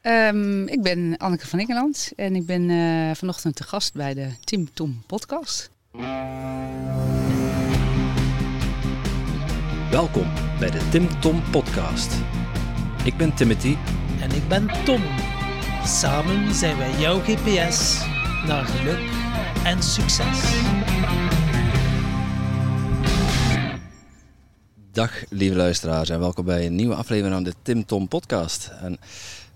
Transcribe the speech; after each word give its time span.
Ehm, 0.00 0.66
ik 0.66 0.82
ben 0.82 1.16
Anneke 1.16 1.46
van 1.46 1.58
Engeland 1.58 2.12
en 2.16 2.36
ik 2.36 2.46
ben 2.46 2.68
uh, 2.68 3.14
vanochtend 3.14 3.56
te 3.56 3.62
gast 3.62 3.94
bij 3.94 4.14
de 4.14 4.28
Tim 4.44 4.72
Tom 4.72 5.02
podcast. 5.06 5.70
Welkom 9.90 10.26
bij 10.58 10.70
de 10.70 10.88
Tim 10.90 11.20
Tom 11.20 11.42
podcast. 11.50 12.14
Ik 13.04 13.16
ben 13.16 13.34
Timothy. 13.34 13.76
En 14.20 14.30
ik 14.30 14.48
ben 14.48 14.84
Tom. 14.84 15.02
Samen 15.84 16.54
zijn 16.54 16.76
wij 16.76 16.98
jouw 16.98 17.20
GPS 17.20 18.04
naar 18.46 18.64
geluk 18.64 19.10
en 19.64 19.82
succes. 19.82 20.60
Dag 24.92 25.24
lieve 25.28 25.56
luisteraars 25.56 26.08
en 26.08 26.18
welkom 26.18 26.44
bij 26.44 26.66
een 26.66 26.74
nieuwe 26.74 26.94
aflevering 26.94 27.34
van 27.34 27.44
de 27.44 27.54
Tim 27.62 27.84
Tom 27.84 28.08
podcast. 28.08 28.72
En 28.80 28.98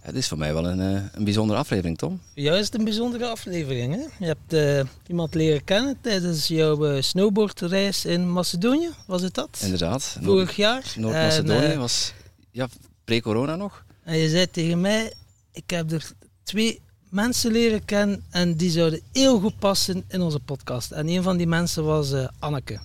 het 0.04 0.14
is 0.14 0.28
voor 0.28 0.38
mij 0.38 0.54
wel 0.54 0.66
een, 0.66 0.80
eh, 0.80 1.02
een 1.12 1.24
bijzondere 1.24 1.58
aflevering, 1.58 1.98
Tom. 1.98 2.20
Juist 2.34 2.74
een 2.74 2.84
bijzondere 2.84 3.26
aflevering. 3.26 3.94
Hè? 3.94 4.00
Je 4.18 4.26
hebt 4.26 4.52
uh, 4.52 4.90
iemand 5.06 5.34
leren 5.34 5.64
kennen 5.64 5.96
tijdens 6.00 6.48
jouw 6.48 6.94
uh, 6.94 7.02
snowboardreis 7.02 8.04
in 8.04 8.32
Macedonië, 8.32 8.90
was 9.06 9.22
het 9.22 9.34
dat? 9.34 9.60
Inderdaad. 9.62 10.16
Vorig 10.22 10.56
jaar. 10.56 10.92
Noord-Macedonië 10.96 11.76
was 11.76 12.12
ja, 12.50 12.68
pre-corona 13.04 13.56
nog. 13.56 13.84
En 14.02 14.16
je 14.16 14.28
zei 14.28 14.50
tegen 14.50 14.80
mij, 14.80 15.12
ik 15.52 15.70
heb 15.70 15.92
er 15.92 16.10
twee 16.42 16.80
mensen 17.08 17.52
leren 17.52 17.84
kennen 17.84 18.24
en 18.30 18.56
die 18.56 18.70
zouden 18.70 19.00
heel 19.12 19.40
goed 19.40 19.58
passen 19.58 20.04
in 20.08 20.20
onze 20.20 20.40
podcast. 20.40 20.90
En 20.90 21.08
een 21.08 21.22
van 21.22 21.36
die 21.36 21.46
mensen 21.46 21.84
was 21.84 22.12
Anneke. 22.38 22.78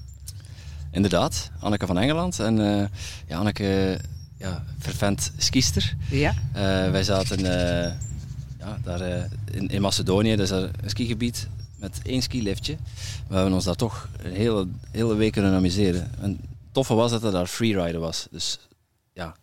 Inderdaad, 0.92 1.52
Anneke 1.60 1.86
van 1.86 1.98
Engeland. 1.98 2.40
En 2.40 2.58
ja, 3.28 3.38
Anneke 3.38 4.00
ja, 4.40 4.64
vervent 4.78 5.32
skiester. 5.38 5.96
Ja. 6.10 6.34
Uh, 6.56 6.92
wij 6.92 7.04
zaten 7.04 7.40
uh, 7.40 7.94
ja, 8.60 8.80
daar 8.84 9.02
uh, 9.02 9.24
in, 9.52 9.68
in, 9.68 9.82
Macedonië, 9.82 10.30
dat 10.30 10.40
is 10.40 10.50
daar 10.50 10.70
een 10.82 10.90
skigebied 10.90 11.48
met 11.76 12.00
één 12.04 12.22
skiliftje. 12.22 12.78
We 13.28 13.36
hebben 13.36 13.54
ons 13.54 13.64
daar 13.64 13.76
toch 13.76 14.10
een 14.22 14.34
hele, 14.34 14.68
hele 14.92 15.16
week 15.16 15.32
kunnen 15.32 15.54
amuseren. 15.54 16.12
En 16.22 16.30
het 16.30 16.72
toffe 16.72 16.94
was 16.94 17.12
dat 17.12 17.24
er 17.24 17.32
daar 17.32 17.48
freeriden 17.48 18.02
was. 18.02 18.28
Dus 18.32 18.60
ja, 19.14 19.36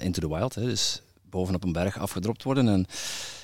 into 0.00 0.20
the 0.20 0.28
wild. 0.28 0.54
Hè. 0.54 0.64
Dus 0.64 1.02
bovenop 1.30 1.64
een 1.64 1.72
berg 1.72 1.98
afgedropt 1.98 2.42
worden 2.42 2.68
en 2.68 2.86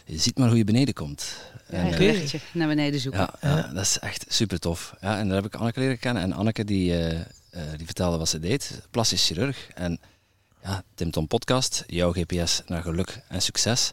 je 0.04 0.18
ziet 0.18 0.38
maar 0.38 0.48
hoe 0.48 0.56
je 0.56 0.64
beneden 0.64 0.94
komt. 0.94 1.36
Ja, 1.70 1.76
en, 1.76 1.98
wegje 1.98 2.40
naar 2.52 2.68
beneden 2.68 3.00
zoeken. 3.00 3.20
Ja, 3.20 3.34
ja, 3.40 3.70
dat 3.72 3.82
is 3.82 3.98
echt 3.98 4.24
super 4.28 4.58
tof. 4.58 4.94
Ja, 5.00 5.18
en 5.18 5.26
daar 5.26 5.36
heb 5.36 5.46
ik 5.46 5.54
Anneke 5.54 5.80
leren 5.80 5.98
kennen. 5.98 6.22
En 6.22 6.32
Anneke 6.32 6.64
die, 6.64 6.92
die 7.76 7.86
vertelde 7.86 8.16
wat 8.16 8.28
ze 8.28 8.38
deed, 8.38 8.82
plastisch 8.90 9.26
chirurg. 9.26 9.68
En 9.74 10.00
ja, 10.62 10.82
Tim 10.94 11.10
Tom 11.10 11.26
Podcast, 11.26 11.84
jouw 11.86 12.12
GPS 12.12 12.62
naar 12.66 12.82
geluk 12.82 13.22
en 13.28 13.42
succes. 13.42 13.92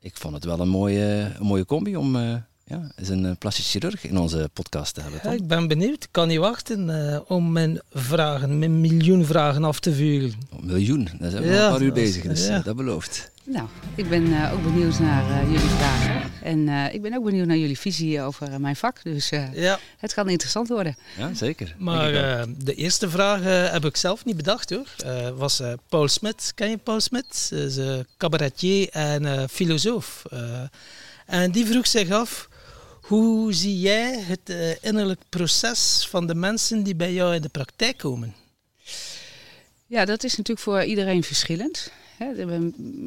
Ik 0.00 0.16
vond 0.16 0.34
het 0.34 0.44
wel 0.44 0.60
een 0.60 0.68
mooie, 0.68 1.32
een 1.38 1.46
mooie 1.46 1.64
combi 1.64 1.96
om 1.96 2.16
uh, 2.16 2.34
ja, 2.64 2.90
eens 2.96 3.08
een 3.08 3.26
eh, 3.26 3.32
plastisch 3.38 3.70
chirurg 3.70 4.06
in 4.06 4.18
onze 4.18 4.50
podcast 4.52 4.94
te 4.94 5.00
hebben. 5.00 5.20
Ja, 5.22 5.30
ik 5.30 5.46
ben 5.46 5.68
benieuwd. 5.68 6.04
Ik 6.04 6.08
kan 6.10 6.28
niet 6.28 6.38
wachten 6.38 6.88
uh, 6.88 7.20
om 7.26 7.52
mijn 7.52 7.80
vragen, 7.90 8.58
mijn 8.58 8.80
miljoen 8.80 9.24
vragen 9.24 9.64
af 9.64 9.80
te 9.80 9.94
vuren. 9.94 10.32
Oh, 10.50 10.62
miljoen? 10.62 11.08
Daar 11.18 11.30
zijn 11.30 11.42
we 11.42 11.48
al 11.48 11.64
een 11.64 11.70
paar 11.70 11.82
uur 11.82 11.92
bezig, 11.92 12.22
dus 12.22 12.46
ja. 12.46 12.58
dat 12.58 12.76
belooft. 12.76 13.30
Nou, 13.46 13.68
ik 13.94 14.08
ben 14.08 14.26
uh, 14.26 14.52
ook 14.52 14.62
benieuwd 14.62 14.98
naar 14.98 15.44
jullie 15.44 15.68
vragen. 15.68 16.30
En 16.42 16.68
ik 16.92 17.02
ben 17.02 17.14
ook 17.16 17.24
benieuwd 17.24 17.46
naar 17.46 17.56
jullie 17.56 17.78
visie 17.78 18.20
over 18.20 18.60
mijn 18.60 18.76
vak. 18.76 19.02
Dus 19.02 19.28
ja. 19.28 19.78
het 19.98 20.14
kan 20.14 20.28
interessant 20.28 20.68
worden. 20.68 20.96
Ja, 21.16 21.34
zeker. 21.34 21.74
Maar 21.78 22.12
de 22.58 22.74
eerste 22.74 23.10
vraag 23.10 23.70
heb 23.72 23.84
ik 23.84 23.96
zelf 23.96 24.24
niet 24.24 24.36
bedacht 24.36 24.70
hoor. 24.70 24.86
was 25.36 25.62
Paul 25.88 26.08
Smit. 26.08 26.52
Ken 26.54 26.70
je 26.70 26.76
Paul 26.76 27.00
Smit? 27.00 27.34
Ze 27.50 28.06
cabaretier 28.16 28.88
en 28.90 29.48
filosoof. 29.48 30.22
en 31.26 31.50
die 31.50 31.66
vroeg 31.66 31.86
zich 31.86 32.10
af 32.10 32.48
hoe 33.06 33.52
zie 33.52 33.80
jij 33.80 34.20
het 34.20 34.40
uh, 34.50 34.70
innerlijk 34.80 35.20
proces 35.28 36.06
van 36.10 36.26
de 36.26 36.34
mensen 36.34 36.82
die 36.82 36.94
bij 36.94 37.12
jou 37.12 37.34
in 37.34 37.42
de 37.42 37.48
praktijk 37.48 37.96
komen? 37.98 38.34
Ja, 39.88 40.04
dat 40.04 40.24
is 40.24 40.36
natuurlijk 40.36 40.66
voor 40.66 40.82
iedereen 40.82 41.22
verschillend. 41.22 41.92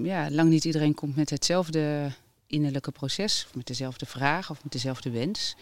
Ja, 0.04 0.32
lang 0.32 0.50
niet 0.50 0.66
iedereen 0.66 0.94
komt 0.94 1.16
met 1.16 1.30
hetzelfde 1.30 2.12
innerlijke 2.48 2.92
proces, 2.92 3.46
of 3.48 3.56
met 3.56 3.68
dezelfde 3.68 4.06
vraag 4.06 4.50
of 4.50 4.64
met 4.64 4.72
dezelfde 4.72 5.10
wens. 5.10 5.56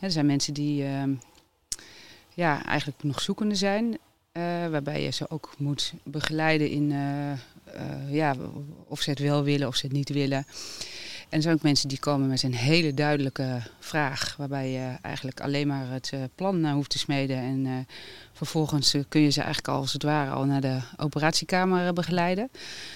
Er 0.00 0.10
zijn 0.10 0.26
mensen 0.26 0.54
die 0.54 0.84
ehm, 0.84 1.14
ja, 2.34 2.64
eigenlijk 2.64 3.02
nog 3.02 3.20
zoekende 3.20 3.54
zijn, 3.54 3.84
uh, 3.86 3.98
waarbij 4.68 5.02
je 5.02 5.10
ze 5.10 5.30
ook 5.30 5.54
moet 5.58 5.92
begeleiden 6.04 6.70
in 6.70 6.90
uh, 6.90 7.32
ja, 8.10 8.36
of 8.86 9.00
ze 9.00 9.10
het 9.10 9.18
wel 9.18 9.42
willen 9.42 9.68
of 9.68 9.76
ze 9.76 9.86
het 9.86 9.94
niet 9.94 10.08
willen. 10.08 10.46
En 11.28 11.36
er 11.36 11.42
zijn 11.42 11.54
ook 11.54 11.62
mensen 11.62 11.88
die 11.88 11.98
komen 11.98 12.28
met 12.28 12.42
een 12.42 12.54
hele 12.54 12.94
duidelijke 12.94 13.62
vraag, 13.78 14.34
waarbij 14.38 14.70
je 14.70 14.96
eigenlijk 15.02 15.40
alleen 15.40 15.66
maar 15.66 15.90
het 15.90 16.10
uh, 16.14 16.20
plan 16.34 16.64
uh, 16.64 16.72
hoeft 16.72 16.90
te 16.90 16.98
smeden. 16.98 17.36
En 17.36 17.64
uh, 17.64 17.72
vervolgens 18.32 18.94
kun 19.08 19.20
je 19.20 19.30
ze 19.30 19.40
eigenlijk 19.40 19.68
al 19.68 19.80
als 19.80 19.92
het 19.92 20.02
ware 20.02 20.30
al 20.30 20.44
naar 20.44 20.60
de 20.60 20.78
operatiekamer 20.96 21.92
begeleiden. 21.92 22.50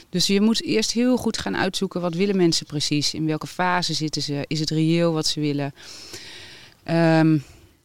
Dus 0.09 0.27
je 0.27 0.41
moet 0.41 0.63
eerst 0.63 0.93
heel 0.93 1.17
goed 1.17 1.39
gaan 1.39 1.57
uitzoeken 1.57 2.01
wat 2.01 2.15
willen 2.15 2.37
mensen 2.37 2.67
precies, 2.67 3.15
in 3.15 3.27
welke 3.27 3.47
fase 3.47 3.95
zitten 3.95 4.23
ze, 4.23 4.45
is 4.47 4.61
het 4.61 4.71
reëel 4.71 5.12
wat 5.12 5.27
ze 5.27 5.41
willen. 5.41 5.75
Um, 6.91 7.45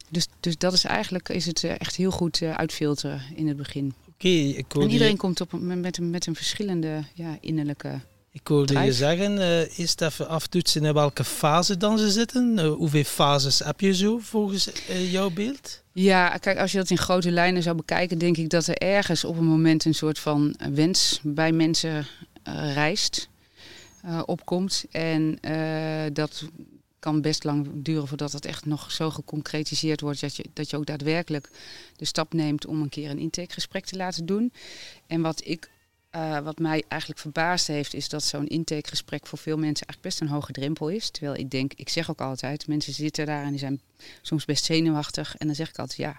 dus, 0.09 0.27
dus 0.39 0.57
dat 0.57 0.73
is 0.73 0.83
eigenlijk 0.83 1.29
is 1.29 1.45
het 1.45 1.63
echt 1.63 1.95
heel 1.95 2.11
goed 2.11 2.41
uitfilteren 2.41 3.21
in 3.35 3.47
het 3.47 3.57
begin. 3.57 3.93
Oké, 4.07 4.27
ik 4.27 4.73
En 4.73 4.89
iedereen 4.89 5.17
komt 5.17 5.41
op, 5.41 5.51
met, 5.51 5.97
een, 5.97 6.09
met 6.09 6.25
een 6.25 6.35
verschillende 6.35 7.03
ja, 7.13 7.37
innerlijke 7.41 7.99
ik 8.35 8.47
hoorde 8.47 8.79
je 8.79 8.93
zeggen, 8.93 9.37
uh, 9.37 9.77
eerst 9.79 10.01
even 10.01 10.27
aftoetsen 10.27 10.85
in 10.85 10.93
welke 10.93 11.23
fase 11.23 11.77
dan 11.77 11.97
ze 11.97 12.11
zitten. 12.11 12.57
Uh, 12.57 12.73
hoeveel 12.73 13.03
fases 13.03 13.59
heb 13.59 13.79
je 13.79 13.95
zo 13.95 14.17
volgens 14.17 14.69
uh, 14.89 15.11
jouw 15.11 15.29
beeld? 15.29 15.83
Ja, 15.91 16.37
kijk, 16.37 16.57
als 16.57 16.71
je 16.71 16.77
dat 16.77 16.89
in 16.89 16.97
grote 16.97 17.31
lijnen 17.31 17.63
zou 17.63 17.75
bekijken, 17.75 18.17
denk 18.17 18.37
ik 18.37 18.49
dat 18.49 18.67
er 18.67 18.77
ergens 18.77 19.23
op 19.23 19.37
een 19.37 19.45
moment 19.45 19.85
een 19.85 19.95
soort 19.95 20.19
van 20.19 20.55
wens 20.73 21.19
bij 21.23 21.51
mensen 21.51 22.07
reist, 22.73 23.29
opkomt. 24.25 24.85
En 24.91 25.37
dat 26.13 26.43
kan 26.99 27.21
best 27.21 27.43
lang 27.43 27.67
duren 27.73 28.07
voordat 28.07 28.31
het 28.31 28.45
echt 28.45 28.65
nog 28.65 28.91
zo 28.91 29.09
geconcretiseerd 29.09 30.01
wordt 30.01 30.21
dat 30.21 30.35
je, 30.35 30.45
dat 30.53 30.69
je 30.69 30.77
ook 30.77 30.85
daadwerkelijk 30.85 31.49
de 31.95 32.05
stap 32.05 32.33
neemt 32.33 32.65
om 32.65 32.81
een 32.81 32.89
keer 32.89 33.09
een 33.09 33.19
intakegesprek 33.19 33.85
te 33.85 33.97
laten 33.97 34.25
doen. 34.25 34.53
En 35.07 35.21
wat 35.21 35.41
ik 35.45 35.69
uh, 36.15 36.39
wat 36.39 36.59
mij 36.59 36.83
eigenlijk 36.87 37.21
verbaasd 37.21 37.67
heeft, 37.67 37.93
is 37.93 38.09
dat 38.09 38.23
zo'n 38.23 38.47
intakegesprek 38.47 39.27
voor 39.27 39.37
veel 39.37 39.57
mensen 39.57 39.87
eigenlijk 39.87 40.01
best 40.01 40.21
een 40.21 40.35
hoge 40.35 40.51
drempel 40.51 40.89
is. 40.89 41.09
Terwijl 41.09 41.35
ik 41.35 41.51
denk, 41.51 41.73
ik 41.75 41.89
zeg 41.89 42.09
ook 42.09 42.21
altijd, 42.21 42.67
mensen 42.67 42.93
zitten 42.93 43.25
daar 43.25 43.43
en 43.43 43.49
die 43.49 43.59
zijn 43.59 43.81
soms 44.21 44.45
best 44.45 44.65
zenuwachtig. 44.65 45.35
En 45.37 45.47
dan 45.47 45.55
zeg 45.55 45.69
ik 45.69 45.79
altijd, 45.79 45.99
ja, 45.99 46.17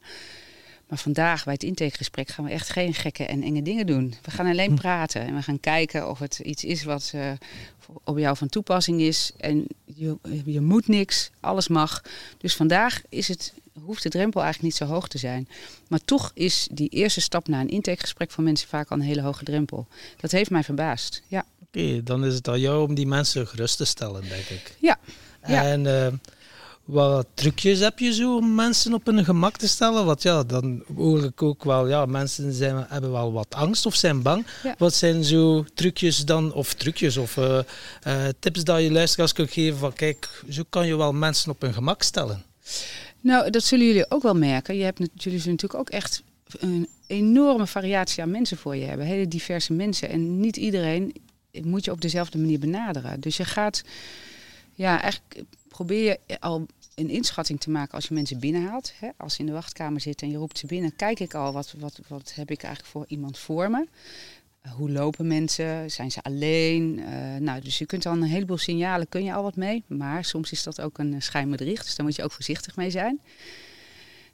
maar 0.88 0.98
vandaag 0.98 1.44
bij 1.44 1.52
het 1.52 1.62
intakegesprek 1.62 2.28
gaan 2.28 2.44
we 2.44 2.50
echt 2.50 2.68
geen 2.68 2.94
gekke 2.94 3.26
en 3.26 3.42
enge 3.42 3.62
dingen 3.62 3.86
doen. 3.86 4.14
We 4.22 4.30
gaan 4.30 4.46
alleen 4.46 4.70
hm. 4.70 4.76
praten 4.76 5.20
en 5.20 5.34
we 5.34 5.42
gaan 5.42 5.60
kijken 5.60 6.08
of 6.10 6.18
het 6.18 6.38
iets 6.38 6.64
is 6.64 6.84
wat 6.84 7.12
uh, 7.14 7.32
op 8.04 8.18
jou 8.18 8.36
van 8.36 8.48
toepassing 8.48 9.00
is. 9.00 9.32
En 9.36 9.66
je, 9.84 10.16
je 10.44 10.60
moet 10.60 10.88
niks, 10.88 11.30
alles 11.40 11.68
mag. 11.68 12.02
Dus 12.38 12.56
vandaag 12.56 13.02
is 13.08 13.28
het 13.28 13.52
hoeft 13.84 14.02
de 14.02 14.08
drempel 14.08 14.42
eigenlijk 14.42 14.72
niet 14.72 14.88
zo 14.88 14.94
hoog 14.94 15.08
te 15.08 15.18
zijn. 15.18 15.48
Maar 15.88 16.00
toch 16.04 16.30
is 16.34 16.68
die 16.72 16.88
eerste 16.88 17.20
stap 17.20 17.48
naar 17.48 17.60
een 17.60 17.68
intakegesprek 17.68 18.30
voor 18.30 18.44
mensen 18.44 18.68
vaak 18.68 18.90
al 18.90 18.96
een 18.96 19.02
hele 19.02 19.22
hoge 19.22 19.44
drempel. 19.44 19.86
Dat 20.20 20.30
heeft 20.30 20.50
mij 20.50 20.64
verbaasd. 20.64 21.22
Ja. 21.26 21.44
Oké, 21.62 22.02
dan 22.02 22.24
is 22.24 22.34
het 22.34 22.48
aan 22.48 22.60
jou 22.60 22.88
om 22.88 22.94
die 22.94 23.06
mensen 23.06 23.46
gerust 23.46 23.76
te 23.76 23.84
stellen, 23.84 24.28
denk 24.28 24.44
ik. 24.44 24.76
Ja. 24.80 24.98
En 25.40 25.84
uh, 25.84 26.06
wat 26.84 27.26
trucjes 27.34 27.78
heb 27.78 27.98
je 27.98 28.12
zo 28.12 28.36
om 28.36 28.54
mensen 28.54 28.94
op 28.94 29.06
hun 29.06 29.24
gemak 29.24 29.56
te 29.56 29.68
stellen? 29.68 30.04
Want 30.04 30.22
ja, 30.22 30.42
dan 30.42 30.82
hoor 30.94 31.24
ik 31.24 31.42
ook 31.42 31.64
wel, 31.64 31.88
ja, 31.88 32.06
mensen 32.06 32.52
zijn, 32.52 32.86
hebben 32.88 33.12
wel 33.12 33.32
wat 33.32 33.54
angst 33.54 33.86
of 33.86 33.94
zijn 33.94 34.22
bang. 34.22 34.46
Wat 34.78 34.94
zijn 34.94 35.24
zo 35.24 35.64
trucjes 35.74 36.24
dan, 36.24 36.52
of 36.52 36.74
trucjes 36.74 37.16
of 37.16 37.36
uh, 37.36 37.58
uh, 38.06 38.24
tips 38.38 38.64
dat 38.64 38.82
je 38.82 38.92
luisteraars 38.92 39.32
kunt 39.32 39.50
geven 39.50 39.78
van 39.78 39.92
kijk, 39.92 40.42
zo 40.48 40.62
kan 40.68 40.86
je 40.86 40.96
wel 40.96 41.12
mensen 41.12 41.50
op 41.50 41.60
hun 41.60 41.72
gemak 41.74 42.02
stellen? 42.02 42.44
Nou, 43.26 43.50
dat 43.50 43.64
zullen 43.64 43.86
jullie 43.86 44.10
ook 44.10 44.22
wel 44.22 44.34
merken. 44.34 44.76
Je 44.76 44.84
hebt 44.84 45.00
jullie 45.14 45.38
natuurlijk 45.38 45.74
ook 45.74 45.90
echt 45.90 46.22
een 46.58 46.88
enorme 47.06 47.66
variatie 47.66 48.22
aan 48.22 48.30
mensen 48.30 48.56
voor 48.56 48.76
je 48.76 48.84
hebben. 48.84 49.06
Hele 49.06 49.28
diverse 49.28 49.72
mensen. 49.72 50.08
En 50.08 50.40
niet 50.40 50.56
iedereen 50.56 51.14
moet 51.62 51.84
je 51.84 51.90
op 51.90 52.00
dezelfde 52.00 52.38
manier 52.38 52.58
benaderen. 52.58 53.20
Dus 53.20 53.36
je 53.36 53.44
gaat, 53.44 53.82
ja, 54.74 55.00
eigenlijk 55.00 55.42
probeer 55.68 56.16
je 56.26 56.40
al 56.40 56.66
een 56.94 57.10
inschatting 57.10 57.60
te 57.60 57.70
maken 57.70 57.94
als 57.94 58.08
je 58.08 58.14
mensen 58.14 58.40
binnenhaalt. 58.40 58.92
Hè? 58.98 59.08
Als 59.16 59.34
ze 59.34 59.40
in 59.40 59.46
de 59.46 59.52
wachtkamer 59.52 60.00
zitten 60.00 60.26
en 60.26 60.32
je 60.32 60.38
roept 60.38 60.58
ze 60.58 60.66
binnen, 60.66 60.96
kijk 60.96 61.20
ik 61.20 61.34
al 61.34 61.52
wat, 61.52 61.74
wat, 61.78 62.00
wat 62.08 62.32
heb 62.34 62.50
ik 62.50 62.62
eigenlijk 62.62 62.92
voor 62.92 63.04
iemand 63.08 63.38
voor 63.38 63.70
me 63.70 63.86
hoe 64.74 64.90
lopen 64.90 65.26
mensen? 65.26 65.90
Zijn 65.90 66.10
ze 66.10 66.22
alleen? 66.22 66.98
Uh, 66.98 67.36
nou, 67.36 67.60
dus 67.60 67.78
je 67.78 67.86
kunt 67.86 68.02
dan 68.02 68.22
een 68.22 68.28
heleboel 68.28 68.58
signalen, 68.58 69.08
kun 69.08 69.24
je 69.24 69.34
al 69.34 69.42
wat 69.42 69.56
mee. 69.56 69.84
Maar 69.86 70.24
soms 70.24 70.52
is 70.52 70.62
dat 70.62 70.80
ook 70.80 70.98
een 70.98 71.22
schijnbedriegt, 71.22 71.84
dus 71.84 71.94
daar 71.94 72.06
moet 72.06 72.16
je 72.16 72.24
ook 72.24 72.32
voorzichtig 72.32 72.76
mee 72.76 72.90
zijn. 72.90 73.20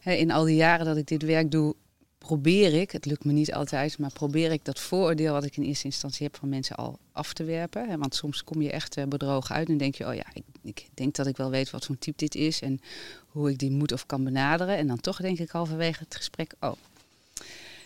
in 0.05 0.31
al 0.31 0.45
die 0.45 0.57
jaren 0.57 0.87
dat 0.87 0.97
ik 0.97 1.07
dit 1.07 1.23
werk 1.23 1.51
doe, 1.51 1.75
probeer 2.23 2.75
ik, 2.75 2.91
het 2.91 3.07
lukt 3.07 3.25
me 3.25 3.33
niet 3.33 3.55
altijd, 3.55 3.99
maar 3.99 4.13
probeer 4.13 4.53
ik 4.53 4.65
dat 4.65 4.81
vooroordeel 4.81 5.33
wat 5.33 5.45
ik 5.45 5.57
in 5.57 5.63
eerste 5.63 5.85
instantie 5.85 6.27
heb 6.27 6.37
van 6.37 6.49
mensen 6.49 6.77
al 6.77 6.99
af 7.13 7.33
te 7.33 7.45
werpen. 7.45 7.99
Want 7.99 8.15
soms 8.15 8.45
kom 8.45 8.63
je 8.63 8.71
echt 8.71 8.97
eh, 8.97 9.05
bedrogen 9.05 9.55
uit 9.55 9.69
en 9.69 9.77
denk 9.77 9.95
je, 9.95 10.07
oh 10.07 10.15
ja, 10.15 10.25
ik, 10.33 10.45
ik 10.63 10.89
denk 10.95 11.15
dat 11.15 11.27
ik 11.27 11.37
wel 11.37 11.51
weet 11.51 11.71
wat 11.71 11.85
voor 11.85 11.99
type 11.99 12.17
dit 12.17 12.35
is 12.35 12.61
en 12.61 12.81
hoe 13.27 13.51
ik 13.51 13.59
die 13.59 13.71
moet 13.71 13.93
of 13.93 14.07
kan 14.07 14.25
benaderen. 14.25 14.77
En 14.77 14.87
dan 14.87 15.01
toch 15.01 15.21
denk 15.21 15.39
ik 15.39 15.51
halverwege 15.51 16.05
het 16.05 16.17
gesprek, 16.17 16.55
oh, 16.61 16.73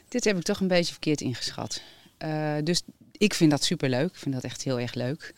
dit 0.09 0.25
heb 0.25 0.37
ik 0.37 0.43
toch 0.43 0.61
een 0.61 0.69
beetje 0.69 0.93
verkeerd 0.93 1.21
ingeschat. 1.21 1.81
Uh, 2.25 2.55
dus 2.65 2.83
ik 3.19 3.35
vind 3.35 3.51
dat 3.51 3.65
super 3.65 3.89
leuk. 3.89 4.07
Ik 4.07 4.17
vind 4.17 4.35
dat 4.35 4.45
echt 4.45 4.63
heel 4.63 4.81
erg 4.81 4.95
leuk. 4.95 5.35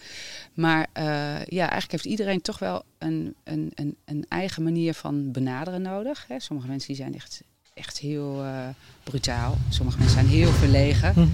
Maar 0.55 0.87
uh, 0.99 1.05
ja, 1.45 1.71
eigenlijk 1.71 1.91
heeft 1.91 2.05
iedereen 2.05 2.41
toch 2.41 2.59
wel 2.59 2.83
een, 2.99 3.35
een, 3.45 3.73
een, 3.75 3.97
een 4.05 4.25
eigen 4.29 4.63
manier 4.63 4.95
van 4.95 5.33
benaderen 5.33 5.83
nodig. 5.83 6.25
Hè. 6.29 6.41
Sommige 6.41 6.69
mensen 6.69 6.89
die 6.89 6.97
zijn 6.97 7.15
echt, 7.15 7.43
echt 7.75 7.99
heel 7.99 8.45
uh, 8.45 8.69
brutaal. 9.03 9.59
Sommige 9.69 9.99
mensen 9.99 10.19
zijn 10.19 10.31
heel 10.31 10.53
verlegen. 10.53 11.15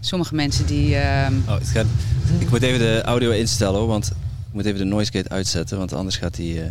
Sommige 0.00 0.34
mensen 0.34 0.66
die. 0.66 0.94
Uh... 0.94 1.28
Oh, 1.48 1.58
het 1.58 1.68
gaat... 1.68 1.86
Ik 2.38 2.50
moet 2.50 2.62
even 2.62 2.78
de 2.78 3.02
audio 3.02 3.30
instellen, 3.30 3.86
want 3.86 4.06
ik 4.06 4.52
moet 4.52 4.64
even 4.64 4.78
de 4.78 4.84
noise 4.84 5.12
gate 5.12 5.28
uitzetten, 5.28 5.78
want 5.78 5.92
anders 5.92 6.16
gaat 6.16 6.34
die. 6.34 6.62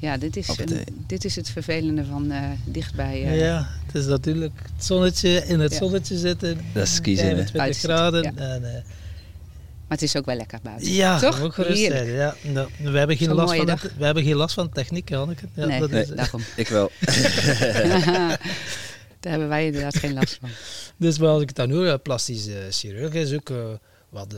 Ja, 0.00 0.16
dit 0.16 0.36
is, 0.36 0.48
een, 0.48 0.84
dit 1.06 1.24
is 1.24 1.36
het 1.36 1.50
vervelende 1.50 2.04
van 2.04 2.32
uh, 2.32 2.42
dichtbij. 2.64 3.22
Uh, 3.22 3.40
ja, 3.40 3.68
het 3.86 3.94
is 3.94 4.06
natuurlijk 4.06 4.52
het 4.74 4.84
zonnetje 4.84 5.44
in 5.46 5.60
het 5.60 5.72
ja. 5.72 5.78
zonnetje 5.78 6.18
zitten. 6.18 6.60
Dat 6.72 6.86
is 6.86 7.00
kiezen. 7.00 7.46
20 7.46 7.78
graden. 7.78 8.22
Ja. 8.22 8.32
En, 8.34 8.62
uh, 8.62 8.68
maar 9.88 9.98
het 9.98 10.02
is 10.02 10.16
ook 10.16 10.26
wel 10.26 10.36
lekker 10.36 10.58
buiten. 10.62 10.92
Ja, 10.92 11.18
toch? 11.18 11.40
Ook 11.40 11.54
gerust 11.54 11.82
zijn. 11.82 12.06
Ja, 12.06 12.34
nou, 12.42 12.68
we, 12.82 12.98
hebben 12.98 13.16
geen 13.16 13.32
last 13.32 13.54
van 13.54 13.66
de, 13.66 13.76
we 13.98 14.04
hebben 14.04 14.24
geen 14.24 14.34
last 14.34 14.54
van 14.54 14.66
de 14.66 14.72
techniek, 14.72 15.10
Hanneke. 15.10 15.46
Ja, 15.54 15.66
nee, 15.66 15.80
dat 15.80 15.90
nee, 15.90 16.02
is, 16.02 16.08
daarom. 16.08 16.42
Ik 16.56 16.68
wel. 16.68 16.90
Daar 19.20 19.32
hebben 19.32 19.48
wij 19.48 19.66
inderdaad 19.66 19.96
geen 19.96 20.14
last 20.14 20.38
van. 20.40 20.48
Dus 20.96 21.18
maar 21.18 21.28
als 21.28 21.42
ik 21.42 21.48
het 21.48 21.56
dan 21.56 21.70
hoor, 21.70 21.98
plastisch 21.98 22.48
chirurg 22.70 23.12
is 23.12 23.34
ook 23.34 23.52
wat 24.08 24.34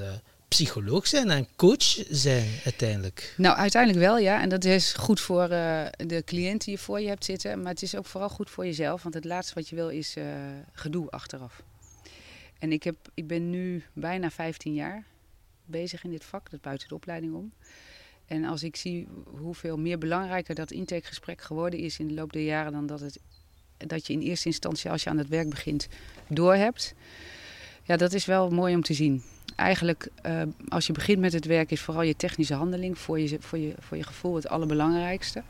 psycholoog 0.50 1.06
zijn 1.06 1.30
en 1.30 1.46
coach 1.56 2.04
zijn 2.08 2.48
uiteindelijk? 2.64 3.34
Nou, 3.36 3.56
uiteindelijk 3.56 4.02
wel, 4.02 4.18
ja. 4.18 4.40
En 4.40 4.48
dat 4.48 4.64
is 4.64 4.92
goed 4.92 5.20
voor 5.20 5.42
uh, 5.42 5.86
de 5.96 6.22
cliënt 6.24 6.64
die 6.64 6.74
je 6.74 6.80
voor 6.80 7.00
je 7.00 7.08
hebt 7.08 7.24
zitten. 7.24 7.62
Maar 7.62 7.72
het 7.72 7.82
is 7.82 7.96
ook 7.96 8.06
vooral 8.06 8.28
goed 8.28 8.50
voor 8.50 8.64
jezelf. 8.64 9.02
Want 9.02 9.14
het 9.14 9.24
laatste 9.24 9.54
wat 9.54 9.68
je 9.68 9.76
wil 9.76 9.88
is 9.88 10.16
uh, 10.16 10.24
gedoe 10.72 11.10
achteraf. 11.10 11.62
En 12.58 12.72
ik, 12.72 12.82
heb, 12.82 12.96
ik 13.14 13.26
ben 13.26 13.50
nu 13.50 13.84
bijna 13.92 14.30
15 14.30 14.74
jaar 14.74 15.04
bezig 15.64 16.04
in 16.04 16.10
dit 16.10 16.24
vak. 16.24 16.50
Dat 16.50 16.60
buiten 16.60 16.88
de 16.88 16.94
opleiding 16.94 17.34
om. 17.34 17.52
En 18.26 18.44
als 18.44 18.62
ik 18.62 18.76
zie 18.76 19.08
hoeveel 19.24 19.78
meer 19.78 19.98
belangrijker 19.98 20.54
dat 20.54 20.70
intakegesprek 20.70 21.40
geworden 21.40 21.78
is 21.78 21.98
in 21.98 22.08
de 22.08 22.14
loop 22.14 22.32
der 22.32 22.42
jaren 22.42 22.72
dan 22.72 22.86
dat, 22.86 23.00
het, 23.00 23.18
dat 23.76 24.06
je 24.06 24.12
in 24.12 24.20
eerste 24.20 24.46
instantie 24.46 24.90
als 24.90 25.02
je 25.02 25.10
aan 25.10 25.18
het 25.18 25.28
werk 25.28 25.50
begint 25.50 25.88
doorhebt. 26.28 26.94
Ja, 27.82 27.96
dat 27.96 28.12
is 28.12 28.24
wel 28.24 28.50
mooi 28.50 28.74
om 28.74 28.82
te 28.82 28.94
zien 28.94 29.22
eigenlijk, 29.60 30.08
uh, 30.26 30.42
als 30.68 30.86
je 30.86 30.92
begint 30.92 31.18
met 31.18 31.32
het 31.32 31.44
werk, 31.44 31.70
is 31.70 31.80
vooral 31.80 32.02
je 32.02 32.16
technische 32.16 32.54
handeling 32.54 32.98
voor 32.98 33.20
je, 33.20 33.36
voor 33.40 33.58
je, 33.58 33.74
voor 33.78 33.96
je 33.96 34.02
gevoel 34.02 34.34
het 34.34 34.48
allerbelangrijkste. 34.48 35.42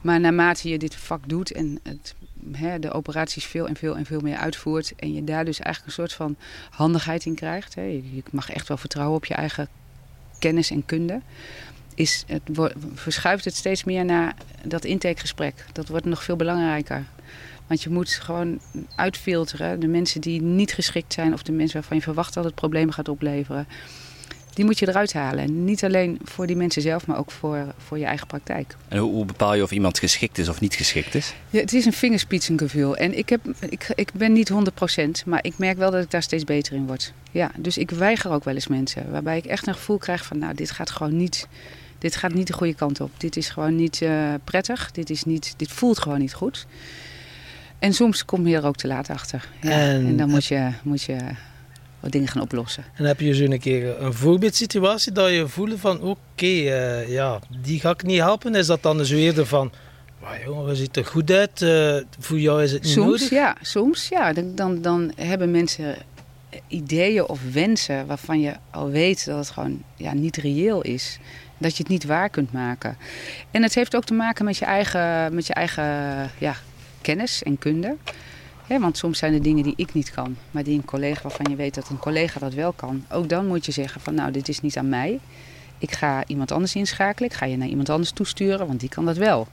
Maar 0.00 0.20
naarmate 0.20 0.68
je 0.68 0.78
dit 0.78 0.94
vak 0.94 1.28
doet 1.28 1.52
en 1.52 1.78
het, 1.82 2.14
hè, 2.52 2.78
de 2.78 2.92
operaties 2.92 3.44
veel 3.44 3.68
en 3.68 3.76
veel 3.76 3.96
en 3.96 4.04
veel 4.04 4.20
meer 4.20 4.36
uitvoert, 4.36 4.92
en 4.96 5.14
je 5.14 5.24
daar 5.24 5.44
dus 5.44 5.60
eigenlijk 5.60 5.86
een 5.86 6.04
soort 6.04 6.12
van 6.12 6.36
handigheid 6.70 7.24
in 7.24 7.34
krijgt, 7.34 7.74
hè, 7.74 7.82
je 7.82 8.22
mag 8.30 8.50
echt 8.50 8.68
wel 8.68 8.76
vertrouwen 8.76 9.16
op 9.16 9.24
je 9.24 9.34
eigen 9.34 9.68
kennis 10.38 10.70
en 10.70 10.86
kunde, 10.86 11.20
is 11.94 12.24
het, 12.26 12.42
verschuift 12.94 13.44
het 13.44 13.56
steeds 13.56 13.84
meer 13.84 14.04
naar 14.04 14.34
dat 14.64 14.84
intakegesprek. 14.84 15.64
Dat 15.72 15.88
wordt 15.88 16.04
nog 16.04 16.22
veel 16.22 16.36
belangrijker. 16.36 17.04
Want 17.72 17.84
je 17.84 17.90
moet 17.90 18.10
gewoon 18.10 18.60
uitfilteren. 18.96 19.80
De 19.80 19.86
mensen 19.86 20.20
die 20.20 20.42
niet 20.42 20.72
geschikt 20.72 21.12
zijn 21.12 21.32
of 21.32 21.42
de 21.42 21.52
mensen 21.52 21.74
waarvan 21.74 21.96
je 21.96 22.02
verwacht 22.02 22.34
dat 22.34 22.44
het 22.44 22.54
problemen 22.54 22.94
gaat 22.94 23.08
opleveren. 23.08 23.66
Die 24.54 24.64
moet 24.64 24.78
je 24.78 24.88
eruit 24.88 25.12
halen. 25.12 25.64
niet 25.64 25.84
alleen 25.84 26.18
voor 26.22 26.46
die 26.46 26.56
mensen 26.56 26.82
zelf, 26.82 27.06
maar 27.06 27.18
ook 27.18 27.30
voor, 27.30 27.74
voor 27.76 27.98
je 27.98 28.04
eigen 28.04 28.26
praktijk. 28.26 28.76
En 28.88 28.98
hoe, 28.98 29.12
hoe 29.12 29.24
bepaal 29.24 29.54
je 29.54 29.62
of 29.62 29.70
iemand 29.70 29.98
geschikt 29.98 30.38
is 30.38 30.48
of 30.48 30.60
niet 30.60 30.74
geschikt 30.74 31.14
is? 31.14 31.34
Ja, 31.50 31.60
het 31.60 31.72
is 31.72 31.84
een 31.84 31.92
vingerspitsengevoel. 31.92 32.96
En 32.96 33.18
ik, 33.18 33.28
heb, 33.28 33.40
ik, 33.68 33.92
ik 33.94 34.12
ben 34.12 34.32
niet 34.32 34.52
100%, 34.52 34.54
maar 35.26 35.44
ik 35.44 35.58
merk 35.58 35.76
wel 35.76 35.90
dat 35.90 36.02
ik 36.02 36.10
daar 36.10 36.22
steeds 36.22 36.44
beter 36.44 36.74
in 36.74 36.86
word. 36.86 37.12
Ja, 37.30 37.50
dus 37.58 37.78
ik 37.78 37.90
weiger 37.90 38.30
ook 38.30 38.44
wel 38.44 38.54
eens 38.54 38.68
mensen. 38.68 39.10
Waarbij 39.10 39.36
ik 39.36 39.44
echt 39.44 39.66
een 39.66 39.74
gevoel 39.74 39.98
krijg 39.98 40.24
van, 40.24 40.38
nou, 40.38 40.54
dit 40.54 40.70
gaat 40.70 40.90
gewoon 40.90 41.16
niet, 41.16 41.48
dit 41.98 42.16
gaat 42.16 42.34
niet 42.34 42.46
de 42.46 42.52
goede 42.52 42.74
kant 42.74 43.00
op. 43.00 43.10
Dit 43.16 43.36
is 43.36 43.48
gewoon 43.48 43.76
niet 43.76 44.00
uh, 44.00 44.34
prettig. 44.44 44.90
Dit, 44.90 45.10
is 45.10 45.24
niet, 45.24 45.54
dit 45.56 45.68
voelt 45.68 45.98
gewoon 45.98 46.18
niet 46.18 46.34
goed. 46.34 46.66
En 47.82 47.92
soms 47.92 48.24
kom 48.24 48.46
je 48.46 48.56
er 48.56 48.66
ook 48.66 48.76
te 48.76 48.86
laat 48.86 49.10
achter. 49.10 49.48
Ja, 49.60 49.70
en, 49.70 50.06
en, 50.06 50.16
dan 50.16 50.30
moet 50.30 50.44
je, 50.44 50.68
moet 50.82 51.02
je 51.02 51.18
wat 52.00 52.12
dingen 52.12 52.28
gaan 52.28 52.42
oplossen. 52.42 52.84
En 52.94 53.04
heb 53.04 53.20
je 53.20 53.34
zo 53.34 53.44
een 53.44 53.60
keer 53.60 54.02
een 54.02 54.12
voorbeeldsituatie 54.12 55.12
dat 55.12 55.30
je 55.30 55.48
voelde 55.48 55.78
van 55.78 55.96
oké, 56.00 56.18
okay, 56.32 56.48
uh, 56.48 57.08
ja, 57.08 57.38
die 57.62 57.80
ga 57.80 57.90
ik 57.90 58.02
niet 58.02 58.18
helpen? 58.18 58.54
Is 58.54 58.66
dat 58.66 58.82
dan 58.82 59.04
zo 59.04 59.14
eerder 59.14 59.46
van, 59.46 59.72
wow, 60.20 60.30
jongen, 60.44 60.66
we 60.66 60.74
ziet 60.74 60.96
er 60.96 61.04
goed 61.04 61.30
uit, 61.30 61.60
uh, 61.60 61.96
voor 62.18 62.38
jou 62.38 62.62
is 62.62 62.72
het 62.72 62.82
niet 62.82 62.92
soms, 62.92 63.06
nodig? 63.06 63.30
Ja, 63.30 63.56
soms 63.60 64.08
ja. 64.08 64.32
Dan, 64.32 64.54
dan, 64.54 64.82
dan 64.82 65.12
hebben 65.16 65.50
mensen 65.50 65.96
ideeën 66.68 67.28
of 67.28 67.40
wensen 67.52 68.06
waarvan 68.06 68.40
je 68.40 68.52
al 68.70 68.90
weet 68.90 69.26
dat 69.26 69.38
het 69.38 69.50
gewoon 69.50 69.82
ja, 69.96 70.14
niet 70.14 70.36
reëel 70.36 70.82
is. 70.82 71.18
Dat 71.58 71.76
je 71.76 71.82
het 71.82 71.92
niet 71.92 72.04
waar 72.04 72.28
kunt 72.28 72.52
maken. 72.52 72.96
En 73.50 73.62
het 73.62 73.74
heeft 73.74 73.96
ook 73.96 74.04
te 74.04 74.14
maken 74.14 74.44
met 74.44 74.56
je 74.56 74.64
eigen, 74.64 75.34
met 75.34 75.46
je 75.46 75.54
eigen 75.54 75.84
ja, 76.38 76.54
kennis 77.02 77.42
en 77.42 77.58
kunde. 77.58 77.96
want 78.66 78.96
soms 78.96 79.18
zijn 79.18 79.34
er 79.34 79.42
dingen 79.42 79.62
die 79.62 79.74
ik 79.76 79.94
niet 79.94 80.10
kan, 80.10 80.36
maar 80.50 80.62
die 80.62 80.78
een 80.78 80.84
collega 80.84 81.22
waarvan 81.22 81.46
je 81.50 81.56
weet 81.56 81.74
dat 81.74 81.88
een 81.88 81.98
collega 81.98 82.38
dat 82.38 82.54
wel 82.54 82.72
kan. 82.72 83.04
Ook 83.10 83.28
dan 83.28 83.46
moet 83.46 83.66
je 83.66 83.72
zeggen 83.72 84.00
van 84.00 84.14
nou, 84.14 84.30
dit 84.30 84.48
is 84.48 84.60
niet 84.60 84.76
aan 84.76 84.88
mij. 84.88 85.18
Ik 85.78 85.92
ga 85.92 86.26
iemand 86.26 86.52
anders 86.52 86.74
inschakelen. 86.74 87.30
Ik 87.30 87.36
ga 87.36 87.46
je 87.46 87.56
naar 87.56 87.68
iemand 87.68 87.90
anders 87.90 88.10
toesturen, 88.10 88.66
want 88.66 88.80
die 88.80 88.88
kan 88.88 89.04
dat 89.04 89.16
wel. 89.16 89.48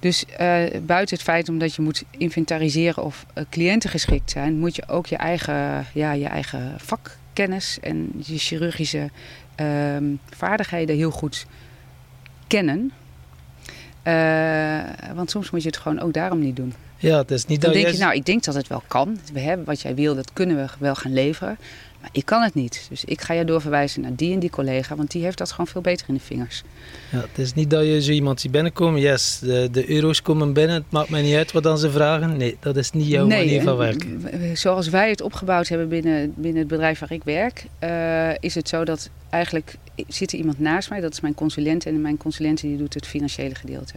Dus 0.00 0.24
uh, 0.24 0.36
buiten 0.82 1.16
het 1.16 1.22
feit 1.22 1.48
omdat 1.48 1.74
je 1.74 1.82
moet 1.82 2.04
inventariseren 2.10 3.04
of 3.04 3.26
uh, 3.34 3.44
cliënten 3.50 3.90
geschikt 3.90 4.30
zijn, 4.30 4.58
moet 4.58 4.76
je 4.76 4.88
ook 4.88 5.06
je 5.06 5.16
eigen, 5.16 5.86
ja, 5.94 6.12
je 6.12 6.26
eigen 6.26 6.74
vakkennis 6.76 7.78
en 7.80 8.10
je 8.24 8.38
chirurgische 8.38 9.10
uh, 9.60 9.66
vaardigheden 10.30 10.96
heel 10.96 11.10
goed 11.10 11.46
kennen. 12.46 12.92
Uh, 14.04 15.14
want 15.14 15.30
soms 15.30 15.50
moet 15.50 15.62
je 15.62 15.68
het 15.68 15.76
gewoon 15.76 16.00
ook 16.00 16.12
daarom 16.12 16.38
niet 16.38 16.56
doen. 16.56 16.74
Ja, 16.96 17.18
het 17.18 17.30
is 17.30 17.46
niet 17.46 17.60
Dan 17.60 17.72
dat 17.72 17.82
denk 17.82 17.94
je, 17.94 18.00
nou, 18.00 18.14
ik 18.14 18.24
denk 18.24 18.44
dat 18.44 18.54
het 18.54 18.68
wel 18.68 18.82
kan. 18.86 19.18
We 19.32 19.40
hebben 19.40 19.66
wat 19.66 19.80
jij 19.80 19.94
wil, 19.94 20.14
dat 20.14 20.32
kunnen 20.32 20.56
we 20.56 20.66
wel 20.78 20.94
gaan 20.94 21.12
leveren. 21.12 21.58
Maar 22.00 22.10
ik 22.12 22.24
kan 22.24 22.42
het 22.42 22.54
niet. 22.54 22.86
Dus 22.88 23.04
ik 23.04 23.20
ga 23.20 23.34
je 23.34 23.44
doorverwijzen 23.44 24.02
naar 24.02 24.14
die 24.16 24.32
en 24.32 24.38
die 24.38 24.50
collega, 24.50 24.96
want 24.96 25.10
die 25.10 25.22
heeft 25.22 25.38
dat 25.38 25.50
gewoon 25.50 25.66
veel 25.66 25.80
beter 25.80 26.08
in 26.08 26.14
de 26.14 26.20
vingers. 26.20 26.62
Ja, 27.10 27.20
het 27.20 27.38
is 27.38 27.54
niet 27.54 27.70
dat 27.70 27.84
je 27.84 28.02
zo 28.02 28.10
iemand 28.10 28.40
ziet 28.40 28.50
binnenkomen. 28.50 29.00
Yes, 29.00 29.38
de, 29.38 29.68
de 29.72 29.90
euro's 29.90 30.22
komen 30.22 30.52
binnen. 30.52 30.76
Het 30.76 30.90
maakt 30.90 31.08
mij 31.08 31.22
niet 31.22 31.34
uit 31.34 31.52
wat 31.52 31.62
dan 31.62 31.78
ze 31.78 31.90
vragen. 31.90 32.36
Nee, 32.36 32.56
dat 32.60 32.76
is 32.76 32.90
niet 32.90 33.06
jouw 33.06 33.26
nee, 33.26 33.44
manier 33.44 33.62
van 33.62 33.76
werken. 33.76 34.20
Zoals 34.56 34.88
wij 34.88 35.10
het 35.10 35.20
opgebouwd 35.20 35.68
hebben 35.68 35.88
binnen, 35.88 36.32
binnen 36.36 36.58
het 36.58 36.68
bedrijf 36.68 36.98
waar 36.98 37.12
ik 37.12 37.24
werk, 37.24 37.64
uh, 37.84 38.30
is 38.40 38.54
het 38.54 38.68
zo 38.68 38.84
dat 38.84 39.10
eigenlijk 39.30 39.76
zit 40.08 40.32
er 40.32 40.38
iemand 40.38 40.58
naast 40.58 40.90
mij. 40.90 41.00
Dat 41.00 41.12
is 41.12 41.20
mijn 41.20 41.34
consulent. 41.34 41.86
En 41.86 42.00
mijn 42.00 42.16
consulent 42.16 42.60
die 42.60 42.76
doet 42.76 42.94
het 42.94 43.06
financiële 43.06 43.54
gedeelte. 43.54 43.94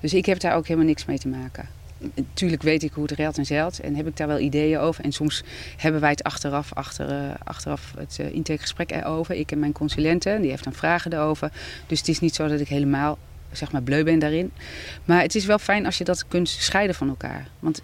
Dus 0.00 0.14
ik 0.14 0.26
heb 0.26 0.40
daar 0.40 0.56
ook 0.56 0.66
helemaal 0.66 0.88
niks 0.88 1.04
mee 1.04 1.18
te 1.18 1.28
maken 1.28 1.75
natuurlijk 2.24 2.62
weet 2.62 2.82
ik 2.82 2.92
hoe 2.92 3.02
het 3.02 3.12
reilt 3.12 3.38
en 3.38 3.46
zeilt 3.46 3.80
en 3.80 3.94
heb 3.94 4.06
ik 4.06 4.16
daar 4.16 4.26
wel 4.26 4.38
ideeën 4.38 4.78
over. 4.78 5.04
En 5.04 5.12
soms 5.12 5.42
hebben 5.76 6.00
wij 6.00 6.10
het 6.10 6.22
achteraf, 6.22 6.72
achter, 6.72 7.10
uh, 7.12 7.34
achteraf 7.44 7.92
het 7.98 8.18
uh, 8.20 8.34
intakegesprek 8.34 8.90
erover. 8.90 9.34
Ik 9.34 9.52
en 9.52 9.58
mijn 9.58 9.72
consulenten, 9.72 10.40
die 10.40 10.50
heeft 10.50 10.64
dan 10.64 10.72
vragen 10.72 11.12
erover. 11.12 11.52
Dus 11.86 11.98
het 11.98 12.08
is 12.08 12.20
niet 12.20 12.34
zo 12.34 12.48
dat 12.48 12.60
ik 12.60 12.68
helemaal 12.68 13.18
zeg 13.52 13.72
maar 13.72 13.82
bleu 13.82 14.04
ben 14.04 14.18
daarin. 14.18 14.52
Maar 15.04 15.22
het 15.22 15.34
is 15.34 15.44
wel 15.44 15.58
fijn 15.58 15.86
als 15.86 15.98
je 15.98 16.04
dat 16.04 16.28
kunt 16.28 16.48
scheiden 16.48 16.94
van 16.94 17.08
elkaar. 17.08 17.48
Want 17.58 17.82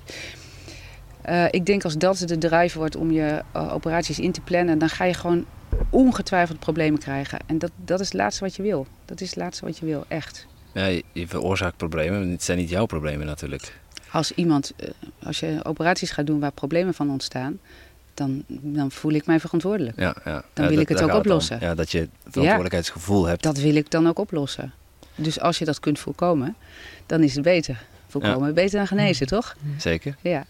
uh, 1.28 1.44
ik 1.50 1.66
denk 1.66 1.84
als 1.84 1.98
dat 1.98 2.18
de 2.18 2.38
drive 2.38 2.78
wordt 2.78 2.96
om 2.96 3.10
je 3.10 3.42
operaties 3.52 4.18
in 4.18 4.32
te 4.32 4.40
plannen, 4.40 4.78
dan 4.78 4.88
ga 4.88 5.04
je 5.04 5.14
gewoon 5.14 5.44
ongetwijfeld 5.90 6.58
problemen 6.58 7.00
krijgen. 7.00 7.38
En 7.46 7.58
dat, 7.58 7.70
dat 7.84 8.00
is 8.00 8.06
het 8.06 8.14
laatste 8.14 8.44
wat 8.44 8.56
je 8.56 8.62
wil. 8.62 8.86
Dat 9.04 9.20
is 9.20 9.28
het 9.28 9.38
laatste 9.38 9.64
wat 9.64 9.78
je 9.78 9.86
wil, 9.86 10.04
echt. 10.08 10.46
Ja, 10.72 10.86
je 11.12 11.28
veroorzaakt 11.28 11.76
problemen, 11.76 12.30
het 12.30 12.42
zijn 12.42 12.58
niet 12.58 12.68
jouw 12.68 12.86
problemen 12.86 13.26
natuurlijk 13.26 13.80
als 14.12 14.32
iemand, 14.32 14.72
eh, 14.76 14.88
als 15.22 15.40
je 15.40 15.60
operaties 15.62 16.10
gaat 16.10 16.26
doen 16.26 16.40
waar 16.40 16.52
problemen 16.52 16.94
van 16.94 17.10
ontstaan, 17.10 17.58
dan, 18.14 18.44
dan 18.48 18.90
voel 18.90 19.12
ik 19.12 19.26
mij 19.26 19.40
verantwoordelijk. 19.40 20.00
Ja, 20.00 20.16
ja. 20.24 20.44
Dan 20.52 20.68
wil 20.68 20.78
ik 20.78 20.88
het 20.88 21.02
ook 21.02 21.14
oplossen. 21.14 21.58
ja, 21.60 21.74
dat 21.74 21.90
je 21.90 22.08
verantwoordelijkheidsgevoel 22.22 23.26
hebt. 23.26 23.42
Dat 23.42 23.58
wil 23.58 23.74
ik 23.74 23.90
dan 23.90 24.06
ook 24.06 24.18
oplossen. 24.18 24.72
Dus 25.14 25.40
als 25.40 25.58
je 25.58 25.64
dat 25.64 25.80
kunt 25.80 25.98
voorkomen, 25.98 26.56
dan 27.06 27.22
is 27.22 27.34
het 27.34 27.42
beter. 27.42 27.84
Voorkomen 28.08 28.54
beter 28.54 28.78
dan 28.78 28.86
genezen, 28.86 29.26
toch? 29.26 29.56
Zeker. 29.78 30.16
Ja. 30.20 30.44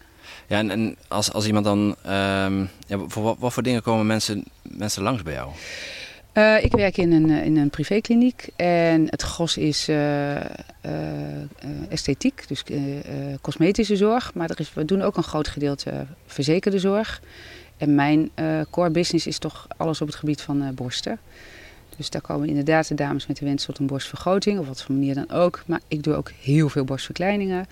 Ja, 0.47 0.57
en, 0.57 0.71
en 0.71 0.95
als, 1.07 1.33
als 1.33 1.47
iemand 1.47 1.65
dan... 1.65 1.79
Um, 1.79 2.69
ja, 2.87 2.97
voor 3.07 3.23
wat, 3.23 3.35
wat, 3.39 3.53
voor 3.53 3.63
dingen 3.63 3.81
komen 3.81 4.05
mensen, 4.05 4.43
mensen 4.61 5.03
langs 5.03 5.23
bij 5.23 5.33
jou? 5.33 5.51
Uh, 6.33 6.63
ik 6.63 6.71
werk 6.71 6.97
in 6.97 7.11
een, 7.11 7.29
in 7.29 7.57
een 7.57 7.69
privékliniek 7.69 8.47
en 8.55 9.05
het 9.09 9.21
gros 9.21 9.57
is 9.57 9.89
uh, 9.89 10.35
esthetiek, 11.89 12.47
dus 12.47 12.63
cosmetische 13.41 13.95
zorg. 13.95 14.33
Maar 14.33 14.49
er 14.49 14.59
is, 14.59 14.73
we 14.73 14.85
doen 14.85 15.01
ook 15.01 15.17
een 15.17 15.23
groot 15.23 15.47
gedeelte 15.47 16.05
verzekerde 16.25 16.79
zorg. 16.79 17.21
En 17.77 17.95
mijn 17.95 18.31
core 18.69 18.89
business 18.89 19.27
is 19.27 19.37
toch 19.37 19.67
alles 19.77 20.01
op 20.01 20.07
het 20.07 20.15
gebied 20.15 20.41
van 20.41 20.73
borsten. 20.75 21.19
Dus 21.97 22.09
daar 22.09 22.21
komen 22.21 22.47
inderdaad 22.47 22.87
de 22.87 22.95
dames 22.95 23.27
met 23.27 23.37
de 23.37 23.45
wens 23.45 23.65
tot 23.65 23.79
een 23.79 23.87
borstvergroting, 23.87 24.59
of 24.59 24.67
wat 24.67 24.83
voor 24.83 24.95
manier 24.95 25.13
dan 25.13 25.31
ook. 25.31 25.63
Maar 25.65 25.81
ik 25.87 26.03
doe 26.03 26.15
ook 26.15 26.31
heel 26.41 26.69
veel 26.69 26.83
borstverkleiningen. 26.83 27.65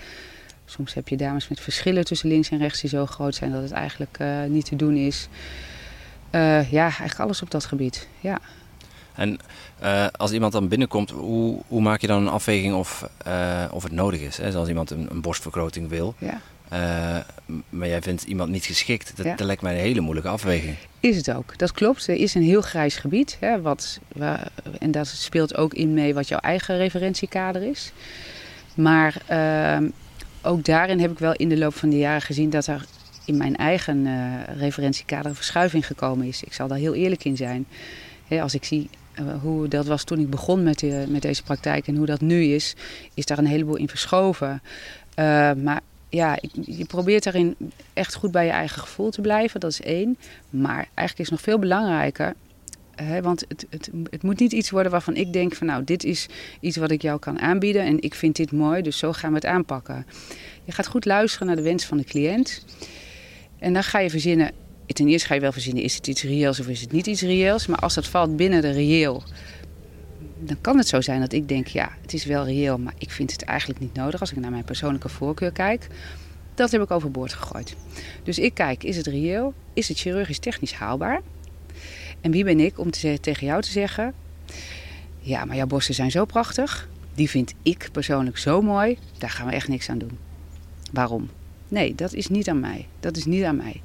Soms 0.65 0.94
heb 0.94 1.08
je 1.08 1.18
dames 1.18 1.48
met 1.48 1.60
verschillen 1.60 2.06
tussen 2.06 2.30
links 2.30 2.50
en 2.50 2.58
rechts 2.58 2.82
die 2.82 2.89
zo 2.89 3.06
groot 3.06 3.36
zijn 3.36 3.51
dat 3.51 3.62
het 3.62 3.72
eigenlijk 3.72 4.20
niet 4.48 4.65
te 4.65 4.75
doen 4.75 4.96
is. 4.96 5.27
Uh, 6.31 6.71
ja, 6.71 6.83
eigenlijk 6.83 7.19
alles 7.19 7.41
op 7.41 7.51
dat 7.51 7.65
gebied. 7.65 8.07
Ja. 8.19 8.39
En 9.13 9.39
uh, 9.83 10.07
als 10.11 10.31
iemand 10.31 10.53
dan 10.53 10.67
binnenkomt, 10.67 11.09
hoe, 11.09 11.61
hoe, 11.67 11.81
maak 11.81 12.01
je 12.01 12.07
dan 12.07 12.21
een 12.21 12.33
afweging 12.33 12.73
of, 12.73 13.09
uh, 13.27 13.63
of 13.71 13.83
het 13.83 13.91
nodig 13.91 14.19
is? 14.19 14.38
Hè? 14.38 14.53
Als 14.53 14.67
iemand 14.67 14.89
een, 14.89 15.07
een 15.09 15.21
borstvergroting 15.21 15.89
wil, 15.89 16.15
ja. 16.17 16.41
maar 17.69 17.88
jij 17.88 18.01
vindt 18.01 18.23
iemand 18.23 18.50
niet 18.50 18.65
geschikt, 18.65 19.17
dat, 19.17 19.25
ja. 19.25 19.35
dat, 19.35 19.45
lijkt 19.45 19.61
mij 19.61 19.73
een 19.73 19.79
hele 19.79 20.01
moeilijke 20.01 20.29
afweging. 20.29 20.75
Is 21.00 21.17
het 21.17 21.31
ook, 21.31 21.57
dat 21.57 21.71
klopt. 21.71 22.07
Er 22.07 22.15
is 22.15 22.35
een 22.35 22.43
heel 22.43 22.61
grijs 22.61 22.95
gebied. 22.95 23.38
Hè, 23.39 23.61
wat, 23.61 24.00
waar, 24.13 24.47
en 24.79 24.91
dat 24.91 25.07
speelt 25.07 25.55
ook 25.57 25.73
in 25.73 25.93
mee 25.93 26.13
wat 26.13 26.27
jouw 26.27 26.39
eigen 26.39 26.77
referentiekader 26.77 27.63
is. 27.63 27.91
Maar 28.75 29.15
ehm, 29.27 29.89
ook 30.41 30.65
daarin 30.65 31.00
heb 31.00 31.11
ik 31.11 31.19
wel 31.19 31.33
in 31.33 31.50
de 31.50 31.57
loop 31.57 31.75
van 31.75 31.89
de 31.89 31.97
jaren 31.97 32.21
gezien 32.21 32.50
dat 32.50 32.67
er 32.67 32.85
in 33.25 33.38
mijn 33.38 33.56
eigen 33.56 34.06
uh, 34.06 34.34
referentiekader 34.58 35.36
verschuiving 35.36 35.88
gekomen 35.88 36.28
is. 36.28 36.44
Ik 36.44 36.54
zal 36.54 36.68
daar 36.68 36.78
heel 36.78 36.94
eerlijk 36.94 37.24
in 37.24 37.38
zijn. 37.38 37.66
als 38.42 38.54
ik 38.54 38.63
zie 38.63 38.90
uh, 39.20 39.42
hoe 39.42 39.68
dat 39.68 39.86
was 39.86 40.04
toen 40.04 40.20
ik 40.20 40.30
begon 40.30 40.63
met, 40.63 40.80
de, 40.80 41.06
met 41.10 41.22
deze 41.22 41.44
praktijk 41.44 41.88
en 41.88 41.96
hoe 41.96 42.06
dat 42.06 42.22
nu 42.22 42.44
is, 42.44 42.75
is 43.13 43.25
daar 43.25 43.38
een 43.38 43.46
heleboel 43.46 43.78
in 43.78 43.90
verschoven. 43.90 44.62
Maar 45.63 45.82
ja, 46.10 46.38
je 46.66 46.86
probeert 46.86 47.24
daarin 47.24 47.56
echt 47.94 48.16
goed 48.16 48.32
bij 48.32 48.46
je 48.46 48.51
eigen 48.51 48.82
gevoel 48.82 49.10
te 49.10 49.22
blijven, 49.22 49.60
dat 49.60 49.72
is 49.72 49.82
één. 49.82 50.18
Maar 50.50 50.88
eigenlijk 50.94 51.20
is 51.20 51.30
nog 51.30 51.42
veel 51.42 51.60
belangrijker, 51.60 52.34
want 53.22 53.46
het, 53.48 53.66
het, 53.70 53.90
het, 54.10 54.24
moet 54.24 54.40
niet 54.40 54.51
iets 54.51 54.70
worden 54.70 54.92
waarvan 54.92 55.16
ik 55.16 55.34
denk 55.34 55.56
van 55.56 55.68
nou, 55.68 55.84
dit 55.84 56.04
is 56.04 56.28
iets 56.60 56.78
wat 56.78 56.92
ik 56.92 57.01
jou 57.01 57.20
kan 57.20 57.40
aanbieden 57.40 57.82
en 57.82 58.01
ik 58.01 58.13
vind 58.13 58.36
dit 58.36 58.51
mooi, 58.51 58.82
dus 58.82 58.98
zo 58.98 59.13
gaan 59.13 59.30
we 59.30 59.36
het 59.36 59.46
aanpakken. 59.46 60.06
Je 60.63 60.72
gaat 60.72 60.88
goed 60.88 61.06
luisteren 61.06 61.48
naar 61.48 61.56
de 61.56 61.62
wens 61.62 61.86
van 61.86 61.98
de 61.98 62.04
cliënt. 62.04 62.66
En 63.62 63.74
dan 63.74 63.84
ga 63.84 64.00
je 64.00 64.10
verzinnen, 64.10 64.51
ten 64.88 65.08
eerste 65.08 65.27
ga 65.27 65.34
je 65.34 65.39
wel 65.39 65.51
verzinnen, 65.51 65.84
is 65.84 65.96
het 65.96 66.08
iets 66.08 66.24
reëels 66.24 66.60
of 66.60 66.68
is 66.68 66.82
het 66.82 66.91
niet 66.91 67.08
iets 67.08 67.22
reëels. 67.22 67.68
Maar 67.68 67.80
als 67.80 67.94
dat 67.94 68.08
valt 68.08 68.36
binnen 68.36 68.62
de 68.62 68.72
reëel, 68.72 69.24
dan 70.39 70.58
kan 70.62 70.77
het 70.77 70.88
zo 70.88 71.01
zijn 71.01 71.20
dat 71.20 71.34
ik 71.34 71.48
denk, 71.48 71.68
ja, 71.68 71.91
het 72.01 72.13
is 72.13 72.25
wel 72.25 72.46
reëel, 72.46 72.77
maar 72.77 72.94
ik 72.98 73.12
vind 73.12 73.32
het 73.32 73.44
eigenlijk 73.44 73.80
niet 73.80 73.94
nodig 73.94 74.20
als 74.20 74.32
ik 74.32 74.38
naar 74.38 74.51
mijn 74.51 74.63
persoonlijke 74.63 75.10
voorkeur 75.10 75.51
kijk. 75.51 75.88
Dat 76.53 76.72
heb 76.72 76.82
ik 76.82 76.91
overboord 76.91 77.34
gegooid. 77.34 77.75
Dus 78.24 78.39
ik 78.39 78.53
kijk, 78.53 78.84
is 78.84 78.98
het 78.98 79.08
reëel? 79.08 79.53
Is 79.74 79.88
het 79.88 80.00
chirurgisch 80.00 80.39
technisch 80.39 80.74
haalbaar? 80.74 81.22
En 82.22 82.32
wie 82.32 82.44
ben 82.44 82.60
ik 82.60 82.80
om 82.80 82.91
te, 82.91 83.18
tegen 83.22 83.48
jou 83.48 83.62
te 83.62 83.72
zeggen, 83.72 84.13
ja, 85.20 85.46
maar 85.46 85.56
jouw 85.56 85.68
borsten 85.68 85.96
zijn 85.96 86.12
zo 86.12 86.25
prachtig. 86.25 86.89
Die 87.13 87.30
vind 87.30 87.53
ik 87.62 87.89
persoonlijk 87.91 88.38
zo 88.38 88.62
mooi, 88.62 88.98
daar 89.18 89.30
gaan 89.30 89.48
we 89.48 89.53
echt 89.53 89.68
niks 89.68 89.89
aan 89.89 89.98
doen. 89.98 90.18
Waarom? 90.91 91.30
Nee, 91.72 91.96
dat 91.96 92.13
is 92.13 92.28
niet 92.28 92.50
aan 92.50 92.60
mij. 92.60 92.88
Dat 93.00 93.18
is 93.18 93.25
niet 93.25 93.44
aan 93.44 93.56
mij. 93.56 93.82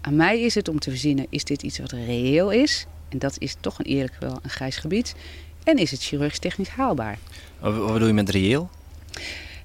Aan 0.00 0.16
mij 0.16 0.40
is 0.40 0.54
het 0.54 0.68
om 0.68 0.78
te 0.78 0.90
verzinnen, 0.90 1.26
is 1.28 1.44
dit 1.44 1.62
iets 1.62 1.78
wat 1.78 1.92
reëel 1.92 2.52
is? 2.52 2.86
En 3.08 3.18
dat 3.18 3.36
is 3.38 3.56
toch 3.60 3.78
een 3.78 3.84
eerlijk 3.84 4.16
wel 4.20 4.38
een 4.42 4.50
grijs 4.50 4.76
gebied. 4.76 5.14
En 5.64 5.76
is 5.76 5.90
het 5.90 6.02
chirurgisch 6.02 6.38
technisch 6.38 6.68
haalbaar? 6.68 7.18
Wat 7.58 7.92
bedoel 7.92 8.06
je 8.06 8.12
met 8.12 8.30
reëel? 8.30 8.70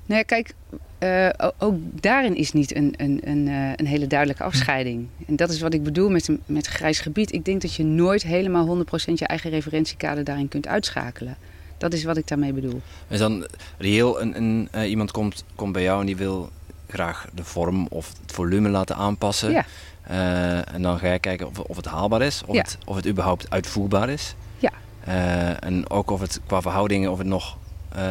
Nou 0.05 0.24
kijk, 0.24 0.53
uh, 1.00 1.29
ook 1.58 1.75
daarin 2.01 2.36
is 2.36 2.51
niet 2.51 2.75
een, 2.75 2.93
een, 2.98 3.22
een, 3.24 3.48
uh, 3.48 3.72
een, 3.75 3.88
hele 3.88 4.08
duidelijke 4.08 4.43
afscheiding. 4.43 5.08
En 5.27 5.36
dat 5.36 5.50
is 5.50 5.62
wat 5.62 5.74
ik 5.74 5.84
bedoel 5.84 6.10
met, 6.10 6.29
met 6.46 6.67
grijs 6.67 7.00
gebied. 7.00 7.34
Ik 7.34 7.46
denk 7.46 7.62
dat 7.62 7.74
je 7.74 7.84
nooit 7.84 8.24
helemaal 8.24 8.77
100% 8.77 9.13
je 9.13 9.25
eigen 9.25 9.50
referentiekader 9.50 10.24
daarin 10.24 10.48
kunt 10.48 10.67
uitschakelen. 10.67 11.38
Dat 11.77 11.93
is 11.93 12.03
wat 12.03 12.17
ik 12.17 12.27
daarmee 12.27 12.53
bedoel. 12.53 12.81
Is 13.08 13.20
dan 13.20 13.48
reëel, 13.77 14.22
een, 14.22 14.38
een, 14.38 14.70
uh, 14.75 14.89
iemand 14.89 15.12
komt, 15.12 15.43
komt 15.55 15.74
bij 15.74 15.84
jou 15.84 16.00
en 16.00 16.05
die 16.05 16.15
wil 16.17 16.50
graag 16.91 17.27
de 17.33 17.43
vorm 17.43 17.88
of 17.89 18.13
het 18.21 18.31
volume 18.31 18.69
laten 18.69 18.95
aanpassen. 18.95 19.51
Ja. 19.51 19.65
Uh, 20.10 20.74
en 20.74 20.81
dan 20.81 21.00
ga 21.00 21.12
je 21.12 21.19
kijken 21.19 21.48
of, 21.48 21.60
of 21.60 21.75
het 21.75 21.86
haalbaar 21.86 22.21
is, 22.21 22.41
of, 22.45 22.55
ja. 22.55 22.62
het, 22.62 22.77
of 22.86 22.95
het 22.95 23.07
überhaupt 23.07 23.50
uitvoerbaar 23.50 24.10
is. 24.10 24.36
Ja. 24.60 24.71
Uh, 25.07 25.63
en 25.63 25.89
ook 25.89 26.10
of 26.10 26.19
het 26.19 26.39
qua 26.45 26.62
verhoudingen, 26.62 27.12
of 27.12 27.17
het 27.17 27.27
nog, 27.27 27.57
uh, 27.95 28.01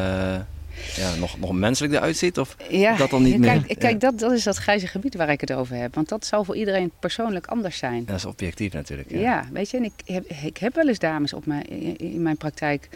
ja, 0.97 1.15
nog, 1.19 1.39
nog 1.39 1.53
menselijk 1.53 1.95
eruit 1.95 2.17
ziet, 2.17 2.39
of 2.39 2.57
ja. 2.69 2.97
dat 2.97 3.11
dan 3.11 3.23
niet 3.23 3.41
kijk, 3.41 3.67
meer. 3.67 3.77
Kijk, 3.77 4.01
dat, 4.01 4.19
dat 4.19 4.33
is 4.33 4.43
dat 4.43 4.57
grijze 4.57 4.87
gebied 4.87 5.15
waar 5.15 5.31
ik 5.31 5.41
het 5.41 5.53
over 5.53 5.77
heb. 5.77 5.95
Want 5.95 6.09
dat 6.09 6.27
zal 6.27 6.45
voor 6.45 6.57
iedereen 6.57 6.91
persoonlijk 6.99 7.47
anders 7.47 7.79
zijn. 7.79 8.05
Dat 8.05 8.17
is 8.17 8.25
objectief 8.25 8.73
natuurlijk. 8.73 9.11
Ja, 9.11 9.45
weet 9.53 9.71
je, 9.71 9.77
en 9.77 9.85
ik 9.85 9.93
heb, 10.05 10.25
ik 10.31 10.57
heb 10.57 10.75
wel 10.75 10.89
eens 10.89 10.99
dames 10.99 11.33
op 11.33 11.47
mijn, 11.47 11.67
in 11.99 12.23
mijn 12.23 12.37
praktijk 12.37 12.89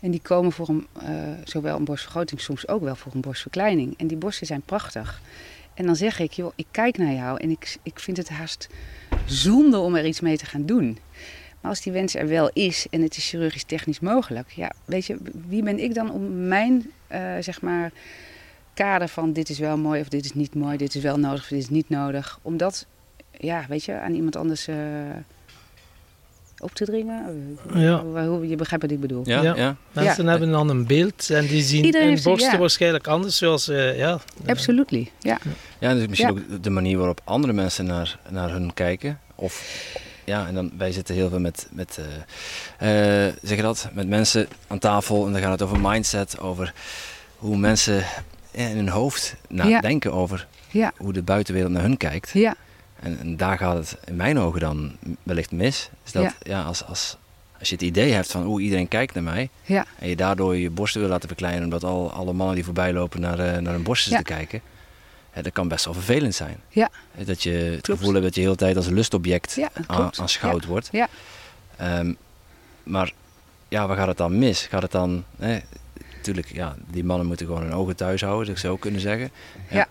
en 0.00 0.10
die 0.10 0.20
komen 0.20 0.52
voor 0.52 0.68
een, 0.68 0.86
uh, 1.02 1.08
zowel 1.44 1.76
een 1.76 1.84
borstvergroting, 1.84 2.40
soms 2.40 2.68
ook 2.68 2.82
wel 2.82 2.96
voor 2.96 3.14
een 3.14 3.20
borstverkleining. 3.20 3.94
En 3.98 4.06
die 4.06 4.16
borsten 4.16 4.46
zijn 4.46 4.62
prachtig. 4.62 5.20
En 5.74 5.86
dan 5.86 5.96
zeg 5.96 6.18
ik, 6.18 6.32
joh, 6.32 6.52
ik 6.54 6.66
kijk 6.70 6.98
naar 6.98 7.12
jou 7.12 7.40
en 7.40 7.50
ik, 7.50 7.76
ik 7.82 7.98
vind 7.98 8.16
het 8.16 8.28
haast 8.28 8.68
zonde 9.24 9.78
om 9.78 9.94
er 9.94 10.06
iets 10.06 10.20
mee 10.20 10.36
te 10.36 10.46
gaan 10.46 10.66
doen. 10.66 10.98
Maar 11.60 11.70
als 11.70 11.82
die 11.82 11.92
wens 11.92 12.14
er 12.14 12.28
wel 12.28 12.50
is 12.52 12.86
en 12.90 13.02
het 13.02 13.16
is 13.16 13.28
chirurgisch 13.28 13.64
technisch 13.64 14.00
mogelijk, 14.00 14.50
ja, 14.50 14.72
weet 14.84 15.06
je, 15.06 15.16
wie 15.48 15.62
ben 15.62 15.78
ik 15.78 15.94
dan 15.94 16.10
om 16.12 16.46
mijn, 16.46 16.90
uh, 17.12 17.32
zeg 17.40 17.62
maar, 17.62 17.92
kader 18.74 19.08
van 19.08 19.32
dit 19.32 19.48
is 19.48 19.58
wel 19.58 19.78
mooi 19.78 20.00
of 20.00 20.08
dit 20.08 20.24
is 20.24 20.34
niet 20.34 20.54
mooi, 20.54 20.76
dit 20.76 20.94
is 20.94 21.02
wel 21.02 21.18
nodig 21.18 21.42
of 21.42 21.48
dit 21.48 21.58
is 21.58 21.68
niet 21.68 21.88
nodig, 21.88 22.38
om 22.42 22.56
dat, 22.56 22.86
ja, 23.30 23.64
weet 23.68 23.84
je, 23.84 23.98
aan 23.98 24.14
iemand 24.14 24.36
anders 24.36 24.68
uh, 24.68 24.76
op 26.60 26.74
te 26.74 26.84
dringen. 26.84 27.58
Ja. 27.74 28.02
Je 28.42 28.56
begrijpt 28.56 28.82
wat 28.84 28.90
ik 28.90 29.00
bedoel. 29.00 29.22
Ja, 29.24 29.42
ja. 29.42 29.76
Mensen 29.92 30.26
hebben 30.26 30.50
dan 30.50 30.68
een 30.68 30.86
beeld 30.86 31.30
en 31.30 31.46
die 31.46 31.62
zien 31.62 31.84
Iedereen 31.84 32.12
hun 32.12 32.22
borsten 32.22 32.58
waarschijnlijk 32.58 33.06
anders. 33.06 33.36
Zoals, 33.36 33.68
uh, 33.68 33.98
ja. 33.98 34.20
Absolutely, 34.46 35.10
ja. 35.18 35.38
Ja, 35.78 35.94
dus 35.94 36.06
misschien 36.06 36.30
ook 36.30 36.62
de 36.62 36.70
manier 36.70 36.96
waarop 36.96 37.20
andere 37.24 37.52
mensen 37.52 37.86
naar, 37.86 38.18
naar 38.28 38.50
hun 38.50 38.74
kijken. 38.74 39.20
Of, 39.34 39.64
ja, 40.24 40.46
en 40.46 40.54
dan, 40.54 40.72
wij 40.78 40.92
zitten 40.92 41.14
heel 41.14 41.28
veel 41.28 41.40
met, 41.40 41.68
met, 41.70 41.98
uh, 42.80 43.26
uh, 43.26 43.32
zeg 43.42 43.56
je 43.56 43.62
dat, 43.62 43.88
met 43.92 44.08
mensen 44.08 44.48
aan 44.66 44.78
tafel 44.78 45.26
en 45.26 45.32
dan 45.32 45.40
gaat 45.40 45.50
het 45.50 45.62
over 45.62 45.80
mindset, 45.80 46.40
over 46.40 46.74
hoe 47.36 47.56
mensen 47.56 48.04
in 48.50 48.76
hun 48.76 48.88
hoofd 48.88 49.34
nadenken 49.48 50.12
over 50.12 50.46
hoe 50.96 51.12
de 51.12 51.22
buitenwereld 51.22 51.72
naar 51.72 51.82
hun 51.82 51.96
kijkt. 51.96 52.30
Ja. 52.32 52.56
En, 53.00 53.18
en, 53.18 53.36
daar 53.36 53.58
gaat 53.58 53.76
het 53.76 53.98
in 54.04 54.16
mijn 54.16 54.38
ogen 54.38 54.60
dan 54.60 54.96
wellicht 55.22 55.52
mis. 55.52 55.90
Is 56.04 56.12
dat 56.12 56.34
ja. 56.42 56.62
als, 56.62 56.84
als, 56.84 57.16
als 57.58 57.68
je 57.68 57.74
het 57.74 57.84
idee 57.84 58.12
hebt 58.12 58.30
van 58.30 58.42
hoe 58.42 58.60
iedereen 58.60 58.88
kijkt 58.88 59.14
naar 59.14 59.22
mij. 59.22 59.48
Ja. 59.62 59.86
En 59.98 60.08
je 60.08 60.16
daardoor 60.16 60.56
je 60.56 60.70
borsten 60.70 61.00
wil 61.00 61.10
laten 61.10 61.28
verkleinen. 61.28 61.64
Omdat 61.64 61.84
al, 61.84 62.12
alle 62.12 62.32
mannen 62.32 62.54
die 62.54 62.64
voorbij 62.64 62.92
lopen 62.92 63.20
naar, 63.20 63.38
uh, 63.38 63.56
naar 63.56 63.72
hun 63.72 63.82
borsten 63.82 64.12
ja. 64.12 64.18
te 64.18 64.24
kijken. 64.24 64.60
Ja, 65.34 65.42
dat 65.42 65.52
kan 65.52 65.68
best 65.68 65.84
wel 65.84 65.94
vervelend 65.94 66.34
zijn. 66.34 66.60
Ja. 66.68 66.90
Dat 67.24 67.42
je 67.42 67.50
het 67.50 67.80
Klopt. 67.80 68.00
gevoel 68.00 68.14
hebt 68.14 68.24
dat 68.24 68.34
je 68.34 68.40
de 68.40 68.46
hele 68.46 68.58
tijd 68.58 68.76
als 68.76 68.86
lustobject 68.86 69.58
aan, 69.86 70.10
aanschouwd 70.16 70.64
wordt. 70.64 70.88
Ja. 70.92 71.08
Um, 71.98 72.16
maar 72.82 73.12
ja, 73.68 73.86
waar 73.86 73.96
gaat 73.96 74.06
het 74.06 74.16
dan 74.16 74.38
mis? 74.38 74.66
Gaat 74.66 74.82
het 74.82 74.92
dan... 74.92 75.24
natuurlijk, 76.16 76.52
ja, 76.52 76.76
die 76.86 77.04
mannen 77.04 77.26
moeten 77.26 77.46
gewoon 77.46 77.62
hun 77.62 77.74
ogen 77.74 77.96
thuis 77.96 78.20
houden, 78.20 78.44
zou 78.44 78.56
ik 78.56 78.62
zo 78.62 78.76
kunnen 78.76 79.00
zeggen. 79.00 79.30
Ja. 79.70 79.88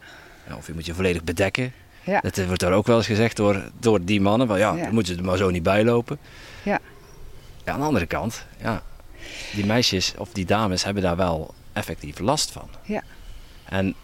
Of 0.57 0.67
je 0.67 0.73
moet 0.73 0.85
je 0.85 0.93
volledig 0.93 1.23
bedekken. 1.23 1.73
Ja. 2.09 2.19
Dat 2.19 2.45
wordt 2.45 2.59
daar 2.59 2.73
ook 2.73 2.87
wel 2.87 2.97
eens 2.97 3.05
gezegd 3.05 3.35
door, 3.35 3.63
door 3.79 4.03
die 4.03 4.21
mannen. 4.21 4.47
Van, 4.47 4.57
ja, 4.57 4.75
dan 4.75 4.93
moeten 4.93 5.13
ze 5.13 5.19
er 5.19 5.25
maar 5.25 5.37
zo 5.37 5.49
niet 5.49 5.63
bij 5.63 5.83
lopen. 5.83 6.17
Ja. 6.63 6.79
ja. 7.65 7.71
Aan 7.71 7.79
de 7.79 7.85
andere 7.85 8.05
kant, 8.05 8.45
ja, 8.61 8.83
die 9.53 9.65
meisjes 9.65 10.13
of 10.17 10.29
die 10.31 10.45
dames 10.45 10.83
hebben 10.83 11.03
daar 11.03 11.15
wel 11.15 11.53
effectief 11.73 12.19
last 12.19 12.51
van. 12.51 12.69
Ja. 12.83 13.03
En 13.65 13.95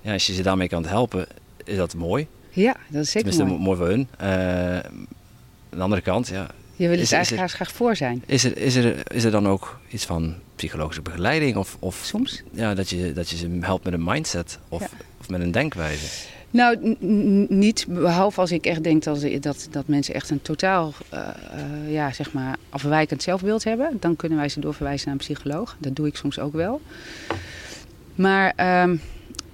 ja, 0.00 0.12
als 0.12 0.26
je 0.26 0.34
ze 0.34 0.42
daarmee 0.42 0.68
kan 0.68 0.86
helpen, 0.86 1.26
is 1.64 1.76
dat 1.76 1.94
mooi. 1.94 2.26
Ja, 2.50 2.76
dat 2.88 3.02
is 3.02 3.10
zeker 3.10 3.30
Tenminste, 3.30 3.44
mooi. 3.44 3.64
mooi 3.64 3.76
voor 3.78 3.86
hun. 3.86 4.08
Uh, 4.20 4.76
aan 4.76 5.78
de 5.78 5.80
andere 5.80 6.02
kant, 6.02 6.28
ja. 6.28 6.46
Je 6.76 6.88
wil 6.88 6.98
er 6.98 7.12
eigenlijk 7.12 7.42
er, 7.42 7.48
graag 7.48 7.72
voor 7.72 7.96
zijn. 7.96 8.22
Is 8.26 8.44
er, 8.44 8.56
is, 8.56 8.74
er, 8.74 9.12
is 9.12 9.24
er 9.24 9.30
dan 9.30 9.48
ook 9.48 9.80
iets 9.90 10.04
van 10.04 10.34
psychologische 10.56 11.02
begeleiding? 11.02 11.56
Of, 11.56 11.76
of 11.78 12.00
Soms. 12.04 12.42
Ja, 12.50 12.74
dat 12.74 12.90
je, 12.90 13.12
dat 13.12 13.30
je 13.30 13.36
ze 13.36 13.58
helpt 13.60 13.84
met 13.84 13.92
een 13.92 14.04
mindset 14.04 14.58
of, 14.68 14.80
ja. 14.80 14.88
of 15.20 15.28
met 15.28 15.40
een 15.40 15.50
denkwijze. 15.50 16.06
Nou, 16.52 16.96
niet. 17.48 17.86
Behalve 17.88 18.40
als 18.40 18.52
ik 18.52 18.66
echt 18.66 18.84
denk 18.84 19.02
dat, 19.02 19.26
dat, 19.40 19.68
dat 19.70 19.86
mensen 19.88 20.14
echt 20.14 20.30
een 20.30 20.42
totaal 20.42 20.92
uh, 21.14 21.20
uh, 21.86 21.92
ja, 21.92 22.12
zeg 22.12 22.32
maar 22.32 22.56
afwijkend 22.70 23.22
zelfbeeld 23.22 23.64
hebben. 23.64 23.96
Dan 24.00 24.16
kunnen 24.16 24.38
wij 24.38 24.48
ze 24.48 24.60
doorverwijzen 24.60 25.06
naar 25.08 25.14
een 25.14 25.20
psycholoog. 25.26 25.76
Dat 25.78 25.96
doe 25.96 26.06
ik 26.06 26.16
soms 26.16 26.38
ook 26.38 26.52
wel. 26.52 26.80
Maar 28.14 28.82
um, 28.82 29.00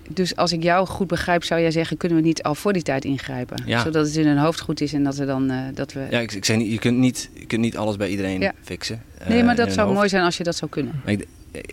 dus 0.08 0.36
als 0.36 0.52
ik 0.52 0.62
jou 0.62 0.86
goed 0.86 1.06
begrijp, 1.06 1.44
zou 1.44 1.60
jij 1.60 1.70
zeggen: 1.70 1.96
kunnen 1.96 2.18
we 2.18 2.24
niet 2.24 2.42
al 2.42 2.54
voor 2.54 2.72
die 2.72 2.82
tijd 2.82 3.04
ingrijpen? 3.04 3.62
Ja. 3.66 3.82
Zodat 3.82 4.06
het 4.06 4.16
in 4.16 4.26
hun 4.26 4.38
hoofd 4.38 4.60
goed 4.60 4.80
is 4.80 4.92
en 4.92 5.04
dat 5.04 5.16
we 5.16 5.24
dan. 5.24 5.50
eh, 5.50 5.58
dat 5.74 5.92
we... 5.92 6.06
Ja, 6.10 6.18
ik, 6.18 6.32
ik 6.32 6.44
zeg 6.44 6.56
niet, 6.56 6.72
je 6.72 6.78
kunt 6.78 6.98
niet, 6.98 7.30
je 7.34 7.46
kunt 7.46 7.60
niet 7.60 7.76
alles 7.76 7.96
bij 7.96 8.08
iedereen 8.08 8.40
Ja. 8.40 8.52
fixen. 8.62 9.02
nee, 9.28 9.38
eh, 9.38 9.44
maar 9.44 9.56
dat 9.56 9.72
zou 9.72 9.80
hoofd. 9.86 9.96
mooi 9.96 10.08
zijn 10.08 10.24
als 10.24 10.36
je 10.36 10.44
dat 10.44 10.56
zou 10.56 10.70
kunnen. 10.70 11.00
Maar 11.04 11.12
ik, 11.12 11.26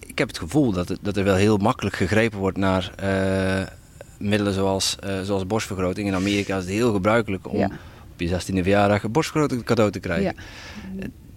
ik 0.08 0.18
heb 0.18 0.28
het 0.28 0.38
gevoel 0.38 0.72
dat, 0.72 0.90
het, 0.90 1.00
dat 1.02 1.18
er 1.18 1.24
wel 1.24 1.36
heel 1.36 1.58
makkelijk 1.58 1.96
gegrepen 1.96 2.40
wordt 2.40 2.58
naar 2.58 2.92
eh, 2.96 3.68
middelen 4.30 4.54
zoals, 4.54 4.96
eh, 5.00 5.22
zoals 5.22 5.48
borstvergroting. 5.48 6.08
In 6.08 6.14
Amerika 6.16 6.58
is 6.58 6.64
het 6.64 6.74
heel 6.74 6.94
gebruikelijk 6.94 7.48
om 7.52 7.58
Ja. 7.58 7.70
op 8.14 8.20
je 8.20 8.28
16e 8.28 8.62
verjaardag 8.62 9.04
een 9.04 9.12
borstvergroting 9.12 9.64
cadeau 9.64 9.92
te 9.92 10.00
krijgen. 10.00 10.24
Ja. 10.24 10.34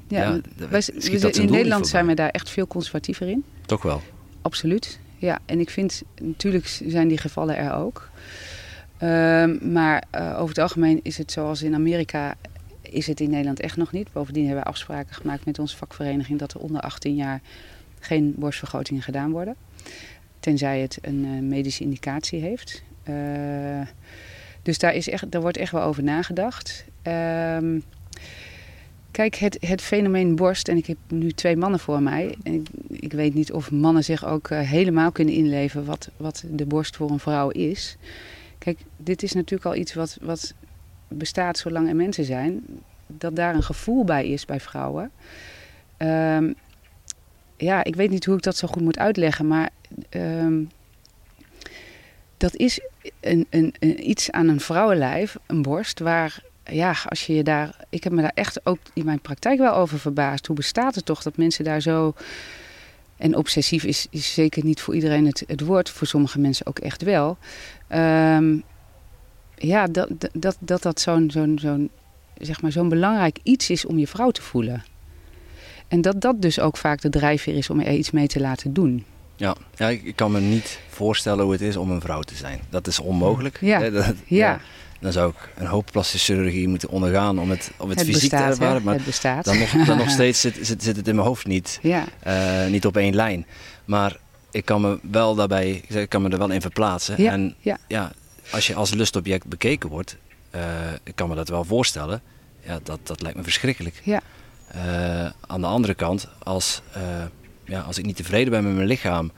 Ja, 0.09 0.23
Ja, 0.23 0.41
wij- 0.71 0.83
we 0.95 1.31
in 1.33 1.51
Nederland 1.51 1.87
zijn 1.89 2.07
we 2.07 2.15
daar 2.15 2.29
echt 2.31 2.51
veel 2.51 2.67
conservatiever 2.67 3.29
in. 3.29 3.45
Toch 3.67 3.83
wel. 3.83 4.03
Absoluut. 4.43 4.99
Ja, 5.17 5.39
en 5.47 5.61
ik 5.61 5.71
vind, 5.71 6.03
natuurlijk 6.23 6.81
zijn 6.87 7.09
die 7.09 7.19
gevallen 7.19 7.57
er 7.57 7.73
ook. 7.75 8.09
Ehm, 8.99 9.73
maar 9.73 10.03
eh, 10.11 10.33
over 10.37 10.49
het 10.49 10.59
algemeen 10.59 11.01
is 11.03 11.19
het 11.19 11.33
zoals 11.33 11.63
in 11.63 11.75
Amerika, 11.75 12.35
is 12.83 13.07
het 13.07 13.21
in 13.21 13.31
Nederland 13.31 13.61
echt 13.61 13.77
nog 13.77 13.93
niet. 13.93 14.13
Bovendien 14.13 14.45
hebben 14.47 14.63
we 14.65 14.69
afspraken 14.71 15.15
gemaakt 15.15 15.45
met 15.45 15.59
onze 15.59 15.77
vakvereniging 15.77 16.39
dat 16.39 16.53
er 16.55 16.61
onder 16.61 16.81
18 16.81 17.15
jaar 17.15 17.41
geen 18.01 18.35
borstvergrotingen 18.37 19.03
gedaan 19.03 19.31
worden. 19.31 19.55
Tenzij 20.41 20.81
het 20.81 20.99
een 21.01 21.25
eh, 21.25 21.43
medische 21.43 21.83
indicatie 21.83 22.41
heeft. 22.41 22.83
Eh, 23.03 23.15
dus 24.63 24.79
daar, 24.79 24.95
is 24.95 25.09
echt, 25.09 25.31
daar 25.31 25.41
wordt 25.41 25.57
echt 25.57 25.73
wel 25.73 25.83
over 25.83 26.03
nagedacht. 26.03 26.85
Ehm, 27.03 27.79
Kijk, 29.19 29.35
het, 29.35 29.57
het 29.61 29.83
fenomeen 29.83 30.37
borst, 30.37 30.69
en 30.69 30.77
ik 30.77 30.87
heb 30.87 30.97
nu 31.09 31.33
twee 31.33 31.57
mannen 31.57 31.81
voor 31.81 32.03
mij. 32.03 32.37
En 32.43 32.55
ik, 32.55 32.69
ik 32.89 33.13
weet 33.13 33.35
niet 33.35 33.53
of 33.53 33.71
mannen 33.71 34.05
zich 34.05 34.27
ook 34.27 34.49
eh, 34.49 34.61
helemaal 34.61 35.13
kunnen 35.13 35.35
inleven 35.35 35.85
wat, 35.85 36.11
wat 36.17 36.45
de 36.51 36.67
borst 36.67 36.97
voor 36.97 37.11
een 37.11 37.19
vrouw 37.19 37.49
is. 37.49 37.97
Kijk, 38.59 38.79
dit 38.97 39.23
is 39.23 39.33
natuurlijk 39.33 39.65
al 39.65 39.75
iets 39.75 39.95
wat, 39.95 40.19
wat 40.21 40.55
bestaat 41.09 41.59
zolang 41.59 41.89
er 41.89 41.97
mensen 41.97 42.25
zijn. 42.25 42.65
Dat 43.07 43.37
daar 43.37 43.55
een 43.55 43.63
gevoel 43.63 44.05
bij 44.05 44.29
is 44.29 44.45
bij 44.45 44.61
vrouwen. 44.61 45.11
Ehm, 45.97 46.53
ja, 47.59 47.85
ik 47.85 47.95
weet 47.95 48.11
niet 48.11 48.25
hoe 48.25 48.37
ik 48.37 48.43
dat 48.43 48.57
zo 48.57 48.69
goed 48.69 48.83
moet 48.83 48.99
uitleggen, 48.99 49.47
maar 49.47 49.71
ehm, 50.09 50.63
dat 52.37 52.57
is 52.57 52.81
een, 53.21 53.47
een, 53.51 53.75
een, 53.79 54.11
iets 54.11 54.31
aan 54.31 54.49
een 54.49 54.61
vrouwenlijf, 54.61 55.37
een 55.47 55.63
borst, 55.63 55.99
waar 55.99 56.43
ja, 56.65 56.95
als 57.05 57.27
je 57.27 57.35
je 57.35 57.43
daar. 57.43 57.77
Ik 57.89 58.05
heb 58.05 58.13
me 58.13 58.23
daar 58.23 58.33
echt 58.35 58.67
ook 58.67 58.79
in 58.93 59.05
mijn 59.05 59.21
praktijk 59.21 59.59
wel 59.59 59.75
over 59.75 59.99
verbaasd. 59.99 60.47
Hoe 60.47 60.57
bestaat 60.57 60.95
het 60.95 61.05
toch 61.05 61.23
dat 61.23 61.37
mensen 61.37 61.65
daar 61.65 61.81
zo. 61.81 62.15
En 63.17 63.37
obsessief 63.37 63.85
is, 63.85 64.07
is 64.11 64.35
zeker 64.35 64.65
niet 64.65 64.81
voor 64.81 64.95
iedereen 64.95 65.27
het, 65.27 65.45
het 65.47 65.61
woord, 65.61 65.91
voor 65.91 66.07
sommige 66.07 66.39
mensen 66.39 66.67
ook 66.67 66.79
echt 66.79 67.03
wel. 67.03 67.39
Ehm, 67.89 68.59
ja, 69.55 69.87
dat 69.87 70.09
dat, 70.33 70.57
dat, 70.61 70.83
dat, 70.83 71.01
zo'n 71.01 71.31
zo'n 71.31 71.59
zo'n 71.61 71.91
zeg 72.39 72.63
maar, 72.63 72.73
zo'n 72.73 72.89
belangrijk 72.89 73.39
iets 73.43 73.71
is 73.71 73.85
om 73.85 73.99
je 73.99 74.07
vrouw 74.07 74.31
te 74.31 74.43
voelen. 74.43 74.85
En 75.89 76.01
dat 76.01 76.21
dat 76.21 76.43
dus 76.43 76.61
ook 76.61 76.77
vaak 76.77 77.01
de 77.01 77.09
drijfveer 77.09 77.55
is 77.57 77.71
om 77.71 77.81
er 77.81 77.93
iets 77.93 78.11
mee 78.11 78.27
te 78.27 78.41
laten 78.41 78.73
doen. 78.73 79.05
Ja, 79.37 79.57
ja 79.77 79.89
ik, 79.89 80.17
kan 80.17 80.33
me 80.33 80.41
niet 80.41 80.79
voorstellen 80.89 81.45
hoe 81.45 81.53
het 81.53 81.61
is 81.63 81.77
om 81.77 81.91
een 81.91 82.01
vrouw 82.01 82.21
te 82.23 82.35
zijn. 82.35 82.61
Dat 82.71 82.87
is 82.87 82.99
onmogelijk. 82.99 83.59
Ja. 83.61 83.81
Hè, 83.81 83.91
dat- 83.91 84.15
Ja, 84.27 84.61
Dan 85.01 85.13
zou 85.13 85.31
ik 85.31 85.53
een 85.57 85.67
hoop 85.67 85.89
plastische 85.93 86.33
chirurgie 86.33 86.69
moeten 86.69 86.89
ondergaan 86.89 87.39
om 87.39 87.51
het, 87.51 87.71
om 87.79 87.89
het, 87.89 87.99
het, 87.99 88.09
fysiek 88.09 88.31
te 88.31 88.37
bestaat, 88.37 88.51
ervaren. 88.51 88.83
Maar 88.83 88.95
het 88.95 89.05
bestaat. 89.05 89.45
dan 89.45 89.59
nog, 89.59 89.71
dan 89.87 89.97
nog 89.97 90.11
steeds 90.19 90.41
zit, 90.41 90.59
zit, 90.63 90.83
zit 90.83 90.97
het 90.97 91.09
in 91.09 91.15
mijn 91.15 91.27
hoofd 91.27 91.47
niet, 91.47 91.79
Ja, 91.83 92.05
eh, 92.21 92.67
niet 92.71 92.87
op 92.87 92.97
één 92.97 93.15
lijn. 93.15 93.47
Maar 93.85 94.17
ik 94.51 94.65
kan 94.65 94.81
me 94.81 94.99
wel 95.11 95.35
daarbij, 95.35 95.83
ik 95.89 96.09
kan 96.09 96.23
me 96.23 96.29
er 96.29 96.39
wel 96.39 96.51
in 96.51 96.61
verplaatsen. 96.61 97.23
Ja, 97.23 97.33
En 97.33 97.55
ja. 97.61 97.79
ja, 97.89 98.13
als 98.51 98.67
je 98.67 98.75
als 98.75 98.95
lustobject 98.95 99.47
bekeken 99.47 99.89
wordt, 99.89 100.17
eh, 100.51 100.61
ik 101.03 101.15
kan 101.15 101.29
me 101.29 101.35
dat 101.35 101.49
wel 101.49 101.65
voorstellen. 101.65 102.23
Ja, 102.67 102.79
dat, 102.83 102.99
dat 103.03 103.23
lijkt 103.23 103.37
me 103.37 103.43
verschrikkelijk. 103.43 104.01
Ja. 104.05 104.21
Eh, 104.73 105.27
aan 105.47 105.61
de 105.61 105.67
andere 105.67 105.95
kant, 105.95 106.29
als, 106.43 106.83
eh, 106.93 107.03
ja, 107.65 107.81
als 107.81 107.99
ik 107.99 108.05
niet 108.05 108.17
tevreden 108.17 108.51
ben 108.51 108.65
met 108.65 108.75
mijn 108.75 108.87
lichaam, 108.87 109.31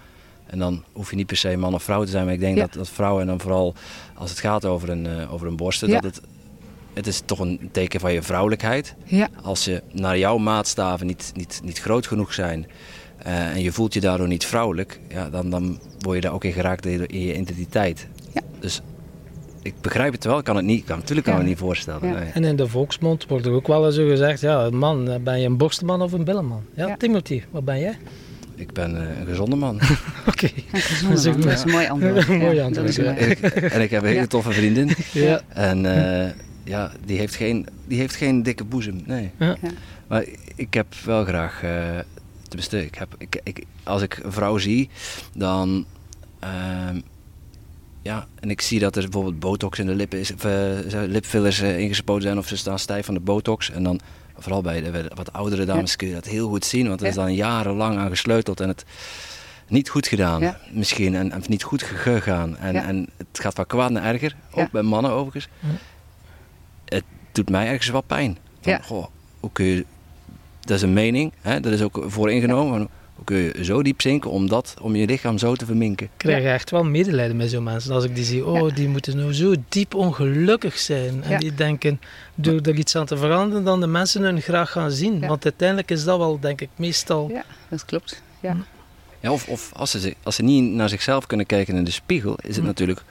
en 0.47 0.59
dan 0.59 0.85
hoef 0.93 1.11
je 1.11 1.17
niet 1.17 1.27
per 1.27 1.37
se 1.37 1.57
man 1.57 1.75
of 1.75 1.83
vrouw 1.83 2.05
te 2.05 2.11
zijn, 2.11 2.25
maar 2.25 2.35
ik 2.35 2.41
denk 2.41 2.57
Ja. 2.57 2.63
dat, 2.63 2.73
dat 2.73 2.89
vrouwen, 2.89 3.21
en 3.23 3.27
dan 3.29 3.41
vooral 3.41 3.75
als 4.15 4.31
het 4.31 4.39
gaat 4.39 4.65
over 4.65 4.89
een, 4.91 5.07
eh, 5.07 5.33
over 5.33 5.47
een 5.47 5.57
borsten, 5.57 5.89
Ja. 5.89 6.01
dat 6.01 6.15
het, 6.15 6.21
het 6.93 7.07
is 7.07 7.23
toch 7.25 7.39
een 7.39 7.69
teken 7.73 8.01
van 8.01 8.13
je 8.13 8.23
vrouwelijkheid. 8.23 8.95
ja, 9.05 9.29
Als 9.43 9.65
je 9.65 9.83
naar 9.93 10.19
jouw 10.19 10.39
maatstaven 10.39 11.07
niet, 11.07 11.33
niet, 11.35 11.61
niet 11.65 11.79
groot 11.79 12.07
genoeg 12.07 12.35
zijn 12.35 12.67
en 13.19 13.61
je 13.63 13.73
voelt 13.73 13.95
je 13.95 14.01
daardoor 14.01 14.29
niet 14.29 14.47
vrouwelijk, 14.47 15.01
ja, 15.09 15.31
dan, 15.31 15.51
dan 15.51 15.79
word 15.99 16.15
je 16.17 16.21
daar 16.23 16.33
ook 16.33 16.45
in 16.45 16.53
geraakt 16.53 16.87
in 16.87 17.07
in 17.07 17.21
je 17.21 17.33
identiteit. 17.35 18.07
Ja. 18.33 18.41
Dus 18.61 18.81
ik 19.63 19.75
begrijp 19.81 20.13
het 20.13 20.25
wel, 20.25 20.39
ik 20.39 20.45
kan 20.45 20.57
het 20.57 20.65
niet, 20.65 20.85
kan, 20.85 20.99
natuurlijk 20.99 21.27
kan 21.27 21.35
ik 21.35 21.41
Ja. 21.41 21.45
me 21.45 21.51
niet 21.51 21.61
voorstellen. 21.61 22.09
Ja. 22.09 22.19
nee. 22.19 22.31
En 22.33 22.45
in 22.45 22.57
de 22.57 22.67
volksmond 22.69 23.27
wordt 23.27 23.47
er 23.47 23.53
ook 23.53 23.67
wel 23.67 23.87
eens 23.87 23.95
zo 23.95 24.09
gezegd, 24.09 24.41
ja, 24.41 24.71
man, 24.71 25.19
ben 25.25 25.41
je 25.41 25.47
een 25.47 25.57
borstenman 25.57 26.03
of 26.03 26.13
een 26.13 26.25
billenman? 26.25 26.63
Ja, 26.75 26.87
Ja. 26.87 26.97
Timothy, 26.97 27.43
wat 27.51 27.65
ben 27.65 27.81
jij? 27.81 27.99
Ik 28.55 28.73
ben 28.73 28.97
eh, 29.11 29.21
een 29.21 29.27
gezonde 29.27 29.57
man. 29.57 29.81
Oké. 30.29 30.49
Dat 31.03 31.13
is 31.13 31.25
een 31.25 31.71
mooi 31.71 31.87
antwoord. 31.89 32.29
Mooi 32.39 32.61
antwoord, 32.61 32.99
en, 32.99 33.31
ik, 33.31 33.39
en 33.41 33.81
ik 33.81 33.91
heb 33.91 34.03
een 34.03 34.09
hele 34.09 34.21
Ja. 34.21 34.27
toffe 34.27 34.53
vriendin. 34.53 34.91
Ja. 35.13 35.41
En 35.49 35.87
eh, 36.25 36.31
ja, 36.65 36.93
die 37.05 37.19
heeft, 37.19 37.35
geen, 37.35 37.67
die 37.87 37.99
heeft 37.99 38.15
geen 38.15 38.43
dikke 38.43 38.65
boezem, 38.65 39.03
nee. 39.07 39.31
Ja. 39.39 39.57
Ja. 39.63 39.71
Maar 40.07 40.25
ik 40.55 40.75
heb 40.75 40.87
wel 41.05 41.25
graag, 41.25 41.63
eh 41.63 41.99
tenminste, 42.43 42.85
ik 42.85 42.95
heb, 42.95 43.15
ik, 43.19 43.41
ik, 43.43 43.65
als 43.83 44.03
ik 44.03 44.21
een 44.23 44.33
vrouw 44.33 44.59
zie, 44.59 44.89
dan, 45.35 45.85
ehm, 46.39 47.01
ja, 48.03 48.27
en 48.41 48.51
ik 48.51 48.61
zie 48.61 48.79
dat 48.79 48.97
er 48.97 49.03
bijvoorbeeld 49.03 49.39
botox 49.41 49.79
in 49.79 49.87
de 49.87 49.95
lippen 49.95 50.19
is, 50.19 50.35
of 50.35 50.45
eh, 50.45 50.53
lipfillers 51.07 51.61
eh, 51.61 51.79
ingespoten 51.79 52.23
zijn 52.23 52.39
of 52.39 52.47
ze 52.49 52.57
staan 52.57 52.79
stijf 52.79 53.05
van 53.05 53.15
de 53.15 53.21
botox. 53.21 53.71
En 53.71 53.83
dan, 53.83 54.01
vooral 54.39 54.63
bij 54.63 54.81
de, 54.83 55.11
wat 55.15 55.33
oudere 55.33 55.65
dames 55.65 55.97
kun 55.97 56.09
je 56.09 56.15
dat 56.15 56.27
heel 56.27 56.49
goed 56.49 56.65
zien, 56.65 56.89
want 56.89 57.01
er 57.01 57.07
is 57.07 57.15
dan 57.15 57.35
jarenlang 57.35 57.99
aan 57.99 58.09
gesleuteld 58.11 58.61
en 58.61 58.69
het 58.69 58.85
niet 59.69 59.89
goed 59.89 60.07
gedaan 60.09 60.41
Ja. 60.41 60.61
misschien 60.73 61.15
en, 61.15 61.33
en 61.33 61.43
niet 61.47 61.63
goed 61.63 61.83
gegaan. 61.83 62.57
En, 62.57 62.77
en 62.77 63.09
het 63.17 63.27
gaat 63.41 63.55
van 63.55 63.67
kwaad 63.67 63.91
naar 63.91 64.05
erger, 64.05 64.37
ook 64.51 64.71
bij 64.71 64.83
mannen 64.83 65.11
overigens. 65.13 65.49
Het 66.85 67.05
doet 67.33 67.51
mij 67.51 67.67
ergens 67.67 67.89
wel 67.89 68.01
pijn. 68.01 68.39
Van, 68.61 68.83
goh, 68.83 69.07
hoe 69.41 69.51
kun 69.53 69.65
je, 69.65 69.87
dat 70.61 70.77
is 70.77 70.83
een 70.83 70.93
mening, 70.93 71.33
hè, 71.41 71.61
dat 71.61 71.73
is 71.73 71.83
ook 71.83 72.05
vooringenomen. 72.07 72.89
Kun 73.25 73.37
je 73.37 73.65
zo 73.65 73.83
diep 73.83 74.01
zinken 74.01 74.31
om, 74.31 74.49
dat, 74.49 74.75
om 74.81 74.97
je 74.97 75.07
lichaam 75.07 75.39
zo 75.39 75.55
te 75.55 75.65
verminken? 75.67 76.07
Ik 76.07 76.13
krijg 76.17 76.45
echt 76.45 76.71
wel 76.71 76.85
medelijden 76.85 77.37
met 77.37 77.51
zo'n 77.51 77.63
mensen. 77.63 77.93
Als 77.93 78.05
ik 78.05 78.15
die 78.15 78.25
zie, 78.25 78.47
oh, 78.47 78.75
die 78.75 78.89
moeten 78.89 79.17
nou 79.17 79.35
zo 79.35 79.55
diep 79.69 79.95
ongelukkig 79.95 80.79
zijn. 80.79 81.23
En 81.23 81.31
Ja. 81.31 81.39
die 81.39 81.55
denken, 81.55 82.01
door 82.35 82.61
er 82.61 82.75
iets 82.75 82.97
aan 82.97 83.07
te 83.07 83.17
veranderen, 83.17 83.65
dan 83.65 83.81
de 83.81 83.87
mensen 83.87 84.23
hun 84.23 84.41
graag 84.43 84.71
gaan 84.71 84.91
zien. 84.91 85.21
Ja. 85.21 85.27
Want 85.29 85.45
uiteindelijk 85.45 85.91
is 85.91 86.05
dat 86.05 86.19
wel, 86.19 86.41
denk 86.41 86.61
ik, 86.61 86.69
meestal... 86.77 87.29
Ja, 87.33 87.45
dat 87.69 87.85
klopt. 87.85 88.23
Ja. 88.41 88.57
Ja, 89.21 89.33
of 89.33 89.49
of 89.49 89.71
als, 89.75 89.91
ze, 89.91 90.15
als 90.23 90.35
ze 90.35 90.43
niet 90.43 90.73
naar 90.73 90.89
zichzelf 90.89 91.27
kunnen 91.27 91.47
kijken 91.47 91.77
in 91.77 91.85
de 91.85 91.91
spiegel, 91.91 92.35
is 92.43 92.49
het 92.49 92.59
Hm. 92.59 92.65
natuurlijk, 92.65 93.03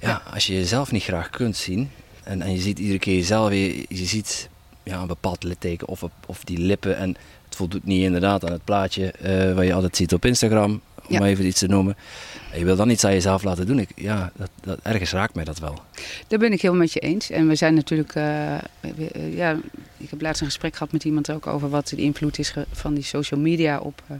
ja, 0.00 0.22
als 0.32 0.46
je 0.46 0.54
jezelf 0.54 0.92
niet 0.92 1.02
graag 1.02 1.30
kunt 1.30 1.56
zien 1.56 1.90
en, 2.24 2.42
en 2.42 2.52
je 2.52 2.60
ziet 2.60 2.78
iedere 2.78 2.98
keer 2.98 3.14
jezelf 3.16 3.48
weer, 3.48 3.84
je 3.88 4.04
ziet 4.04 4.48
ja, 4.82 5.00
een 5.00 5.06
bepaald 5.06 5.42
litteken 5.42 5.88
of, 5.88 6.02
of 6.26 6.44
die 6.44 6.58
lippen 6.58 6.96
en 6.96 7.16
het 7.52 7.60
voldoet 7.60 7.84
niet 7.84 8.02
inderdaad 8.02 8.44
aan 8.46 8.52
het 8.52 8.64
plaatje 8.64 9.10
eh, 9.10 9.54
wat 9.54 9.64
je 9.66 9.72
altijd 9.74 9.96
ziet 9.96 10.12
op 10.12 10.24
Instagram, 10.24 10.70
om 10.70 10.80
Ja. 11.08 11.22
even 11.24 11.46
iets 11.46 11.58
te 11.58 11.66
noemen. 11.66 11.96
En 12.52 12.58
je 12.58 12.64
wil 12.64 12.76
dan 12.76 12.90
iets 12.90 13.04
aan 13.04 13.12
jezelf 13.12 13.42
laten 13.42 13.66
doen. 13.66 13.78
Ik, 13.78 13.88
ja, 13.96 14.32
dat, 14.36 14.50
dat, 14.60 14.78
ergens 14.82 15.12
raakt 15.12 15.34
mij 15.34 15.44
dat 15.44 15.58
wel. 15.58 15.78
Daar 16.28 16.38
ben 16.38 16.52
ik 16.52 16.60
helemaal 16.60 16.82
met 16.82 16.92
je 16.92 17.00
eens. 17.00 17.30
En 17.30 17.48
we 17.48 17.54
zijn 17.54 17.74
natuurlijk, 17.74 18.14
eh, 18.14 18.24
we- 18.80 19.32
ja, 19.34 19.56
ik 19.96 20.10
heb 20.10 20.20
laatst 20.20 20.40
een 20.40 20.46
gesprek 20.46 20.72
gehad 20.76 20.92
met 20.92 21.04
iemand 21.04 21.30
ook 21.30 21.46
over 21.46 21.68
wat 21.70 21.88
de 21.88 21.96
invloed 21.96 22.38
is 22.38 22.54
van 22.72 22.94
die 22.94 23.04
social 23.04 23.40
media 23.40 23.78
op 23.78 24.02
eh, 24.06 24.16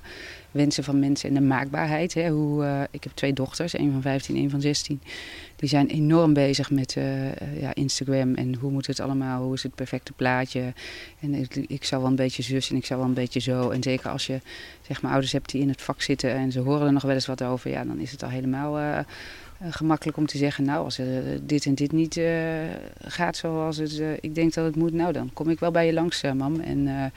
wensen 0.51 0.85
van 0.85 0.99
mensen 0.99 1.29
en 1.29 1.35
de 1.35 1.41
maakbaarheid. 1.41 2.15
Hè. 2.15 2.29
Hoe, 2.29 2.89
ik 2.91 3.03
heb 3.05 3.13
twee 3.15 3.33
dochters, 3.33 3.79
een 3.79 3.93
van 3.93 4.03
15, 4.03 4.37
een 4.37 4.51
van 4.51 4.61
16. 4.61 5.01
Die 5.63 5.71
zijn 5.71 5.87
enorm 5.87 6.33
bezig 6.33 6.71
met 6.71 6.97
eh, 6.97 7.29
eh, 7.29 7.61
ja, 7.61 7.75
Instagram 7.75 8.35
en 8.35 8.55
hoe 8.55 8.71
moet 8.71 8.87
het 8.87 9.01
allemaal, 9.01 9.43
hoe 9.43 9.55
is 9.55 9.63
het 9.63 9.75
perfecte 9.75 10.13
plaatje. 10.13 10.73
En 11.21 11.35
ik, 11.35 11.57
ik 11.57 11.85
zou 11.85 12.01
wel 12.01 12.11
een 12.11 12.17
beetje 12.17 12.43
zus 12.43 12.71
en 12.71 12.77
ik 12.77 12.85
zou 12.85 13.01
wel 13.01 13.09
een 13.09 13.15
beetje 13.15 13.41
zo. 13.41 13.71
En 13.71 13.83
zeker 13.83 14.11
als 14.11 14.27
je 14.27 14.41
zeg 14.87 15.03
maar 15.03 15.11
ouders 15.11 15.33
hebt 15.33 15.51
die 15.51 15.61
in 15.61 15.69
het 15.69 15.83
vak 15.83 16.03
zitten 16.03 16.31
en 16.35 16.53
ze 16.53 16.61
horen 16.61 16.87
er 16.87 16.93
nog 16.93 17.03
wel 17.03 17.15
eens 17.15 17.27
wat 17.27 17.43
over, 17.43 17.71
ja, 17.71 17.85
dan 17.85 17.99
is 17.99 18.11
het 18.11 18.23
al 18.23 18.29
helemaal 18.29 18.79
eh, 18.79 18.99
gemakkelijk 19.71 20.17
om 20.17 20.27
te 20.27 20.39
zeggen, 20.39 20.65
nou, 20.65 20.85
als 20.85 21.01
dit 21.43 21.67
en 21.67 21.75
dit 21.75 21.93
niet 21.93 22.21
gaat 23.05 23.37
zoals 23.37 23.77
het, 23.77 24.03
ik 24.21 24.35
denk 24.35 24.55
dat 24.55 24.65
het 24.65 24.77
moet, 24.77 24.93
nou, 24.93 25.13
dan 25.13 25.31
kom 25.33 25.49
ik 25.49 25.61
wel 25.61 25.71
bij 25.71 25.87
je 25.87 25.93
langs, 25.93 26.23
mam. 26.23 26.61
En, 26.61 27.13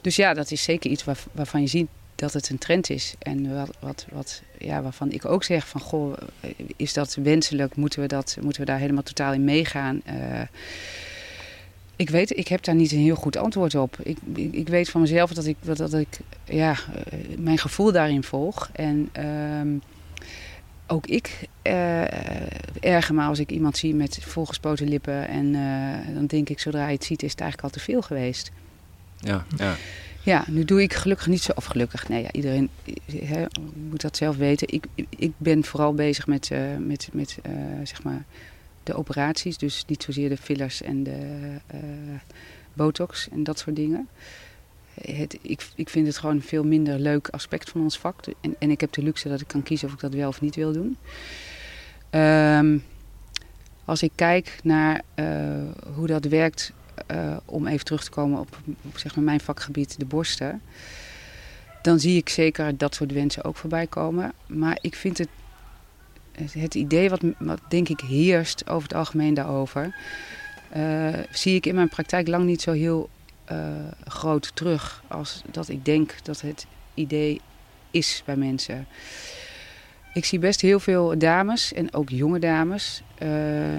dus 0.00 0.16
ja, 0.16 0.34
dat 0.34 0.50
is 0.50 0.62
zeker 0.62 0.90
iets 0.90 1.04
waar, 1.04 1.18
waarvan 1.32 1.60
je 1.60 1.66
ziet 1.66 1.88
dat 2.22 2.32
het 2.32 2.48
een 2.48 2.58
trend 2.58 2.90
is. 2.90 3.14
En 3.18 3.54
wat, 3.54 3.76
wat, 3.78 4.06
wat, 4.12 4.42
ja, 4.58 4.82
waarvan 4.82 5.10
ik 5.12 5.24
ook 5.24 5.44
zeg 5.44 5.68
van, 5.68 5.80
goh, 5.80 6.12
eh, 6.40 6.50
is 6.76 6.92
dat 6.92 7.14
wenselijk? 7.14 7.76
Moeten 7.76 8.00
we, 8.00 8.06
dat, 8.06 8.36
moeten 8.40 8.60
we 8.60 8.66
daar 8.66 8.78
helemaal 8.78 9.02
totaal 9.02 9.32
in 9.32 9.44
meegaan? 9.44 10.00
Eh, 10.04 10.40
ik 11.96 12.10
weet, 12.10 12.36
ik 12.36 12.48
heb 12.48 12.62
daar 12.62 12.74
niet 12.74 12.92
een 12.92 12.98
heel 12.98 13.14
goed 13.14 13.36
antwoord 13.36 13.74
op. 13.74 13.98
Ik, 14.02 14.18
ik, 14.34 14.68
weet 14.68 14.90
van 14.90 15.00
mezelf 15.00 15.32
dat 15.32 15.44
ik, 15.44 15.56
dat, 15.60 15.76
dat 15.76 15.94
ik 15.94 16.18
ja, 16.44 16.70
eh, 16.72 17.38
mijn 17.38 17.58
gevoel 17.58 17.92
daarin 17.92 18.22
volg. 18.22 18.70
En 18.72 19.08
ehm, 19.12 19.68
ook 20.86 21.06
ik 21.06 21.48
uh, 21.62 22.02
erger 22.80 23.14
me 23.14 23.22
als 23.22 23.38
ik 23.38 23.50
iemand 23.50 23.76
zie 23.76 23.94
met 23.94 24.18
volgespoten 24.20 24.88
lippen. 24.88 25.28
En 25.28 25.52
dan 26.14 26.26
denk 26.26 26.48
ik, 26.48 26.60
zodra 26.60 26.86
je 26.86 26.94
het 26.94 27.04
ziet, 27.04 27.22
is 27.22 27.30
het 27.30 27.40
eigenlijk 27.40 27.72
al 27.72 27.80
te 27.80 27.84
veel 27.84 28.02
geweest. 28.02 28.50
Ja, 29.18 29.44
ja. 29.56 29.76
Ja, 30.24 30.44
nu 30.48 30.64
doe 30.64 30.82
ik 30.82 30.92
gelukkig 30.92 31.26
niet 31.26 31.42
zo, 31.42 31.52
of 31.54 31.64
gelukkig, 31.64 32.08
nee, 32.08 32.22
ja, 32.22 32.32
iedereen 32.32 32.70
moet 33.90 34.00
dat 34.00 34.16
zelf 34.16 34.36
weten. 34.36 34.68
Ik, 34.70 34.84
ik 35.08 35.32
ben 35.36 35.64
vooral 35.64 35.94
bezig 35.94 36.26
met, 36.26 36.50
met, 36.78 37.08
met 37.12 37.38
zeg 37.84 38.02
maar 38.02 38.24
de 38.82 38.94
operaties, 38.94 39.58
dus 39.58 39.84
niet 39.86 40.02
zozeer 40.02 40.28
de 40.28 40.36
fillers 40.36 40.82
en 40.82 41.02
de 41.02 41.20
botox 42.72 43.28
en 43.28 43.44
dat 43.44 43.58
soort 43.58 43.76
dingen. 43.76 44.08
Het, 45.00 45.38
ik, 45.42 45.66
ik 45.74 45.88
vind 45.88 46.06
het 46.06 46.18
gewoon 46.18 46.36
een 46.36 46.42
veel 46.42 46.64
minder 46.64 46.98
leuk 46.98 47.28
aspect 47.28 47.70
van 47.70 47.80
ons 47.80 47.98
vak. 47.98 48.20
En, 48.40 48.54
en 48.58 48.70
ik 48.70 48.80
heb 48.80 48.92
de 48.92 49.02
luxe 49.02 49.28
dat 49.28 49.40
ik 49.40 49.48
kan 49.48 49.62
kiezen 49.62 49.88
of 49.88 49.94
ik 49.94 50.00
dat 50.00 50.14
wel 50.14 50.28
of 50.28 50.40
niet 50.40 50.56
wil 50.56 50.72
doen. 50.72 50.96
Ehm, 52.10 52.78
als 53.84 54.02
ik 54.02 54.12
kijk 54.14 54.58
naar 54.62 55.02
hoe 55.94 56.06
dat 56.06 56.24
werkt, 56.24 56.72
uh, 57.10 57.36
om 57.44 57.66
even 57.66 57.84
terug 57.84 58.04
te 58.04 58.10
komen 58.10 58.38
op, 58.38 58.48
zeg 58.94 59.14
maar 59.14 59.24
mijn 59.24 59.40
vakgebied, 59.40 59.98
de 59.98 60.04
borsten. 60.04 60.62
Dan 61.82 61.98
zie 62.00 62.16
ik 62.16 62.28
zeker 62.28 62.76
dat 62.76 62.94
soort 62.94 63.12
wensen 63.12 63.44
ook 63.44 63.56
voorbij 63.56 63.86
komen. 63.86 64.32
Maar 64.46 64.78
ik 64.80 64.94
vind 64.94 65.18
het, 65.18 65.28
het 66.52 66.74
idee 66.74 67.10
wat, 67.10 67.20
wat 67.38 67.60
denk 67.68 67.88
ik 67.88 68.00
heerst 68.00 68.68
over 68.68 68.82
het 68.88 68.96
algemeen 68.96 69.34
daarover... 69.34 69.94
Uh, 70.76 71.08
zie 71.30 71.54
ik 71.54 71.66
in 71.66 71.74
mijn 71.74 71.88
praktijk 71.88 72.28
lang 72.28 72.44
niet 72.44 72.62
zo 72.62 72.72
heel 72.72 73.08
uh, 73.52 73.56
groot 74.04 74.50
terug 74.54 75.02
als 75.08 75.42
dat 75.50 75.68
ik 75.68 75.84
denk 75.84 76.14
dat 76.22 76.40
het 76.40 76.66
idee 76.94 77.40
is 77.90 78.22
bij 78.24 78.36
mensen. 78.36 78.86
Ik 80.14 80.24
zie 80.24 80.38
best 80.38 80.60
heel 80.60 80.80
veel 80.80 81.18
dames 81.18 81.72
en 81.72 81.94
ook 81.94 82.10
jonge 82.10 82.38
dames 82.38 83.02
uh, 83.22 83.28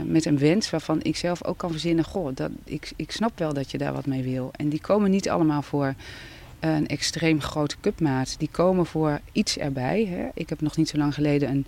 met 0.06 0.26
een 0.26 0.38
wens 0.38 0.70
waarvan 0.70 1.00
ik 1.02 1.16
zelf 1.16 1.44
ook 1.44 1.58
kan 1.58 1.72
verzinnen: 1.72 2.06
Goh, 2.06 2.36
dat, 2.36 2.52
ik, 2.64 2.92
ik 2.96 3.12
snap 3.12 3.40
wel 3.40 3.54
dat 3.54 3.72
je 3.72 3.78
daar 3.78 3.94
wat 3.94 4.06
mee 4.06 4.24
wil. 4.24 4.52
En 4.56 4.70
die 4.70 4.82
komen 4.82 5.12
niet 5.12 5.30
allemaal 5.30 5.62
voor 5.62 5.94
een 6.60 6.88
extreem 6.88 7.42
grote 7.42 7.76
cupmaat. 7.82 8.36
Die 8.38 8.50
komen 8.52 8.86
voor 8.86 9.20
iets 9.32 9.58
erbij. 9.58 10.06
Hè. 10.06 10.30
Ik 10.34 10.50
heb 10.50 10.62
nog 10.62 10.78
niet 10.78 10.90
zo 10.90 10.98
lang 10.98 11.14
geleden 11.14 11.50
een 11.50 11.66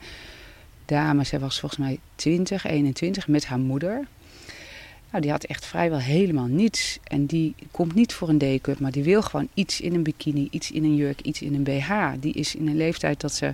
dame, 0.86 1.24
zij 1.24 1.40
was 1.40 1.60
volgens 1.60 1.82
mij 1.82 2.00
20, 2.16 2.66
21, 2.66 3.28
met 3.28 3.46
haar 3.46 3.60
moeder. 3.60 4.08
Nou, 5.10 5.22
die 5.22 5.32
had 5.32 5.44
echt 5.44 5.66
vrijwel 5.66 6.00
helemaal 6.00 6.46
niets. 6.46 7.00
En 7.04 7.26
die 7.26 7.56
komt 7.72 7.96
niet 7.96 8.14
voor 8.14 8.30
een 8.30 8.38
day-cup, 8.38 8.80
maar 8.80 8.92
die 8.92 9.04
wil 9.04 9.22
gewoon 9.22 9.48
iets 9.54 9.82
in 9.82 9.94
een 9.94 10.04
bikini, 10.04 10.48
iets 10.52 10.72
in 10.72 10.84
een 10.84 10.96
jurk, 10.96 11.22
iets 11.22 11.42
in 11.42 11.54
een 11.54 11.64
BH. 11.64 11.92
Die 12.20 12.34
is 12.34 12.56
in 12.56 12.68
een 12.68 12.78
leeftijd 12.78 13.22
dat 13.22 13.34
ze 13.34 13.54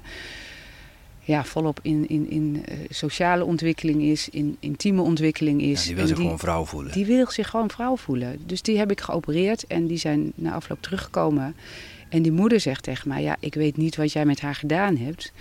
ja, 1.23 1.43
volop 1.43 1.79
in, 1.81 2.09
in, 2.09 2.29
in 2.29 2.55
uh, 2.55 2.75
sociale 2.89 3.45
ontwikkeling 3.45 4.01
is, 4.01 4.29
in 4.29 4.57
intieme 4.59 5.01
ontwikkeling 5.01 5.61
is. 5.61 5.81
Ja, 5.81 5.87
die 5.87 5.95
wil 5.95 6.07
zich 6.07 6.17
gewoon 6.17 6.39
vrouw 6.39 6.65
voelen. 6.65 6.91
Die 6.91 7.05
wil 7.05 7.31
zich 7.31 7.49
gewoon 7.49 7.69
vrouw 7.69 7.97
voelen. 7.97 8.39
Dus 8.45 8.61
die 8.61 8.77
heb 8.77 8.91
ik 8.91 9.01
geopereerd 9.01 9.67
en 9.67 9.87
die 9.87 9.97
zijn 9.97 10.31
na 10.35 10.53
afloop 10.53 10.81
teruggekomen. 10.81 11.55
En 12.09 12.21
die 12.21 12.31
moeder 12.31 12.59
zegt 12.59 12.83
tegen 12.83 13.07
mij, 13.07 13.21
ja, 13.21 13.35
ik 13.39 13.53
weet 13.53 13.77
niet 13.77 13.95
wat 13.95 14.11
jij 14.11 14.25
met 14.25 14.41
haar 14.41 14.55
gedaan 14.55 14.97
hebt. 14.97 15.31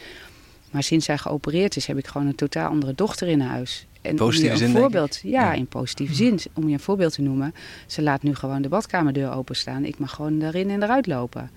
Maar 0.71 0.83
sinds 0.83 1.05
zij 1.05 1.19
geopereerd 1.19 1.77
is, 1.77 1.87
heb 1.87 1.99
ik 1.99 2.07
gewoon 2.07 2.27
een 2.27 2.35
totaal 2.35 2.71
andere 2.71 2.95
dochter 2.95 3.29
in 3.29 3.41
huis. 3.41 3.87
En 4.03 4.17
positieve 4.17 4.57
om 4.57 4.63
een 4.63 4.77
voorbeeld, 4.77 5.21
ja, 5.23 5.53
in 5.53 5.67
positieve 5.67 6.15
zin. 6.15 6.39
Om 6.55 6.67
je 6.67 6.73
een 6.73 6.81
voorbeeld 6.81 7.13
te 7.13 7.23
noemen. 7.23 7.55
Ze 7.87 8.03
laat 8.03 8.23
nu 8.23 8.35
gewoon 8.35 8.63
de 8.63 8.69
badkamerdeur 8.69 9.33
openstaan. 9.33 9.85
Ik 9.85 9.99
mag 9.99 10.15
gewoon 10.15 10.43
erin 10.43 10.71
en 10.71 10.83
eruit 10.83 11.07
lopen. 11.07 11.51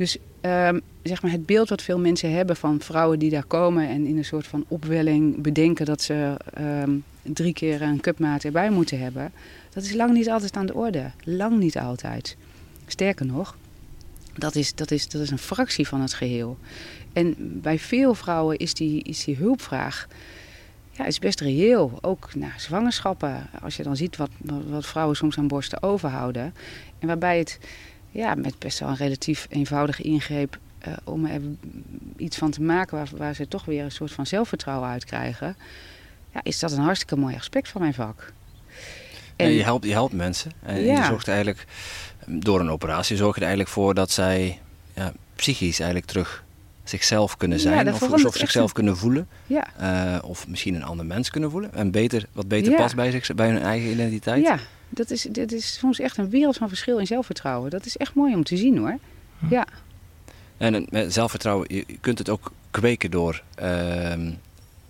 Dus 0.00 0.16
um, 0.40 0.80
zeg 1.02 1.22
maar 1.22 1.30
het 1.30 1.46
beeld 1.46 1.68
wat 1.68 1.82
veel 1.82 1.98
mensen 1.98 2.32
hebben 2.32 2.56
van 2.56 2.80
vrouwen 2.80 3.18
die 3.18 3.30
daar 3.30 3.44
komen 3.44 3.88
en 3.88 4.06
in 4.06 4.16
een 4.16 4.24
soort 4.24 4.46
van 4.46 4.64
opwelling 4.68 5.42
bedenken 5.42 5.86
dat 5.86 6.02
ze 6.02 6.36
um, 6.58 7.04
drie 7.22 7.52
keer 7.52 7.82
een 7.82 8.00
cupmaat 8.00 8.44
erbij 8.44 8.70
moeten 8.70 8.98
hebben, 8.98 9.32
dat 9.70 9.82
is 9.82 9.92
lang 9.92 10.12
niet 10.12 10.30
altijd 10.30 10.56
aan 10.56 10.66
de 10.66 10.74
orde. 10.74 11.10
Lang 11.24 11.58
niet 11.58 11.78
altijd. 11.78 12.36
Sterker 12.86 13.26
nog, 13.26 13.56
dat 14.34 14.54
is, 14.54 14.74
dat 14.74 14.90
is, 14.90 15.08
dat 15.08 15.22
is 15.22 15.30
een 15.30 15.38
fractie 15.38 15.88
van 15.88 16.00
het 16.00 16.14
geheel. 16.14 16.58
En 17.12 17.34
bij 17.38 17.78
veel 17.78 18.14
vrouwen 18.14 18.56
is 18.56 18.74
die, 18.74 19.02
is 19.02 19.24
die 19.24 19.36
hulpvraag 19.36 20.08
ja, 20.90 21.06
is 21.06 21.18
best 21.18 21.40
reëel. 21.40 21.98
Ook 22.00 22.34
na 22.34 22.48
zwangerschappen. 22.56 23.48
Als 23.62 23.76
je 23.76 23.82
dan 23.82 23.96
ziet 23.96 24.16
wat, 24.16 24.30
wat 24.68 24.86
vrouwen 24.86 25.16
soms 25.16 25.38
aan 25.38 25.48
borsten 25.48 25.82
overhouden. 25.82 26.54
En 26.98 27.06
waarbij 27.06 27.38
het 27.38 27.58
ja, 28.10 28.34
met 28.34 28.58
best 28.58 28.78
wel 28.78 28.88
een 28.88 28.96
relatief 28.96 29.46
eenvoudige 29.50 30.02
ingreep. 30.02 30.58
Uh, 30.88 30.94
om 31.04 31.26
er 31.26 31.40
iets 32.16 32.36
van 32.36 32.50
te 32.50 32.62
maken 32.62 32.96
waar, 32.96 33.08
waar 33.16 33.34
ze 33.34 33.48
toch 33.48 33.64
weer 33.64 33.84
een 33.84 33.90
soort 33.90 34.12
van 34.12 34.26
zelfvertrouwen 34.26 34.88
uit 34.88 35.04
krijgen. 35.04 35.56
Ja, 36.32 36.40
is 36.42 36.58
dat 36.58 36.72
een 36.72 36.82
hartstikke 36.82 37.16
mooi 37.16 37.36
aspect 37.36 37.68
van 37.68 37.80
mijn 37.80 37.94
vak. 37.94 38.32
En, 39.36 39.50
je, 39.50 39.62
helpt, 39.62 39.84
je 39.84 39.92
helpt 39.92 40.12
mensen. 40.12 40.52
En 40.62 40.84
ja. 40.84 40.98
je 40.98 41.04
zorgt 41.04 41.28
eigenlijk, 41.28 41.66
door 42.26 42.60
een 42.60 42.70
operatie 42.70 43.16
zorg 43.16 43.34
je 43.34 43.40
er 43.40 43.46
eigenlijk 43.46 43.74
voor 43.74 43.94
dat 43.94 44.10
zij 44.10 44.60
ja, 44.94 45.12
psychisch 45.34 45.78
eigenlijk 45.78 46.10
terug 46.10 46.44
zichzelf 46.84 47.36
kunnen 47.36 47.60
zijn. 47.60 47.92
of, 47.92 48.02
of 48.02 48.36
zichzelf 48.36 48.72
kunnen 48.72 48.96
voelen. 48.96 49.28
Ja. 49.46 49.66
Uh, 49.80 50.28
of 50.28 50.48
misschien 50.48 50.74
een 50.74 50.84
ander 50.84 51.06
mens 51.06 51.30
kunnen 51.30 51.50
voelen. 51.50 51.74
En 51.74 51.90
beter, 51.90 52.26
wat 52.32 52.48
beter 52.48 52.74
past 52.74 52.94
bij, 52.94 53.10
zich, 53.10 53.34
bij 53.34 53.48
hun 53.48 53.62
eigen 53.62 53.90
identiteit. 53.90 54.60
Dat 54.90 55.10
is, 55.10 55.22
dat 55.22 55.52
is 55.52 55.78
soms 55.78 56.00
echt 56.00 56.16
een 56.16 56.30
wereld 56.30 56.56
van 56.56 56.68
verschil 56.68 56.98
in 56.98 57.06
zelfvertrouwen. 57.06 57.70
Dat 57.70 57.86
is 57.86 57.96
echt 57.96 58.14
mooi 58.14 58.34
om 58.34 58.44
te 58.44 58.56
zien 58.56 58.78
hoor. 58.78 58.98
Hm. 59.38 59.46
Ja. 59.50 59.66
En 60.56 60.86
met 60.90 61.12
zelfvertrouwen, 61.12 61.74
je 61.74 61.84
kunt 62.00 62.18
het 62.18 62.28
ook 62.28 62.52
kweken 62.70 63.10
door 63.10 63.42
uh, 63.62 64.12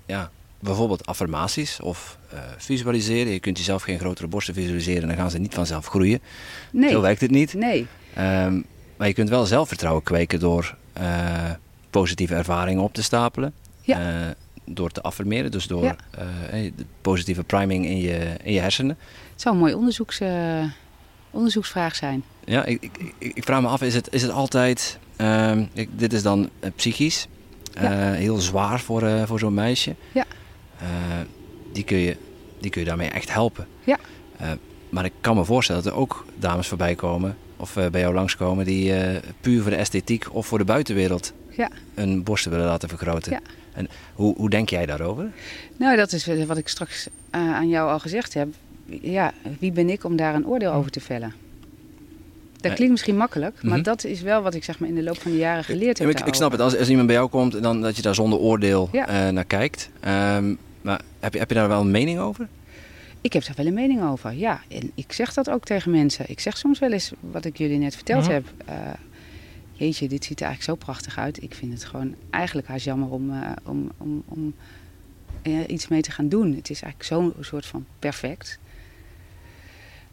ja, 0.06 0.30
bijvoorbeeld 0.60 1.06
affirmaties 1.06 1.80
of 1.80 2.18
uh, 2.32 2.40
visualiseren. 2.56 3.32
Je 3.32 3.40
kunt 3.40 3.58
jezelf 3.58 3.82
geen 3.82 3.98
grotere 3.98 4.28
borsten 4.28 4.54
visualiseren, 4.54 5.08
dan 5.08 5.16
gaan 5.16 5.30
ze 5.30 5.38
niet 5.38 5.54
vanzelf 5.54 5.86
groeien. 5.86 6.20
Nee. 6.72 6.90
Zo 6.90 7.00
werkt 7.00 7.20
het 7.20 7.30
niet. 7.30 7.54
Nee. 7.54 7.86
Um, 8.18 8.64
maar 8.96 9.08
je 9.08 9.14
kunt 9.14 9.28
wel 9.28 9.46
zelfvertrouwen 9.46 10.02
kweken 10.02 10.40
door 10.40 10.76
uh, 11.00 11.50
positieve 11.90 12.34
ervaringen 12.34 12.82
op 12.82 12.94
te 12.94 13.02
stapelen. 13.02 13.52
Ja. 13.80 14.34
Door 14.72 14.90
te 14.90 15.02
affirmeren, 15.02 15.50
dus 15.50 15.66
door 15.66 15.84
ja. 15.84 15.96
uh, 16.52 16.72
de 16.76 16.84
positieve 17.00 17.44
priming 17.44 17.86
in 17.86 17.96
je, 17.96 18.36
in 18.42 18.52
je 18.52 18.60
hersenen. 18.60 18.98
Het 19.32 19.40
zou 19.40 19.54
een 19.54 19.60
mooi 19.60 19.74
onderzoeks, 19.74 20.20
uh, 20.20 20.64
onderzoeksvraag 21.30 21.94
zijn. 21.94 22.24
Ja, 22.44 22.64
ik, 22.64 22.82
ik, 22.82 23.14
ik, 23.18 23.44
vraag 23.44 23.60
me 23.60 23.68
af, 23.68 23.82
is 23.82 23.94
het, 23.94 24.08
is 24.12 24.22
het 24.22 24.30
altijd... 24.30 24.98
Ik, 25.72 25.88
dit 25.98 26.12
is 26.12 26.22
dan 26.22 26.50
psychisch, 26.76 27.26
ja. 27.72 28.12
heel 28.12 28.36
zwaar 28.36 28.80
voor, 28.80 29.26
voor 29.26 29.38
zo'n 29.38 29.54
meisje. 29.54 29.94
Ja. 30.12 30.24
die, 31.72 31.84
kun 31.84 31.96
je, 31.96 32.16
die 32.60 32.70
kun 32.70 32.80
je 32.80 32.86
daarmee 32.86 33.08
echt 33.08 33.32
helpen. 33.32 33.66
Ja. 33.84 33.98
maar 34.88 35.04
ik 35.04 35.12
kan 35.20 35.36
me 35.36 35.44
voorstellen 35.44 35.82
dat 35.82 35.92
er 35.92 35.98
ook 35.98 36.24
dames 36.38 36.68
voorbij 36.68 36.94
komen 36.94 37.36
of 37.56 37.74
bij 37.74 38.00
jou 38.00 38.14
langskomen 38.14 38.64
die 38.64 38.94
puur 39.40 39.62
voor 39.62 39.70
de 39.70 39.76
esthetiek 39.76 40.34
of 40.34 40.46
voor 40.46 40.58
de 40.58 40.64
buitenwereld 40.64 41.32
ja. 41.56 41.68
hun 41.94 42.22
borsten 42.22 42.50
willen 42.50 42.66
laten 42.66 42.88
vergroten. 42.88 43.32
Ja. 43.32 43.40
En 43.72 43.88
hoe, 44.14 44.36
hoe 44.36 44.50
denk 44.50 44.70
jij 44.70 44.86
daarover? 44.86 45.30
Nou, 45.76 45.96
dat 45.96 46.12
is 46.12 46.26
wat 46.46 46.56
ik 46.56 46.68
straks 46.68 47.06
uh, 47.06 47.54
aan 47.54 47.68
jou 47.68 47.90
al 47.90 47.98
gezegd 47.98 48.34
heb. 48.34 48.48
Ja, 48.86 49.32
wie 49.58 49.72
ben 49.72 49.90
ik 49.90 50.04
om 50.04 50.16
daar 50.16 50.34
een 50.34 50.46
oordeel 50.46 50.72
over 50.72 50.90
te 50.90 51.00
vellen? 51.00 51.34
Dat 52.56 52.72
klinkt 52.72 52.92
misschien 52.92 53.16
makkelijk, 53.16 53.54
maar 53.54 53.64
mm 53.64 53.72
-hmm. 53.72 53.82
dat 53.82 54.04
is 54.04 54.20
wel 54.20 54.42
wat 54.42 54.54
ik 54.54 54.64
zeg 54.64 54.78
maar 54.78 54.88
in 54.88 54.94
de 54.94 55.02
loop 55.02 55.20
van 55.20 55.30
de 55.30 55.38
jaren 55.38 55.64
geleerd 55.64 55.98
heb. 55.98 56.08
Ik, 56.08 56.20
ik, 56.20 56.34
snap 56.34 56.50
het, 56.50 56.60
als, 56.60 56.76
als 56.76 56.88
iemand 56.88 57.06
bij 57.06 57.16
jou 57.16 57.28
komt, 57.28 57.62
dan 57.62 57.80
dat 57.80 57.96
je 57.96 58.02
daar 58.02 58.14
zonder 58.14 58.38
oordeel 58.38 58.88
ja. 58.92 59.30
naar 59.30 59.44
kijkt. 59.44 59.90
Um, 60.04 60.58
maar 60.80 61.00
heb 61.20 61.32
je, 61.32 61.38
heb 61.38 61.48
je 61.48 61.54
daar 61.54 61.68
wel 61.68 61.80
een 61.80 61.90
mening 61.90 62.18
over? 62.18 62.48
Ik 63.20 63.32
heb 63.32 63.44
daar 63.44 63.54
wel 63.56 63.66
een 63.66 63.74
mening 63.74 64.02
over, 64.02 64.32
ja. 64.32 64.60
En 64.68 64.90
ik 64.94 65.12
zeg 65.12 65.34
dat 65.34 65.50
ook 65.50 65.64
tegen 65.64 65.90
mensen. 65.90 66.24
Ik 66.28 66.40
zeg 66.40 66.56
soms 66.56 66.78
wel 66.78 66.92
eens 66.92 67.12
wat 67.20 67.44
ik 67.44 67.58
jullie 67.58 67.78
net 67.78 67.94
verteld 67.94 68.22
mm 68.22 68.28
-hmm. 68.28 68.34
heb. 68.34 68.44
Uh, 68.68 68.74
jeetje, 69.84 70.08
dit 70.08 70.24
ziet 70.24 70.40
er 70.40 70.46
eigenlijk 70.46 70.78
zo 70.78 70.84
prachtig 70.84 71.18
uit. 71.18 71.42
Ik 71.42 71.54
vind 71.54 71.72
het 71.72 71.84
gewoon 71.84 72.14
eigenlijk 72.30 72.68
haast 72.68 72.84
jammer 72.84 73.08
om, 73.08 73.30
uh, 73.30 73.50
om, 73.64 73.90
om, 73.96 74.22
om 74.26 74.54
uh, 75.42 75.58
iets 75.66 75.88
mee 75.88 76.02
te 76.02 76.10
gaan 76.10 76.28
doen. 76.28 76.54
Het 76.54 76.70
is 76.70 76.82
eigenlijk 76.82 77.12
zo'n 77.12 77.44
soort 77.44 77.66
van 77.66 77.86
perfect. 77.98 78.58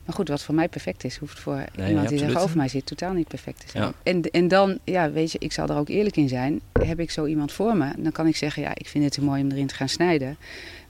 Maar 0.05 0.15
goed, 0.15 0.27
wat 0.27 0.43
voor 0.43 0.55
mij 0.55 0.69
perfect 0.69 1.03
is, 1.03 1.17
hoeft 1.17 1.39
voor 1.39 1.63
nee, 1.75 1.89
iemand 1.89 2.09
die 2.09 2.19
tegenover 2.19 2.57
mij 2.57 2.67
zit 2.67 2.85
totaal 2.85 3.13
niet 3.13 3.27
perfect 3.27 3.59
te 3.59 3.69
zijn. 3.69 3.83
Ja. 3.83 3.93
En, 4.03 4.21
en 4.21 4.47
dan, 4.47 4.79
ja, 4.83 5.11
weet 5.11 5.31
je, 5.31 5.37
ik 5.39 5.51
zal 5.51 5.67
er 5.67 5.77
ook 5.77 5.89
eerlijk 5.89 6.17
in 6.17 6.29
zijn. 6.29 6.61
Heb 6.71 6.99
ik 6.99 7.11
zo 7.11 7.25
iemand 7.25 7.51
voor 7.51 7.77
me, 7.77 7.91
dan 7.97 8.11
kan 8.11 8.27
ik 8.27 8.35
zeggen, 8.35 8.61
ja, 8.61 8.71
ik 8.75 8.87
vind 8.87 9.03
het 9.03 9.13
te 9.13 9.23
mooi 9.23 9.41
om 9.41 9.51
erin 9.51 9.67
te 9.67 9.75
gaan 9.75 9.89
snijden. 9.89 10.37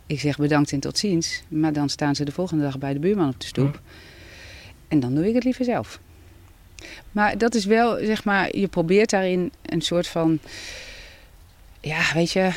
Ik 0.05 0.19
zeg 0.19 0.37
bedankt 0.37 0.71
en 0.71 0.79
tot 0.79 0.97
ziens. 0.97 1.43
Maar 1.47 1.73
dan 1.73 1.89
staan 1.89 2.15
ze 2.15 2.25
de 2.25 2.31
volgende 2.31 2.63
dag 2.63 2.77
bij 2.77 2.93
de 2.93 2.99
buurman 2.99 3.29
op 3.29 3.39
de 3.39 3.47
stoep. 3.47 3.73
Hm. 3.73 3.79
En 4.87 4.99
dan 4.99 5.15
doe 5.15 5.27
ik 5.27 5.33
het 5.33 5.43
liever 5.43 5.65
zelf. 5.65 5.99
Maar 7.11 7.37
dat 7.37 7.55
is 7.55 7.65
wel, 7.65 7.97
zeg 7.97 8.23
maar, 8.23 8.57
je 8.57 8.67
probeert 8.67 9.09
daarin 9.09 9.51
een 9.65 9.81
soort 9.81 10.07
van, 10.07 10.39
ja, 11.79 12.13
weet 12.13 12.31
je, 12.31 12.51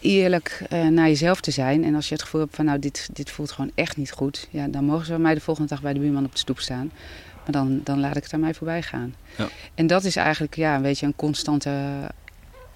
eerlijk 0.00 0.62
uh, 0.72 0.86
naar 0.86 1.08
jezelf 1.08 1.40
te 1.40 1.50
zijn. 1.50 1.84
En 1.84 1.94
als 1.94 2.08
je 2.08 2.14
het 2.14 2.22
gevoel 2.22 2.40
hebt 2.40 2.54
van, 2.54 2.64
nou, 2.64 2.78
dit, 2.78 3.08
dit 3.12 3.30
voelt 3.30 3.50
gewoon 3.50 3.70
echt 3.74 3.96
niet 3.96 4.12
goed. 4.12 4.48
Ja, 4.50 4.66
dan 4.66 4.84
mogen 4.84 5.04
ze 5.04 5.10
bij 5.10 5.20
mij 5.20 5.34
de 5.34 5.40
volgende 5.40 5.68
dag 5.68 5.82
bij 5.82 5.92
de 5.92 6.00
buurman 6.00 6.24
op 6.24 6.32
de 6.32 6.38
stoep 6.38 6.60
staan. 6.60 6.92
Maar 7.34 7.52
dan, 7.52 7.80
dan 7.84 8.00
laat 8.00 8.16
ik 8.16 8.22
het 8.22 8.32
aan 8.32 8.40
mij 8.40 8.54
voorbij 8.54 8.82
gaan. 8.82 9.14
Ja. 9.36 9.48
En 9.74 9.86
dat 9.86 10.04
is 10.04 10.16
eigenlijk, 10.16 10.56
ja, 10.56 10.76
een 10.76 10.82
beetje 10.82 11.06
een 11.06 11.16
constante 11.16 11.70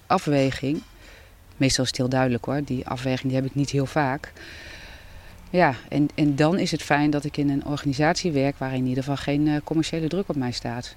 afweging. 0.07 0.81
Meestal 1.57 1.83
is 1.83 1.89
het 1.89 1.99
heel 1.99 2.09
duidelijk 2.09 2.45
hoor. 2.45 2.63
Die 2.63 2.87
afweging 2.87 3.31
die 3.31 3.41
heb 3.41 3.45
ik 3.45 3.55
niet 3.55 3.69
heel 3.69 3.85
vaak. 3.85 4.31
Ja, 5.49 5.73
en, 5.89 6.07
en 6.15 6.35
dan 6.35 6.57
is 6.59 6.71
het 6.71 6.81
fijn 6.83 7.09
dat 7.09 7.23
ik 7.23 7.37
in 7.37 7.49
een 7.49 7.65
organisatie 7.65 8.31
werk 8.31 8.55
waar 8.57 8.73
in 8.73 8.85
ieder 8.85 9.03
geval 9.03 9.17
geen 9.17 9.45
uh, 9.47 9.55
commerciële 9.63 10.07
druk 10.07 10.29
op 10.29 10.35
mij 10.35 10.51
staat. 10.51 10.95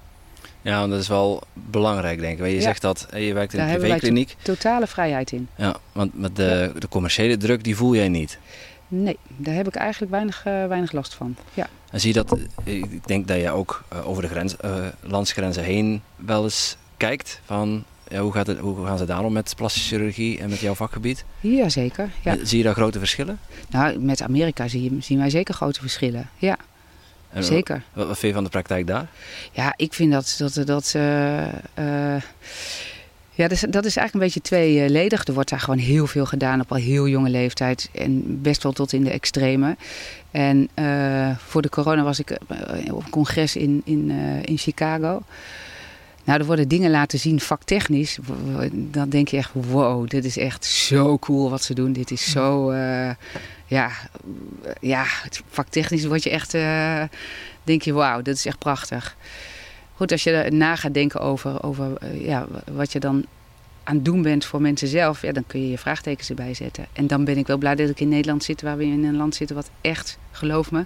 Ja, 0.61 0.79
want 0.79 0.91
dat 0.91 0.99
is 0.99 1.07
wel 1.07 1.41
belangrijk, 1.53 2.19
denk 2.19 2.39
ik. 2.39 2.45
Je 2.45 2.53
Ja. 2.53 2.61
zegt 2.61 2.81
dat 2.81 3.07
eh, 3.11 3.27
je 3.27 3.33
werkt 3.33 3.51
in 3.53 3.57
Daar 3.57 3.67
een 3.67 3.71
hebben 3.73 3.89
wij 3.89 3.97
privékliniek. 3.99 4.35
Totale 4.41 4.87
vrijheid 4.87 5.31
in. 5.31 5.47
Ja, 5.55 5.75
want 5.91 6.19
met 6.19 6.35
de, 6.35 6.71
de 6.79 6.87
commerciële 6.87 7.37
druk, 7.37 7.63
die 7.63 7.75
voel 7.75 7.95
jij 7.95 8.09
niet. 8.09 8.37
Nee, 8.87 9.17
daar 9.37 9.55
heb 9.55 9.67
ik 9.67 9.75
eigenlijk 9.75 10.11
weinig, 10.11 10.45
eh, 10.45 10.65
weinig 10.67 10.91
last 10.91 11.13
van. 11.13 11.35
Ja. 11.53 11.67
En 11.91 11.99
zie 11.99 12.13
je 12.13 12.23
dat, 12.23 12.37
eh, 12.63 12.73
ik 12.75 13.07
denk 13.07 13.27
dat 13.27 13.37
je 13.39 13.49
ook 13.51 13.83
eh, 13.89 14.07
over 14.07 14.21
de 14.21 14.29
grens, 14.29 14.57
eh, 14.57 14.85
landsgrenzen 15.01 15.63
heen 15.63 16.01
wel 16.15 16.43
eens 16.43 16.77
kijkt 16.97 17.41
van 17.45 17.83
ja, 18.11 18.21
hoe, 18.21 18.31
gaat 18.33 18.47
het, 18.47 18.57
hoe 18.59 18.85
gaan 18.85 18.97
ze 18.97 19.05
daarom 19.05 19.33
met 19.33 19.53
plastische 19.55 19.87
chirurgie 19.87 20.39
en 20.39 20.49
met 20.49 20.59
jouw 20.59 20.73
vakgebied? 20.73 21.25
Jazeker. 21.39 22.09
Ja. 22.23 22.37
Eh, 22.37 22.39
Zie 22.43 22.57
je 22.57 22.63
daar 22.63 22.73
grote 22.73 22.99
verschillen? 22.99 23.39
Nou, 23.69 23.99
met 23.99 24.21
Amerika 24.21 24.67
zie 24.67 24.97
zien 24.99 25.17
wij 25.17 25.29
zeker 25.29 25.53
grote 25.53 25.79
verschillen. 25.79 26.29
Ja, 26.37 26.57
En 27.29 27.43
zeker. 27.43 27.83
Wat, 27.93 28.07
wat 28.07 28.17
vind 28.17 28.27
je 28.27 28.33
van 28.33 28.43
de 28.43 28.49
praktijk 28.49 28.87
daar? 28.87 29.07
Ja, 29.51 29.73
ik 29.75 29.93
vind 29.93 30.11
dat. 30.11 30.35
dat, 30.37 30.67
dat 30.67 30.91
eh, 30.95 31.47
eh, 32.15 32.21
ja, 33.33 33.47
dat 33.47 33.51
is, 33.51 33.61
dat 33.69 33.85
is 33.85 33.95
eigenlijk 33.95 34.13
een 34.13 34.19
beetje 34.19 34.41
tweeledig. 34.41 35.27
Er 35.27 35.33
wordt 35.33 35.49
daar 35.49 35.59
gewoon 35.59 35.79
heel 35.79 36.07
veel 36.07 36.25
gedaan 36.25 36.61
op 36.61 36.71
al 36.71 36.77
heel 36.77 37.07
jonge 37.07 37.29
leeftijd. 37.29 37.89
En 37.93 38.41
best 38.41 38.63
wel 38.63 38.71
tot 38.71 38.93
in 38.93 39.03
de 39.03 39.09
extreme. 39.09 39.75
En 40.31 40.69
eh, 40.73 41.29
voor 41.37 41.61
de 41.61 41.69
corona 41.69 42.03
was 42.03 42.19
ik 42.19 42.29
eh, 42.29 42.93
op 42.93 43.03
een 43.03 43.09
congres 43.09 43.55
in, 43.55 43.81
in, 43.85 44.11
eh, 44.11 44.43
in 44.43 44.57
Chicago. 44.57 45.21
Nou, 46.23 46.39
er 46.39 46.45
worden 46.45 46.67
dingen 46.67 46.91
laten 46.91 47.19
zien 47.19 47.39
vaktechnisch. 47.39 48.17
Dan 48.73 49.09
denk 49.09 49.27
je 49.27 49.37
echt, 49.37 49.49
wow, 49.53 50.09
dit 50.09 50.25
is 50.25 50.37
echt 50.37 50.65
zo 50.65 51.19
cool 51.19 51.49
wat 51.49 51.63
ze 51.63 51.73
doen. 51.73 51.93
Dit 51.93 52.11
is 52.11 52.29
zo, 52.31 52.69
eh, 52.69 53.09
ja, 53.65 53.89
ja, 54.79 55.03
het- 55.07 55.41
vaktechnisch 55.49 56.05
word 56.05 56.23
je 56.23 56.29
echt, 56.29 56.53
eh, 56.53 57.03
denk 57.63 57.81
je, 57.81 57.93
wauw, 57.93 58.21
dit 58.21 58.35
is 58.35 58.45
echt 58.45 58.57
prachtig. 58.59 59.15
Goed, 59.95 60.11
als 60.11 60.23
je 60.23 60.47
na 60.51 60.75
gaat 60.75 60.93
denken 60.93 61.19
over, 61.21 61.63
over 61.63 61.97
eh, 61.97 62.25
ja, 62.25 62.47
wat 62.71 62.91
je 62.91 62.99
dan 62.99 63.25
aan 63.83 63.95
het 63.95 64.05
doen 64.05 64.21
bent 64.21 64.45
voor 64.45 64.61
mensen 64.61 64.87
zelf, 64.87 65.21
ja, 65.21 65.31
dan 65.31 65.43
kun 65.47 65.61
je 65.61 65.69
je 65.69 65.77
vraagtekens 65.77 66.29
erbij 66.29 66.53
zetten. 66.53 66.85
En 66.93 67.07
dan 67.07 67.23
ben 67.25 67.37
ik 67.37 67.47
wel 67.47 67.57
blij 67.57 67.75
dat 67.75 67.89
ik 67.89 67.99
in 67.99 68.09
Nederland 68.09 68.43
zit, 68.43 68.61
waar 68.61 68.77
we 68.77 68.83
in 68.83 69.03
een 69.03 69.15
land 69.17 69.35
zitten 69.35 69.55
wat 69.55 69.69
echt, 69.81 70.17
geloof 70.31 70.71
me, 70.71 70.85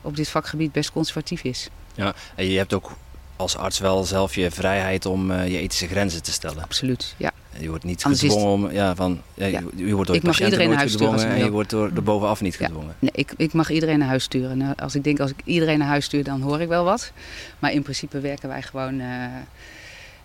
op 0.00 0.16
dit 0.16 0.28
vakgebied 0.28 0.72
best 0.72 0.92
conservatief 0.92 1.42
is. 1.44 1.68
Ja, 1.94 2.14
en 2.34 2.46
je 2.46 2.56
hebt 2.58 2.72
ook 2.74 2.96
als 3.44 3.56
arts 3.56 3.78
wel 3.78 4.04
zelf 4.04 4.34
je 4.34 4.50
vrijheid 4.50 5.06
om 5.06 5.30
eh, 5.30 5.48
je 5.48 5.58
ethische 5.58 5.86
grenzen 5.86 6.22
te 6.22 6.32
stellen. 6.32 6.62
Absoluut, 6.62 7.14
ja. 7.16 7.30
Je 7.58 7.68
wordt 7.68 7.84
niet 7.84 8.02
Anders 8.04 8.22
gedwongen 8.22 8.48
om, 8.52 8.70
ja, 8.70 8.94
van, 8.94 9.20
ja, 9.34 9.46
Ja. 9.46 9.60
Je, 9.76 9.86
je 9.86 9.94
wordt 9.94 10.06
door 10.06 10.16
Ik 10.16 10.22
de 10.22 10.26
mag 10.26 10.36
patiënten 10.38 10.44
iedereen 10.44 10.68
naar 10.68 10.78
huis 10.78 10.92
gedwongen 10.92 11.28
en 11.28 11.38
je 11.44 11.50
wordt 11.50 11.70
door 11.70 11.94
de 11.94 12.00
bovenaf 12.00 12.40
niet 12.40 12.56
Ja. 12.58 12.66
gedwongen. 12.66 12.94
Nee, 12.98 13.10
ik, 13.14 13.32
ik 13.36 13.52
mag 13.52 13.70
iedereen 13.70 13.98
naar 13.98 14.08
huis 14.08 14.22
sturen. 14.24 14.58
Nou, 14.58 14.74
als 14.76 14.94
ik 14.94 15.04
denk, 15.04 15.20
als 15.20 15.30
ik 15.30 15.36
iedereen 15.44 15.78
naar 15.78 15.88
huis 15.88 16.04
stuur, 16.04 16.24
dan 16.24 16.40
hoor 16.40 16.60
ik 16.60 16.68
wel 16.68 16.84
wat. 16.84 17.12
Maar 17.58 17.72
in 17.72 17.82
principe 17.82 18.20
werken 18.20 18.48
wij 18.48 18.62
gewoon 18.62 19.00
eh, 19.00 19.06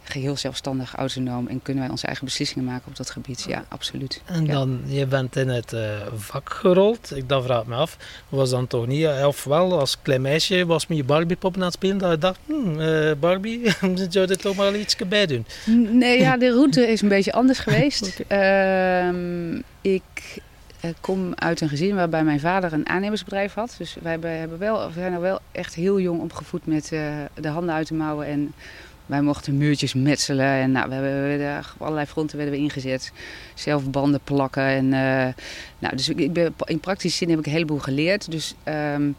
geheel 0.10 0.38
zelfstandig, 0.38 0.96
autonoom. 0.96 1.48
En 1.48 1.62
kunnen 1.62 1.84
wij 1.84 1.92
onze 1.92 2.06
eigen 2.06 2.26
beslissingen 2.26 2.66
maken 2.66 2.88
op 2.88 2.96
dat 2.96 3.10
gebied. 3.10 3.46
Ja, 3.48 3.64
absoluut. 3.68 4.22
En 4.26 4.46
Ja. 4.46 4.52
dan, 4.54 4.82
je 4.86 5.06
bent 5.06 5.36
in 5.36 5.48
het 5.50 5.74
eh, 5.74 5.82
vak 6.16 6.50
gerold. 6.54 7.16
Ik 7.16 7.30
dat 7.30 7.44
vraag 7.44 7.66
me 7.66 7.76
af. 7.76 7.98
Was 8.30 8.50
dan 8.50 8.68
toch 8.68 8.88
niet, 8.88 9.08
of 9.26 9.44
wel 9.44 9.80
als 9.80 9.98
klein 10.02 10.22
meisje 10.22 10.66
was 10.66 10.88
met 10.88 10.98
je 10.98 11.04
Barbie-poppen 11.04 11.62
aan 11.62 11.68
het 11.68 11.76
spelen, 11.76 11.98
dat 11.98 12.12
je 12.12 12.18
dacht, 12.18 12.40
hm, 12.46 13.16
Barbie, 13.20 13.62
zou 14.10 14.30
er 14.30 14.38
toch 14.38 14.56
maar 14.56 14.76
iets 14.76 14.96
bij 15.08 15.26
doen? 15.26 15.46
Nee, 15.92 16.20
ja, 16.20 16.38
de 16.38 16.50
route 16.52 16.88
is 16.88 17.02
een 17.02 17.08
beetje 17.10 17.32
anders 17.34 17.60
geweest. 17.60 18.20
Ehm, 18.28 19.56
ik 19.82 20.42
eh, 20.80 20.90
kom 21.02 21.32
uit 21.36 21.62
een 21.62 21.70
gezin 21.70 21.96
waarbij 21.96 22.24
mijn 22.24 22.40
vader 22.40 22.74
een 22.74 22.90
aannemersbedrijf 22.90 23.54
had. 23.54 23.76
Dus 23.78 23.96
wij 24.02 24.12
hebben, 24.22 24.58
wel, 24.60 24.88
we 24.88 24.94
zijn 24.94 25.14
er 25.14 25.22
wel 25.22 25.40
echt 25.52 25.76
heel 25.76 26.00
jong 26.00 26.22
opgevoed 26.22 26.66
met 26.66 26.88
de 27.34 27.48
handen 27.48 27.76
uit 27.76 27.88
de 27.88 27.94
mouwen. 27.94 28.26
En 28.28 28.54
wij 29.10 29.22
mochten 29.22 29.58
muurtjes 29.58 29.94
metselen. 29.94 30.46
En 30.46 30.72
nou, 30.72 30.90
we 30.90 30.96
hebben, 30.96 31.64
op 31.76 31.82
allerlei 31.82 32.06
fronten 32.06 32.38
werden 32.38 32.56
we 32.56 32.62
ingezet. 32.62 33.12
Zelf 33.54 33.90
banden 33.90 34.20
plakken. 34.24 34.64
En, 34.64 34.86
eh, 34.94 35.34
nou, 35.80 35.96
dus 35.96 36.10
ik, 36.10 36.34
ben, 36.34 36.54
in 36.66 36.80
praktische 36.80 37.18
zin 37.18 37.30
heb 37.30 37.40
ik 37.40 37.46
een 37.46 37.52
heleboel 37.52 37.80
geleerd. 37.80 38.32
Dus 38.32 38.56
ehm, 38.64 39.12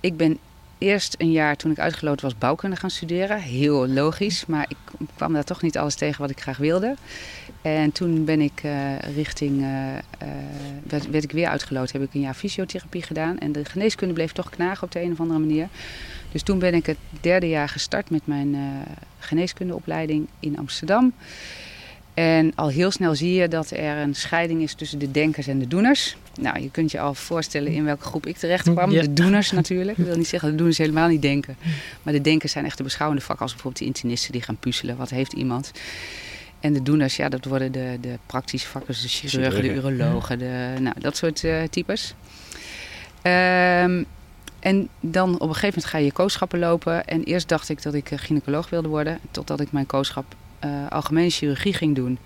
ik 0.00 0.16
ben 0.16 0.38
eerst 0.78 1.14
een 1.18 1.32
jaar 1.32 1.56
toen 1.56 1.70
ik 1.70 1.78
uitgeloten 1.78 2.24
was 2.24 2.38
bouwkunde 2.38 2.76
gaan 2.76 2.90
studeren. 2.90 3.40
Heel 3.40 3.88
logisch, 3.88 4.46
maar 4.46 4.66
ik 4.68 4.76
kwam 5.14 5.32
daar 5.32 5.44
toch 5.44 5.62
niet 5.62 5.78
alles 5.78 5.94
tegen 5.94 6.20
wat 6.20 6.30
ik 6.30 6.40
graag 6.40 6.58
wilde. 6.58 6.94
En 7.62 7.92
toen 7.92 8.24
ben 8.24 8.40
ik 8.40 8.60
eh, 8.62 8.98
richting, 8.98 9.62
eh, 9.62 10.28
werd, 10.88 11.10
werd 11.10 11.24
ik 11.24 11.32
weer 11.32 11.48
uitgeloten. 11.48 12.00
Heb 12.00 12.08
ik 12.08 12.14
een 12.14 12.20
jaar 12.20 12.34
fysiotherapie 12.34 13.02
gedaan. 13.02 13.38
En 13.38 13.52
de 13.52 13.64
geneeskunde 13.64 14.14
bleef 14.14 14.32
toch 14.32 14.50
knagen 14.50 14.82
op 14.82 14.92
de 14.92 15.02
een 15.02 15.12
of 15.12 15.20
andere 15.20 15.38
manier. 15.40 15.68
Dus 16.32 16.42
toen 16.42 16.58
ben 16.58 16.74
ik 16.74 16.86
het 16.86 16.98
derde 17.20 17.48
jaar 17.48 17.68
gestart 17.68 18.10
met 18.10 18.26
mijn 18.26 18.54
eh, 18.54 18.60
geneeskundeopleiding 19.18 20.26
in 20.40 20.58
Amsterdam. 20.58 21.12
En 22.14 22.52
al 22.54 22.68
heel 22.68 22.90
snel 22.90 23.14
zie 23.14 23.34
je 23.34 23.48
dat 23.48 23.70
er 23.70 23.96
een 23.96 24.14
scheiding 24.14 24.62
is 24.62 24.74
tussen 24.74 24.98
de 24.98 25.10
denkers 25.10 25.46
en 25.46 25.58
de 25.58 25.68
doeners. 25.68 26.16
Nou, 26.40 26.60
je 26.60 26.70
kunt 26.70 26.90
je 26.90 27.00
al 27.00 27.14
voorstellen 27.14 27.72
in 27.72 27.84
welke 27.84 28.04
groep 28.04 28.26
ik 28.26 28.36
terecht 28.36 28.70
kwam. 28.70 28.90
Ja. 28.90 29.00
De 29.00 29.12
doeners 29.12 29.50
natuurlijk. 29.50 29.98
Ik 29.98 30.04
wil 30.04 30.16
niet 30.16 30.28
zeggen, 30.28 30.50
de 30.50 30.56
doeners 30.56 30.78
helemaal 30.78 31.08
niet 31.08 31.22
denken. 31.22 31.56
Maar 32.02 32.12
de 32.12 32.20
denkers 32.20 32.52
zijn 32.52 32.64
echt 32.64 32.76
de 32.76 32.82
beschouwende 32.82 33.22
vakken. 33.22 33.42
Als 33.42 33.52
bijvoorbeeld 33.52 33.82
de 33.84 33.88
internisten 33.88 34.32
die 34.32 34.42
gaan 34.42 34.56
puzzelen. 34.56 34.96
Wat 34.96 35.10
heeft 35.10 35.32
iemand? 35.32 35.72
En 36.60 36.72
de 36.72 36.82
doeners, 36.82 37.16
ja, 37.16 37.28
dat 37.28 37.44
worden 37.44 37.72
de, 37.72 37.98
de 38.00 38.18
praktische 38.26 38.68
vakken. 38.68 38.92
Dus 38.92 39.02
de 39.02 39.08
chirurgen, 39.08 39.62
de 39.62 39.74
urologen, 39.74 40.38
de, 40.38 40.74
nou, 40.80 41.00
dat 41.00 41.16
soort 41.16 41.44
eh, 41.44 41.62
types. 41.70 42.14
Ehm, 43.22 44.02
en 44.62 44.88
dan 45.00 45.34
op 45.34 45.48
een 45.48 45.54
gegeven 45.54 45.68
moment 45.68 45.84
ga 45.84 45.98
je 45.98 46.04
je 46.04 46.12
kooschappen 46.12 46.58
lopen. 46.58 47.04
En 47.04 47.22
eerst 47.22 47.48
dacht 47.48 47.68
ik 47.68 47.82
dat 47.82 47.94
ik 47.94 48.10
eh, 48.10 48.18
gynaecoloog 48.18 48.70
wilde 48.70 48.88
worden. 48.88 49.18
Totdat 49.30 49.60
ik 49.60 49.72
mijn 49.72 49.86
kooschap 49.86 50.24
eh, 50.58 50.70
algemene 50.88 51.30
chirurgie 51.30 51.72
ging 51.72 51.94
doen. 51.94 52.18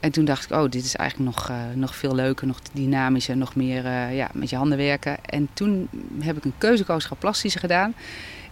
En 0.00 0.10
toen 0.10 0.24
dacht 0.24 0.44
ik, 0.44 0.50
oh, 0.50 0.70
dit 0.70 0.84
is 0.84 0.96
eigenlijk 0.96 1.36
nog, 1.36 1.48
eh, 1.48 1.56
nog 1.74 1.96
veel 1.96 2.14
leuker, 2.14 2.46
nog 2.46 2.60
dynamischer, 2.72 3.36
nog 3.36 3.54
meer 3.54 3.84
ja, 4.12 4.30
met 4.32 4.50
je 4.50 4.56
handen 4.56 4.78
werken. 4.78 5.24
En 5.24 5.48
toen 5.52 5.88
heb 6.20 6.36
ik 6.36 6.44
een 6.44 6.54
keuzekooschap 6.58 7.18
plastische 7.18 7.58
gedaan. 7.58 7.94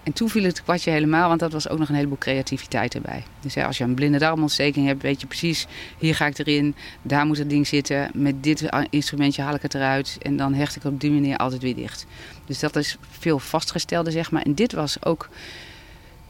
En 0.03 0.13
toen 0.13 0.29
viel 0.29 0.43
het 0.43 0.63
kwartje 0.63 0.91
helemaal, 0.91 1.29
want 1.29 1.41
dat 1.41 1.53
was 1.53 1.69
ook 1.69 1.79
nog 1.79 1.89
een 1.89 1.95
heleboel 1.95 2.19
creativiteit 2.19 2.95
erbij. 2.95 3.23
Dus 3.41 3.55
hè, 3.55 3.67
als 3.67 3.79
je 3.79 3.85
een 3.85 3.95
blinde 3.95 4.19
darmontsteking 4.19 4.87
hebt, 4.87 5.03
weet 5.03 5.21
je 5.21 5.27
precies, 5.27 5.67
hier 5.99 6.15
ga 6.15 6.27
ik 6.27 6.39
erin, 6.39 6.75
daar 7.03 7.27
moet 7.27 7.39
het 7.39 7.51
ding 7.51 7.67
zitten. 7.67 8.11
Met 8.15 8.43
dit 8.43 8.69
instrumentje 8.91 9.43
haal 9.43 9.55
ik 9.55 9.63
het 9.63 9.75
eruit 9.75 10.19
en 10.23 10.37
dan 10.37 10.55
hecht 10.55 10.77
ik 10.77 10.85
op 10.85 11.01
die 11.01 11.11
manier 11.11 11.37
altijd 11.37 11.63
weer 11.63 11.75
dicht. 11.75 12.07
Dus 12.49 12.59
dat 12.59 12.77
is 12.77 12.97
veel 13.19 13.39
vastgestelde, 13.39 14.11
zeg 14.11 14.31
maar. 14.31 14.43
En 14.43 14.55
dit 14.55 14.73
was 14.73 15.05
ook 15.05 15.29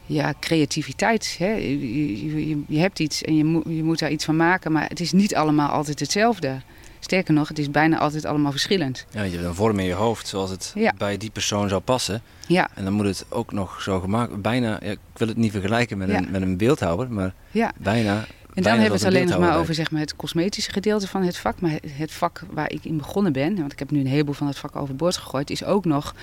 ja, 0.05 0.33
creativiteit. 0.39 1.35
Hè? 1.39 1.51
Je, 1.51 2.47
je- 2.49 2.61
je, 2.67 2.79
hebt 2.79 2.99
iets 2.99 3.23
en 3.23 3.35
je, 3.35 3.43
moet 3.45 3.63
je 3.67 3.83
moet 3.83 3.99
daar 3.99 4.11
iets 4.11 4.25
van 4.25 4.35
maken, 4.35 4.71
maar 4.71 4.87
het 4.87 4.99
is 4.99 5.11
niet 5.11 5.35
allemaal 5.35 5.69
altijd 5.69 5.99
hetzelfde. 5.99 6.61
Sterker 6.99 7.33
nog, 7.33 7.47
het 7.47 7.59
is 7.59 7.71
bijna 7.71 7.97
altijd 7.99 8.25
allemaal 8.25 8.51
verschillend. 8.51 9.05
Ja, 9.11 9.21
je 9.23 9.31
hebt 9.31 9.43
een 9.43 9.53
vorm 9.55 9.79
in 9.79 9.85
je 9.85 9.93
hoofd 9.93 10.27
zoals 10.27 10.49
het 10.49 10.71
Ja. 10.75 10.93
bij 10.97 11.17
die 11.17 11.29
persoon 11.29 11.69
zou 11.69 11.81
passen. 11.81 12.21
Ja, 12.47 12.69
En 12.75 12.83
dan 12.83 12.93
moet 12.93 13.05
het 13.05 13.25
ook 13.29 13.51
nog 13.51 13.81
zo 13.81 13.99
gemaakt 13.99 14.41
bijna, 14.41 14.69
ja, 14.81 14.91
ik 14.91 14.99
wil 15.13 15.27
het 15.27 15.37
niet 15.37 15.51
vergelijken 15.51 15.97
met, 15.97 16.09
Ja. 16.09 16.17
een, 16.17 16.31
met 16.31 16.41
een 16.41 16.57
beeldhouwer, 16.57 17.11
maar 17.11 17.33
bijna. 17.77 18.25
En 18.59 18.65
dan 18.65 18.79
hebben 18.81 18.99
we 18.99 19.05
het 19.05 19.15
alleen 19.15 19.27
nog 19.27 19.39
maar 19.39 19.57
over 19.57 19.73
zeg 19.73 19.91
maar, 19.91 20.01
het 20.01 20.15
cosmetische 20.15 20.71
gedeelte 20.71 21.07
van 21.07 21.23
het 21.23 21.37
vak. 21.37 21.61
Maar 21.61 21.71
het- 21.93 22.11
vak 22.11 22.41
waar 22.51 22.71
ik 22.71 22.85
in 22.85 22.97
begonnen 22.97 23.33
ben, 23.33 23.55
want 23.55 23.71
ik 23.71 23.79
heb 23.79 23.91
nu 23.91 23.99
een 23.99 24.07
heleboel 24.07 24.33
van 24.33 24.47
het 24.47 24.57
vak 24.57 24.75
overboord 24.75 25.17
gegooid, 25.17 25.49
is 25.49 25.63
ook 25.63 25.85
nog, 25.85 26.15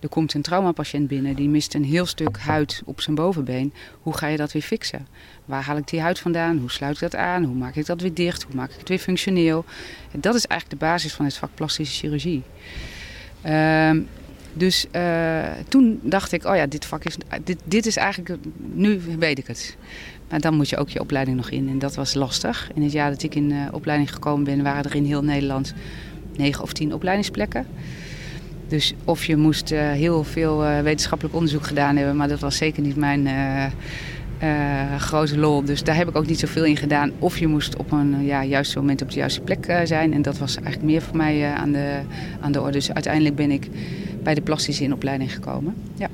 er 0.00 0.08
komt 0.08 0.34
een 0.34 0.42
traumapatiënt 0.42 1.08
binnen, 1.08 1.34
die 1.34 1.48
mist 1.48 1.74
een 1.74 1.84
heel 1.84 2.06
stuk 2.06 2.38
huid 2.38 2.82
op 2.84 3.00
zijn 3.00 3.16
bovenbeen. 3.16 3.72
Hoe 4.02 4.16
ga 4.16 4.26
je 4.26 4.36
dat 4.36 4.52
weer 4.52 4.62
fixen? 4.62 5.06
Waar 5.44 5.62
haal 5.62 5.76
ik 5.76 5.88
die 5.88 6.00
huid 6.00 6.18
vandaan? 6.18 6.58
Hoe 6.58 6.70
sluit 6.70 6.94
ik 6.94 7.00
dat 7.00 7.14
aan? 7.14 7.44
Hoe 7.44 7.56
maak 7.56 7.74
ik 7.76 7.86
dat 7.86 8.00
weer 8.00 8.14
dicht? 8.14 8.42
Hoe 8.42 8.54
maak 8.54 8.70
ik 8.70 8.78
het 8.78 8.88
weer 8.88 8.98
functioneel? 8.98 9.64
En 10.12 10.20
dat 10.20 10.34
is 10.34 10.46
eigenlijk 10.46 10.80
de 10.80 10.86
basis 10.86 11.12
van 11.12 11.24
het 11.24 11.36
vak 11.36 11.50
plastische 11.54 11.94
chirurgie. 11.98 12.42
Ehm, 13.42 14.00
dus 14.54 14.86
eh, 14.90 15.42
toen 15.68 16.00
dacht 16.02 16.32
ik, 16.32 16.44
oh 16.44 16.56
ja, 16.56 16.66
dit 16.66 16.84
vak 16.84 17.04
is, 17.04 17.16
dit, 17.44 17.58
dit 17.64 17.86
is 17.86 17.96
eigenlijk, 17.96 18.34
nu 18.58 19.00
weet 19.18 19.38
ik 19.38 19.46
het. 19.46 19.76
Maar 20.32 20.40
dan 20.40 20.54
moet 20.54 20.68
je 20.68 20.76
ook 20.76 20.88
je 20.88 21.00
opleiding 21.00 21.36
nog 21.36 21.50
in. 21.50 21.68
En 21.68 21.78
dat 21.78 21.94
was 21.94 22.14
lastig. 22.14 22.70
In 22.74 22.82
het 22.82 22.92
jaar 22.92 23.10
dat 23.10 23.22
ik 23.22 23.34
in 23.34 23.50
uh, 23.50 23.66
opleiding 23.72 24.12
gekomen 24.12 24.44
ben, 24.44 24.62
waren 24.62 24.84
er 24.84 24.94
in 24.94 25.04
heel 25.04 25.22
Nederland 25.22 25.74
negen 26.36 26.62
of 26.62 26.72
tien 26.72 26.94
opleidingsplekken. 26.94 27.66
Dus 28.68 28.94
of 29.04 29.24
je 29.24 29.36
moest 29.36 29.72
uh, 29.72 29.90
heel 29.90 30.24
veel 30.24 30.64
uh, 30.64 30.80
wetenschappelijk 30.80 31.34
onderzoek 31.34 31.66
gedaan 31.66 31.96
hebben, 31.96 32.16
maar 32.16 32.28
dat 32.28 32.40
was 32.40 32.56
zeker 32.56 32.82
niet 32.82 32.96
mijn 32.96 33.28
grote 34.98 35.38
lol. 35.38 35.64
Dus 35.64 35.82
daar 35.82 35.96
heb 35.96 36.08
ik 36.08 36.16
ook 36.16 36.26
niet 36.26 36.38
zoveel 36.38 36.64
in 36.64 36.76
gedaan. 36.76 37.12
Of 37.18 37.38
je 37.38 37.46
moest 37.46 37.76
op 37.76 37.92
een 37.92 38.24
ja, 38.24 38.44
juiste 38.44 38.78
moment 38.78 39.02
op 39.02 39.10
de 39.10 39.16
juiste 39.16 39.40
plek 39.40 39.80
zijn. 39.84 40.12
En 40.12 40.22
dat 40.22 40.38
was 40.38 40.54
eigenlijk 40.54 40.84
meer 40.84 41.02
voor 41.02 41.16
mij 41.16 41.52
aan, 41.52 41.72
de, 41.72 42.00
aan 42.40 42.52
de 42.52 42.60
orde. 42.60 42.72
Dus 42.72 42.92
uiteindelijk 42.92 43.34
ben 43.34 43.50
ik 43.50 43.68
bij 44.22 44.34
de 44.34 44.40
plastische 44.40 44.84
in 44.84 44.92
opleiding 44.92 45.32
gekomen. 45.32 45.74
Ja. 45.94 46.08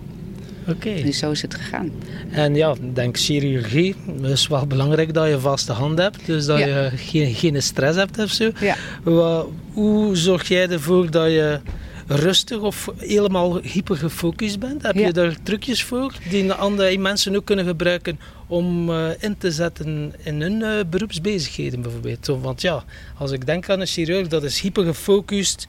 Oké. 0.69 1.03
Dus 1.03 1.19
zo 1.19 1.31
is 1.31 1.43
het 1.43 1.55
gegaan. 1.55 1.91
En 2.31 2.55
ja, 2.55 2.75
denk 2.93 3.17
chirurgie 3.19 3.95
is 4.23 4.47
wel 4.49 4.67
belangrijk 4.67 5.15
dat 5.15 5.29
je 5.29 5.39
vaste 5.39 5.73
hand 5.73 5.99
hebt. 5.99 6.27
Dus 6.27 6.47
dat 6.47 6.59
Ja. 6.59 6.67
je 6.67 6.91
geen, 6.97 7.35
geen 7.35 7.63
stress 7.63 7.97
hebt 7.99 8.19
of 8.19 8.31
zo. 8.31 8.51
Ja. 8.61 8.77
Wa- 9.03 9.45
hoe 9.73 10.17
zorg 10.17 10.49
jij 10.49 10.69
ervoor 10.69 11.11
dat 11.11 11.27
je 11.31 11.61
rustig 12.07 12.59
of 12.61 12.89
helemaal 12.97 13.59
hyper 13.63 13.97
gefocust 13.97 14.59
bent? 14.59 14.83
Heb 14.83 14.95
Ja. 14.95 15.07
je 15.07 15.13
daar 15.13 15.37
trucjes 15.43 15.83
voor 15.83 16.15
die 16.31 16.53
andere 16.53 16.99
mensen 16.99 17.37
ook 17.37 17.45
kunnen 17.45 17.65
gebruiken 17.67 18.19
om 18.47 18.91
eh, 18.91 19.09
in 19.21 19.39
te 19.39 19.51
zetten 19.53 20.13
in 20.23 20.41
hun 20.41 20.63
eh, 20.63 20.71
beroepsbezigheden 20.91 21.83
bijvoorbeeld? 21.83 22.27
Want 22.27 22.61
ja, 22.61 22.85
als 23.19 23.31
ik 23.31 23.47
denk 23.47 23.69
aan 23.71 23.81
een 23.81 23.87
chirurg, 23.87 24.29
dat 24.29 24.43
is 24.45 24.61
hyper 24.61 24.85
gefocust, 24.85 25.67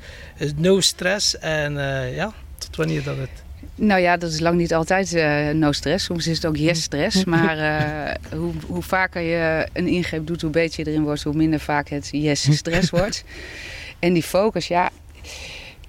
no 0.55 0.79
stress 0.79 1.37
en 1.37 1.77
eh, 1.77 2.15
ja, 2.15 2.33
tot 2.57 2.75
wanneer 2.75 3.03
dat 3.03 3.17
het... 3.17 3.29
Nou 3.75 4.01
ja, 4.01 4.17
dat 4.17 4.31
is 4.31 4.39
lang 4.39 4.57
niet 4.57 4.73
altijd 4.73 5.13
eh, 5.13 5.49
no 5.49 5.71
stress. 5.71 6.05
Soms 6.05 6.27
is 6.27 6.35
het 6.35 6.45
ook 6.45 6.57
yes 6.57 6.81
stress. 6.81 7.23
Maar 7.35 7.57
eh, 7.57 8.15
hoe, 8.39 8.53
hoe 8.67 8.81
vaker 8.81 9.21
je 9.21 9.67
een 9.73 9.87
ingreep 9.87 10.27
doet, 10.27 10.41
hoe 10.41 10.51
beter 10.51 10.83
je 10.83 10.89
erin 10.89 11.03
wordt, 11.03 11.23
hoe 11.23 11.33
minder 11.33 11.59
vaak 11.59 11.89
het 11.89 12.09
yes 12.11 12.47
stress 12.57 12.89
wordt. 12.89 13.23
En 13.99 14.13
die 14.13 14.23
focus, 14.23 14.67
ja, 14.67 14.89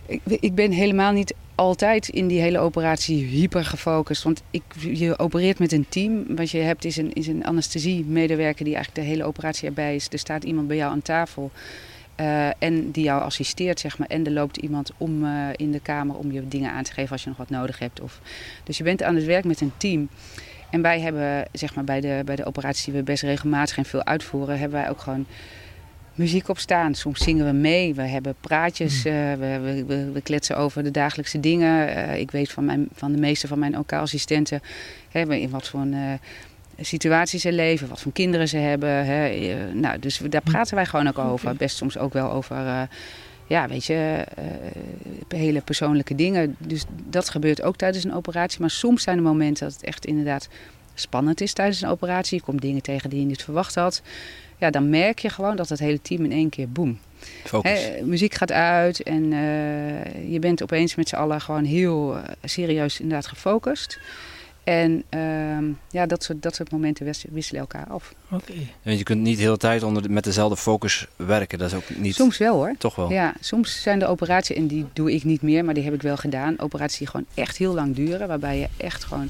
ik, 0.06 0.20
ik 0.24 0.54
ben 0.54 0.70
helemaal 0.70 1.12
niet 1.12 1.34
altijd 1.54 2.08
in 2.08 2.26
die 2.26 2.40
hele 2.40 2.58
operatie 2.58 3.24
hyper 3.24 3.64
gefocust. 3.64 4.22
Want 4.22 4.42
ik, 4.50 4.62
je 4.92 5.18
opereert 5.18 5.58
met 5.58 5.72
een 5.72 5.86
team. 5.88 6.36
Wat 6.36 6.50
je 6.50 6.58
hebt 6.58 6.84
is 6.84 6.96
een, 6.96 7.12
is 7.12 7.26
een 7.26 7.44
anesthesie-medewerker 7.44 8.64
die 8.64 8.74
eigenlijk 8.74 9.06
de 9.06 9.12
hele 9.12 9.24
operatie 9.24 9.68
erbij 9.68 9.94
is. 9.94 10.08
Er 10.10 10.18
staat 10.18 10.44
iemand 10.44 10.68
bij 10.68 10.76
jou 10.76 10.92
aan 10.92 11.02
tafel. 11.02 11.50
Eh, 12.20 12.48
en 12.58 12.90
die 12.90 13.04
jou 13.04 13.22
assisteert, 13.22 13.80
zeg 13.80 13.98
maar. 13.98 14.08
En 14.08 14.26
er 14.26 14.32
loopt 14.32 14.56
iemand 14.56 14.92
om 14.96 15.24
eh, 15.24 15.48
in 15.56 15.72
de 15.72 15.80
kamer 15.80 16.16
om 16.16 16.32
je 16.32 16.48
dingen 16.48 16.72
aan 16.72 16.82
te 16.82 16.92
geven 16.92 17.12
als 17.12 17.22
je 17.22 17.28
nog 17.28 17.38
wat 17.38 17.50
nodig 17.50 17.78
hebt. 17.78 18.00
Of... 18.00 18.20
Dus 18.64 18.78
je 18.78 18.84
bent 18.84 19.02
aan 19.02 19.14
het 19.14 19.24
werk 19.24 19.44
met 19.44 19.60
een 19.60 19.72
team. 19.76 20.08
En 20.70 20.82
wij 20.82 21.00
hebben, 21.00 21.44
zeg 21.52 21.74
maar, 21.74 21.84
bij 21.84 22.00
de, 22.00 22.22
bij 22.24 22.36
de 22.36 22.44
operaties 22.44 22.84
die 22.84 22.94
we 22.94 23.02
best 23.02 23.22
regelmatig 23.22 23.76
en 23.76 23.84
veel 23.84 24.04
uitvoeren, 24.04 24.58
hebben 24.58 24.80
wij 24.80 24.90
ook 24.90 25.00
gewoon 25.00 25.26
muziek 26.14 26.48
op 26.48 26.58
staan. 26.58 26.94
Soms 26.94 27.24
zingen 27.24 27.46
we 27.46 27.52
mee, 27.52 27.94
we 27.94 28.02
hebben 28.02 28.34
praatjes, 28.40 29.04
eh, 29.04 29.12
we, 29.32 29.84
we, 29.86 30.10
we, 30.12 30.20
kletsen 30.20 30.56
over 30.56 30.82
de 30.82 30.90
dagelijkse 30.90 31.40
dingen. 31.40 32.18
Ik 32.18 32.30
weet 32.30 32.50
van, 32.50 32.64
mijn, 32.64 32.88
van 32.94 33.12
de 33.12 33.18
meeste 33.18 33.48
van 33.48 33.58
mijn 33.58 33.78
OK-assistenten 33.78 34.60
hebben 35.10 35.40
in 35.40 35.50
wat 35.50 35.68
voor 35.68 35.80
een, 35.80 36.20
situaties 36.80 37.42
ze 37.42 37.52
leven, 37.52 37.88
wat 37.88 38.00
voor 38.00 38.12
kinderen 38.12 38.48
ze 38.48 38.56
hebben. 38.56 39.04
Hè. 39.04 39.28
Eh, 39.28 39.72
nou, 39.72 39.98
dus 39.98 40.20
daar 40.28 40.42
praten 40.42 40.74
wij 40.74 40.86
gewoon 40.86 41.08
ook 41.08 41.18
over. 41.18 41.56
Best 41.56 41.76
soms 41.76 41.98
ook 41.98 42.12
wel 42.12 42.30
over, 42.30 42.56
eh, 42.56 42.82
ja, 43.46 43.68
weet 43.68 43.84
je, 43.84 44.24
eh, 44.36 45.38
hele 45.38 45.60
persoonlijke 45.60 46.14
dingen. 46.14 46.56
Dus 46.58 46.84
dat 47.08 47.28
gebeurt 47.28 47.62
ook 47.62 47.76
tijdens 47.76 48.04
een 48.04 48.14
operatie. 48.14 48.60
Maar 48.60 48.70
soms 48.70 49.02
zijn 49.02 49.16
er 49.16 49.22
momenten 49.22 49.64
dat 49.64 49.74
het 49.74 49.84
echt 49.84 50.04
inderdaad 50.04 50.48
spannend 50.94 51.40
is 51.40 51.52
tijdens 51.52 51.80
een 51.80 51.88
operatie. 51.88 52.38
Je 52.38 52.44
komt 52.44 52.60
dingen 52.60 52.82
tegen 52.82 53.10
die 53.10 53.20
je 53.20 53.26
niet 53.26 53.44
verwacht 53.44 53.74
had. 53.74 54.02
Ja, 54.58 54.70
dan 54.70 54.90
merk 54.90 55.18
je 55.18 55.28
gewoon 55.28 55.56
dat 55.56 55.68
het 55.68 55.78
hele 55.78 56.02
team 56.02 56.24
in 56.24 56.32
één 56.32 56.48
keer 56.48 56.68
boem. 56.68 56.98
Focus. 57.44 57.88
Muziek 58.02 58.34
gaat 58.34 58.52
uit 58.52 59.02
en 59.02 59.24
je 60.28 60.38
bent 60.40 60.62
opeens 60.62 60.94
met 60.94 61.08
z'n 61.08 61.16
allen 61.16 61.40
gewoon 61.40 61.64
heel 61.64 62.16
serieus 62.44 63.00
inderdaad 63.00 63.26
gefocust. 63.26 63.98
En 64.64 65.02
ehm, 65.08 65.64
ja, 65.90 66.06
dat 66.06 66.22
soort, 66.24 66.42
dat 66.42 66.54
soort 66.54 66.70
momenten 66.70 67.04
wis- 67.04 67.24
wisselen 67.30 67.60
elkaar 67.60 67.86
af. 67.88 68.14
Oké. 68.30 68.52
Want 68.82 68.98
je 68.98 69.04
kunt 69.04 69.20
niet 69.20 69.36
de 69.36 69.42
hele 69.42 69.56
tijd 69.56 69.82
onder, 69.82 70.02
de- 70.02 70.08
met 70.08 70.24
dezelfde 70.24 70.56
focus 70.56 71.06
werken. 71.16 71.58
Dat 71.58 71.68
is 71.70 71.76
ook 71.76 71.96
niet... 71.96 72.14
Soms 72.14 72.38
wel 72.38 72.54
hoor. 72.54 72.74
Toch 72.78 72.94
wel. 72.94 73.10
Ja, 73.10 73.34
soms 73.40 73.82
zijn 73.82 73.98
de 73.98 74.06
operaties, 74.06 74.56
en 74.56 74.66
die 74.66 74.86
doe 74.92 75.12
ik 75.12 75.24
niet 75.24 75.42
meer, 75.42 75.64
maar 75.64 75.74
die 75.74 75.84
heb 75.84 75.94
ik 75.94 76.02
wel 76.02 76.16
gedaan. 76.16 76.58
Operaties 76.58 76.98
die 76.98 77.06
gewoon 77.06 77.26
echt 77.34 77.56
heel 77.56 77.74
lang 77.74 77.94
duren, 77.94 78.28
waarbij 78.28 78.58
je 78.58 78.68
echt 78.76 79.04
gewoon 79.04 79.28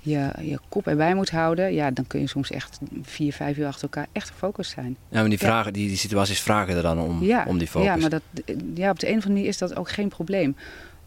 je, 0.00 0.30
je 0.40 0.58
kop 0.68 0.86
erbij 0.86 1.14
moet 1.14 1.30
houden. 1.30 1.74
Ja, 1.74 1.90
dan 1.90 2.06
kun 2.06 2.20
je 2.20 2.26
soms 2.26 2.50
echt 2.50 2.78
vier, 3.02 3.32
vijf 3.32 3.56
uur 3.56 3.66
achter 3.66 3.82
elkaar 3.82 4.06
echt 4.12 4.30
gefocust 4.30 4.70
zijn. 4.70 4.96
Ja, 5.08 5.20
maar 5.20 5.28
die, 5.28 5.38
Ja. 5.40 5.46
vragen, 5.46 5.72
die, 5.72 5.88
die 5.88 5.96
situaties 5.96 6.40
vragen 6.40 6.76
er 6.76 6.82
dan 6.82 7.00
om, 7.00 7.22
Ja, 7.24 7.44
om 7.48 7.58
die 7.58 7.68
focus. 7.68 7.88
Ja, 7.88 7.96
maar 7.96 8.10
dat, 8.10 8.22
ja, 8.74 8.90
op 8.90 8.98
de 9.00 9.06
een 9.08 9.16
of 9.16 9.22
andere 9.24 9.28
manier 9.32 9.46
is 9.48 9.58
dat 9.58 9.76
ook 9.76 9.90
geen 9.90 10.08
probleem. 10.08 10.56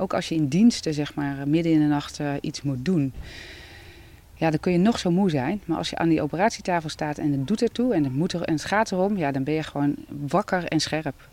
Ook 0.02 0.14
als 0.14 0.30
je 0.30 0.36
in 0.36 0.48
diensten, 0.48 0.94
zeg 0.94 1.14
maar, 1.14 1.48
midden 1.48 1.72
in 1.72 1.80
de 1.80 1.86
nacht 1.86 2.20
eh, 2.20 2.32
iets 2.42 2.62
moet 2.62 2.86
doen. 2.86 3.14
Ja, 4.36 4.50
dan 4.50 4.60
kun 4.60 4.72
je 4.72 4.78
nog 4.78 5.00
zo 5.00 5.12
moe 5.12 5.30
zijn. 5.30 5.62
Maar 5.66 5.78
als 5.78 5.90
je 5.90 5.98
aan 5.98 6.10
die 6.10 6.22
operatietafel 6.22 6.90
staat 6.90 7.18
en 7.18 7.32
het 7.32 7.48
doet 7.48 7.62
ertoe 7.62 7.94
en 7.94 8.04
het, 8.04 8.14
moet 8.14 8.34
er, 8.34 8.42
en 8.42 8.54
het 8.54 8.66
gaat 8.66 8.92
erom, 8.92 9.18
ja, 9.18 9.32
dan 9.32 9.44
ben 9.44 9.54
je 9.54 9.64
gewoon 9.64 9.96
wakker 10.28 10.64
en 10.64 10.80
scherp. 10.80 11.28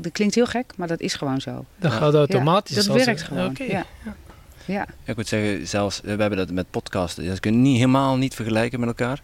Dat 0.00 0.12
klinkt 0.12 0.34
heel 0.34 0.46
gek, 0.46 0.72
maar 0.76 0.88
dat 0.88 1.00
is 1.00 1.14
gewoon 1.14 1.40
zo. 1.40 1.64
Dat 1.78 1.92
gaat 1.92 2.14
automatisch. 2.14 2.86
Ja, 2.86 2.92
dat 2.92 3.04
werkt 3.04 3.22
gewoon. 3.22 3.50
Oké. 3.50 3.62
Ja. 3.62 3.84
Ja. 4.04 4.14
Ja, 4.64 4.86
ik 5.04 5.16
moet 5.16 5.28
zeggen, 5.28 5.66
zelfs, 5.66 6.00
we 6.00 6.08
hebben 6.08 6.36
dat 6.36 6.50
met 6.50 6.70
podcasten. 6.70 7.26
Dat 7.26 7.40
kun 7.40 7.52
je 7.52 7.58
niet, 7.58 7.76
helemaal 7.76 8.16
niet 8.16 8.34
vergelijken 8.34 8.80
met 8.80 8.88
elkaar. 8.88 9.22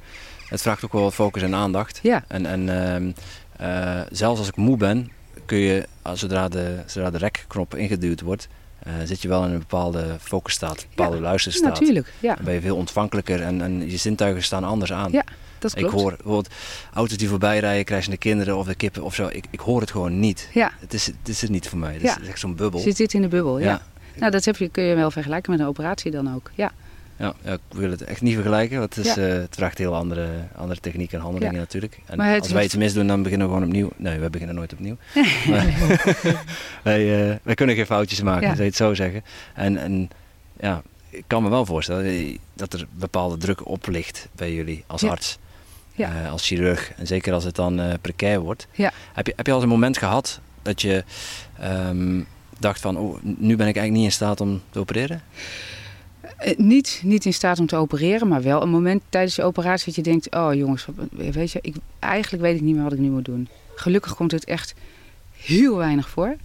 Het 0.49 0.63
vraagt 0.63 0.85
ook 0.85 0.93
wel 0.93 1.03
wat 1.03 1.15
focus 1.15 1.43
en 1.43 1.55
aandacht. 1.55 2.01
Ja. 2.03 2.25
En, 2.29 2.47
en 2.47 2.69
ehm, 2.69 3.11
eh, 3.57 4.07
zelfs 4.11 4.39
als 4.39 4.49
ik 4.49 4.57
moe 4.57 4.77
ben, 4.77 5.11
kun 5.45 5.59
je, 5.59 5.87
als 6.03 6.21
zodra 6.21 6.49
de, 6.49 6.83
zodra 6.87 7.11
de 7.11 7.19
rekknop 7.19 7.75
ingeduwd 7.75 8.21
wordt, 8.21 8.49
eh, 8.87 8.93
zit 9.05 9.23
je 9.23 9.29
wel 9.29 9.45
in 9.45 9.51
een 9.53 9.59
bepaalde 9.59 10.17
focusstaat, 10.21 10.81
een 10.81 10.87
bepaalde 10.95 11.21
luisterstaat. 11.21 11.81
Natuurlijk, 11.81 12.13
ja. 12.21 12.35
Dan 12.35 12.45
ben 12.45 12.55
je 12.55 12.61
veel 12.61 12.77
ontvankelijker 12.77 13.43
en, 13.43 13.61
en 13.63 13.91
je 13.91 13.97
zintuigen 13.97 14.43
staan 14.43 14.65
anders 14.65 14.93
aan. 14.93 15.13
Ja, 15.13 15.25
Dat 15.59 15.73
ik 15.73 15.79
klopt. 15.79 15.95
hoor 15.95 16.11
bijvoorbeeld 16.11 16.49
auto's 16.95 17.17
die 17.17 17.29
voorbij 17.29 17.59
rijden, 17.59 17.85
krijgen 17.85 18.11
de 18.11 18.17
kinderen 18.17 18.57
of 18.57 18.67
de 18.67 18.75
kippen 18.75 19.03
of 19.03 19.15
zo. 19.15 19.29
Ik, 19.33 19.45
ik 19.51 19.61
hoor 19.61 19.81
het 19.81 19.91
gewoon 19.91 20.21
niet. 20.21 20.49
Ja, 20.53 20.73
Het 20.81 20.95
is, 20.95 21.07
het 21.07 21.29
is 21.29 21.49
niet 21.49 21.69
voor 21.69 21.79
mij. 21.79 21.93
Het 21.93 22.03
Ja. 22.03 22.21
is 22.21 22.29
echt 22.29 22.39
zo'n 22.39 22.55
bubbel. 22.55 22.81
zit 22.81 22.97
dit 22.97 23.15
in 23.15 23.23
de 23.23 23.29
bubbel, 23.29 23.59
ja. 23.59 23.65
Ja. 23.67 23.83
Nou, 24.17 24.31
dat 24.33 24.45
heb 24.45 24.57
je, 24.57 24.69
kun 24.69 24.85
je 24.85 24.95
wel 24.95 25.11
vergelijken 25.11 25.51
met 25.51 25.61
een 25.61 25.67
operatie 25.67 26.11
dan 26.11 26.35
ook. 26.35 26.51
Ja, 26.55 26.73
Ja, 27.19 27.35
ja, 27.45 27.53
ik 27.53 27.61
wil 27.69 27.91
het 27.91 28.05
echt 28.05 28.21
niet 28.21 28.35
vergelijken, 28.35 28.79
want 28.79 28.95
het, 28.95 29.07
is, 29.07 29.15
Ja. 29.15 29.27
eh, 29.27 29.33
het 29.33 29.55
vraagt 29.55 29.79
heel 29.79 29.95
andere, 29.95 30.29
andere 30.57 30.81
technieken 30.81 31.19
en 31.19 31.25
handelingen 31.25 31.55
Ja. 31.55 31.61
natuurlijk. 31.61 31.99
En 32.07 32.19
als 32.21 32.29
wij 32.29 32.39
wordt- 32.39 32.65
iets 32.65 32.77
misdoen, 32.77 33.07
dan 33.07 33.23
beginnen 33.23 33.47
we 33.47 33.53
gewoon 33.53 33.69
opnieuw. 33.69 33.91
Nee, 33.97 34.19
we 34.19 34.31
beginnen 34.31 34.57
nooit 34.57 34.73
opnieuw. 34.73 34.97
maar, 35.51 35.67
wij, 36.83 37.31
eh, 37.31 37.37
wij 37.43 37.55
kunnen 37.55 37.75
geen 37.77 37.87
foutjes 37.87 38.23
maken, 38.23 38.47
zou 38.49 38.59
je 38.59 38.65
het 38.65 38.77
zo 38.77 38.95
zeggen. 38.95 39.25
En, 39.55 39.77
en 39.77 40.09
ja, 40.61 40.83
ik 41.11 41.25
kan 41.27 41.43
me 41.43 41.49
wel 41.49 41.67
voorstellen 41.67 42.05
eh, 42.05 42.39
dat 42.55 42.73
er 42.73 42.87
bepaalde 42.91 43.37
druk 43.37 43.67
op 43.69 43.87
ligt 43.89 44.29
bij 44.33 44.53
jullie 44.55 44.85
als 44.87 45.05
arts, 45.05 45.39
eh, 45.97 46.31
als 46.31 46.47
chirurg. 46.47 46.93
En 46.97 47.07
zeker 47.07 47.33
als 47.33 47.45
het 47.45 47.55
dan 47.55 47.81
eh 47.81 47.95
precair 48.01 48.41
wordt. 48.41 48.67
Ja. 48.73 48.93
Heb, 49.13 49.27
je, 49.27 49.33
heb 49.37 49.47
je 49.47 49.53
al 49.53 49.63
een 49.63 49.69
moment 49.69 49.99
gehad 49.99 50.41
dat 50.63 50.81
je 50.83 51.05
ehm, 51.61 52.21
dacht 52.59 52.81
van, 52.81 52.97
oh, 52.97 53.17
nu 53.23 53.57
ben 53.57 53.67
ik 53.69 53.77
eigenlijk 53.77 53.93
niet 53.93 54.05
in 54.05 54.13
staat 54.13 54.41
om 54.41 54.63
te 54.71 54.79
opereren? 54.79 55.23
Eh, 56.37 56.57
niet, 56.59 57.01
niet 57.05 57.25
in 57.25 57.33
staat 57.33 57.59
om 57.59 57.67
te 57.67 57.77
opereren, 57.77 58.29
maar 58.29 58.43
wel 58.43 58.63
een 58.63 58.71
moment 58.71 59.03
tijdens 59.09 59.37
je 59.37 59.43
operatie 59.43 59.87
dat 59.87 59.95
je 59.95 60.03
denkt: 60.03 60.35
Oh 60.35 60.55
jongens, 60.55 60.87
weet 61.11 61.53
je, 61.53 61.59
ik, 61.63 61.75
eigenlijk 61.99 62.43
weet 62.43 62.57
ik 62.57 62.61
niet 62.61 62.75
meer 62.75 62.83
wat 62.83 62.93
ik 62.93 62.99
nu 62.99 63.11
moet 63.11 63.25
doen. 63.25 63.49
Gelukkig 63.75 64.15
komt 64.15 64.33
het 64.33 64.45
echt 64.45 64.75
heel 65.37 65.77
weinig 65.77 66.09
voor. 66.09 66.37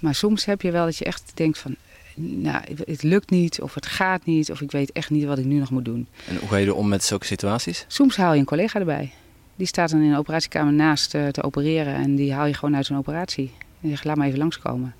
Maar 0.00 0.14
soms 0.14 0.44
heb 0.44 0.62
je 0.62 0.70
wel 0.70 0.84
dat 0.84 0.96
je 0.96 1.04
echt 1.04 1.30
denkt: 1.34 1.58
van, 1.58 1.76
Nou, 2.14 2.64
het 2.86 3.02
lukt 3.02 3.30
niet, 3.30 3.60
of 3.60 3.74
het 3.74 3.86
gaat 3.86 4.24
niet, 4.24 4.50
of 4.50 4.60
ik 4.60 4.70
weet 4.70 4.92
echt 4.92 5.10
niet 5.10 5.24
wat 5.24 5.38
ik 5.38 5.44
nu 5.44 5.58
nog 5.58 5.70
moet 5.70 5.84
doen. 5.84 6.06
En 6.26 6.36
hoe 6.36 6.48
ga 6.48 6.56
je 6.56 6.66
er 6.66 6.74
om 6.74 6.88
met 6.88 7.04
zulke 7.04 7.26
situaties? 7.26 7.84
Soms 7.88 8.16
haal 8.16 8.32
je 8.32 8.38
een 8.38 8.44
collega 8.44 8.78
erbij. 8.78 9.12
Die 9.56 9.66
staat 9.66 9.90
dan 9.90 10.00
in 10.00 10.10
de 10.10 10.18
operatiekamer 10.18 10.72
naast 10.72 11.14
eh, 11.14 11.28
te 11.28 11.42
opereren 11.42 11.94
en 11.94 12.14
die 12.14 12.32
haal 12.32 12.46
je 12.46 12.54
gewoon 12.54 12.76
uit 12.76 12.86
zo'n 12.86 12.96
operatie. 12.96 13.52
En 13.58 13.88
je 13.88 13.88
zegt: 13.88 14.04
Laat 14.04 14.16
maar 14.16 14.26
even 14.26 14.38
langskomen. 14.38 14.94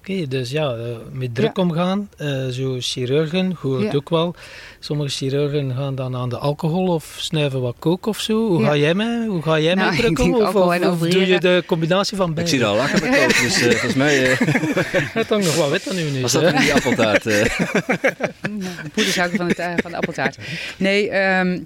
Oké, 0.00 0.28
dus 0.28 0.50
ja, 0.50 0.70
eh, 0.74 0.82
met 1.12 1.34
druk 1.34 1.58
omgaan. 1.58 2.08
eh, 2.16 2.46
zo 2.46 2.76
chirurgen, 2.80 3.56
hoor 3.60 3.80
het 3.80 3.90
Ja. 3.92 3.96
ook 3.96 4.08
wel. 4.08 4.34
Sommige 4.78 5.08
chirurgen 5.10 5.74
gaan 5.76 5.94
dan 5.94 6.16
aan 6.16 6.28
de 6.28 6.36
alcohol 6.38 6.86
of 6.88 7.16
snuiven 7.18 7.60
wat 7.60 7.74
kook 7.78 8.06
of 8.06 8.20
zo. 8.20 8.48
Hoe 8.48 8.60
Ja. 8.60 8.66
ga 8.68 8.76
jij 8.76 8.94
mee? 8.94 9.28
Hoe 9.28 9.42
ga 9.42 9.58
jij 9.58 9.74
Nou, 9.74 9.88
mee 9.90 9.98
ik 9.98 10.04
druk 10.04 10.18
om? 10.18 10.24
denk 10.24 10.36
Of, 10.36 10.44
alcohol 10.44 10.66
of- 10.68 10.74
en 10.74 10.90
of 10.90 10.98
doe 10.98 11.26
je 11.26 11.40
de 11.40 11.62
combinatie 11.66 12.16
van 12.16 12.28
Ik 12.28 12.34
beide? 12.34 12.50
zie 12.52 12.60
er 12.60 12.66
al 12.66 12.76
lachen 12.76 13.00
met 13.10 13.18
kook, 13.18 13.28
dus 13.40 13.60
eh, 13.60 13.70
volgens 13.70 13.94
mij 13.94 14.30
eh, 14.30 14.38
Het 15.20 15.28
hangt 15.28 15.44
nog 15.46 15.56
wel 15.56 15.70
wit 15.70 15.90
aan 15.90 15.98
u 15.98 16.02
nu. 16.10 16.20
was 16.20 16.32
dat 16.32 16.42
in 16.42 16.56
die 16.60 16.74
appeltaart. 16.74 17.26
eh. 17.26 17.44
De 18.82 18.90
poedersuiker 18.94 19.36
van, 19.36 19.48
het, 19.48 19.62
van 19.82 19.90
de 19.90 19.96
appeltaart. 19.96 20.38
Nee, 20.76 21.08
ehm, 21.10 21.58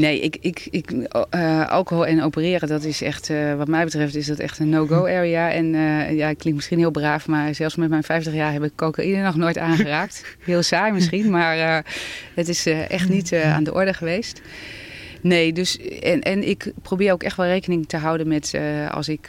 nee 0.00 0.20
ik, 0.20 0.36
ik, 0.40 0.66
ik, 0.70 0.90
eh, 1.30 1.68
alcohol 1.68 2.06
en 2.06 2.22
opereren, 2.22 2.68
dat 2.68 2.84
is 2.84 3.02
echt, 3.02 3.30
eh, 3.30 3.54
wat 3.54 3.68
mij 3.68 3.84
betreft, 3.84 4.14
is 4.14 4.26
dat 4.26 4.38
echt 4.38 4.58
een 4.58 4.68
no-go 4.68 5.06
area. 5.06 5.50
En 5.50 5.74
eh, 5.74 6.16
ja, 6.16 6.28
ik 6.28 6.38
klink 6.38 6.56
misschien 6.56 6.78
heel 6.78 6.90
braaf, 6.90 7.26
maar 7.26 7.54
zelfs 7.54 7.76
met 7.76 7.88
mijn 7.88 8.02
50 8.02 8.34
jaar 8.34 8.52
heb 8.52 8.64
ik 8.64 8.72
cocaïne 8.76 9.22
nog 9.22 9.36
nooit 9.36 9.58
aangeraakt. 9.58 10.24
Heel 10.44 10.62
saai 10.62 10.92
misschien, 10.92 11.30
maar 11.30 11.84
het 12.34 12.48
is 12.48 12.66
echt 12.66 13.08
niet 13.08 13.32
eh, 13.32 13.54
aan 13.54 13.64
de 13.64 13.74
orde 13.74 13.94
geweest. 13.94 14.40
Nee, 15.22 15.52
dus 15.52 15.78
en, 16.00 16.20
en 16.20 16.48
ik 16.48 16.72
probeer 16.82 17.12
ook 17.12 17.22
echt 17.22 17.36
wel 17.36 17.46
rekening 17.46 17.88
te 17.88 17.96
houden 17.96 18.28
met 18.28 18.58
als 18.90 19.08
ik 19.08 19.26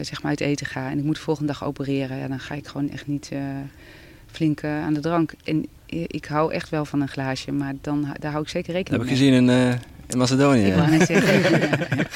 zeg 0.00 0.22
maar 0.22 0.30
uit 0.30 0.40
eten 0.40 0.66
ga 0.66 0.90
en 0.90 0.98
ik 0.98 1.04
moet 1.04 1.14
de 1.14 1.20
volgende 1.20 1.52
dag 1.52 1.64
opereren, 1.64 2.16
ja, 2.16 2.28
dan 2.28 2.40
ga 2.40 2.54
ik 2.54 2.66
gewoon 2.66 2.90
echt 2.90 3.06
niet 3.06 3.30
flink 4.26 4.64
aan 4.64 4.94
de 4.94 5.00
drank. 5.00 5.32
En 5.44 5.66
ik 5.86 6.24
hou 6.24 6.52
echt 6.52 6.68
wel 6.68 6.84
van 6.84 7.00
een 7.00 7.08
glaasje, 7.08 7.52
maar 7.52 7.74
dan, 7.80 8.06
daar 8.18 8.30
hou 8.30 8.42
ik 8.42 8.50
zeker 8.50 8.72
rekening 8.72 9.02
heb 9.02 9.12
ik 9.12 9.18
mee. 9.18 9.30
gezien 9.30 9.48
in, 9.48 9.48
eh, 9.48 9.74
in 10.12 10.18
Macedonië. 10.18 10.66
Ik 10.66 10.74
wou 10.74 10.90
net 10.90 11.06
zeggen. 11.06 11.42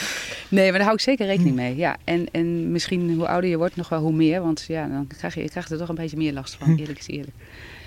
nee, 0.48 0.68
maar 0.68 0.72
daar 0.72 0.82
hou 0.82 0.94
ik 0.94 1.00
zeker 1.00 1.26
rekening 1.26 1.54
mee. 1.54 1.76
Ja. 1.76 1.96
En, 2.04 2.26
en 2.32 2.72
misschien 2.72 3.14
hoe 3.14 3.28
ouder 3.28 3.50
je 3.50 3.56
wordt, 3.56 3.76
nog 3.76 3.88
wel 3.88 4.00
hoe 4.00 4.12
meer. 4.12 4.40
Want 4.40 4.64
ja, 4.68 4.86
dan 4.86 5.06
krijg 5.06 5.34
je, 5.34 5.42
je 5.42 5.50
krijgt 5.50 5.70
er 5.70 5.78
toch 5.78 5.88
een 5.88 5.94
beetje 5.94 6.16
meer 6.16 6.32
last 6.32 6.54
van. 6.54 6.76
Eerlijk 6.78 6.98
is 6.98 7.06
eerlijk. 7.06 7.36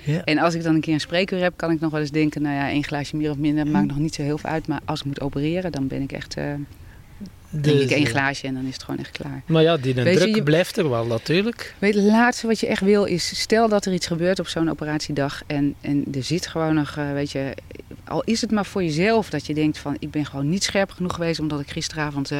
Ja. 0.03 0.23
En 0.23 0.37
als 0.37 0.53
ik 0.53 0.63
dan 0.63 0.75
een 0.75 0.81
keer 0.81 0.93
een 0.93 0.99
spreekuur 0.99 1.41
heb, 1.41 1.53
kan 1.55 1.71
ik 1.71 1.79
nog 1.79 1.91
wel 1.91 1.99
eens 1.99 2.11
denken, 2.11 2.41
nou 2.41 2.55
ja, 2.55 2.69
één 2.69 2.83
glaasje 2.83 3.15
meer 3.15 3.29
of 3.29 3.37
minder 3.37 3.67
maakt 3.67 3.87
nog 3.87 3.97
niet 3.97 4.15
zo 4.15 4.21
heel 4.21 4.37
veel 4.37 4.49
uit. 4.49 4.67
Maar 4.67 4.79
als 4.85 4.99
ik 4.99 5.05
moet 5.05 5.21
opereren, 5.21 5.71
dan 5.71 5.87
ben 5.87 6.01
ik 6.01 6.11
echt... 6.11 6.37
Uh, 6.37 6.53
drink 7.49 7.79
ik 7.79 7.91
één 7.91 8.05
glaasje 8.05 8.47
en 8.47 8.53
dan 8.53 8.65
is 8.65 8.73
het 8.73 8.83
gewoon 8.83 8.99
echt 8.99 9.11
klaar. 9.11 9.41
Maar 9.45 9.63
ja, 9.63 9.77
die 9.77 9.93
druk 9.93 10.43
blijft 10.43 10.77
er 10.77 10.89
wel 10.89 11.05
natuurlijk. 11.05 11.75
Weet 11.79 11.95
het 11.95 12.03
laatste 12.03 12.47
wat 12.47 12.59
je 12.59 12.67
echt 12.67 12.81
wil 12.81 13.03
is, 13.03 13.39
stel 13.39 13.69
dat 13.69 13.85
er 13.85 13.93
iets 13.93 14.07
gebeurt 14.07 14.39
op 14.39 14.47
zo'n 14.47 14.69
operatiedag 14.69 15.43
en, 15.47 15.75
en 15.81 16.05
er 16.13 16.23
zit 16.23 16.47
gewoon 16.47 16.75
nog, 16.75 16.95
weet 17.13 17.31
je, 17.31 17.53
al 18.03 18.23
is 18.23 18.41
het 18.41 18.51
maar 18.51 18.65
voor 18.65 18.83
jezelf 18.83 19.29
dat 19.29 19.45
je 19.45 19.53
denkt 19.53 19.77
van 19.77 19.95
ik 19.99 20.11
ben 20.11 20.25
gewoon 20.25 20.49
niet 20.49 20.63
scherp 20.63 20.91
genoeg 20.91 21.13
geweest 21.13 21.39
omdat 21.39 21.59
ik 21.59 21.69
gisteravond 21.69 22.31
uh, 22.31 22.39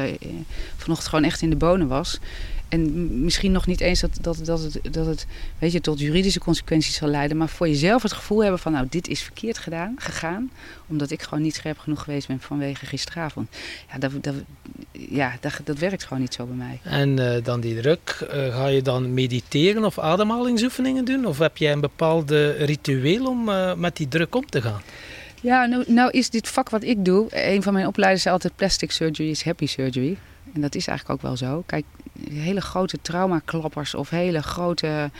vanochtend 0.76 1.08
gewoon 1.08 1.24
echt 1.24 1.42
in 1.42 1.50
de 1.50 1.56
bonen 1.56 1.88
was. 1.88 2.18
En 2.68 3.24
misschien 3.24 3.52
nog 3.52 3.66
niet 3.66 3.80
eens 3.80 4.00
dat, 4.00 4.18
dat, 4.20 4.40
dat, 4.44 4.62
het, 4.62 4.78
dat 4.90 5.06
het 5.06 5.26
weet 5.58 5.72
je, 5.72 5.80
tot 5.80 6.00
juridische 6.00 6.40
consequenties 6.40 6.94
zal 6.94 7.08
leiden. 7.08 7.36
Maar 7.36 7.48
voor 7.48 7.68
jezelf 7.68 8.02
het 8.02 8.12
gevoel 8.12 8.42
hebben 8.42 8.60
van 8.60 8.72
nou 8.72 8.86
dit 8.90 9.08
is 9.08 9.22
verkeerd 9.22 9.58
gedaan, 9.58 9.94
gegaan. 9.98 10.50
Omdat 10.86 11.10
ik 11.10 11.22
gewoon 11.22 11.42
niet 11.42 11.54
scherp 11.54 11.78
genoeg 11.78 12.02
geweest 12.02 12.26
ben 12.26 12.40
vanwege 12.40 12.86
gisteravond. 12.86 13.48
Ja, 13.92 13.98
dat, 13.98 14.12
dat, 14.20 14.34
ja, 14.92 15.36
dat, 15.40 15.60
dat 15.64 15.78
werkt 15.78 16.04
gewoon 16.04 16.20
niet 16.22 16.34
zo 16.34 16.46
bij 16.46 16.56
mij. 16.56 16.80
En 16.82 17.18
uh, 17.18 17.44
dan 17.44 17.60
die 17.60 17.80
druk. 17.80 18.28
Uh, 18.34 18.56
ga 18.56 18.66
je 18.66 18.82
dan 18.82 19.14
mediteren 19.14 19.84
of 19.84 19.98
ademhalingsoefeningen 19.98 21.04
doen? 21.04 21.26
Of 21.26 21.38
heb 21.38 21.56
jij 21.56 21.72
een 21.72 21.80
bepaalde 21.80 22.50
ritueel 22.50 23.26
om 23.26 23.48
uh, 23.48 23.74
met 23.74 23.96
die 23.96 24.08
druk 24.08 24.34
om 24.34 24.46
te 24.46 24.62
gaan? 24.62 24.82
Ja, 25.40 25.66
nou, 25.66 25.84
nou 25.86 26.10
is 26.10 26.30
dit 26.30 26.48
vak 26.48 26.70
wat 26.70 26.82
ik 26.82 27.04
doe. 27.04 27.26
Een 27.30 27.62
van 27.62 27.72
mijn 27.72 27.86
opleiders 27.86 28.22
zei 28.22 28.34
altijd 28.34 28.56
plastic 28.56 28.90
surgery 28.90 29.30
is 29.30 29.44
happy 29.44 29.66
surgery. 29.66 30.16
En 30.54 30.60
dat 30.60 30.74
is 30.74 30.86
eigenlijk 30.86 31.18
ook 31.18 31.28
wel 31.28 31.36
zo. 31.36 31.62
Kijk, 31.66 31.84
hele 32.30 32.60
grote 32.60 32.98
traumaklappers 33.02 33.94
of 33.94 34.10
hele 34.10 34.42
grote 34.42 35.10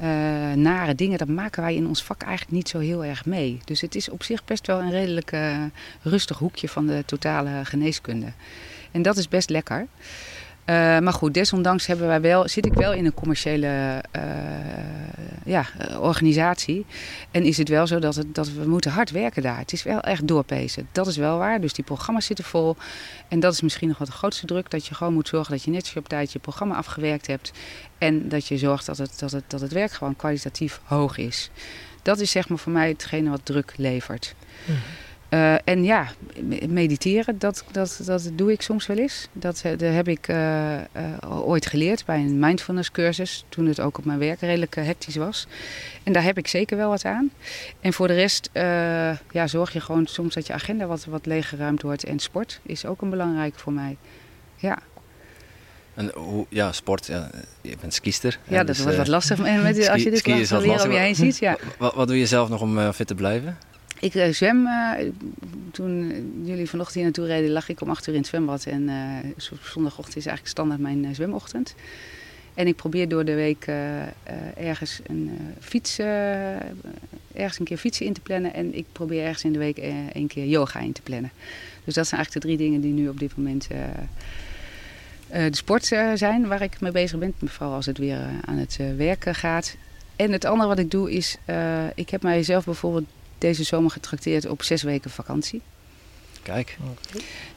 uh, 0.00 0.06
nare 0.52 0.94
dingen, 0.94 1.18
dat 1.18 1.28
maken 1.28 1.62
wij 1.62 1.74
in 1.74 1.86
ons 1.86 2.02
vak 2.02 2.22
eigenlijk 2.22 2.52
niet 2.52 2.68
zo 2.68 2.78
heel 2.78 3.04
erg 3.04 3.26
mee. 3.26 3.60
Dus 3.64 3.80
het 3.80 3.94
is 3.94 4.08
op 4.08 4.22
zich 4.22 4.44
best 4.44 4.66
wel 4.66 4.80
een 4.80 4.90
redelijk 4.90 5.32
uh, 5.32 5.64
rustig 6.02 6.38
hoekje 6.38 6.68
van 6.68 6.86
de 6.86 7.02
totale 7.06 7.64
geneeskunde. 7.64 8.32
En 8.90 9.02
dat 9.02 9.16
is 9.16 9.28
best 9.28 9.50
lekker. 9.50 9.86
Uh, 10.70 10.76
maar 10.76 11.12
goed, 11.12 11.34
desondanks 11.34 11.86
hebben 11.86 12.06
wij 12.06 12.20
wel, 12.20 12.48
zit 12.48 12.66
ik 12.66 12.74
wel 12.74 12.92
in 12.92 13.04
een 13.04 13.14
commerciële 13.14 14.02
uh, 14.16 14.22
ja, 15.44 15.66
organisatie. 15.98 16.86
En 17.30 17.42
is 17.42 17.56
het 17.56 17.68
wel 17.68 17.86
zo 17.86 17.98
dat, 17.98 18.14
het, 18.14 18.34
dat 18.34 18.52
we 18.52 18.68
moeten 18.68 18.90
hard 18.90 19.10
werken 19.10 19.42
daar. 19.42 19.58
Het 19.58 19.72
is 19.72 19.82
wel 19.82 20.00
echt 20.00 20.28
doorpezen. 20.28 20.88
Dat 20.92 21.06
is 21.06 21.16
wel 21.16 21.38
waar. 21.38 21.60
Dus 21.60 21.72
die 21.72 21.84
programma's 21.84 22.26
zitten 22.26 22.44
vol. 22.44 22.76
En 23.28 23.40
dat 23.40 23.52
is 23.52 23.60
misschien 23.60 23.88
nog 23.88 23.98
wat 23.98 24.06
de 24.06 24.12
grootste 24.12 24.46
druk. 24.46 24.70
Dat 24.70 24.86
je 24.86 24.94
gewoon 24.94 25.12
moet 25.12 25.28
zorgen 25.28 25.52
dat 25.52 25.62
je 25.62 25.70
netjes 25.70 25.96
op 25.96 26.08
tijd 26.08 26.32
je 26.32 26.38
programma 26.38 26.74
afgewerkt 26.74 27.26
hebt. 27.26 27.52
En 27.98 28.28
dat 28.28 28.46
je 28.46 28.58
zorgt 28.58 28.86
dat 28.86 28.98
het, 28.98 29.18
dat 29.18 29.32
het, 29.32 29.44
dat 29.46 29.60
het 29.60 29.72
werk 29.72 29.92
gewoon 29.92 30.16
kwalitatief 30.16 30.80
hoog 30.84 31.16
is. 31.16 31.50
Dat 32.02 32.20
is 32.20 32.30
zeg 32.30 32.48
maar 32.48 32.58
voor 32.58 32.72
mij 32.72 32.88
hetgene 32.88 33.30
wat 33.30 33.44
druk 33.44 33.72
levert. 33.76 34.34
Mm. 34.64 34.76
Uh, 35.30 35.54
en 35.64 35.84
ja, 35.84 36.06
mediteren, 36.68 37.38
dat, 37.38 37.64
dat, 37.70 38.00
dat 38.04 38.30
doe 38.32 38.52
ik 38.52 38.62
soms 38.62 38.86
wel 38.86 38.96
eens. 38.96 39.28
Dat, 39.32 39.60
eh, 39.64 39.70
dat 39.70 39.92
heb 39.92 40.08
ik 40.08 40.28
uh, 40.28 40.74
uh, 40.74 41.48
ooit 41.48 41.66
geleerd 41.66 42.04
bij 42.04 42.18
een 42.18 42.38
mindfulness 42.38 42.90
cursus. 42.90 43.44
Toen 43.48 43.66
het 43.66 43.80
ook 43.80 43.98
op 43.98 44.04
mijn 44.04 44.18
werk 44.18 44.40
redelijk 44.40 44.74
hectisch 44.74 45.16
was. 45.16 45.46
En 46.02 46.12
daar 46.12 46.22
heb 46.22 46.38
ik 46.38 46.48
zeker 46.48 46.76
wel 46.76 46.88
wat 46.88 47.04
aan. 47.04 47.30
En 47.80 47.92
voor 47.92 48.06
de 48.06 48.14
rest 48.14 48.50
ja, 49.30 49.46
zorg 49.46 49.72
je 49.72 49.80
gewoon 49.80 50.06
soms 50.06 50.34
dat 50.34 50.46
je 50.46 50.52
agenda 50.52 50.86
wat, 50.86 51.04
wat 51.04 51.26
leeggeruimd 51.26 51.82
wordt. 51.82 52.04
En 52.04 52.18
sport 52.18 52.60
is 52.62 52.86
ook 52.86 53.02
een 53.02 53.10
belangrijk 53.10 53.54
voor 53.58 53.72
mij. 53.72 53.96
Ja. 54.56 54.78
En 55.94 56.10
hoe, 56.14 56.46
ja, 56.48 56.72
sport, 56.72 57.06
ja, 57.06 57.30
je 57.60 57.76
bent 57.80 57.94
skiester. 57.94 58.38
Ja, 58.48 58.56
dat 58.56 58.66
dus, 58.66 58.82
wordt 58.82 58.96
wat 58.96 59.08
lastig 59.08 59.38
met, 59.38 59.88
als 59.88 60.02
je 60.02 60.10
dit 60.10 60.22
weer 60.48 60.84
om 60.84 60.92
je 60.92 60.98
heen 60.98 61.14
ziet. 61.14 61.38
Ja. 61.38 61.56
Wat, 61.78 61.94
wat 61.94 62.08
doe 62.08 62.18
je 62.18 62.26
zelf 62.26 62.48
nog 62.48 62.60
om 62.60 62.92
fit 62.92 63.06
te 63.06 63.14
blijven? 63.14 63.58
Ik 64.00 64.14
uh, 64.14 64.28
zwem. 64.28 64.66
Uh, 64.66 64.90
toen 65.72 66.12
jullie 66.44 66.68
vanochtend 66.68 66.94
hier 66.94 67.04
naartoe 67.04 67.26
reden, 67.26 67.50
lag 67.50 67.68
ik 67.68 67.80
om 67.80 67.90
acht 67.90 68.06
uur 68.06 68.14
in 68.14 68.20
het 68.20 68.28
zwembad. 68.28 68.66
En 68.66 68.82
uh, 68.82 69.16
zondagochtend 69.62 70.16
is 70.16 70.26
eigenlijk 70.26 70.46
standaard 70.46 70.80
mijn 70.80 71.14
zwemochtend. 71.14 71.74
En 72.54 72.66
ik 72.66 72.76
probeer 72.76 73.08
door 73.08 73.24
de 73.24 73.34
week 73.34 73.66
ergens 74.56 75.00
een 75.06 75.38
fiets, 75.60 75.98
ergens 75.98 77.58
een 77.58 77.64
keer 77.64 77.76
fietsen 77.76 78.06
in 78.06 78.12
te 78.12 78.20
plannen. 78.20 78.54
En 78.54 78.74
ik 78.74 78.84
probeer 78.92 79.24
ergens 79.24 79.44
in 79.44 79.52
de 79.52 79.58
week 79.58 79.78
een 80.12 80.26
keer 80.26 80.46
yoga 80.46 80.80
in 80.80 80.92
te 80.92 81.02
plannen. 81.02 81.30
Dus 81.84 81.94
dat 81.94 82.06
zijn 82.06 82.20
eigenlijk 82.20 82.32
de 82.32 82.40
drie 82.40 82.56
dingen 82.56 82.80
die 82.80 82.92
nu 82.92 83.08
op 83.08 83.18
dit 83.18 83.36
moment 83.36 83.68
de 85.28 85.48
sport 85.50 85.84
zijn 86.14 86.46
waar 86.46 86.62
ik 86.62 86.80
mee 86.80 86.92
bezig 86.92 87.18
ben. 87.18 87.34
Vooral 87.44 87.74
als 87.74 87.86
het 87.86 87.98
weer 87.98 88.18
aan 88.44 88.56
het 88.56 88.78
werken 88.96 89.34
gaat. 89.34 89.76
En 90.16 90.32
het 90.32 90.44
andere 90.44 90.68
wat 90.68 90.78
ik 90.78 90.90
doe 90.90 91.12
is, 91.12 91.36
ik 91.94 92.10
heb 92.10 92.22
mijzelf 92.22 92.64
bijvoorbeeld 92.64 93.06
deze 93.40 93.64
zomer 93.64 93.90
getrakteerd 93.90 94.46
op 94.46 94.62
zes 94.62 94.82
weken 94.82 95.10
vakantie. 95.10 95.60
Kijk. 96.42 96.76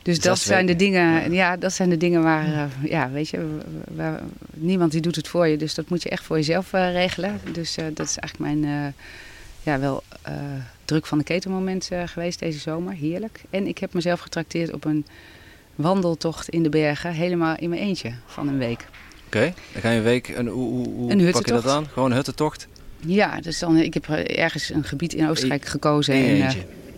Dus 0.02 0.20
dat 0.20 0.40
zijn 0.40 0.66
de 0.66 0.76
dingen, 0.76 1.34
ja. 1.34 1.58
dat 1.58 1.74
zijn 1.74 1.90
de 1.90 1.98
dingen 1.98 2.24
waar, 2.24 2.48
uh, 2.48 2.64
ja, 2.84 3.12
weet 3.12 3.30
je, 3.30 3.58
waar, 3.96 4.22
niemand 4.54 4.92
die 4.92 5.02
doet 5.02 5.16
het 5.16 5.28
voor 5.28 5.48
je. 5.48 5.58
Dus 5.58 5.74
dat 5.74 5.90
moet 5.90 6.04
je 6.04 6.10
echt 6.10 6.24
voor 6.24 6.36
jezelf 6.36 6.74
uh, 6.74 6.92
regelen. 6.92 7.40
Dus 7.52 7.78
uh, 7.78 7.86
dat 7.94 8.08
is 8.08 8.18
eigenlijk 8.18 8.54
mijn, 8.54 8.94
ja, 9.64 9.80
wel 9.80 10.04
druk 10.86 11.06
van 11.06 11.18
de 11.18 11.24
ketelmoment 11.24 11.90
geweest 12.06 12.40
deze 12.40 12.60
zomer. 12.60 12.94
Heerlijk. 12.94 13.42
En 13.50 13.68
ik 13.68 13.78
heb 13.78 13.94
mezelf 13.94 14.20
getrakteerd 14.20 14.74
op 14.74 14.86
een 14.86 15.06
wandeltocht 15.76 16.50
in 16.50 16.64
de 16.64 16.70
bergen, 16.70 17.12
helemaal 17.12 17.56
in 17.58 17.70
mijn 17.70 17.82
eentje 17.82 18.14
van 18.26 18.48
een 18.48 18.58
week. 18.58 18.86
Oké, 19.26 19.54
dan 19.72 19.82
ga 19.82 19.90
je 19.90 19.98
een 19.98 20.04
week, 20.04 20.30
en 20.30 20.48
hoe, 20.48 20.70
hoe, 20.70 20.88
hoe 20.88 21.12
een 21.12 21.32
pak 21.32 21.46
je 21.46 21.52
dat 21.52 21.68
aan? 21.68 21.88
Gewoon 21.88 22.10
een 22.10 22.16
huttentocht? 22.16 22.68
Ja, 23.06 23.41
dus 23.41 23.60
dan, 23.60 23.78
ik 23.78 23.93
heb 23.93 24.08
ergens 24.10 24.70
een 24.70 24.84
gebied 24.84 25.14
in 25.14 25.30
Oostenrijk 25.30 25.66
gekozen. 25.66 26.14
En, 26.14 26.38
uh, 26.38 26.49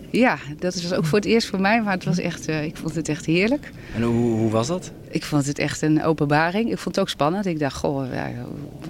ja, 0.10 0.38
dat 0.60 0.82
was 0.82 0.94
ook 0.94 1.06
voor 1.06 1.18
het 1.18 1.28
eerst 1.28 1.48
voor 1.48 1.62
mij, 1.62 1.82
maar 1.82 1.94
het 1.94 2.04
was 2.04 2.20
echt, 2.20 2.50
uh, 2.50 2.64
ik 2.64 2.78
vond 2.78 2.96
het 2.96 3.10
echt 3.10 3.26
heerlijk. 3.26 3.72
En 3.96 4.02
hoe, 4.02 4.38
hoe 4.38 4.52
was 4.52 4.68
dat? 4.68 4.92
Ik 5.10 5.24
vond 5.24 5.46
het 5.46 5.60
echt 5.60 5.82
een 5.82 6.04
openbaring. 6.04 6.72
Ik 6.72 6.78
vond 6.78 6.96
het 6.96 7.00
ook 7.00 7.10
spannend. 7.10 7.46
Ik 7.46 7.60
dacht, 7.60 7.76
goh, 7.76 8.06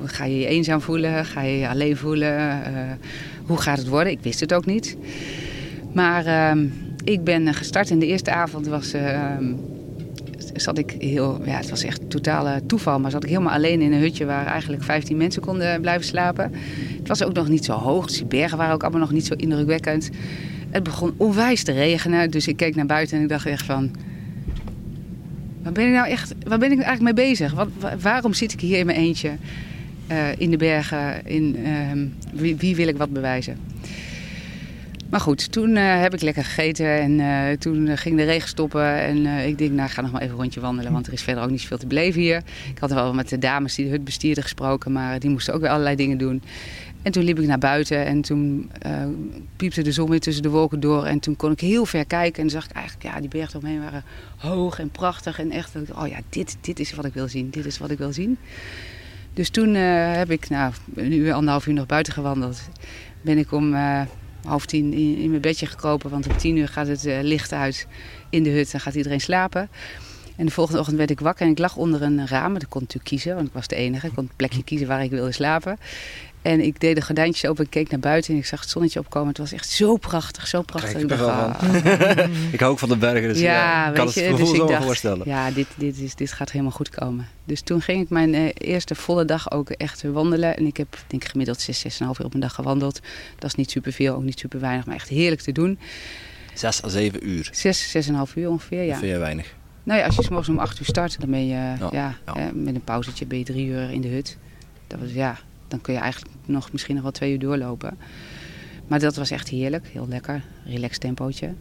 ga 0.03 0.25
je 0.25 0.39
je 0.39 0.45
eenzaam 0.45 0.81
voelen? 0.81 1.25
Ga 1.25 1.41
je 1.41 1.57
je 1.57 1.69
alleen 1.69 1.97
voelen? 1.97 2.33
Uh, 2.37 2.79
hoe 3.45 3.57
gaat 3.57 3.77
het 3.77 3.87
worden? 3.87 4.11
Ik 4.11 4.19
wist 4.21 4.39
het 4.39 4.53
ook 4.53 4.65
niet. 4.65 4.97
Maar 5.93 6.25
ehm, 6.25 6.67
ik 7.03 7.23
ben 7.23 7.53
gestart 7.53 7.91
en 7.91 7.99
de 7.99 8.05
eerste 8.05 8.31
avond 8.31 8.67
was 8.67 8.93
ehm, 8.93 9.53
zat 10.53 10.77
ik 10.77 10.95
heel, 10.99 11.41
ja, 11.45 11.57
het 11.57 11.69
was 11.69 11.83
echt 11.83 12.09
totale 12.09 12.61
toeval, 12.65 12.99
maar 12.99 13.11
zat 13.11 13.23
ik 13.23 13.29
helemaal 13.29 13.53
alleen 13.53 13.81
in 13.81 13.93
een 13.93 13.99
hutje 13.99 14.25
waar 14.25 14.45
eigenlijk 14.45 14.83
15 14.83 15.17
mensen 15.17 15.41
konden 15.41 15.81
blijven 15.81 16.05
slapen. 16.05 16.51
Het 16.97 17.07
was 17.07 17.23
ook 17.23 17.33
nog 17.33 17.47
niet 17.47 17.65
zo 17.65 17.73
hoog, 17.73 18.07
dus 18.07 18.17
die 18.17 18.25
bergen 18.25 18.57
waren 18.57 18.73
ook 18.73 18.81
allemaal 18.81 19.01
nog 19.01 19.11
niet 19.11 19.25
zo 19.25 19.33
indrukwekkend. 19.33 20.09
Het 20.69 20.83
begon 20.83 21.13
onwijs 21.17 21.63
te 21.63 21.71
regenen, 21.71 22.31
dus 22.31 22.47
ik 22.47 22.57
keek 22.57 22.75
naar 22.75 22.85
buiten 22.85 23.17
en 23.17 23.23
ik 23.23 23.29
dacht 23.29 23.45
echt 23.45 23.65
van, 23.65 23.91
waar 25.63 25.73
ben 25.73 25.87
ik 25.87 25.93
nou 25.93 26.07
echt, 26.07 26.33
waar 26.47 26.59
ben 26.59 26.71
ik 26.71 26.79
eigenlijk 26.79 27.15
mee 27.15 27.27
bezig? 27.27 27.53
Wat, 27.53 27.69
waarom 28.01 28.33
zit 28.33 28.53
ik 28.53 28.59
hier 28.59 28.77
in 28.77 28.85
mijn 28.85 28.97
eentje 28.97 29.31
uh, 30.11 30.17
in 30.37 30.49
de 30.49 30.57
bergen? 30.57 31.25
In, 31.25 31.57
wie, 32.33 32.55
wie 32.55 32.75
wil 32.75 32.87
ik 32.87 32.97
wat 32.97 33.09
bewijzen? 33.09 33.57
Maar 35.15 35.23
goed, 35.23 35.51
toen 35.51 35.69
uh, 35.69 36.01
heb 36.01 36.13
ik 36.13 36.21
lekker 36.21 36.43
gegeten 36.43 36.99
en 36.99 37.19
uh, 37.19 37.57
toen 37.57 37.97
ging 37.97 38.17
de 38.17 38.23
regen 38.23 38.47
stoppen. 38.47 39.01
En 39.01 39.25
ik 39.25 39.57
denk, 39.57 39.71
nou, 39.71 39.87
ik 39.87 39.93
ga 39.93 40.01
nog 40.01 40.11
maar 40.11 40.21
even 40.21 40.33
een 40.33 40.39
rondje 40.41 40.59
wandelen, 40.59 40.91
want 40.91 41.07
er 41.07 41.13
is 41.13 41.21
verder 41.21 41.43
ook 41.43 41.49
niet 41.49 41.61
zoveel 41.61 41.77
te 41.77 41.87
beleven 41.87 42.21
hier. 42.21 42.37
Ik 42.69 42.79
had 42.79 42.91
wel 42.91 43.13
met 43.13 43.29
de 43.29 43.37
dames 43.37 43.75
die 43.75 43.85
de 43.85 43.91
hut 43.91 44.03
bestierden 44.03 44.43
gesproken, 44.43 44.91
maar 44.91 45.19
die 45.19 45.29
moesten 45.29 45.53
ook 45.53 45.61
weer 45.61 45.69
allerlei 45.69 45.95
dingen 45.95 46.17
doen. 46.17 46.41
En 47.01 47.11
toen 47.11 47.23
liep 47.23 47.39
ik 47.39 47.47
naar 47.47 47.57
buiten 47.57 48.05
en 48.05 48.21
toen 48.21 48.71
piepte 49.55 49.81
de 49.81 49.91
zon 49.91 50.09
weer 50.09 50.19
tussen 50.19 50.43
de 50.43 50.49
wolken 50.49 50.79
door. 50.79 51.05
En 51.05 51.19
toen 51.19 51.35
kon 51.35 51.51
ik 51.51 51.59
heel 51.59 51.85
ver 51.85 52.05
kijken 52.05 52.43
en 52.43 52.49
zag 52.49 52.65
ik 52.65 52.71
eigenlijk, 52.71 53.05
ja, 53.05 53.19
die 53.19 53.29
bergen 53.29 53.59
omheen 53.59 53.79
waren 53.79 54.03
hoog 54.37 54.79
en 54.79 54.89
prachtig. 54.89 55.39
En 55.39 55.51
echt, 55.51 55.75
oh 55.93 56.07
ja, 56.07 56.17
dit, 56.29 56.57
dit 56.61 56.79
is 56.79 56.93
wat 56.93 57.05
ik 57.05 57.13
wil 57.13 57.27
zien, 57.27 57.49
dit 57.49 57.65
is 57.65 57.77
wat 57.77 57.89
ik 57.89 57.97
wil 57.97 58.13
zien. 58.13 58.37
Dus 59.33 59.49
toen 59.49 59.73
heb 59.73 60.31
ik, 60.31 60.49
nou, 60.49 60.73
een 60.95 61.13
uur, 61.13 61.33
anderhalf 61.33 61.67
uur 61.67 61.73
nog 61.73 61.85
buiten 61.85 62.13
gewandeld. 62.13 62.61
Ben 63.21 63.37
ik 63.37 63.51
om 63.51 63.75
half 64.45 64.65
tien 64.65 64.93
in, 64.93 65.17
in, 65.17 65.29
mijn 65.29 65.41
bedje 65.41 65.65
gekropen. 65.65 66.09
Want 66.09 66.27
om 66.27 66.37
tien 66.37 66.55
uur 66.55 66.67
gaat 66.67 66.87
het 66.87 67.05
uh, 67.05 67.19
licht 67.21 67.53
uit 67.53 67.87
in 68.29 68.43
de 68.43 68.49
hut 68.49 68.73
en 68.73 68.79
gaat 68.79 68.95
iedereen 68.95 69.21
slapen. 69.21 69.69
En 70.35 70.45
de 70.45 70.51
volgende 70.51 70.79
ochtend 70.79 70.97
werd 70.97 71.09
ik 71.09 71.19
wakker 71.19 71.45
en 71.45 71.51
ik 71.51 71.59
lag 71.59 71.75
onder 71.75 72.01
een 72.01 72.27
raam. 72.27 72.53
Dat 72.53 72.67
kon 72.67 72.81
natuurlijk 72.81 73.09
kiezen, 73.09 73.35
want 73.35 73.47
ik 73.47 73.53
was 73.53 73.67
de 73.67 73.75
enige. 73.75 74.07
Ik 74.07 74.13
kon 74.15 74.23
het 74.23 74.35
plekje 74.35 74.63
kiezen 74.63 74.87
waar 74.87 75.03
ik 75.03 75.09
wilde 75.09 75.31
slapen. 75.31 75.77
En 76.45 76.61
ik 76.61 76.79
deed 76.79 76.95
de 76.95 77.01
gordijntjes 77.01 77.49
open 77.49 77.63
en 77.63 77.69
keek 77.69 77.89
naar 77.89 77.99
buiten 77.99 78.33
en 78.33 78.39
ik 78.39 78.45
zag 78.45 78.59
het 78.59 78.69
zonnetje 78.69 78.99
opkomen. 78.99 79.27
Het 79.27 79.37
was 79.37 79.51
echt 79.51 79.69
zo 79.69 79.97
prachtig, 79.97 80.47
zo 80.47 80.61
prachtig. 80.61 81.01
ik, 81.01 81.07
dacht, 81.09 81.21
ah. 81.21 81.63
ik 82.51 82.59
hou 82.59 82.71
ook 82.71 82.79
van 82.79 82.89
de 82.89 82.97
bergen, 82.97 83.27
dus 83.27 83.39
ja, 83.39 83.91
kan 83.91 84.05
het 84.05 84.15
dus 84.15 84.49
zo 84.49 84.65
dacht, 84.67 84.83
voorstellen. 84.83 85.29
Ja, 85.29 85.51
dit, 85.51 85.67
dit, 85.75 85.99
is, 85.99 86.15
dit 86.15 86.31
gaat 86.31 86.51
helemaal 86.51 86.71
goed 86.71 86.89
komen. 86.89 87.27
Dus 87.43 87.61
toen 87.61 87.81
ging 87.81 88.01
ik 88.01 88.09
mijn 88.09 88.33
uh, 88.33 88.49
eerste 88.53 88.95
volle 88.95 89.25
dag 89.25 89.51
ook 89.51 89.69
echt 89.69 90.03
wandelen. 90.03 90.57
En 90.57 90.65
ik 90.65 90.77
heb 90.77 90.97
denk 91.07 91.23
ik 91.23 91.29
gemiddeld 91.29 91.61
6, 91.61 91.83
6,5 91.83 91.89
uur 91.99 92.25
op 92.25 92.33
een 92.33 92.39
dag 92.39 92.53
gewandeld. 92.53 92.99
Dat 93.39 93.49
is 93.49 93.55
niet 93.55 93.71
superveel, 93.71 94.15
ook 94.15 94.23
niet 94.23 94.39
super 94.39 94.59
weinig, 94.59 94.85
maar 94.85 94.95
echt 94.95 95.09
heerlijk 95.09 95.41
te 95.41 95.51
doen. 95.51 95.79
6 96.53 96.83
à 96.83 96.89
7 96.89 97.29
uur? 97.29 97.49
6, 97.51 97.95
6,5 98.09 98.33
uur 98.35 98.49
ongeveer, 98.49 98.81
ja. 98.81 98.89
Dat 98.89 98.99
vind 98.99 99.11
je 99.11 99.17
weinig? 99.17 99.53
Nou 99.85 99.99
ja, 99.99 100.05
als 100.05 100.15
je 100.15 100.23
s 100.23 100.29
morgens 100.29 100.49
om 100.49 100.59
8 100.59 100.79
uur 100.79 100.85
start, 100.85 101.19
dan 101.19 101.29
ben 101.29 101.47
je, 101.47 101.53
ja, 101.53 101.77
ja, 101.91 102.15
ja. 102.25 102.51
met 102.53 102.75
een 102.75 102.83
pauzetje 102.83 103.25
ben 103.25 103.37
je 103.37 103.43
drie 103.43 103.67
uur 103.67 103.91
in 103.91 104.01
de 104.01 104.07
hut. 104.07 104.37
Dat 104.87 104.99
was, 104.99 105.13
ja, 105.13 105.37
dan 105.67 105.81
kun 105.81 105.93
je 105.93 105.99
eigenlijk 105.99 106.33
nog 106.45 106.71
misschien 106.71 106.93
nog 106.93 107.03
wel 107.03 107.11
twee 107.11 107.31
uur 107.31 107.39
doorlopen. 107.39 107.97
Maar 108.87 108.99
dat 108.99 109.15
was 109.15 109.31
echt 109.31 109.49
heerlijk, 109.49 109.87
heel 109.87 110.07
lekker, 110.07 110.41
relaxed 110.65 111.01
tempootje. 111.01 111.53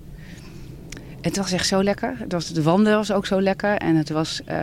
Het 1.21 1.37
was 1.37 1.53
echt 1.53 1.67
zo 1.67 1.83
lekker. 1.83 2.15
Het, 2.19 2.33
was, 2.33 2.53
de 2.53 2.63
wandelen 2.63 2.99
was 2.99 3.13
ook 3.13 3.27
zo 3.27 3.41
lekker. 3.41 3.77
En 3.77 3.97
het 3.97 4.09
was, 4.09 4.41
uh, 4.49 4.57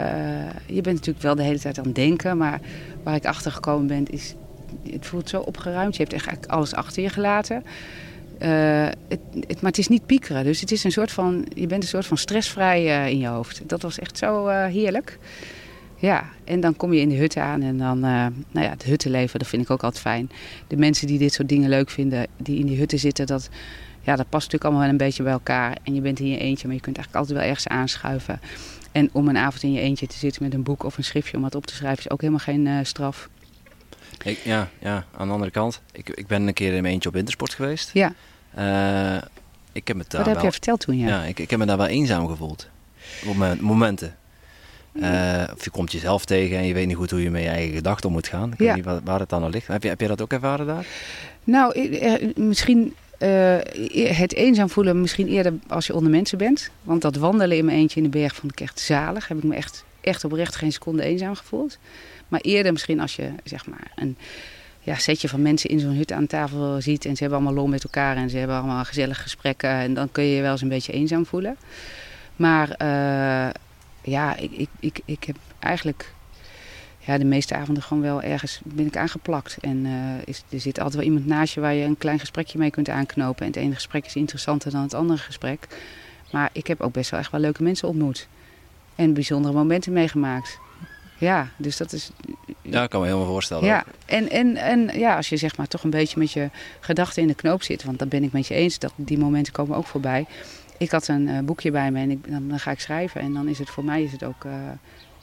je 0.66 0.82
bent 0.82 0.95
natuurlijk 0.95 1.22
wel 1.22 1.36
de 1.36 1.43
hele 1.43 1.59
tijd 1.59 1.78
aan 1.78 1.86
het 1.86 1.95
denken. 1.95 2.38
Maar 2.38 2.59
waar 3.03 3.16
ik 3.16 3.26
achter 3.26 3.51
gekomen 3.51 3.88
ben, 3.88 4.07
is 4.07 4.36
het 4.91 5.05
voelt 5.05 5.30
zo 5.30 5.39
opgeruimd. 5.39 5.95
Je 5.95 6.01
hebt 6.01 6.14
eigenlijk 6.14 6.51
alles 6.51 6.74
achter 6.74 7.03
je 7.03 7.09
gelaten. 7.09 7.64
Uh, 8.44 8.86
het, 9.08 9.20
het, 9.48 9.62
maar 9.62 9.72
het 9.72 9.78
is 9.78 9.88
niet 9.88 10.06
piekeren. 10.06 10.44
Dus 10.44 10.62
het 10.62 10.72
is 10.72 10.84
een 10.84 10.92
soort 10.92 11.12
van, 11.12 11.46
je 11.56 11.68
bent 11.68 11.84
een 11.84 11.89
soort 11.89 12.06
van 12.06 12.18
stressvrij 12.18 12.86
uh, 12.86 13.08
in 13.08 13.18
je 13.18 13.28
hoofd. 13.28 13.62
Dat 13.66 13.82
was 13.82 14.00
echt 14.00 14.18
zo 14.18 14.48
uh, 14.48 14.66
heerlijk. 14.66 15.18
Ja, 15.96 16.30
en 16.44 16.60
dan 16.60 16.76
kom 16.76 16.94
je 16.94 17.00
in 17.00 17.10
de 17.10 17.16
hut 17.16 17.38
aan 17.38 17.62
en 17.62 17.78
dan, 17.78 18.00
nou 18.00 18.34
ja, 18.52 18.70
het 18.70 18.84
huttenleven, 18.84 19.39
dat 19.39 19.48
vind 19.48 19.62
ik 19.62 19.70
ook 19.70 19.84
altijd 19.84 20.02
fijn. 20.02 20.30
De 20.68 20.78
mensen 20.78 21.08
die 21.08 21.18
dit 21.18 21.34
soort 21.34 21.50
dingen 21.50 21.70
leuk 21.70 21.89
vinden, 21.89 22.28
die 22.38 22.60
in 22.60 22.66
die 22.66 22.78
hutten 22.78 23.00
zitten, 23.00 23.26
dat, 23.26 23.50
ja, 24.02 24.16
dat 24.16 24.30
past 24.30 24.52
natuurlijk 24.52 24.64
allemaal 24.64 24.82
wel 24.82 24.89
een 24.89 24.98
beetje 24.98 25.24
bij 25.24 25.32
elkaar. 25.32 25.78
En 25.84 25.94
je 25.94 26.02
bent 26.02 26.20
in 26.20 26.28
je 26.28 26.38
eentje, 26.38 26.68
maar 26.68 26.76
je 26.76 26.82
kunt 26.82 26.98
eigenlijk 26.98 27.26
altijd 27.26 27.38
wel 27.38 27.50
ergens 27.50 27.68
aanschuiven. 27.68 28.39
En 28.92 29.10
om 29.12 29.28
een 29.28 29.38
avond 29.38 29.64
in 29.64 29.72
je 29.72 29.80
eentje 29.80 30.08
te 30.08 30.18
zitten 30.18 30.44
met 30.44 30.54
een 30.54 30.64
boek 30.64 30.84
of 30.84 30.98
een 30.98 31.04
schriftje 31.04 31.38
om 31.38 31.44
wat 31.44 31.56
op 31.56 31.66
te 31.66 31.76
schrijven, 31.76 32.06
is 32.06 32.12
ook 32.12 32.22
helemaal 32.22 32.44
geen 32.44 32.86
straf. 32.86 33.30
Ik, 34.24 34.38
ja, 34.38 34.70
ja, 34.80 35.06
aan 35.18 35.28
de 35.28 35.34
andere 35.34 35.52
kant. 35.52 35.82
Ik, 35.92 36.10
ik 36.10 36.28
ben 36.28 36.48
een 36.48 36.54
keer 36.54 36.74
in 36.74 36.82
mijn 36.82 36.94
eentje 36.94 37.10
op 37.10 37.16
wintersport 37.16 37.54
geweest. 37.54 37.89
Ja. 37.94 38.14
Uh, 38.58 39.16
ik 39.72 39.88
heb 39.88 39.97
Wat 39.97 40.12
heb 40.12 40.26
wel, 40.26 40.41
jij 40.41 40.52
verteld 40.52 40.80
toen, 40.80 40.97
ja? 40.97 41.08
Ja, 41.08 41.24
ik, 41.24 41.39
ik 41.39 41.49
heb 41.49 41.60
me 41.60 41.66
daar 41.66 41.78
wel 41.78 41.88
eenzaam 41.88 42.28
gevoeld. 42.28 42.68
Op 43.26 43.60
momenten. 43.60 44.16
Uh, 44.93 45.43
of 45.54 45.64
je 45.64 45.70
komt 45.70 45.91
jezelf 45.91 46.26
tegen 46.26 46.58
en 46.58 46.66
je 46.66 46.74
weet 46.74 46.88
niet 46.88 46.95
goed 46.95 47.12
hoe 47.12 47.24
je 47.24 47.30
met 47.30 47.41
je 47.41 47.49
eigen 47.49 47.76
gedachten 47.76 48.08
om 48.08 48.14
moet 48.14 48.28
gaan. 48.28 48.52
Ik 48.52 48.60
ja. 48.60 48.66
weet 48.66 48.76
niet 48.76 48.86
waar, 48.86 49.02
waar 49.04 49.20
het 49.20 49.30
dan 49.30 49.43
al 49.43 49.49
ligt. 49.49 49.68
Heb 49.68 49.84
je, 49.84 49.89
heb 49.89 50.02
je 50.02 50.08
dat 50.08 50.22
ook 50.22 50.34
ervaren 50.34 50.66
daar? 50.66 50.86
Nou, 51.43 51.89
misschien 52.36 52.93
uh, 53.20 53.56
het 54.18 54.34
eenzaam 54.34 54.70
voelen 54.70 55.02
misschien 55.02 55.28
eerder 55.28 55.54
als 55.68 55.88
je 55.88 55.95
onder 55.95 56.12
mensen 56.12 56.38
bent. 56.38 56.70
Want 56.84 57.02
dat 57.02 57.16
wandelen 57.16 57.58
in 57.58 57.66
mijn 57.66 57.78
eentje 57.78 57.97
in 57.97 58.12
de 58.12 58.18
berg 58.18 58.36
vond 58.36 58.52
ik 58.52 58.62
echt 58.62 58.80
zalig. 58.80 59.28
Heb 59.28 59.38
ik 59.38 59.43
me 59.43 59.56
echt, 59.56 59.84
echt 60.02 60.24
oprecht 60.24 60.56
geen 60.56 60.72
seconde 60.72 61.04
eenzaam 61.04 61.36
gevoeld. 61.36 61.78
Maar 62.28 62.41
eerder 62.41 62.72
misschien 62.72 62.99
als 62.99 63.16
je 63.16 63.30
zeg 63.43 63.66
maar 63.66 63.91
een 63.95 64.18
ja, 64.82 64.96
setje 64.96 65.30
van 65.30 65.42
mensen 65.42 65.70
in 65.70 65.80
zo'n 65.80 65.96
hut 65.96 66.12
aan 66.12 66.28
tafel 66.28 66.82
ziet. 66.82 67.06
En 67.06 67.16
ze 67.16 67.22
hebben 67.22 67.40
allemaal 67.40 67.58
lol 67.58 67.68
met 67.68 67.84
elkaar 67.84 68.16
en 68.16 68.30
ze 68.30 68.38
hebben 68.38 68.56
allemaal 68.56 68.86
gezellige 68.86 69.22
gesprekken. 69.22 69.70
En 69.70 69.94
dan 69.94 70.12
kun 70.12 70.24
je 70.24 70.36
je 70.36 70.42
wel 70.42 70.52
eens 70.52 70.62
een 70.62 70.68
beetje 70.68 70.94
eenzaam 70.94 71.26
voelen. 71.26 71.58
Maar 72.36 72.68
uh, 72.68 73.50
ja, 74.02 74.36
ik, 74.36 74.52
ik, 74.52 74.70
ik, 74.80 75.00
ik 75.06 75.24
heb 75.24 75.36
eigenlijk 75.60 76.14
ja, 77.00 77.18
de 77.18 77.26
meeste 77.26 77.56
avonden 77.56 77.84
gewoon 77.84 78.04
wel 78.04 78.22
ergens 78.22 78.62
ben 78.64 78.86
ik 78.86 78.98
aangeplakt. 78.98 79.58
En 79.62 79.86
uh, 79.86 79.94
is, 80.26 80.44
er 80.50 80.60
zit 80.60 80.78
altijd 80.78 80.96
wel 80.96 81.06
iemand 81.06 81.26
naast 81.26 81.54
je 81.54 81.60
waar 81.60 81.74
je 81.74 81.86
een 81.86 81.98
klein 81.98 82.20
gesprekje 82.20 82.58
mee 82.58 82.70
kunt 82.70 82.90
aanknopen. 82.90 83.42
En 83.42 83.52
het 83.52 83.62
ene 83.62 83.74
gesprek 83.74 84.06
is 84.06 84.16
interessanter 84.16 84.72
dan 84.72 84.82
het 84.82 84.94
andere 84.94 85.20
gesprek. 85.20 85.68
Maar 86.32 86.50
ik 86.52 86.68
heb 86.68 86.82
ook 86.82 86.94
best 86.94 87.10
wel 87.10 87.20
echt 87.20 87.32
wel 87.32 87.42
leuke 87.42 87.64
mensen 87.64 87.88
ontmoet. 87.88 88.28
En 88.96 89.14
bijzondere 89.14 89.54
momenten 89.54 89.94
meegemaakt. 89.94 90.60
Ja, 91.18 91.50
dus 91.58 91.78
dat 91.78 91.94
is. 91.94 92.12
Ja, 92.62 92.84
ik 92.84 92.89
kan 92.89 92.99
me 92.99 93.05
helemaal 93.05 93.28
voorstellen. 93.28 93.66
Ja, 93.66 93.84
en, 94.05 94.30
en, 94.30 94.55
en 94.55 94.99
ja, 94.99 95.16
als 95.16 95.30
je 95.30 95.38
zeg 95.38 95.57
maar 95.57 95.68
toch 95.68 95.84
een 95.84 95.89
beetje 95.89 96.20
met 96.20 96.32
je 96.32 96.49
gedachten 96.80 97.22
in 97.22 97.28
de 97.28 97.34
knoop 97.34 97.64
zit, 97.64 97.84
want 97.84 97.99
dat 97.99 98.09
ben 98.09 98.24
ik 98.24 98.32
met 98.32 98.47
je 98.47 98.53
eens, 98.53 98.80
dat 98.80 98.93
die 98.95 99.18
momenten 99.18 99.53
komen 99.53 99.78
ook 99.78 99.88
voorbij. 99.88 100.26
Ik 100.78 100.91
had 100.91 101.07
een 101.07 101.28
uh, 101.28 101.39
boekje 101.39 101.72
bij 101.72 101.91
me 101.91 101.99
en 101.99 102.12
ik, 102.12 102.32
dan, 102.32 102.47
dan, 102.47 102.59
ga 102.59 102.72
ik 102.72 102.80
schrijven 102.80 103.22
en 103.22 103.34
dan 103.34 103.47
is 103.47 103.59
het 103.59 103.70
voor 103.70 103.86
mij 103.86 104.03
is 104.03 104.12
het 104.12 104.24
ook 104.24 104.43
uh, 104.43 104.51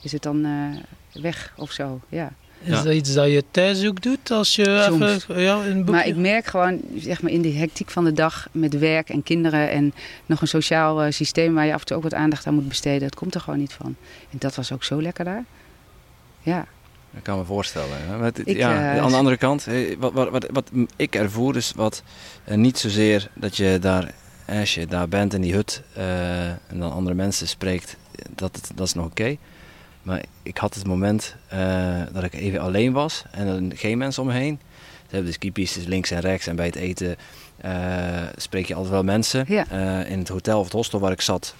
is 0.01 0.11
het 0.11 0.21
dan 0.21 0.45
uh, 0.45 1.23
weg 1.23 1.53
of 1.57 1.71
zo. 1.71 1.99
Ja. 2.09 2.31
Is 2.61 2.69
ja. 2.69 2.83
dat 2.83 2.93
iets 2.93 3.13
dat 3.13 3.27
je 3.27 3.43
thuis 3.51 3.87
ook 3.87 4.01
doet 4.01 4.31
als 4.31 4.55
je 4.55 4.85
Soms. 4.87 5.05
even 5.05 5.41
ja, 5.41 5.65
een 5.65 5.77
boekje... 5.77 5.91
Maar 5.91 6.07
ik 6.07 6.15
merk 6.15 6.45
gewoon 6.45 6.81
zeg 6.95 7.21
maar, 7.21 7.31
in 7.31 7.41
die 7.41 7.57
hectiek 7.57 7.89
van 7.89 8.03
de 8.03 8.11
dag 8.11 8.47
met 8.51 8.79
werk 8.79 9.09
en 9.09 9.23
kinderen 9.23 9.69
en 9.69 9.93
nog 10.25 10.41
een 10.41 10.47
sociaal 10.47 11.05
uh, 11.05 11.11
systeem 11.11 11.53
waar 11.53 11.65
je 11.65 11.73
af 11.73 11.79
en 11.79 11.85
toe 11.85 11.97
ook 11.97 12.03
wat 12.03 12.13
aandacht 12.13 12.47
aan 12.47 12.53
moet 12.53 12.67
besteden. 12.67 12.99
Dat 12.99 13.15
komt 13.15 13.35
er 13.35 13.41
gewoon 13.41 13.59
niet 13.59 13.73
van. 13.73 13.95
En 14.31 14.37
dat 14.37 14.55
was 14.55 14.71
ook 14.71 14.83
zo 14.83 15.01
lekker 15.01 15.25
daar. 15.25 15.45
Ja. 16.41 16.67
Dat 17.11 17.21
kan 17.21 17.37
me 17.37 17.43
voorstellen. 17.43 17.97
Hè? 18.07 18.17
Maar 18.17 18.25
het, 18.25 18.47
ik, 18.47 18.57
ja, 18.57 18.95
uh, 18.95 19.01
aan 19.01 19.09
de 19.09 19.17
andere 19.17 19.37
kant, 19.37 19.67
wat, 19.99 20.13
wat, 20.13 20.29
wat, 20.29 20.47
wat 20.51 20.71
ik 20.95 21.15
ervoer 21.15 21.55
is 21.55 21.71
wat 21.75 22.03
uh, 22.47 22.55
niet 22.55 22.77
zozeer 22.77 23.29
dat 23.33 23.57
je 23.57 23.77
daar, 23.81 24.13
als 24.47 24.73
je 24.73 24.87
daar 24.87 25.07
bent 25.07 25.33
in 25.33 25.41
die 25.41 25.53
hut 25.53 25.83
uh, 25.97 26.47
en 26.47 26.79
dan 26.79 26.91
andere 26.91 27.15
mensen 27.15 27.47
spreekt, 27.47 27.97
dat, 28.35 28.71
dat 28.75 28.87
is 28.87 28.93
nog 28.93 29.05
oké. 29.05 29.21
Okay. 29.21 29.39
Maar 30.01 30.23
ik 30.43 30.57
had 30.57 30.73
het 30.73 30.87
moment 30.87 31.35
dat 32.11 32.23
ik 32.23 32.33
even 32.33 32.59
alleen 32.59 32.93
was 32.93 33.23
en 33.31 33.47
er 33.47 33.77
geen 33.77 33.97
mensen 33.97 34.21
om 34.21 34.27
me 34.27 34.35
heen. 34.35 34.59
Ze 34.81 35.15
hebben 35.15 35.25
de 35.25 35.37
skipistes 35.37 35.85
links 35.85 36.11
en 36.11 36.19
rechts 36.19 36.47
en 36.47 36.55
bij 36.55 36.65
het 36.65 36.75
eten 36.75 37.15
spreek 38.35 38.65
je 38.65 38.73
altijd 38.73 38.93
wel 38.93 39.03
mensen. 39.03 39.45
Ja. 39.47 39.69
in 40.03 40.19
het 40.19 40.27
hotel 40.27 40.57
of 40.59 40.63
het 40.63 40.73
hostel 40.73 40.99
waar 40.99 41.11
ik 41.11 41.21
zat 41.21 41.55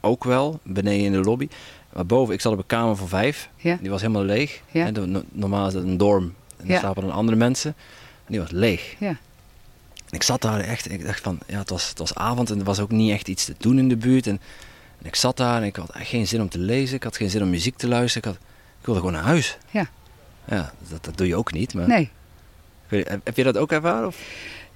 ook 0.00 0.24
wel, 0.24 0.60
beneden 0.62 1.04
in 1.04 1.12
de 1.12 1.20
lobby. 1.20 1.48
Maar 1.92 2.06
boven, 2.06 2.34
ik 2.34 2.40
zat 2.40 2.52
op 2.52 2.58
een 2.58 2.66
kamer 2.66 2.96
van 2.96 3.08
vijf. 3.08 3.48
Ja. 3.56 3.78
Die 3.80 3.90
was 3.90 4.00
helemaal 4.00 4.24
leeg. 4.24 4.60
Ja. 4.70 4.86
En 4.86 4.94
de, 4.94 5.22
normaal 5.32 5.66
is 5.68 5.74
het 5.74 5.84
een 5.84 5.96
dorm. 5.96 6.22
En 6.56 6.66
daar 6.66 6.66
Ja. 6.74 6.78
slapen 6.78 7.02
dan 7.02 7.12
andere 7.12 7.36
mensen. 7.36 7.74
En 8.26 8.32
die 8.32 8.40
was 8.40 8.50
leeg. 8.50 8.94
Ja. 8.98 9.08
En 9.08 10.16
ik 10.16 10.22
zat 10.22 10.42
daar 10.42 10.60
echt, 10.60 10.90
ik 10.90 11.04
dacht 11.06 11.20
van, 11.20 11.38
ja, 11.46 11.58
het 11.58 11.70
was, 11.70 11.88
het 11.88 11.98
was 11.98 12.14
avond 12.14 12.50
en 12.50 12.58
er 12.58 12.64
was 12.64 12.80
ook 12.80 12.90
niet 12.90 13.10
echt 13.12 13.28
iets 13.28 13.44
te 13.44 13.54
doen 13.58 13.78
in 13.78 13.88
de 13.88 13.96
buurt. 13.96 14.26
En, 14.26 14.40
en 15.00 15.06
ik 15.06 15.14
zat 15.14 15.36
daar 15.36 15.56
en 15.56 15.62
ik 15.66 15.76
had 15.76 15.90
echt 15.90 16.08
geen 16.08 16.26
zin 16.26 16.40
om 16.40 16.48
te 16.48 16.58
lezen. 16.58 16.96
Ik 16.96 17.02
had 17.02 17.16
geen 17.16 17.30
zin 17.30 17.42
om 17.42 17.50
muziek 17.50 17.76
te 17.76 17.88
luisteren. 17.88 18.30
Ik, 18.30 18.36
had, 18.36 18.46
ik 18.80 18.84
wilde 18.86 19.00
gewoon 19.00 19.14
naar 19.14 19.24
huis. 19.24 19.58
Ja. 19.70 19.88
Ja, 20.44 20.72
dat, 20.88 21.04
dat 21.04 21.16
doe 21.16 21.26
je 21.26 21.36
ook 21.36 21.52
niet. 21.52 21.74
Maar 21.74 21.88
Nee. 21.88 22.10
heb, 22.88 23.36
je 23.36 23.42
dat 23.44 23.56
ook 23.56 23.72
ervaren? 23.72 24.06
Of? 24.06 24.16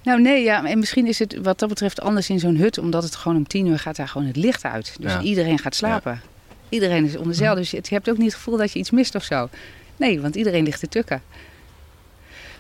Nou 0.03 0.21
nee, 0.21 0.43
ja, 0.43 0.65
en 0.65 0.79
misschien 0.79 1.07
is 1.07 1.19
het 1.19 1.37
wat 1.43 1.59
dat 1.59 1.69
betreft 1.69 2.01
anders 2.01 2.29
in 2.31 2.39
zo'n 2.39 2.57
hut, 2.57 2.79
omdat 2.79 3.03
het 3.03 3.15
gewoon 3.17 3.37
om 3.37 3.47
tien 3.47 3.67
uur 3.67 3.79
gaat 3.79 3.97
daar 3.97 4.09
gewoon 4.09 4.27
het 4.27 4.37
licht 4.37 4.65
uit. 4.65 4.97
Dus 5.01 5.13
Ja. 5.13 5.21
iedereen 5.21 5.59
gaat 5.59 5.75
slapen. 5.75 6.21
Iedereen 6.69 7.05
is 7.05 7.17
onder 7.17 7.35
zeil, 7.35 7.55
dus 7.55 7.71
je 7.71 7.81
hebt 7.89 8.11
ook 8.11 8.17
niet 8.17 8.27
het 8.27 8.35
gevoel 8.35 8.57
dat 8.57 8.73
je 8.73 8.79
iets 8.79 8.91
mist 8.91 9.15
of 9.15 9.23
zo. 9.25 9.49
Nee, 9.97 10.21
want 10.21 10.37
iedereen 10.37 10.65
ligt 10.65 10.81
te 10.81 10.89
tukken. 10.89 11.23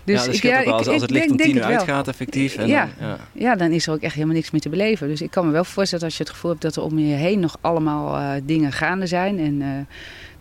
Dus 0.04 0.40
ja, 0.40 0.58
ik- 0.60 0.66
als, 0.66 0.86
het 0.86 1.10
licht 1.10 1.10
denk- 1.10 1.30
om 1.30 1.36
tien 1.36 1.56
uur 1.56 1.62
uitgaat 1.62 2.08
effectief. 2.08 2.56
En 2.56 2.66
Ja. 2.66 2.88
Dan, 2.98 3.08
ja. 3.08 3.18
Ja, 3.32 3.54
dan 3.56 3.70
is 3.70 3.86
er 3.86 3.92
ook 3.92 4.00
echt 4.00 4.14
helemaal 4.14 4.34
niks 4.34 4.50
meer 4.50 4.60
te 4.60 4.68
beleven. 4.68 5.08
Dus 5.08 5.20
ik 5.22 5.30
kan 5.30 5.46
me 5.46 5.52
wel 5.52 5.64
voorstellen 5.64 6.04
als 6.04 6.16
je 6.16 6.22
het 6.22 6.32
gevoel 6.32 6.50
hebt 6.50 6.62
dat 6.62 6.76
er 6.76 6.82
om 6.82 6.98
je 6.98 7.14
heen 7.14 7.40
nog 7.40 7.56
allemaal 7.60 8.16
eh, 8.16 8.42
dingen 8.44 8.72
gaande 8.72 9.06
zijn. 9.06 9.38
En 9.38 9.62
eh, 9.62 9.68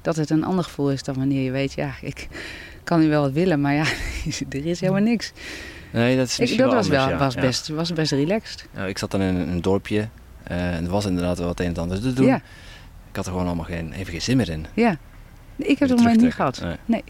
dat 0.02 0.16
het 0.16 0.30
een 0.30 0.44
ander 0.44 0.64
gevoel 0.64 0.92
is 0.92 1.04
dan 1.04 1.16
wanneer 1.16 1.42
je 1.44 1.52
weet, 1.52 1.74
ja, 1.74 1.94
ik 2.02 2.28
kan 2.84 3.00
nu 3.00 3.10
wel 3.10 3.22
wat 3.22 3.32
willen, 3.32 3.62
maar 3.62 3.74
ja, 3.74 3.84
er 4.50 4.66
is 4.66 4.80
helemaal 4.80 5.02
niks. 5.02 5.32
Nee, 5.92 6.18
dat 6.18 6.28
is 6.28 6.40
Ik, 6.40 6.48
dat 6.50 6.58
wel 6.58 6.76
was, 6.76 6.88
wel, 6.88 7.00
anders, 7.04 7.20
was, 7.20 7.36
best, 7.36 7.68
was 7.68 7.94
best 7.94 8.12
relaxed. 8.12 8.66
Ja, 8.76 8.86
ik 8.86 8.98
zat 8.98 9.12
dan 9.12 9.22
in 9.22 9.36
een, 9.36 9.62
dorpje 9.62 10.08
eh, 10.44 10.76
en 10.76 10.84
er 10.86 10.90
was 10.92 11.06
inderdaad 11.06 11.38
wel 11.38 11.48
het 11.48 11.60
een 11.60 11.66
en 11.66 11.78
ander 11.78 12.02
te 12.02 12.14
doen. 12.14 12.42
Ik 13.14 13.20
had 13.20 13.26
er 13.26 13.32
gewoon 13.32 13.48
allemaal 13.48 13.66
geen, 13.66 13.92
even 13.94 14.12
geen 14.12 14.22
zin 14.22 14.38
meer 14.38 14.50
in. 14.50 14.66
ja. 14.74 14.98
Ik 15.56 15.80
heb 15.80 15.90
het 15.90 15.98
moment 15.98 16.22
niet 16.22 16.34
gehad. 16.34 16.62
Nee. 16.62 16.76
Nee. 16.86 17.04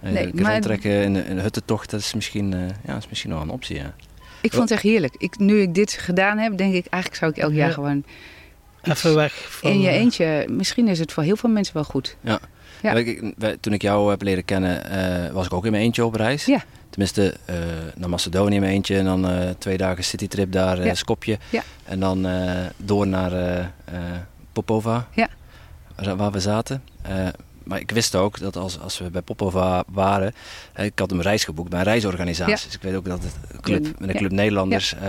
Nee, 0.00 0.12
Nee, 0.12 0.24
nee, 0.24 0.42
maar- 0.42 0.50
rondtrekken 0.52 0.90
in 1.02 1.12
de 1.12 1.40
huttentocht, 1.42 1.90
dat 1.90 2.00
is 2.00 2.14
misschien, 2.14 2.54
eh, 2.54 2.60
ja, 2.86 2.96
is 2.96 3.08
misschien 3.08 3.30
wel 3.30 3.40
een 3.40 3.50
optie, 3.50 3.76
ja. 3.76 3.94
Ik 4.40 4.50
vond 4.50 4.62
het 4.62 4.70
echt 4.70 4.82
heerlijk. 4.82 5.14
Ik, 5.18 5.38
nu 5.38 5.60
ik 5.60 5.74
dit 5.74 5.92
gedaan 5.92 6.38
heb, 6.38 6.56
denk 6.56 6.74
ik, 6.74 6.86
eigenlijk 6.86 7.22
zou 7.22 7.30
ik 7.30 7.38
elk 7.38 7.52
jaar 7.52 7.68
Ja. 7.68 7.74
gewoon 7.74 8.04
Even 8.82 9.14
weg 9.14 9.32
van... 9.48 9.70
in 9.70 9.80
je 9.80 9.88
eh, 9.88 9.94
eentje. 9.94 10.46
Misschien 10.50 10.88
is 10.88 10.98
het 10.98 11.12
voor 11.12 11.22
heel 11.22 11.36
veel 11.36 11.50
mensen 11.50 11.74
wel 11.74 11.84
goed. 11.84 12.16
Ja. 12.20 12.38
Ja, 12.82 13.02
toen 13.60 13.72
ik 13.72 13.82
jou 13.82 14.10
heb 14.10 14.22
leren 14.22 14.44
kennen, 14.44 14.84
eh, 14.90 15.32
was 15.32 15.46
ik 15.46 15.52
ook 15.52 15.64
in 15.64 15.70
mijn 15.70 15.82
eentje 15.82 16.04
op 16.04 16.14
reis. 16.14 16.44
Ja. 16.44 16.62
Tenminste, 16.90 17.36
eh, 17.44 17.54
naar 17.96 18.08
Macedonië 18.08 18.54
in 18.54 18.60
mijn 18.60 18.72
eentje 18.72 18.96
en 18.98 19.04
dan 19.04 19.28
eh, 19.28 19.50
twee 19.58 19.76
dagen 19.76 20.04
citytrip 20.04 20.52
daar, 20.52 20.78
eh 20.78 20.84
Ja. 20.84 20.94
Skopje. 20.94 21.38
Ja. 21.50 21.62
En 21.84 22.00
dan 22.00 22.26
eh, 22.26 22.52
door 22.76 23.06
naar 23.06 23.32
eh, 23.32 23.58
eh, 23.58 23.64
Popova, 24.52 25.08
Ja. 25.14 25.28
Waar, 26.16 26.30
we 26.30 26.40
zaten. 26.40 26.82
Eh, 27.02 27.26
maar 27.64 27.80
ik 27.80 27.90
wist 27.90 28.14
ook 28.14 28.38
dat 28.38 28.56
als, 28.56 28.80
als 28.80 28.98
we 28.98 29.10
bij 29.10 29.20
Popova 29.22 29.84
waren, 29.86 30.34
eh, 30.72 30.84
ik 30.84 30.98
had 30.98 31.10
een 31.12 31.22
reis 31.22 31.44
geboekt 31.44 31.70
bij 31.70 31.78
een 31.78 31.84
reisorganisatie. 31.84 32.54
Ja. 32.54 32.62
Dus 32.64 32.74
ik 32.74 32.82
weet 32.82 32.94
ook 32.94 33.04
dat 33.04 33.22
het 33.22 33.60
club, 33.60 33.98
met 33.98 34.08
een 34.08 34.16
club 34.16 34.30
Nederlanders, 34.30 34.94
eh, 34.94 35.00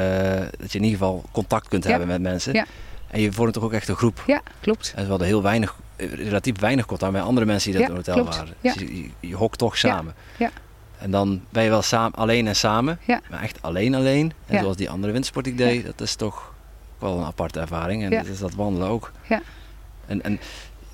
dat 0.59 0.71
je 0.71 0.77
in 0.77 0.83
ieder 0.83 0.99
geval 0.99 1.23
contact 1.31 1.67
kunt 1.67 1.83
hebben 1.83 2.07
met 2.07 2.21
mensen. 2.21 2.53
Ja. 2.53 2.65
En 3.07 3.21
je 3.21 3.31
vormt 3.31 3.53
toch 3.53 3.63
ook 3.63 3.73
echt 3.73 3.87
een 3.87 3.95
groep. 3.95 4.23
Ja, 4.27 4.41
klopt. 4.59 4.93
En 4.95 5.03
we 5.03 5.09
hadden 5.09 5.27
heel 5.27 5.41
weinig, 5.41 5.75
relatief 5.97 6.59
weinig 6.59 6.85
contact 6.85 7.11
met 7.11 7.21
andere 7.21 7.45
mensen 7.45 7.71
die 7.71 7.79
dat 7.79 7.89
in 7.89 7.95
het 7.95 8.05
hotel 8.05 8.21
klopt. 8.23 8.37
waren. 8.37 8.55
Dus 8.61 9.09
je, 9.19 9.35
hokt 9.35 9.57
toch 9.57 9.77
samen. 9.77 10.13
Ja. 10.37 10.49
En 10.97 11.11
dan 11.11 11.41
ben 11.49 11.63
je 11.63 11.69
wel 11.69 11.81
samen, 11.81 12.13
alleen 12.13 12.47
en 12.47 12.55
samen, 12.55 12.99
Ja. 13.07 13.21
maar 13.29 13.41
echt 13.41 13.61
alleen 13.61 13.95
alleen. 13.95 14.33
En 14.45 14.55
Ja. 14.55 14.61
zoals 14.61 14.77
die 14.77 14.89
andere 14.89 15.11
wintersport 15.11 15.45
die 15.45 15.53
ik 15.53 15.59
deed, 15.59 15.85
dat 15.85 16.01
is 16.01 16.15
toch 16.15 16.53
wel 16.99 17.17
een 17.17 17.25
aparte 17.25 17.59
ervaring. 17.59 18.03
En 18.03 18.09
dat 18.09 18.25
is 18.25 18.39
dat 18.39 18.53
wandelen 18.53 18.87
ook. 18.87 19.11
Ja. 19.29 19.41
En, 20.05 20.23
en 20.23 20.39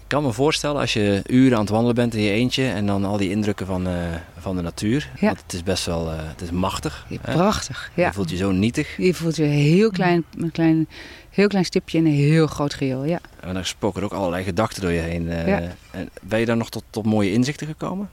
ik 0.08 0.14
kan 0.14 0.24
me 0.24 0.32
voorstellen 0.32 0.82
als 0.82 0.94
je 0.94 1.22
uren 1.26 1.54
aan 1.54 1.62
het 1.64 1.70
wandelen 1.70 1.96
bent 1.96 2.16
in 2.16 2.22
je 2.22 2.32
eentje 2.32 2.68
en 2.68 2.86
dan 2.86 3.06
al 3.06 3.18
die 3.18 3.30
indrukken 3.30 3.66
van, 3.66 3.88
eh, 3.88 3.94
van 4.38 4.56
de 4.56 4.62
natuur. 4.62 5.10
Ja. 5.20 5.26
Want 5.28 5.42
het 5.42 5.54
is 5.54 5.64
best 5.64 5.86
wel, 5.86 6.12
eh, 6.12 6.18
het 6.20 6.42
is 6.42 6.52
machtig. 6.52 7.06
Ja, 7.10 7.18
prachtig. 7.22 7.92
Je 7.94 8.02
Ja. 8.02 8.14
voelt 8.14 8.30
je 8.30 8.36
zo 8.36 8.52
nietig. 8.52 8.98
Je 8.98 9.14
voelt 9.14 9.36
je 9.36 9.44
heel 9.44 9.92
klein, 9.92 10.24
een 10.38 10.52
klein, 10.52 10.88
heel 11.30 11.48
klein 11.48 11.66
stipje 11.66 11.98
in 11.98 12.06
een 12.06 12.12
heel 12.12 12.48
groot 12.48 12.74
geheel. 12.74 13.04
Ja. 13.06 13.20
En 13.40 13.54
dan 13.54 13.66
spoken 13.66 14.00
er 14.02 14.06
ook 14.06 14.14
allerlei 14.14 14.44
gedachten 14.44 14.82
door 14.82 14.92
je 14.92 15.00
heen. 15.00 15.30
En 15.30 16.10
ben 16.22 16.40
je 16.40 16.46
dan 16.46 16.58
nog 16.58 16.70
tot, 16.70 16.84
tot 16.90 17.06
mooie 17.06 17.32
inzichten 17.32 17.68
gekomen? 17.68 18.10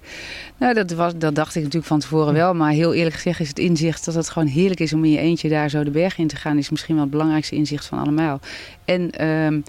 Nou, 0.58 0.74
dat, 0.74 0.90
was, 0.90 1.12
dat 1.16 1.34
dacht 1.34 1.54
ik 1.54 1.62
natuurlijk 1.62 1.86
van 1.86 2.00
tevoren 2.00 2.34
wel. 2.34 2.54
Maar 2.54 2.70
heel 2.72 2.94
eerlijk 2.94 3.14
gezegd 3.14 3.40
is 3.40 3.48
het 3.48 3.58
inzicht 3.58 4.04
dat 4.04 4.14
het 4.14 4.30
gewoon 4.30 4.48
heerlijk 4.48 4.80
is 4.80 4.92
om 4.92 5.04
in 5.04 5.10
je 5.10 5.18
eentje 5.18 5.48
daar 5.48 5.68
zo 5.68 5.84
de 5.84 5.90
berg 5.90 6.18
in 6.18 6.28
te 6.28 6.36
gaan. 6.36 6.58
Is 6.58 6.70
misschien 6.70 6.94
wel 6.94 7.02
het 7.02 7.12
belangrijkste 7.12 7.54
inzicht 7.54 7.86
van 7.86 7.98
allemaal. 7.98 8.40
En 8.84 9.10
ehm, 9.10 9.60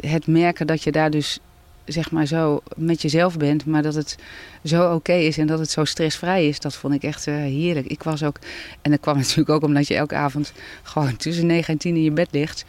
het 0.00 0.26
merken 0.26 0.66
dat 0.66 0.82
je 0.82 0.92
daar 0.92 1.10
dus 1.10 1.40
zeg 1.84 2.10
maar 2.10 2.26
zo 2.26 2.62
met 2.76 3.02
jezelf 3.02 3.36
bent, 3.36 3.66
maar 3.66 3.82
dat 3.82 3.94
het 3.94 4.16
zo 4.64 4.94
oké 4.94 5.12
is 5.12 5.38
en 5.38 5.46
dat 5.46 5.58
het 5.58 5.70
zo 5.70 5.84
stressvrij 5.84 6.48
is, 6.48 6.60
dat 6.60 6.74
vond 6.74 6.94
ik 6.94 7.02
echt 7.02 7.26
uh, 7.26 7.34
heerlijk. 7.34 7.86
Ik 7.86 8.02
was 8.02 8.22
ook, 8.22 8.36
en 8.82 8.90
dat 8.90 9.00
kwam 9.00 9.16
natuurlijk 9.22 9.48
ook 9.48 9.62
omdat 9.62 9.88
je 9.88 9.94
elke 9.94 10.14
avond 10.14 10.52
gewoon 10.82 11.16
tussen 11.16 11.46
9 11.46 11.72
en 11.72 11.78
10 11.78 11.96
in 11.96 12.02
je 12.02 12.10
bed 12.10 12.28
ligt. 12.30 12.64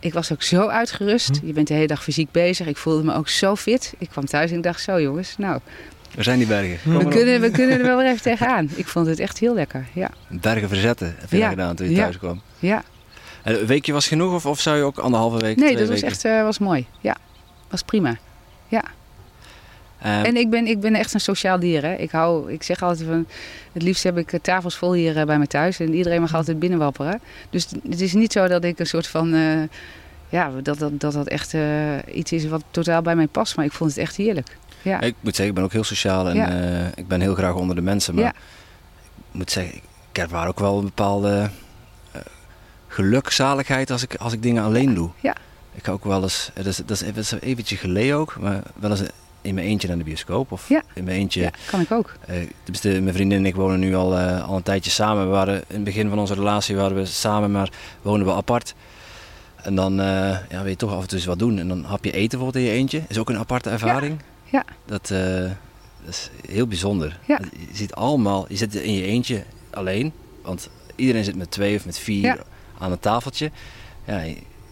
Ik 0.00 0.12
was 0.12 0.32
ook 0.32 0.42
zo 0.42 0.66
uitgerust. 0.66 1.38
Hm. 1.38 1.46
Je 1.46 1.52
bent 1.52 1.68
de 1.68 1.74
hele 1.74 1.86
dag 1.86 2.02
fysiek 2.02 2.30
bezig. 2.30 2.66
Ik 2.66 2.76
voelde 2.76 3.04
me 3.04 3.14
ook 3.14 3.28
zo 3.28 3.56
fit. 3.56 3.94
Ik 3.98 4.08
kwam 4.08 4.24
thuis 4.24 4.50
en 4.50 4.56
ik 4.56 4.62
dacht 4.62 4.80
zo 4.80 5.00
jongens, 5.00 5.36
nou... 5.38 5.60
We 6.14 6.22
zijn 6.22 6.38
die 6.38 6.46
bergen. 6.46 6.98
We 6.98 7.08
kunnen, 7.08 7.40
we 7.40 7.50
kunnen 7.50 7.78
er 7.78 7.84
wel 7.84 7.96
weer 7.96 8.06
even 8.10 8.22
tegenaan. 8.22 8.70
Ik 8.74 8.86
vond 8.86 9.06
het 9.06 9.18
echt 9.18 9.38
heel 9.38 9.54
lekker, 9.54 9.86
ja. 9.92 10.10
Bergen 10.28 10.68
verzetten 10.68 11.14
heb 11.18 11.30
je 11.30 11.36
ja. 11.36 11.48
gedaan 11.48 11.76
toen 11.76 11.90
je 11.90 11.96
thuis 11.96 12.18
kwam? 12.18 12.40
Ja. 12.58 12.84
Een 13.42 13.66
weekje 13.66 13.92
was 13.92 14.08
genoeg 14.08 14.34
of, 14.34 14.46
of 14.46 14.60
zou 14.60 14.76
je 14.76 14.82
ook 14.82 14.98
anderhalve 14.98 15.38
week, 15.38 15.56
Nee, 15.56 15.76
dat 15.76 15.88
was 15.88 16.02
echt 16.02 16.24
uh, 16.24 16.42
was 16.42 16.58
mooi. 16.58 16.86
Ja, 17.00 17.16
was 17.70 17.82
prima. 17.82 18.16
Ja. 18.68 18.82
Um, 20.04 20.24
en 20.24 20.36
ik 20.36 20.50
ben, 20.50 20.66
ik 20.66 20.80
ben 20.80 20.94
echt 20.94 21.14
een 21.14 21.20
sociaal 21.20 21.58
dier. 21.58 21.82
Hè. 21.82 21.94
Ik, 21.94 22.10
hou, 22.10 22.52
ik 22.52 22.62
zeg 22.62 22.82
altijd 22.82 23.08
van, 23.08 23.26
het 23.72 23.82
liefst 23.82 24.02
heb 24.02 24.18
ik 24.18 24.38
tafels 24.42 24.76
vol 24.76 24.92
hier 24.92 25.16
uh, 25.16 25.24
bij 25.24 25.38
me 25.38 25.46
thuis. 25.46 25.80
En 25.80 25.94
iedereen 25.94 26.20
mag 26.20 26.34
altijd 26.34 26.58
binnenwapperen. 26.58 27.20
Dus 27.50 27.68
het 27.88 28.00
is 28.00 28.12
niet 28.12 28.32
zo 28.32 28.48
dat 28.48 28.64
ik 28.64 28.78
een 28.78 28.86
soort 28.86 29.06
van... 29.06 29.34
Uh, 29.34 29.62
ja, 30.28 30.50
dat 30.62 30.78
dat, 30.78 31.00
dat, 31.00 31.12
dat 31.12 31.28
echt 31.28 31.54
uh, 31.54 31.96
iets 32.12 32.32
is 32.32 32.46
wat 32.46 32.62
totaal 32.70 33.02
bij 33.02 33.16
mij 33.16 33.26
past. 33.26 33.56
Maar 33.56 33.64
ik 33.64 33.72
vond 33.72 33.90
het 33.90 33.98
echt 33.98 34.16
heerlijk. 34.16 34.56
Ja. 34.82 35.00
Ik 35.00 35.14
moet 35.20 35.36
zeggen, 35.36 35.46
ik 35.46 35.54
ben 35.54 35.64
ook 35.64 35.72
heel 35.72 35.84
sociaal. 35.84 36.28
En 36.28 36.36
ja. 36.36 36.90
ik 36.94 37.08
ben 37.08 37.20
heel 37.20 37.34
graag 37.34 37.54
onder 37.54 37.76
de 37.76 37.82
mensen. 37.82 38.14
Maar 38.14 38.24
ja. 38.24 38.30
ik 38.30 38.34
moet 39.30 39.50
zeggen, 39.50 39.74
ik 40.10 40.16
heb 40.16 40.30
waar 40.30 40.48
ook 40.48 40.60
wel 40.60 40.78
een 40.78 40.84
bepaalde 40.84 41.50
geluk, 42.92 43.30
zaligheid 43.30 43.90
als 43.90 44.02
ik, 44.02 44.14
als 44.14 44.32
ik 44.32 44.42
dingen 44.42 44.62
alleen 44.62 44.94
doe. 44.94 45.10
Ja. 45.20 45.36
Ik 45.74 45.84
ga 45.84 45.92
ook 45.92 46.04
wel 46.04 46.22
eens, 46.22 46.50
dat 46.54 46.66
is, 46.66 46.76
dat 46.76 47.16
is 47.16 47.32
eventjes 47.32 47.80
geleden 47.80 48.16
ook, 48.16 48.36
maar 48.40 48.62
wel 48.74 48.90
eens 48.90 49.02
in 49.42 49.54
mijn 49.54 49.66
eentje 49.66 49.88
naar 49.88 49.98
de 49.98 50.04
bioscoop. 50.04 50.52
Of 50.52 50.68
ja. 50.68 50.82
in 50.94 51.04
mijn 51.04 51.16
eentje. 51.16 51.40
Ja, 51.40 51.50
kan 51.70 51.80
ik 51.80 51.90
ook. 51.90 52.16
Uh, 52.84 53.00
mijn 53.00 53.14
vriendin 53.14 53.38
en 53.38 53.46
ik 53.46 53.54
wonen 53.54 53.78
nu 53.78 53.94
al, 53.94 54.18
uh, 54.18 54.48
al 54.48 54.56
een 54.56 54.62
tijdje 54.62 54.90
samen. 54.90 55.24
We 55.24 55.30
waren 55.30 55.54
in 55.54 55.74
het 55.74 55.84
begin 55.84 56.08
van 56.08 56.18
onze 56.18 56.34
relatie 56.34 56.76
waren 56.76 56.96
we 56.96 57.04
samen, 57.04 57.50
maar 57.50 57.70
wonen 58.02 58.26
we 58.26 58.32
apart. 58.32 58.74
En 59.62 59.74
dan 59.74 59.92
uh, 60.00 60.06
ja, 60.48 60.62
wil 60.62 60.66
je 60.66 60.76
toch 60.76 60.92
af 60.92 61.02
en 61.02 61.08
toe 61.08 61.18
eens 61.18 61.26
wat 61.26 61.38
doen. 61.38 61.58
En 61.58 61.68
dan 61.68 61.84
hap 61.84 62.04
je 62.04 62.12
eten 62.12 62.38
bijvoorbeeld 62.38 62.64
in 62.64 62.70
je 62.70 62.76
eentje. 62.76 63.02
Is 63.08 63.18
ook 63.18 63.28
een 63.28 63.38
aparte 63.38 63.70
ervaring. 63.70 64.20
Ja. 64.44 64.64
Dat, 64.84 65.08
dat 65.08 66.08
is 66.08 66.30
heel 66.48 66.66
bijzonder. 66.66 67.18
Ja. 67.26 67.40
Je 67.52 67.76
ziet 67.76 67.94
allemaal, 67.94 68.46
je 68.48 68.56
zit 68.56 68.74
in 68.74 68.94
je 68.94 69.02
eentje 69.02 69.44
alleen. 69.70 70.12
Want 70.42 70.68
iedereen 70.96 71.24
zit 71.24 71.36
met 71.36 71.50
twee 71.50 71.76
of 71.76 71.84
met 71.84 71.98
vier 71.98 72.42
aan 72.82 72.92
een 72.92 72.98
tafeltje. 72.98 73.50
Ja, 74.06 74.22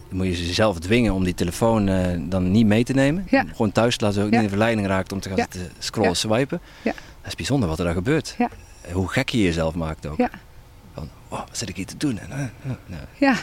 moet 0.09 0.25
je 0.25 0.47
jezelf 0.47 0.79
dwingen 0.79 1.13
om 1.13 1.23
die 1.23 1.33
telefoon 1.33 1.87
uh, 1.87 2.05
dan 2.19 2.51
niet 2.51 2.65
mee 2.65 2.83
te 2.83 2.93
nemen. 2.93 3.27
Ja. 3.29 3.45
Gewoon 3.51 3.71
thuis 3.71 3.99
laten 3.99 4.19
ze 4.19 4.25
ook 4.25 4.29
niet 4.29 4.39
in 4.39 4.43
de 4.43 4.49
verleiding 4.49 4.87
raakt 4.87 5.11
om 5.11 5.19
te 5.19 5.29
gaan 5.29 5.37
ja. 5.37 5.47
zitten 5.51 5.71
scrollen, 5.79 6.15
swipen. 6.15 6.61
Ja. 6.81 6.93
Dat 7.21 7.29
is 7.29 7.35
bijzonder 7.35 7.69
wat 7.69 7.79
er 7.79 7.85
daar 7.85 7.93
gebeurt. 7.93 8.35
Ja. 8.37 8.49
Hoe 8.91 9.07
gek 9.07 9.29
je 9.29 9.43
jezelf 9.43 9.75
maakt 9.75 10.07
ook. 10.07 10.17
Ja. 10.17 10.29
Van, 10.93 11.09
oh, 11.27 11.39
wat 11.39 11.57
zit 11.57 11.69
ik 11.69 11.75
hier 11.75 11.85
te 11.85 11.97
doen? 11.97 12.19
En, 12.19 12.29
uh, 12.29 12.71
nou, 12.85 13.01
ja. 13.17 13.33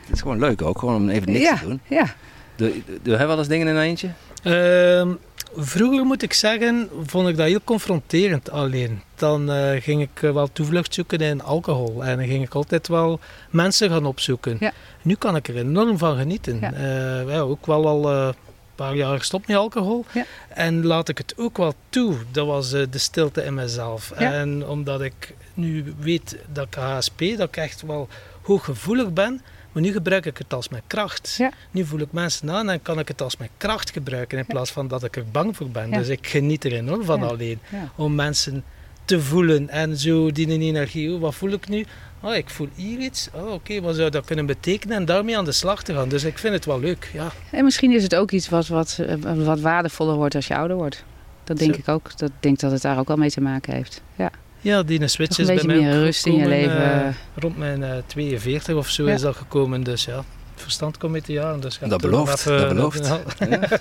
Het 0.00 0.12
is 0.12 0.20
gewoon 0.20 0.38
leuk 0.38 0.62
ook, 0.62 0.78
gewoon 0.78 0.94
om 0.94 1.08
even 1.08 1.32
niks 1.32 1.58
te 1.58 1.66
doen. 1.66 1.80
Ja. 1.88 2.14
Doe, 2.56 2.72
doe 3.02 3.16
jij 3.16 3.26
wel 3.26 3.38
eens 3.38 3.48
dingen 3.48 3.68
in 3.68 3.74
een 3.74 3.82
eentje? 3.82 4.08
Uh, 4.42 5.14
vroeger 5.56 6.04
moet 6.04 6.22
ik 6.22 6.32
zeggen, 6.32 6.88
vond 7.06 7.28
ik 7.28 7.36
dat 7.36 7.46
heel 7.46 7.64
confronterend 7.64 8.50
alleen. 8.50 9.02
Dan 9.14 9.50
uh, 9.50 9.82
ging 9.82 10.02
ik 10.02 10.18
wel 10.20 10.52
toevlucht 10.52 10.94
zoeken 10.94 11.18
in 11.18 11.42
alcohol. 11.42 12.04
En 12.04 12.16
dan 12.16 12.26
ging 12.26 12.44
ik 12.44 12.54
altijd 12.54 12.88
wel 12.88 13.20
mensen 13.50 13.90
gaan 13.90 14.06
opzoeken. 14.06 14.56
Ja. 14.60 14.72
Nu 15.02 15.14
kan 15.14 15.36
ik 15.36 15.48
er 15.48 15.56
enorm 15.56 15.98
van 15.98 16.16
genieten. 16.16 16.58
Ja. 16.60 16.72
Uh, 16.72 17.32
ja, 17.32 17.38
ook 17.38 17.66
wel 17.66 17.86
al 17.86 18.12
uh, 18.12 18.26
een 18.26 18.34
paar 18.74 18.96
jaar 18.96 19.18
gestopt 19.18 19.46
met 19.46 19.56
alcohol. 19.56 20.04
Ja. 20.12 20.24
En 20.48 20.86
laat 20.86 21.08
ik 21.08 21.18
het 21.18 21.34
ook 21.36 21.56
wel 21.56 21.74
toe. 21.88 22.14
Dat 22.30 22.46
was 22.46 22.70
de 22.70 22.88
stilte 22.90 23.44
in 23.44 23.54
mezelf. 23.54 24.10
En 24.10 24.66
omdat 24.66 25.00
ik 25.00 25.34
nu 25.54 25.94
weet 25.98 26.38
dat 26.52 26.66
ik 26.66 26.74
HSP, 26.74 27.18
dat 27.18 27.48
ik 27.48 27.56
echt 27.56 27.82
wel 27.82 28.08
hooggevoelig 28.42 29.12
ben. 29.12 29.40
Maar 29.74 29.82
nu 29.82 29.92
gebruik 29.92 30.26
ik 30.26 30.38
het 30.38 30.54
als 30.54 30.68
mijn 30.68 30.82
kracht. 30.86 31.34
Ja. 31.38 31.50
Nu 31.70 31.84
voel 31.84 32.00
ik 32.00 32.12
mensen 32.12 32.50
aan 32.50 32.70
en 32.70 32.82
kan 32.82 32.98
ik 32.98 33.08
het 33.08 33.22
als 33.22 33.36
mijn 33.36 33.50
kracht 33.56 33.90
gebruiken. 33.90 34.38
In 34.38 34.46
plaats 34.46 34.70
van 34.70 34.88
dat 34.88 35.04
ik 35.04 35.16
er 35.16 35.24
bang 35.32 35.56
voor 35.56 35.68
ben. 35.68 35.90
Dus 35.90 36.08
ik 36.08 36.26
geniet 36.26 36.64
er 36.64 36.72
enorm 36.72 37.04
van 37.04 37.22
alleen. 37.22 37.58
Om 37.96 38.14
mensen 38.14 38.64
te 39.04 39.20
voelen. 39.20 39.68
En 39.68 39.96
zo 39.96 40.32
die 40.32 40.48
energie. 40.48 41.12
Oh, 41.12 41.20
wat 41.20 41.34
voel 41.34 41.50
ik 41.50 41.68
nu? 41.68 41.84
Oh, 42.20 42.34
ik 42.34 42.50
voel 42.50 42.68
hier 42.74 42.98
iets. 42.98 43.28
Oh, 43.32 43.42
oké, 43.42 43.52
okay, 43.52 43.82
wat 43.82 43.96
zou 43.96 44.10
dat 44.10 44.24
kunnen 44.24 44.46
betekenen? 44.46 44.96
En 44.96 45.04
daarmee 45.04 45.38
aan 45.38 45.44
de 45.44 45.52
slag 45.52 45.82
te 45.82 45.94
gaan. 45.94 46.08
Dus 46.08 46.24
ik 46.24 46.38
vind 46.38 46.54
het 46.54 46.64
wel 46.64 46.80
leuk, 46.80 47.10
ja. 47.12 47.32
En 47.50 47.64
misschien 47.64 47.92
is 47.92 48.02
het 48.02 48.14
ook 48.14 48.30
iets 48.30 48.48
wat, 48.48 48.66
wat, 48.66 48.98
wat 49.20 49.60
waardevoller 49.60 50.14
wordt 50.14 50.34
als 50.34 50.46
je 50.46 50.56
ouder 50.56 50.76
wordt. 50.76 51.04
Dat 51.44 51.58
denk 51.58 51.74
Zo. 51.74 51.80
ik 51.80 51.88
ook. 51.88 52.18
Dat 52.18 52.30
denk 52.40 52.60
dat 52.60 52.72
het 52.72 52.82
daar 52.82 52.98
ook 52.98 53.08
wel 53.08 53.16
mee 53.16 53.30
te 53.30 53.40
maken 53.40 53.74
heeft. 53.74 54.02
Ja, 54.16 54.30
ja 54.64 54.82
die 54.82 55.08
switch 55.08 55.36
Toch 55.36 55.38
is 55.38 55.48
een 55.48 55.66
bij 55.66 55.76
mij 55.76 55.76
meer 55.84 55.92
rust 55.92 56.26
in 56.26 56.34
je 56.34 56.46
leven. 56.48 56.76
uh, 56.82 57.06
rond 57.34 57.56
mijn 57.58 57.80
uh, 57.80 57.90
42 58.06 58.74
of 58.74 58.88
zo 58.88 59.06
Ja. 59.06 59.12
is 59.14 59.20
dat 59.20 59.36
gekomen. 59.36 59.82
Dus 59.82 60.04
ja, 60.04 60.16
het 60.16 60.62
verstand 60.62 60.98
komt 60.98 61.12
met 61.12 61.26
de 61.26 61.32
jaren. 61.32 61.60
Dus 61.60 61.78
Dat 61.86 62.00
belooft, 62.00 62.38
even- 62.38 62.58
dat 62.58 62.68
belooft. 62.68 63.08
Ja. 63.38 63.58
Dat 63.58 63.78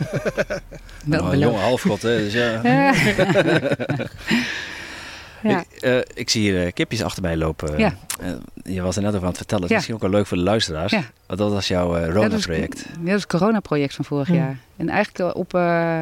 Nou, 1.06 1.24
een 1.24 1.30
belooft. 1.30 1.38
jonge 1.40 1.58
halfgod, 1.58 2.02
hè, 2.02 2.18
dus 2.18 2.34
ja. 2.34 2.62
Ja. 5.44 5.50
ja. 5.50 5.60
Ik, 5.72 5.82
eh, 5.82 5.98
ik 6.14 6.30
zie 6.30 6.42
hier 6.42 6.66
eh, 6.66 6.74
kipjes 6.74 7.04
achter 7.04 7.22
mij 7.22 7.38
lopen. 7.38 7.78
Ja. 7.78 7.94
Eh, 8.22 8.32
je 8.74 8.82
was 8.82 8.96
er 8.96 9.02
net 9.02 9.10
over 9.12 9.22
aan 9.24 9.28
het 9.28 9.38
vertellen. 9.38 9.62
Dat 9.62 9.70
is 9.72 9.76
misschien 9.76 9.96
ook 9.96 10.02
wel 10.02 10.10
leuk 10.20 10.28
voor 10.28 10.38
de 10.38 10.44
luisteraars. 10.44 10.92
Ja. 10.92 11.04
Want 11.28 11.40
dat 11.40 11.52
was 11.52 11.68
jouw 11.68 11.96
eh, 11.96 12.02
dat 12.06 12.14
was- 12.14 12.24
Rona-project. 12.24 12.80
Ja, 12.80 12.98
dat 13.00 13.08
is 13.16 13.22
het 13.22 13.28
corona-project 13.28 13.94
van 13.96 14.06
vorig 14.06 14.28
Hm. 14.28 14.34
jaar. 14.34 14.58
En 14.78 14.90
eigenlijk 14.90 15.36
op 15.36 15.54
eh, 15.54 16.02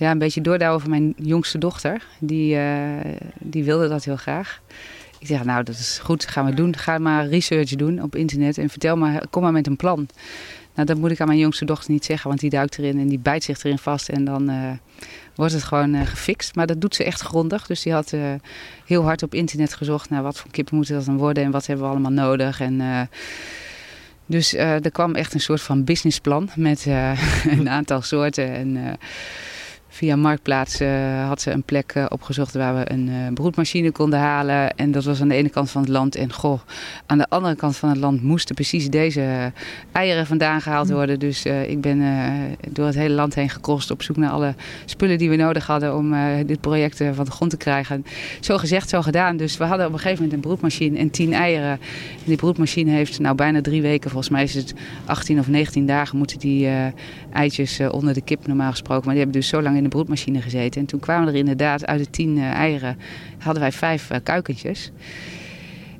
ja, 0.00 0.10
een 0.10 0.18
beetje 0.18 0.40
doordouwen 0.40 0.80
van 0.80 0.90
mijn 0.90 1.14
jongste 1.16 1.58
dochter. 1.58 2.06
Die, 2.18 2.56
eh, 2.56 3.12
die 3.38 3.64
wilde 3.64 3.88
dat 3.88 4.04
heel 4.04 4.16
graag. 4.16 4.60
Ik 5.18 5.26
zeg, 5.26 5.44
nou, 5.44 5.64
dat 5.64 5.74
is 5.74 5.98
goed, 6.02 6.26
gaan 6.26 6.44
we 6.44 6.54
doen. 6.54 6.76
Ga 6.76 6.98
maar 6.98 7.26
research 7.26 7.68
doen 7.68 8.02
op 8.02 8.16
internet 8.16 8.58
en 8.58 8.68
vertel 8.68 8.96
maar, 8.96 9.26
kom 9.30 9.42
maar 9.42 9.52
met 9.52 9.66
een 9.66 9.76
plan. 9.76 10.08
Nou, 10.74 10.86
dat 10.86 10.96
moet 10.96 11.10
ik 11.10 11.20
aan 11.20 11.26
mijn 11.26 11.38
jongste 11.38 11.64
dochter 11.64 11.90
niet 11.90 12.04
zeggen, 12.04 12.28
want 12.28 12.40
die 12.40 12.50
duikt 12.50 12.78
erin 12.78 12.98
en 12.98 13.08
die 13.08 13.18
bijt 13.18 13.44
zich 13.44 13.64
erin 13.64 13.78
vast. 13.78 14.08
En 14.08 14.24
dan 14.24 14.48
eh, 14.48 14.70
wordt 15.34 15.52
het 15.52 15.62
gewoon 15.62 15.94
eh, 15.94 16.06
gefixt. 16.06 16.54
Maar 16.54 16.66
dat 16.66 16.80
doet 16.80 16.94
ze 16.94 17.04
echt 17.04 17.20
grondig. 17.20 17.66
Dus 17.66 17.82
die 17.82 17.92
had 17.92 18.14
heel 18.86 19.02
hard 19.02 19.22
op 19.22 19.34
internet 19.34 19.74
gezocht 19.74 20.10
naar 20.10 20.22
wat 20.22 20.38
voor 20.38 20.50
kippen 20.50 20.76
moeten 20.76 20.94
dat 20.94 21.04
dan 21.04 21.16
worden 21.16 21.44
en 21.44 21.50
wat 21.50 21.66
hebben 21.66 21.84
we 21.84 21.90
allemaal 21.90 22.26
nodig. 22.26 22.60
En, 22.60 23.08
dus 24.26 24.54
er 24.54 24.90
kwam 24.90 25.14
echt 25.14 25.34
een 25.34 25.40
soort 25.40 25.60
van 25.60 25.84
businessplan 25.84 26.48
met 26.56 26.86
een 27.58 27.68
aantal 27.68 28.02
soorten. 28.02 28.52
En 28.52 28.98
via 29.92 30.16
Marktplaats 30.16 30.80
eh, 30.80 31.26
had 31.26 31.40
ze 31.40 31.50
een 31.50 31.62
plek 31.62 31.92
eh, 31.94 32.06
opgezocht 32.08 32.54
waar 32.54 32.74
we 32.74 32.92
een 32.92 33.08
eh, 33.08 33.32
broedmachine 33.34 33.90
konden 33.90 34.18
halen. 34.18 34.76
En 34.76 34.90
dat 34.90 35.04
was 35.04 35.20
aan 35.20 35.28
de 35.28 35.34
ene 35.34 35.48
kant 35.48 35.70
van 35.70 35.80
het 35.80 35.90
land. 35.90 36.16
En 36.16 36.32
goh, 36.32 36.60
aan 37.06 37.18
de 37.18 37.26
andere 37.28 37.54
kant 37.54 37.76
van 37.76 37.88
het 37.88 37.98
land 37.98 38.22
moesten 38.22 38.54
precies 38.54 38.90
deze 38.90 39.52
eieren 39.92 40.26
vandaan 40.26 40.60
gehaald 40.60 40.90
worden. 40.90 41.18
Dus 41.18 41.44
ik 41.44 41.80
ben 41.80 42.02
door 42.68 42.86
het 42.86 42.94
hele 42.94 43.14
land 43.14 43.34
heen 43.34 43.50
gekrost 43.50 43.90
op 43.90 44.02
zoek 44.02 44.16
naar 44.16 44.30
alle 44.30 44.54
spullen 44.84 45.18
die 45.18 45.30
we 45.30 45.36
nodig 45.36 45.66
hadden 45.66 45.96
om 45.96 46.14
dit 46.46 46.60
project 46.60 47.02
van 47.12 47.24
de 47.24 47.30
grond 47.30 47.50
te 47.50 47.56
krijgen. 47.56 48.04
Zo 48.40 48.58
gezegd, 48.58 48.88
zo 48.88 49.02
gedaan. 49.02 49.36
Dus 49.36 49.56
we 49.56 49.64
hadden 49.64 49.86
op 49.86 49.92
een 49.92 49.98
gegeven 49.98 50.22
moment 50.22 50.34
een 50.34 50.48
broedmachine 50.48 50.98
en 50.98 51.10
10 51.10 51.32
eieren. 51.32 51.70
En 51.70 52.24
die 52.24 52.36
broedmachine 52.36 52.90
heeft 52.90 53.18
nou 53.18 53.34
bijna 53.34 53.60
drie 53.60 53.82
weken, 53.82 54.10
volgens 54.10 54.32
mij 54.32 54.42
is 54.42 54.54
het 54.54 54.74
18 55.04 55.38
of 55.38 55.48
19 55.48 55.86
dagen, 55.86 56.18
moeten 56.18 56.38
die 56.38 56.68
eitjes 57.32 57.80
onder 57.90 58.14
de 58.14 58.22
kip 58.22 58.46
normaal 58.46 58.70
gesproken. 58.70 59.04
Maar 59.04 59.14
die 59.14 59.22
hebben 59.22 59.40
dus 59.40 59.50
zo 59.50 59.62
lang 59.62 59.76
in 59.82 59.88
de 59.88 59.96
broedmachine 59.96 60.42
gezeten. 60.42 60.80
En 60.80 60.86
toen 60.86 61.00
kwamen 61.00 61.28
er 61.28 61.34
inderdaad 61.34 61.86
uit 61.86 61.98
de 62.04 62.10
10 62.10 62.36
eh, 62.36 62.50
eieren, 62.50 62.98
hadden 63.38 63.62
wij 63.62 63.72
vijf 63.72 64.10
eh, 64.10 64.18
kuikentjes. 64.22 64.90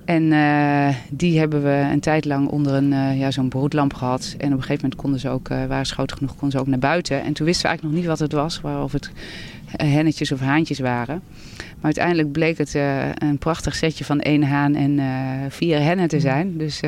En 0.04 0.32
eh, 0.32 0.94
die 1.10 1.38
hebben 1.38 1.62
we 1.62 1.88
een 1.92 2.00
tijd 2.00 2.24
lang 2.24 2.48
onder 2.48 2.74
een, 2.74 3.18
ja, 3.18 3.30
zo'n 3.30 3.48
broedlamp 3.48 3.94
gehad. 3.94 4.34
En 4.38 4.46
op 4.46 4.52
een 4.52 4.62
gegeven 4.62 4.82
moment 4.82 5.00
konden 5.00 5.20
ze 5.20 5.28
ook, 5.28 5.48
eh, 5.48 5.64
waren 5.66 5.86
ze 5.86 5.92
groot 5.92 6.12
genoeg, 6.12 6.30
konden 6.30 6.50
ze 6.50 6.58
ook 6.58 6.66
naar 6.66 6.78
buiten. 6.78 7.22
En 7.22 7.32
toen 7.32 7.46
wisten 7.46 7.62
we 7.62 7.68
eigenlijk 7.68 7.82
nog 7.82 7.92
niet 7.92 8.18
wat 8.18 8.18
het 8.18 8.32
was, 8.32 8.60
waar- 8.60 8.82
of 8.82 8.92
het 8.92 9.10
hennetjes 9.76 10.32
of 10.32 10.40
haantjes 10.40 10.78
waren. 10.78 11.22
Maar 11.56 11.84
uiteindelijk 11.84 12.32
bleek 12.32 12.58
het 12.58 12.74
een 13.18 13.38
prachtig 13.38 13.74
setje 13.74 14.04
van 14.04 14.20
één 14.20 14.42
haan 14.42 14.74
en 14.74 15.00
vier 15.48 15.80
hennen 15.80 16.08
te 16.08 16.20
zijn. 16.20 16.56
Dus 16.58 16.80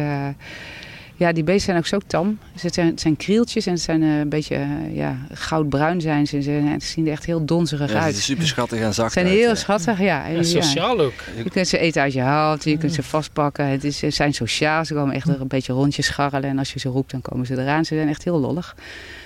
Ja, 1.17 1.33
die 1.33 1.45
beesten 1.45 1.65
zijn 1.65 1.77
ook 1.77 1.87
zo 1.87 1.99
tam. 2.07 2.39
Dus 2.53 2.63
het, 2.63 2.75
zijn, 2.75 2.87
het 2.87 3.01
zijn 3.01 3.17
krieltjes 3.17 3.67
en 3.67 3.73
het 3.73 3.83
zijn 3.83 4.03
uh, 4.03 4.19
een 4.19 4.29
beetje 4.29 4.57
uh, 4.57 4.97
ja, 4.97 5.19
goudbruin 5.33 6.01
zijn 6.01 6.27
ze. 6.27 6.43
Ze 6.43 6.77
zien 6.79 7.07
er 7.07 7.13
echt 7.13 7.25
heel 7.25 7.45
donzerig 7.45 7.93
Ja, 7.93 8.01
uit. 8.01 8.15
Ze 8.15 8.21
zien 8.21 8.37
super 8.37 8.49
schattig 8.49 8.81
en 8.81 8.95
zacht 8.95 9.13
Ze 9.13 9.19
zijn 9.19 9.31
uit, 9.31 9.41
heel 9.41 9.51
eh. 9.51 9.57
schattig, 9.57 10.01
ja. 10.01 10.29
En 10.29 10.45
sociaal 10.45 11.01
ook. 11.01 11.13
Je 11.37 11.51
kunt 11.51 11.69
ze 11.69 11.79
eten 11.79 12.03
uit 12.03 12.13
je 12.13 12.21
hand, 12.21 12.65
je 12.65 12.79
kunt 12.79 12.95
ze 12.95 13.03
vastpakken. 13.03 13.67
Het 13.67 13.85
is, 13.85 13.99
ze 13.99 14.11
zijn 14.11 14.35
sociaal, 14.35 14.85
ze 14.85 14.95
komen 14.95 15.15
echt 15.15 15.29
er 15.29 15.41
een 15.41 15.49
beetje 15.49 15.73
rondjes 15.73 16.07
scharrelen. 16.07 16.51
En 16.51 16.59
als 16.59 16.73
je 16.73 16.79
ze 16.79 16.89
roept, 16.89 17.11
dan 17.11 17.23
komen 17.23 17.47
ze 17.47 17.61
eraan. 17.61 17.85
Ze 17.85 17.95
zijn 17.95 18.09
echt 18.09 18.25
heel 18.25 18.41
lollig. 18.41 18.75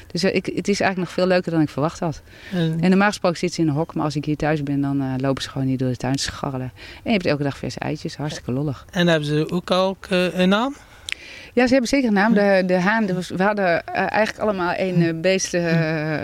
Dus 0.07 0.23
eh, 0.23 0.35
ik, 0.35 0.47
het 0.47 0.69
is 0.69 0.81
eigenlijk 0.81 0.97
nog 0.97 1.11
veel 1.11 1.27
leuker 1.27 1.53
dan 1.53 1.61
ik 1.61 1.69
verwacht 1.69 1.99
had. 1.99 2.23
En, 2.53 2.79
En 2.81 2.89
normaal 2.91 3.09
gesproken 3.09 3.39
zitten 3.39 3.57
ze 3.57 3.63
in 3.63 3.69
een 3.69 3.81
hok, 3.81 3.95
maar 3.95 4.05
als 4.05 4.17
ik 4.17 4.25
hier 4.25 4.37
thuis 4.37 4.63
ben, 4.63 4.81
dan 4.81 5.01
eh, 5.01 5.07
lopen 5.17 5.43
ze 5.43 5.49
gewoon 5.49 5.67
hier 5.67 5.79
door 5.79 5.89
de 5.89 5.97
tuin 5.97 6.17
te 6.17 6.23
scharrelen. 6.23 6.73
En 6.97 7.03
je 7.03 7.11
hebt 7.11 7.27
elke 7.27 7.43
dag 7.43 7.57
verse 7.59 7.79
eitjes, 7.79 8.17
hartstikke 8.17 8.53
lollig. 8.53 8.87
en 8.91 9.07
hebben 9.07 9.29
ze 9.29 9.51
ook 9.51 9.71
al 9.71 9.97
eh, 10.09 10.39
een 10.39 10.49
naam? 10.49 10.77
Ja, 11.53 11.65
ze 11.67 11.71
hebben 11.73 11.89
zeker 11.89 12.09
een 12.09 12.15
naam. 12.15 12.35
De, 12.35 12.63
de 12.67 12.75
haan, 12.75 13.07
de- 13.07 13.15
we 13.37 13.43
hadden 13.43 13.85
eh, 13.87 13.95
eigenlijk 13.95 14.39
allemaal 14.39 14.73
één 14.73 15.03
eh, 15.03 15.13
beest, 15.21 15.55
eh, 15.55 16.15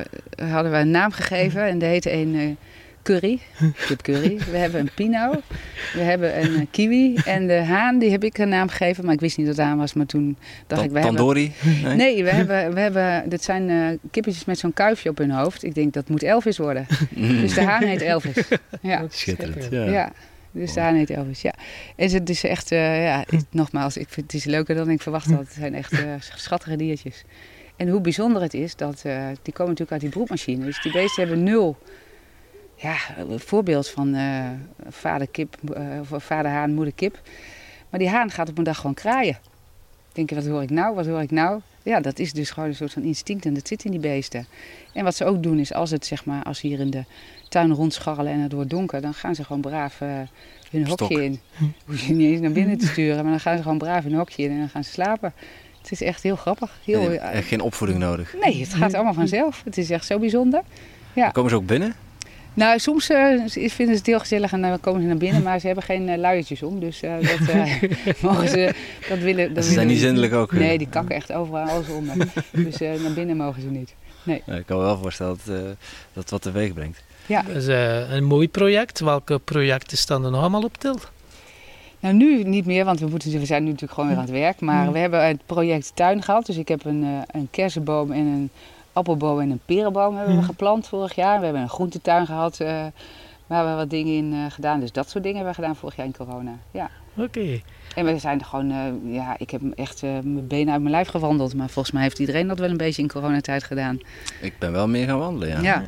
hadden 0.51 0.73
we 0.73 0.79
een 0.79 0.91
naam 0.91 1.11
gegeven. 1.13 1.63
En 1.67 1.79
die 1.79 1.89
heette 1.89 2.13
een 2.13 2.57
curry, 3.03 3.39
kip 3.87 4.03
curry. 4.03 4.39
We 4.51 4.57
hebben 4.57 4.81
een 4.81 4.91
pino, 4.95 5.31
we 5.95 6.01
hebben 6.01 6.43
een 6.43 6.69
kiwi. 6.71 7.15
En 7.25 7.47
de 7.47 7.55
haan, 7.65 7.99
die 7.99 8.11
heb 8.11 8.25
ik 8.25 8.39
een 8.39 8.49
naam 8.49 8.69
gegeven, 8.69 9.05
maar 9.05 9.15
ik 9.15 9.21
wist 9.21 9.37
niet 9.37 9.47
dat 9.47 9.57
het 9.57 9.65
haan 9.67 9.79
was. 9.79 9.93
Maar 9.93 10.07
toen 10.07 10.37
dacht 10.67 10.83
ik, 10.83 10.91
we 10.91 10.99
hebben... 10.99 11.17
Tandoori? 11.17 11.53
Nee? 11.85 11.97
Nee, 11.97 12.25
we 12.25 12.31
hebben, 12.31 12.75
we 12.75 12.81
hebben, 12.81 13.29
dit 13.29 13.43
zijn 13.45 13.71
eh, 13.71 13.77
kippetjes 14.11 14.45
met 14.45 14.59
zo'n 14.59 14.73
kuifje 14.73 15.09
op 15.09 15.19
hun 15.19 15.31
hoofd. 15.31 15.65
Ik 15.65 15.75
denk, 15.75 15.93
dat 15.93 16.09
moet 16.09 16.23
Elvis 16.23 16.59
worden. 16.59 16.87
Dus 17.41 17.55
de 17.55 17.63
haan 17.63 17.83
heet 17.83 18.03
Elvis. 18.03 18.37
Ja. 18.81 19.03
Schitterend. 19.11 19.69
Ja. 19.71 19.85
Ja. 19.85 20.13
Dus 20.53 20.73
de 20.73 20.81
haan 20.81 20.95
heet 20.95 21.11
Elvis, 21.11 21.43
ja. 21.43 21.55
En 21.97 22.11
het 22.13 22.29
is 22.31 22.45
echt, 22.45 22.73
eh, 22.73 23.05
ja, 23.05 23.25
het- 23.27 23.47
nogmaals, 23.51 23.97
ik 23.97 24.09
vind 24.09 24.33
het 24.33 24.41
is 24.41 24.45
leuker 24.45 24.75
dan 24.75 24.91
ik 24.91 25.03
verwacht 25.03 25.31
had. 25.31 25.39
Het 25.39 25.53
zijn 25.53 25.75
echt 25.75 25.93
eh, 25.93 26.15
schattige 26.21 26.77
diertjes. 26.77 27.25
En 27.77 27.89
hoe 27.89 28.01
bijzonder 28.01 28.43
het 28.43 28.55
is, 28.55 28.77
dat, 28.77 29.03
eh, 29.05 29.27
die 29.43 29.53
komen 29.53 29.73
natuurlijk 29.73 29.91
uit 29.93 30.01
die 30.01 30.11
broedmachine. 30.11 30.65
Dus 30.65 30.83
die 30.83 30.93
beesten 30.93 31.23
hebben 31.27 31.43
nul, 31.45 31.77
ja, 32.77 32.97
voorbeeld 33.29 33.89
van 33.89 34.17
vader 34.89 35.29
kip, 35.29 35.57
of 36.11 36.25
vader 36.25 36.51
haan, 36.51 36.75
moeder 36.75 36.95
kip. 36.95 37.21
Maar 37.91 38.01
die 38.01 38.09
haan 38.09 38.31
gaat 38.31 38.49
op 38.49 38.59
een 38.59 38.65
dag 38.65 38.77
gewoon 38.77 38.95
kraaien. 38.95 39.39
Denk 40.13 40.29
je, 40.29 40.35
wat 40.35 40.47
hoor 40.47 40.63
ik 40.63 40.71
nou, 40.71 40.95
wat 40.95 41.07
hoor 41.07 41.21
ik 41.23 41.31
nou? 41.31 41.61
Ja, 41.83 42.01
dat 42.01 42.19
is 42.19 42.33
dus 42.33 42.51
gewoon 42.51 42.69
een 42.69 42.75
soort 42.75 42.93
van 42.93 43.03
instinct 43.03 43.45
en 43.47 43.55
dat 43.55 43.69
zit 43.69 43.85
in 43.85 43.91
die 43.91 44.01
beesten. 44.01 44.47
En 44.93 45.05
wat 45.05 45.15
ze 45.15 45.25
ook 45.25 45.43
doen 45.43 45.59
is, 45.59 45.73
als 45.73 45.91
het 45.91 46.07
zeg 46.07 46.25
maar, 46.25 46.43
als 46.43 46.59
ze 46.59 46.67
hier 46.67 46.81
in 46.81 46.91
de 46.91 47.05
tuin 47.49 47.73
rondscharrelen 47.73 48.33
en 48.33 48.41
het 48.41 48.53
wordt 48.53 48.71
donker, 48.71 49.01
dan 49.01 49.15
gaan 49.15 49.35
ze 49.35 49.45
gewoon 49.45 49.61
braaf 49.63 50.01
eh, 50.01 50.09
hun 50.71 50.87
Stok. 50.87 50.99
hokje 50.99 51.25
in. 51.25 51.41
Hoef 51.87 52.07
je 52.07 52.13
niet 52.15 52.31
eens 52.33 52.41
naar 52.41 52.53
binnen 52.53 52.79
te 52.79 52.87
sturen, 52.87 53.23
maar 53.23 53.31
dan 53.33 53.41
gaan 53.41 53.57
ze 53.57 53.63
gewoon 53.63 53.79
braaf 53.79 54.03
hun 54.05 54.15
hokje 54.15 54.43
in 54.43 54.51
en 54.51 54.59
dan 54.59 54.69
gaan 54.69 54.85
ze 54.85 54.91
slapen. 54.91 55.33
Het 55.83 55.91
is 55.93 56.03
echt 56.03 56.23
heel 56.23 56.37
grappig. 56.37 56.79
Heel, 56.85 57.01
Nee, 57.09 57.19
echt 57.19 57.49
geen 57.49 57.61
opvoeding 57.61 57.99
nodig. 57.99 58.35
nee, 58.41 58.61
het 58.61 58.75
gaat 58.75 58.95
allemaal 58.95 59.15
vanzelf. 59.15 59.63
Het 59.65 59.79
is 59.79 59.91
echt 59.91 60.07
zo 60.07 60.19
bijzonder. 60.19 60.63
Ja. 61.13 61.23
Dan 61.23 61.33
komen 61.33 61.51
ze 61.51 61.57
ook 61.57 61.67
binnen? 61.67 61.95
Nou, 62.55 62.79
soms 62.79 63.11
eh, 63.11 63.19
vinden 63.47 63.75
ze 63.77 63.93
het 63.93 64.07
heel 64.07 64.19
gezellig 64.19 64.53
en 64.53 64.61
dan 64.63 64.81
komen 64.81 65.01
ze 65.01 65.07
naar 65.07 65.17
binnen, 65.17 65.43
maar 65.43 65.59
ze 65.61 65.67
hebben 65.67 65.85
geen 65.85 66.09
eh, 66.09 66.19
luiertjes 66.19 66.63
om. 66.63 66.81
Dus 66.81 67.03
eh, 67.03 67.13
dat 67.21 67.49
eh, 67.49 67.73
mogen 68.29 68.49
ze, 68.49 68.75
dat 69.09 69.19
willen 69.19 69.55
dat 69.55 69.65
Ze 69.65 69.73
zijn 69.73 69.87
niet 69.87 69.99
zindelijk 69.99 70.33
ook. 70.33 70.53
Nee, 70.53 70.79
die 70.79 70.89
kakken 70.89 71.17
echt 71.17 71.33
overal 71.33 71.67
alles 71.69 71.89
onder. 71.89 72.17
Dus 72.51 72.81
eh, 72.81 72.91
naar 73.03 73.13
binnen 73.13 73.37
mogen 73.37 73.63
ze 73.63 73.69
niet. 73.69 73.95
Ja, 74.23 74.35
ik 74.55 74.67
kan 74.67 74.77
me 74.77 74.83
wel 74.83 74.99
voorstellen 74.99 75.39
dat 75.45 75.57
eh, 75.57 75.63
dat 76.13 76.31
wat 76.31 76.43
teweeg 76.43 76.75
brengt. 76.75 77.03
Ja. 77.27 77.43
Dat 77.43 77.57
is 77.57 77.67
eh, 77.67 78.11
een 78.11 78.25
mooi 78.25 78.49
project. 78.49 79.01
Welke 79.01 79.39
projecten 79.39 79.97
staan 79.97 80.25
er 80.25 80.31
nog 80.31 80.41
allemaal 80.41 80.63
op 80.63 80.77
til? 80.79 80.99
Nou, 82.01 82.15
nu 82.15 82.43
niet 82.43 82.67
meer, 82.67 82.85
want 82.85 83.01
we, 83.01 83.07
moeten, 83.07 83.39
we 83.39 83.47
zijn 83.47 83.63
nu 83.63 83.69
natuurlijk 83.71 83.93
gewoon 83.93 84.09
weer 84.09 84.19
aan 84.19 84.25
het 84.25 84.33
werk. 84.33 84.61
Maar 84.61 84.93
we 84.93 84.99
hebben 84.99 85.27
het 85.27 85.47
project 85.47 85.93
tuin 85.95 86.23
gehad. 86.23 86.47
Dus 86.47 86.57
ik 86.57 86.69
heb 86.69 86.85
een, 86.85 87.05
eh, 87.05 87.41
een 87.41 87.49
kersenboom 87.51 88.13
en 88.13 88.27
een 88.27 88.51
appelboom 88.93 89.41
en 89.41 89.51
een 89.51 89.61
perenboom 89.65 90.17
hebben 90.17 90.35
we 90.35 90.41
Mhm. 90.41 90.51
geplant 90.51 90.89
vorig 90.89 91.15
jaar. 91.15 91.39
We 91.39 91.45
hebben 91.45 91.63
een 91.63 91.69
groentetuin 91.69 92.27
gehad 92.27 92.61
eh, 92.61 92.85
waar 93.47 93.67
we 93.69 93.75
wat 93.75 93.91
dingen 93.91 94.15
in 94.17 94.33
eh, 94.33 94.39
gedaan. 94.53 94.81
Dus 94.81 94.93
dat 94.93 95.09
soort 95.11 95.23
dingen 95.25 95.37
hebben 95.39 95.55
we 95.57 95.61
gedaan 95.63 95.77
vorig 95.77 95.97
jaar 95.97 96.07
in 96.07 96.17
corona. 96.17 96.53
Ja. 96.71 96.91
Oké. 97.17 97.61
En 97.95 98.05
we 98.05 98.19
zijn 98.19 98.39
er 98.41 98.45
gewoon, 98.47 98.71
eh, 98.71 99.15
ja, 99.15 99.35
ik 99.39 99.51
heb 99.51 99.61
echt 99.75 100.03
mijn 100.03 100.47
benen 100.47 100.73
uit 100.73 100.81
mijn 100.83 100.95
lijf 100.95 101.09
gewandeld. 101.09 101.55
Maar 101.55 101.69
volgens 101.69 101.95
mij 101.95 102.03
heeft 102.03 102.19
iedereen 102.19 102.49
dat 102.49 102.59
wel 102.59 102.71
een 102.71 102.77
beetje 102.77 103.03
in 103.03 103.09
coronatijd 103.09 103.65
gedaan. 103.65 103.99
Ik 104.41 104.59
ben 104.59 104.73
wel 104.73 104.89
meer 104.89 105.07
gaan 105.07 105.19
wandelen, 105.19 105.49
ja. 105.49 105.61
Ja, 105.61 105.83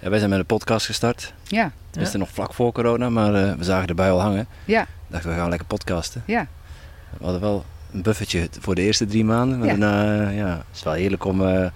Ja, 0.00 0.10
wij 0.10 0.18
zijn 0.18 0.30
met 0.30 0.38
een 0.38 0.46
podcast 0.46 0.86
gestart. 0.86 1.34
ja, 1.44 1.72
We 1.90 2.00
wisten 2.00 2.18
nog 2.18 2.28
vlak 2.28 2.54
voor 2.54 2.72
corona, 2.72 3.10
maar 3.10 3.34
eh, 3.34 3.52
we 3.54 3.64
zagen 3.64 3.88
erbij 3.88 4.10
al 4.10 4.20
hangen. 4.20 4.46
ja, 4.64 4.86
dachten 5.06 5.30
we 5.30 5.36
gaan 5.36 5.48
lekker 5.48 5.66
podcasten. 5.66 6.22
ja. 6.26 6.46
We 7.18 7.24
hadden 7.24 7.40
wel 7.42 7.64
een 7.92 8.02
buffertje 8.02 8.48
voor 8.60 8.74
de 8.74 8.82
eerste 8.82 9.06
drie 9.06 9.24
maanden. 9.24 9.58
Maar 9.58 9.68
Ja. 9.68 9.74
daarna, 9.76 10.28
ja, 10.30 10.48
het 10.48 10.64
is 10.72 10.82
wel 10.82 10.92
heerlijk 10.92 11.24
om, 11.24 11.46
eh, 11.46 11.66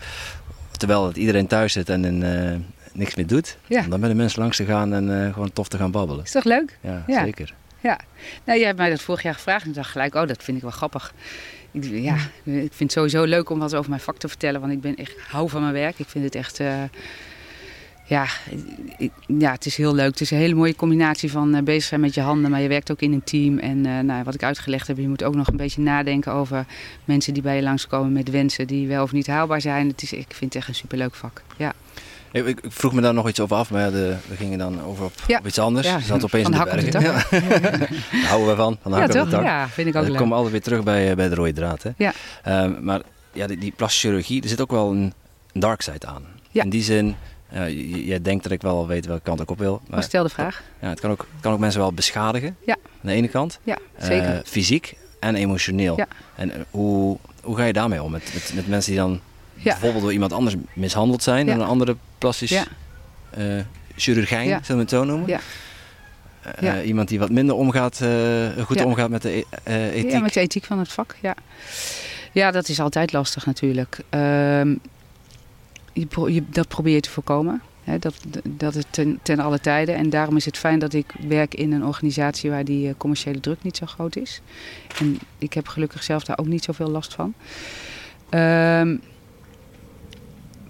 terwijl 0.79 1.07
het 1.07 1.17
iedereen 1.17 1.47
thuis 1.47 1.73
zit 1.73 1.89
en 1.89 2.23
eh, 2.23 2.57
niks 2.93 3.15
meer 3.15 3.27
doet, 3.27 3.59
Ja. 3.67 3.83
om 3.85 3.91
dan 3.91 4.01
met 4.01 4.11
de 4.11 4.17
mensen 4.17 4.41
langs 4.41 4.57
te 4.57 4.65
gaan 4.65 4.93
en 4.95 5.25
eh, 5.27 5.33
gewoon 5.33 5.53
tof 5.53 5.69
te 5.69 5.77
gaan 5.77 5.91
babbelen. 5.91 6.25
Is 6.25 6.31
toch 6.31 6.45
leuk? 6.45 6.79
Ja, 6.81 7.05
Ja. 7.07 7.25
zeker. 7.25 7.55
Nou, 8.45 8.59
jij 8.59 8.67
hebt 8.67 8.79
mij 8.79 8.91
dat 8.91 9.01
vorig 9.01 9.23
jaar 9.23 9.35
gevraagd 9.35 9.63
en 9.63 9.69
ik 9.69 9.75
dacht 9.75 9.91
gelijk, 9.91 10.15
oh, 10.15 10.27
dat 10.27 10.43
vind 10.43 10.57
ik 10.57 10.63
wel 10.63 10.73
grappig. 10.73 11.13
Ik, 11.73 11.85
ja, 11.85 12.15
ik 12.45 12.73
vind 12.73 12.79
het 12.79 12.93
sowieso 12.93 13.25
leuk 13.25 13.51
om 13.51 13.59
wat 13.59 13.75
over 13.75 13.89
mijn 13.91 14.01
vak 14.03 14.17
te 14.19 14.29
vertellen, 14.29 14.61
want 14.61 14.73
ik 14.73 14.81
ben 14.81 14.97
echt, 14.97 15.11
ik 15.11 15.25
hou 15.29 15.49
van 15.49 15.61
mijn 15.61 15.73
werk. 15.73 15.99
Ik 15.99 16.09
vind 16.09 16.25
het 16.25 16.35
echt, 16.35 16.61
eh, 16.61 16.83
ja, 18.09 18.27
ik- 18.99 19.13
ja, 19.39 19.53
het 19.53 19.67
is 19.67 19.77
heel 19.77 19.95
leuk. 19.95 20.07
Het 20.11 20.21
is 20.21 20.31
een 20.31 20.37
hele 20.39 20.55
mooie 20.55 20.77
combinatie 20.77 21.31
van 21.31 21.55
eh, 21.55 21.63
bezig 21.63 21.83
zijn 21.83 22.01
met 22.01 22.15
je 22.15 22.21
handen, 22.21 22.51
maar 22.51 22.61
je 22.61 22.69
werkt 22.69 22.91
ook 22.91 23.01
in 23.01 23.13
een 23.13 23.25
team. 23.25 23.59
En 23.59 23.87
eh, 23.87 23.99
nou, 23.99 24.25
wat 24.25 24.35
ik 24.35 24.43
uitgelegd 24.43 24.87
heb, 24.87 24.97
je 24.99 25.09
moet 25.09 25.23
ook 25.25 25.35
nog 25.35 25.47
een 25.47 25.57
beetje 25.57 25.81
nadenken 25.83 26.33
over 26.33 26.65
mensen 27.05 27.33
die 27.35 27.43
bij 27.43 27.57
je 27.57 27.63
langskomen 27.63 28.13
met 28.13 28.31
wensen 28.31 28.67
die 28.67 28.89
wel 28.89 29.03
of 29.03 29.13
niet 29.13 29.27
haalbaar 29.27 29.61
zijn. 29.61 29.89
Het 29.89 30.03
is, 30.03 30.13
ik 30.13 30.27
vind 30.29 30.53
het 30.53 30.55
echt 30.55 30.69
een 30.69 30.75
superleuk 30.75 31.15
vak. 31.15 31.43
Ja, 31.57 31.73
Ik, 32.33 32.47
ik, 32.47 32.61
ik 32.61 32.73
vroeg 32.73 32.93
me 32.93 33.01
daar 33.01 33.15
nog 33.15 33.29
iets 33.29 33.41
over 33.41 33.57
af, 33.57 33.71
maar 33.71 33.91
de, 33.91 34.17
we 34.29 34.37
gingen 34.37 34.59
dan 34.59 34.83
over 34.83 35.05
op, 35.05 35.13
Ja. 35.27 35.39
op 35.39 35.47
iets 35.47 35.59
anders. 35.59 35.87
Ja, 35.87 35.99
Ze 36.01 36.07
zat 36.07 36.25
opeens 36.25 36.49
van 36.49 36.53
in 36.53 36.59
de 36.65 36.71
op 36.71 36.93
bergen. 36.93 37.01
Ja. 37.01 37.13
Daar 38.21 38.29
houden 38.29 38.49
we 38.49 38.57
van, 38.57 38.79
van 38.83 38.91
de 38.93 38.97
ja 38.99 39.03
hak 39.03 39.09
op 39.09 39.13
de 39.13 39.19
toch? 39.21 39.31
tak. 39.31 39.43
Ja, 39.45 39.69
vind 39.69 39.89
ik 39.89 39.95
ook 39.97 40.03
We 40.03 40.09
leuk. 40.11 40.19
komen 40.19 40.35
altijd 40.35 40.53
weer 40.53 40.63
terug 40.63 40.83
bij, 40.83 41.11
eh, 41.11 41.17
bij 41.17 41.29
de 41.29 41.35
rode 41.35 41.53
draad. 41.53 41.83
Hè? 41.83 41.91
Ja. 41.97 42.13
Ehm, 42.43 42.73
maar 42.85 43.01
ja, 43.33 43.47
die, 43.47 43.59
die 43.59 43.73
plastische 43.77 44.07
chirurgie, 44.07 44.43
er 44.43 44.49
zit 44.49 44.61
ook 44.61 44.71
wel 44.71 44.91
een, 44.91 45.13
dark 45.53 45.81
side 45.83 46.07
aan. 46.07 46.23
In 46.53 46.71
die 46.71 46.83
zin, 46.83 47.17
j- 47.53 48.07
jij 48.07 48.23
denkt 48.23 48.43
dat 48.43 48.53
ik 48.53 48.63
wel 48.63 48.87
weet 48.87 49.07
welke 49.07 49.23
kant 49.23 49.41
ik 49.41 49.51
op 49.51 49.59
wil. 49.59 49.81
Maar 49.83 49.91
Maar 49.91 50.03
stel 50.03 50.23
de 50.23 50.29
vraag. 50.29 50.63
ja, 50.81 50.89
het, 50.89 51.01
kan 51.01 51.11
ook, 51.11 51.19
het 51.33 51.41
kan 51.41 51.53
ook 51.53 51.59
mensen 51.59 51.81
wel 51.81 51.93
beschadigen. 51.93 52.57
Ja. 52.67 52.77
Aan 52.85 52.91
de 53.09 53.13
ene 53.13 53.29
kant. 53.29 53.59
Ja, 53.63 53.79
Eh, 53.97 54.07
zeker. 54.07 54.43
fysiek 54.45 54.97
en 55.21 55.35
emotioneel. 55.35 55.97
Ja. 55.97 56.07
En 56.37 56.53
eh, 56.53 56.61
hoe, 56.71 57.19
hoe 57.43 57.57
ga 57.57 57.65
je 57.65 57.73
daarmee 57.73 58.03
om? 58.03 58.11
Met, 58.11 58.31
met, 58.35 58.53
met 58.55 58.69
mensen 58.69 58.93
die 58.93 59.01
dan 59.01 59.21
Ja. 59.55 59.63
bijvoorbeeld 59.63 60.03
door 60.03 60.13
iemand 60.13 60.33
anders 60.33 60.57
mishandeld 60.73 61.23
zijn. 61.23 61.47
Ja. 61.47 61.53
En 61.53 61.61
een 61.61 61.67
andere 61.67 61.97
plastisch 62.19 62.51
Ja. 62.51 62.65
eh, 63.31 63.45
chirurgijn, 63.97 64.47
zullen 64.49 64.65
we 64.77 64.81
het 64.81 64.91
zo 64.91 65.05
noemen. 65.05 65.29
Ja. 65.29 65.41
Eh, 66.55 66.87
iemand 66.87 67.09
die 67.09 67.19
wat 67.19 67.31
minder 67.31 67.55
omgaat, 67.55 68.01
eh, 68.01 68.65
goed 68.65 68.85
omgaat 68.85 69.11
met 69.11 69.23
de 69.23 69.37
e- 69.37 69.43
eh, 69.63 69.87
ethiek. 69.95 70.11
Ja, 70.11 70.21
met 70.21 70.33
de 70.35 70.41
ethiek 70.41 70.65
van 70.65 70.79
het 70.79 70.89
vak, 70.93 71.17
ja. 71.23 71.35
Ja, 72.33 72.51
dat 72.51 72.69
is 72.69 72.81
altijd 72.81 73.13
lastig 73.13 73.47
natuurlijk. 73.47 73.99
Ehm, 74.09 74.75
dat 76.51 76.69
probeer 76.69 76.95
je 76.95 77.01
te 77.01 77.11
voorkomen. 77.11 77.63
Hè, 77.85 77.99
dat, 77.99 78.21
dat 78.49 78.75
het 78.75 78.87
ten, 78.91 79.19
ten 79.23 79.39
alle 79.39 79.61
tijden. 79.61 79.95
En 79.95 80.11
daarom 80.11 80.37
is 80.37 80.45
het 80.45 80.59
fijn 80.59 80.79
dat 80.79 80.93
ik 80.93 81.15
werk 81.29 81.55
in 81.55 81.73
een 81.73 81.85
organisatie 81.85 82.51
waar 82.51 82.65
die 82.65 82.89
eh, 82.89 82.95
commerciële 82.97 83.41
druk 83.41 83.63
niet 83.63 83.77
zo 83.77 83.87
groot 83.87 84.17
is. 84.17 84.41
En 84.99 85.19
ik 85.39 85.53
heb 85.53 85.69
gelukkig 85.69 86.03
zelf 86.03 86.25
daar 86.25 86.39
ook 86.39 86.47
niet 86.47 86.65
zoveel 86.65 86.89
last 86.89 87.15
van. 87.15 87.35
Ehm, 88.29 88.97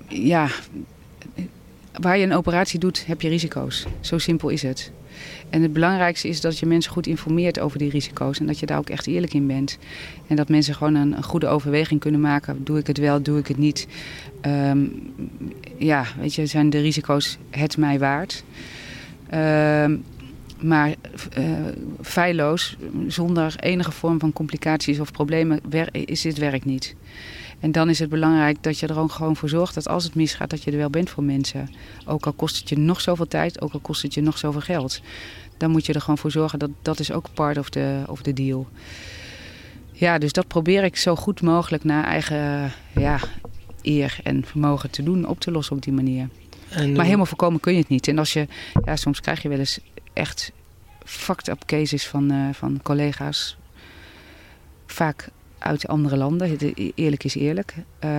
ja, 0.08 0.48
waar 1.92 2.18
je 2.18 2.24
een 2.24 2.34
operatie 2.34 2.78
doet, 2.78 3.06
heb 3.06 3.20
je 3.20 3.28
risico's. 3.28 3.86
Zo 4.00 4.18
simpel 4.18 4.48
is 4.48 4.62
het. 4.62 4.92
En 5.50 5.62
het 5.62 5.72
belangrijkste 5.72 6.28
is 6.28 6.40
dat 6.40 6.58
je 6.58 6.66
mensen 6.66 6.92
goed 6.92 7.06
informeert 7.06 7.60
over 7.60 7.78
die 7.78 7.90
risico's 7.90 8.40
en 8.40 8.46
dat 8.46 8.58
je 8.58 8.66
daar 8.66 8.78
ook 8.78 8.90
echt 8.90 9.06
eerlijk 9.06 9.34
in 9.34 9.46
bent. 9.46 9.78
En 10.26 10.36
dat 10.36 10.48
mensen 10.48 10.74
gewoon 10.74 10.94
een, 10.94 11.22
goede 11.22 11.46
overweging 11.46 12.00
kunnen 12.00 12.20
maken. 12.20 12.64
Doe 12.64 12.78
ik 12.78 12.86
het 12.86 12.98
wel, 12.98 13.22
doe 13.22 13.38
ik 13.38 13.46
het 13.46 13.56
niet? 13.56 13.86
Ehm, 14.40 14.86
ja, 15.76 16.04
weet 16.20 16.34
je, 16.34 16.46
zijn 16.46 16.70
de 16.70 16.80
risico's 16.80 17.38
het 17.50 17.76
mij 17.76 17.98
waard? 17.98 18.44
Ehm, 19.28 19.96
maar 20.60 20.94
eh, 21.32 21.44
feilloos, 22.02 22.76
zonder 23.06 23.54
enige 23.60 23.92
vorm 23.92 24.18
van 24.18 24.32
complicaties 24.32 25.00
of 25.00 25.12
problemen, 25.12 25.60
is 25.90 26.20
dit 26.20 26.38
werk 26.38 26.64
niet. 26.64 26.94
En 27.60 27.72
dan 27.72 27.88
is 27.88 27.98
het 27.98 28.08
belangrijk 28.08 28.62
dat 28.62 28.78
je 28.78 28.86
er 28.86 28.98
ook 28.98 29.12
gewoon 29.12 29.36
voor 29.36 29.48
zorgt 29.48 29.74
dat 29.74 29.88
als 29.88 30.04
het 30.04 30.14
misgaat, 30.14 30.50
dat 30.50 30.62
je 30.62 30.70
er 30.70 30.76
wel 30.76 30.90
bent 30.90 31.10
voor 31.10 31.24
mensen. 31.24 31.70
Ook 32.06 32.26
al 32.26 32.32
kost 32.32 32.58
het 32.58 32.68
je 32.68 32.78
nog 32.78 33.00
zoveel 33.00 33.28
tijd, 33.28 33.60
ook 33.60 33.72
al 33.72 33.80
kost 33.80 34.02
het 34.02 34.14
je 34.14 34.20
nog 34.20 34.38
zoveel 34.38 34.60
geld. 34.60 35.00
Dan 35.56 35.70
moet 35.70 35.86
je 35.86 35.92
er 35.92 36.00
gewoon 36.00 36.18
voor 36.18 36.30
zorgen 36.30 36.58
dat 36.58 36.70
dat 36.82 36.98
is 36.98 37.12
ook 37.12 37.26
part 37.34 37.58
of 37.58 37.68
the, 37.68 38.02
of 38.06 38.22
the 38.22 38.32
deal. 38.32 38.68
Ja, 39.92 40.18
dus 40.18 40.32
dat 40.32 40.46
probeer 40.46 40.84
ik 40.84 40.96
zo 40.96 41.16
goed 41.16 41.42
mogelijk 41.42 41.84
naar 41.84 42.04
eigen 42.04 42.72
ja, 42.94 43.18
eer 43.82 44.18
en 44.22 44.44
vermogen 44.44 44.90
te 44.90 45.02
doen, 45.02 45.26
op 45.26 45.40
te 45.40 45.50
lossen 45.50 45.76
op 45.76 45.82
die 45.82 45.92
manier. 45.92 46.28
En 46.68 46.92
Maar 46.92 47.04
helemaal 47.04 47.26
voorkomen 47.26 47.60
kun 47.60 47.72
je 47.72 47.78
het 47.78 47.88
niet. 47.88 48.08
En 48.08 48.18
als 48.18 48.32
je, 48.32 48.46
ja, 48.84 48.96
soms 48.96 49.20
krijg 49.20 49.42
je 49.42 49.48
wel 49.48 49.58
eens 49.58 49.80
echt 50.12 50.52
fucked 51.04 51.48
up 51.48 51.64
cases 51.64 52.06
van, 52.06 52.30
eh, 52.30 52.48
van 52.52 52.80
collega's. 52.82 53.56
Vaak 54.86 55.28
uit 55.58 55.88
andere 55.88 56.16
landen. 56.16 56.58
Eerlijk 56.94 57.24
is 57.24 57.34
eerlijk. 57.34 57.74
Uh, 58.04 58.10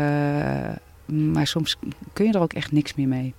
maar 1.05 1.47
soms 1.47 1.77
kun 2.13 2.25
je 2.25 2.33
er 2.33 2.41
ook 2.41 2.53
echt 2.53 2.71
niks 2.71 2.95
meer 2.95 3.07
mee. 3.07 3.33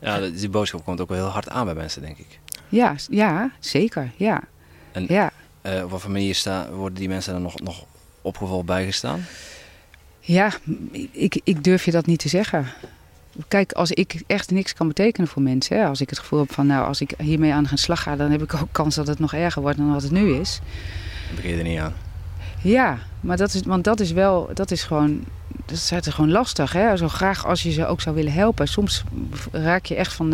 Ja, 0.00 0.20
die 0.20 0.48
boodschap 0.48 0.84
komt 0.84 1.00
ook 1.00 1.08
wel 1.08 1.18
heel 1.18 1.26
hard 1.26 1.48
aan 1.48 1.64
bij 1.64 1.74
mensen, 1.74 2.02
denk 2.02 2.18
ik. 2.18 2.38
Ja, 2.68 2.94
ja 3.10 3.50
zeker. 3.58 4.10
Ja. 4.16 4.42
En 4.92 5.04
ja. 5.08 5.30
Uh, 5.62 5.84
op 5.84 5.90
wat 5.90 6.00
voor 6.00 6.10
manier 6.10 6.34
staan, 6.34 6.70
worden 6.70 6.98
die 6.98 7.08
mensen 7.08 7.32
dan 7.32 7.42
nog, 7.42 7.60
nog 7.60 7.84
opgevolgd 8.22 8.66
bijgestaan? 8.66 9.24
Ja, 10.20 10.52
ik, 11.10 11.40
ik 11.44 11.64
durf 11.64 11.84
je 11.84 11.90
dat 11.90 12.06
niet 12.06 12.18
te 12.18 12.28
zeggen. 12.28 12.66
Kijk, 13.48 13.72
als 13.72 13.90
ik 13.90 14.22
echt 14.26 14.50
niks 14.50 14.74
kan 14.74 14.88
betekenen 14.88 15.28
voor 15.28 15.42
mensen, 15.42 15.76
hè, 15.76 15.86
als 15.86 16.00
ik 16.00 16.10
het 16.10 16.18
gevoel 16.18 16.38
heb 16.38 16.52
van, 16.52 16.66
nou, 16.66 16.86
als 16.86 17.00
ik 17.00 17.14
hiermee 17.18 17.52
aan 17.52 17.64
de 17.64 17.76
slag 17.76 18.02
ga, 18.02 18.16
dan 18.16 18.30
heb 18.30 18.42
ik 18.42 18.54
ook 18.54 18.68
kans 18.72 18.94
dat 18.94 19.06
het 19.06 19.18
nog 19.18 19.34
erger 19.34 19.62
wordt 19.62 19.76
dan 19.76 19.92
wat 19.92 20.02
het 20.02 20.10
nu 20.10 20.34
is. 20.34 20.60
Dan 21.26 21.36
begin 21.36 21.50
je 21.50 21.56
er 21.56 21.62
niet 21.62 21.78
aan. 21.78 21.94
Ja, 22.62 22.98
maar 23.20 23.36
dat 23.36 23.54
is, 23.54 23.62
want 23.62 23.84
dat 23.84 24.00
is 24.00 24.12
wel, 24.12 24.50
dat 24.54 24.70
is 24.70 24.82
gewoon, 24.82 25.24
dat 25.66 26.06
is 26.06 26.14
gewoon 26.14 26.30
lastig. 26.30 26.72
Hè? 26.72 26.96
Zo 26.96 27.08
graag 27.08 27.46
als 27.46 27.62
je 27.62 27.70
ze 27.70 27.86
ook 27.86 28.00
zou 28.00 28.14
willen 28.14 28.32
helpen. 28.32 28.68
Soms 28.68 29.04
raak 29.52 29.84
je 29.84 29.94
echt 29.94 30.12
van 30.12 30.32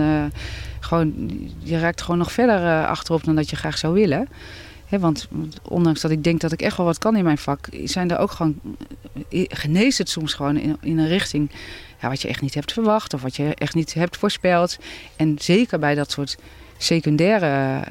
gewoon, 0.87 1.31
je 1.59 1.79
raakt 1.79 2.03
gewoon 2.03 2.19
nog 2.19 2.33
verder 2.33 2.61
uh, 2.61 2.89
achterop 2.89 3.25
dan 3.25 3.35
dat 3.35 3.51
je 3.51 3.57
graag 3.57 3.79
zou 3.79 3.95
willen. 3.95 4.29
He, 4.87 4.99
want 4.99 5.29
ondanks 5.63 6.01
dat 6.01 6.11
ik 6.11 6.25
denk 6.25 6.41
dat 6.41 6.53
ik 6.53 6.63
echt 6.63 6.77
wel 6.77 6.87
wat 6.87 6.99
kan 6.99 7.17
in 7.17 7.25
mijn 7.25 7.39
vak, 7.39 7.69
zijn 7.85 8.11
er 8.11 8.19
ook 8.19 8.31
gewoon, 8.31 8.61
eh, 9.31 9.45
geneest 9.49 9.99
het 9.99 10.09
soms 10.09 10.35
gewoon 10.35 10.57
in, 10.57 10.77
in 10.81 10.99
een 10.99 11.09
richting 11.09 11.51
ja, 12.01 12.09
wat 12.09 12.23
je 12.23 12.29
echt 12.29 12.41
niet 12.41 12.55
hebt 12.55 12.73
verwacht 12.73 13.15
of 13.15 13.23
wat 13.23 13.37
je 13.37 13.55
echt 13.55 13.75
niet 13.75 13.95
hebt 13.95 14.17
voorspeld. 14.17 14.79
En 15.17 15.37
zeker 15.39 15.79
bij 15.79 15.95
dat 15.95 16.11
soort 16.11 16.37
secundaire 16.77 17.83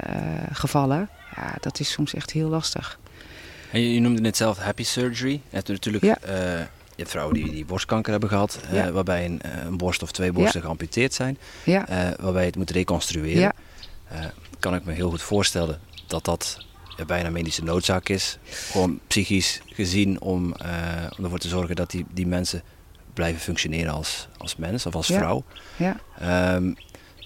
gevallen, 0.52 1.08
ja, 1.36 1.54
dat 1.60 1.80
is 1.80 1.90
soms 1.90 2.14
echt 2.14 2.30
heel 2.30 2.48
lastig. 2.48 2.98
En 3.70 3.80
je, 3.80 3.94
je 3.94 4.00
noemde 4.00 4.20
net 4.20 4.36
zelf 4.36 4.58
happy 4.58 4.84
surgery. 4.84 5.32
Je 5.32 5.40
hebt 5.56 5.68
natuurlijk 5.68 6.04
ja. 6.04 6.18
uh, 6.28 6.58
je 6.96 7.02
hebt 7.02 7.10
vrouwen 7.10 7.34
die, 7.34 7.50
die 7.50 7.64
borstkanker 7.64 8.10
hebben 8.10 8.28
gehad, 8.28 8.60
ja. 8.72 8.90
waarbij 8.90 9.24
een, 9.24 9.40
een, 9.66 9.76
borst 9.76 10.02
of 10.02 10.12
twee 10.12 10.32
borsten 10.32 10.60
ja. 10.60 10.66
geamputeerd 10.66 11.14
zijn, 11.14 11.38
waarbij 12.20 12.40
je 12.40 12.46
het 12.46 12.56
moet 12.56 12.70
reconstrueren. 12.70 13.52
kan 14.58 14.74
ik 14.74 14.84
me 14.84 14.92
heel 14.92 15.10
goed 15.10 15.22
voorstellen 15.22 15.80
dat 16.06 16.24
dat 16.24 16.66
bijna 17.06 17.30
medische 17.30 17.62
noodzaak 17.62 18.08
is. 18.08 18.38
Gewoon 18.70 19.00
psychisch 19.06 19.60
gezien 19.66 20.20
om, 20.20 20.54
om 21.16 21.24
ervoor 21.24 21.38
te 21.38 21.48
zorgen 21.48 21.76
dat 21.76 21.90
die, 21.90 22.06
die 22.10 22.26
mensen 22.26 22.62
blijven 23.14 23.40
functioneren 23.40 23.92
als, 23.92 24.28
als 24.36 24.56
mens 24.56 24.86
of 24.86 24.94
als 24.94 25.06
vrouw. 25.06 25.44
Ja. 25.76 25.96
Um, 26.54 26.76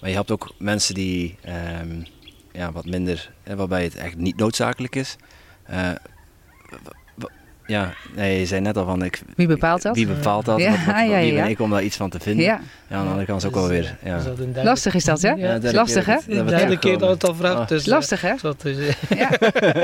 maar 0.01 0.09
je 0.09 0.15
hebt 0.15 0.31
ook 0.31 0.53
mensen 0.57 0.93
die 0.93 1.37
um, 1.81 2.05
ja, 2.51 2.71
wat 2.71 2.85
minder, 2.85 3.31
waarbij 3.43 3.83
het 3.83 3.95
echt 3.95 4.15
niet 4.15 4.37
noodzakelijk 4.37 4.95
is. 4.95 5.15
Uh, 5.69 5.91
ja, 7.67 7.93
nee, 8.15 8.39
je 8.39 8.45
zei 8.45 8.61
net 8.61 8.77
al 8.77 8.85
van... 8.85 9.03
Ik, 9.03 9.21
wie 9.35 9.47
bepaalt 9.47 9.81
dat? 9.81 9.95
Wie 9.95 10.07
bepaalt 10.07 10.45
dat? 10.45 10.59
Ja, 10.59 10.69
wat, 10.69 10.79
wat, 10.85 10.95
ja, 10.95 11.01
ja, 11.01 11.19
wie 11.19 11.33
ben 11.33 11.47
ik 11.47 11.59
om 11.59 11.69
daar 11.69 11.83
iets 11.83 11.95
van 11.97 12.09
te 12.09 12.19
vinden? 12.19 12.45
Ja, 12.45 12.59
ja 12.87 12.95
aan 12.95 13.03
de 13.03 13.09
andere 13.09 13.25
kant 13.27 13.41
is 13.41 13.47
ook 13.47 13.53
wel 13.55 13.67
weer... 13.67 13.97
Ja. 14.03 14.17
Is 14.17 14.23
dat 14.23 14.39
een 14.39 14.53
derde- 14.53 14.63
Lastig 14.69 14.93
is 14.93 15.03
dat, 15.05 15.21
hè? 15.21 15.29
Ja, 15.31 15.53
is 15.61 15.71
lastig, 15.71 16.05
hè? 16.05 16.15
De 16.27 16.43
derde 16.43 16.79
keer 16.79 16.97
dat 16.97 17.09
het 17.09 17.27
al 17.27 17.35
vraagt. 17.35 17.69
Dus, 17.69 17.85
Lastig, 17.85 18.21
hè? 18.21 18.29
Eh, 18.29 18.37
Ja, 19.17 19.29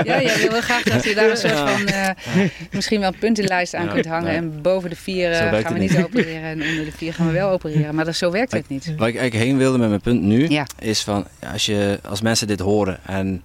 ja 0.03 0.21
jij 0.21 0.47
wil 0.49 0.61
graag 0.61 0.83
dat 0.83 1.03
je 1.03 1.15
daar 1.15 1.29
een 1.29 1.37
soort 1.37 1.53
Ja. 1.53 1.67
van... 1.77 1.85
eh, 1.87 2.09
misschien 2.71 2.99
wel 2.99 3.09
een 3.13 3.19
puntenlijst 3.19 3.73
aan 3.75 3.85
Ja, 3.85 3.91
kunt 3.93 4.05
hangen. 4.05 4.29
En 4.31 4.61
boven 4.61 4.89
de 4.89 4.95
vier 4.95 5.31
eh, 5.31 5.37
gaan 5.61 5.73
we 5.73 5.79
niet 5.79 5.91
niet. 5.97 6.03
opereren. 6.05 6.43
En 6.43 6.61
onder 6.69 6.85
de 6.85 6.91
vier 6.91 7.13
gaan 7.13 7.27
we 7.27 7.33
wel 7.33 7.49
opereren. 7.49 7.95
Maar 7.95 8.05
dat, 8.05 8.15
zo 8.15 8.31
werkt 8.31 8.51
het 8.51 8.69
niet. 8.69 8.85
Waar 8.97 9.07
ik 9.07 9.15
eigenlijk 9.17 9.49
heen 9.49 9.57
wilde 9.57 9.77
met 9.77 9.89
mijn 9.89 10.01
punt 10.01 10.21
nu, 10.21 10.47
Ja. 10.49 10.65
is 10.79 11.03
van 11.03 11.27
als, 11.53 11.65
je, 11.65 11.99
als 12.09 12.21
mensen 12.21 12.47
dit 12.47 12.59
horen 12.59 12.99
en 13.05 13.43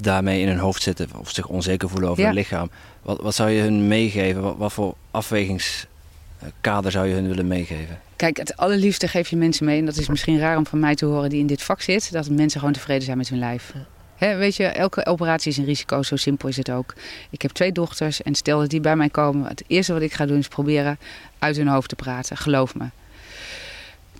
daarmee 0.00 0.40
in 0.40 0.48
hun 0.48 0.58
hoofd 0.58 0.82
zitten 0.82 1.08
of 1.18 1.30
zich 1.30 1.46
onzeker 1.48 1.88
voelen 1.88 2.08
over 2.08 2.20
Ja. 2.22 2.28
hun 2.28 2.36
lichaam, 2.38 2.70
wat, 3.02 3.20
wat 3.20 3.34
zou 3.34 3.50
je 3.50 3.60
hun 3.62 3.88
meegeven? 3.88 4.42
Wat, 4.42 4.56
wat 4.56 4.72
voor 4.72 4.94
afwegingskader 5.10 6.90
zou 6.90 7.06
je 7.06 7.14
hun 7.14 7.28
willen 7.28 7.46
meegeven? 7.46 8.00
Kijk, 8.16 8.36
het 8.36 8.56
allerliefste 8.56 9.08
geef 9.08 9.28
je 9.28 9.36
mensen 9.36 9.64
mee. 9.64 9.78
En 9.78 9.84
dat 9.86 9.96
is 9.96 10.08
misschien 10.08 10.38
raar 10.38 10.56
om 10.56 10.66
van 10.66 10.80
mij 10.80 10.94
te 10.94 11.04
horen 11.06 11.30
die 11.30 11.40
in 11.40 11.46
dit 11.46 11.62
vak 11.62 11.80
zit. 11.80 12.12
Dat 12.12 12.28
mensen 12.30 12.58
gewoon 12.58 12.74
tevreden 12.74 13.02
zijn 13.04 13.16
met 13.16 13.28
hun 13.28 13.38
lijf. 13.38 13.72
Hè, 14.16 14.36
weet 14.36 14.56
je, 14.56 14.64
elke 14.64 15.06
operatie 15.06 15.50
is 15.50 15.56
een 15.56 15.64
risico. 15.64 16.02
Zo 16.02 16.16
simpel 16.16 16.48
is 16.48 16.56
het 16.56 16.70
ook. 16.70 16.94
Ik 17.30 17.42
heb 17.42 17.50
twee 17.50 17.72
dochters. 17.72 18.22
En 18.22 18.34
stel 18.34 18.60
dat 18.60 18.70
die 18.70 18.80
bij 18.80 18.96
mij 18.96 19.08
komen. 19.08 19.48
Het 19.48 19.64
eerste 19.66 19.92
wat 19.92 20.02
ik 20.02 20.12
ga 20.12 20.26
doen 20.26 20.38
is 20.38 20.48
proberen 20.48 20.98
uit 21.38 21.56
hun 21.56 21.68
hoofd 21.68 21.88
te 21.88 21.94
praten. 21.96 22.36
Geloof 22.36 22.74
me. 22.74 22.84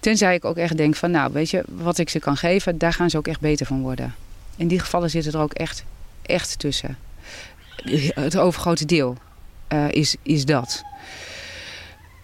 Tenzij 0.01 0.35
ik 0.35 0.45
ook 0.45 0.57
echt 0.57 0.77
denk 0.77 0.95
van, 0.97 1.11
nou, 1.11 1.33
weet 1.33 1.51
je, 1.51 1.63
wat 1.69 1.99
ik 1.99 2.09
ze 2.09 2.19
kan 2.19 2.37
geven, 2.37 2.79
daar 2.79 2.93
gaan 2.93 3.11
ze 3.11 3.17
ook 3.17 3.27
echt 3.29 3.41
beter 3.41 3.67
van 3.67 3.81
worden. 3.83 4.15
In 4.57 4.69
die 4.69 4.79
gevallen 4.79 5.11
zitten 5.11 5.33
er 5.33 5.41
ook 5.41 5.53
echt, 5.53 5.85
echt 6.23 6.59
tussen. 6.59 6.99
Het 8.15 8.37
overgrote 8.37 8.85
deel 8.85 9.17
eh, 9.69 9.91
is, 9.91 10.17
is 10.23 10.45
dat. 10.45 10.85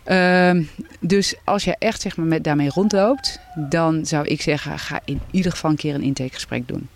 Ehm, 0.04 0.62
dus 1.00 1.34
als 1.44 1.64
je 1.64 1.76
echt 1.78 2.00
zeg 2.00 2.16
maar, 2.16 2.26
met, 2.26 2.44
daarmee 2.44 2.68
rondloopt, 2.68 3.40
dan 3.68 4.06
zou 4.06 4.26
ik 4.26 4.42
zeggen, 4.42 4.78
ga 4.78 5.00
in 5.04 5.20
ieder 5.30 5.52
geval 5.52 5.70
een 5.70 5.76
keer 5.76 5.94
een 5.94 6.02
intakegesprek 6.02 6.68
doen. 6.68 6.88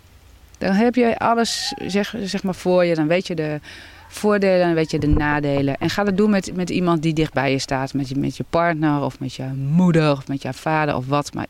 Dan 0.57 0.73
heb 0.73 0.95
je 0.95 1.17
alles 1.17 1.73
zeg, 1.85 2.15
zeg 2.23 2.43
maar 2.43 2.55
voor 2.55 2.85
je, 2.85 2.95
dan 2.95 3.07
weet 3.07 3.27
je 3.27 3.35
de 3.35 3.59
voordelen, 4.07 4.65
dan 4.65 4.73
weet 4.73 4.91
je 4.91 4.99
de 4.99 5.07
nadelen. 5.07 5.77
En 5.77 5.89
ga 5.89 6.03
dat 6.03 6.17
doen 6.17 6.29
met, 6.29 6.55
met 6.55 6.69
iemand 6.69 7.01
die 7.01 7.13
dichtbij 7.13 7.51
je 7.51 7.59
staat, 7.59 7.93
met 7.93 8.09
je, 8.09 8.15
met 8.15 8.37
je 8.37 8.45
partner 8.49 9.01
of 9.01 9.19
met 9.19 9.33
je 9.33 9.45
moeder 9.53 10.11
of 10.11 10.27
met 10.27 10.41
je 10.41 10.53
vader 10.53 10.95
of 10.95 11.07
wat. 11.07 11.33
Maar 11.33 11.45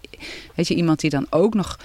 weet 0.56 0.68
je, 0.68 0.76
iemand 0.76 1.00
die 1.00 1.10
dan 1.10 1.28
ook 1.30 1.54
nog 1.54 1.80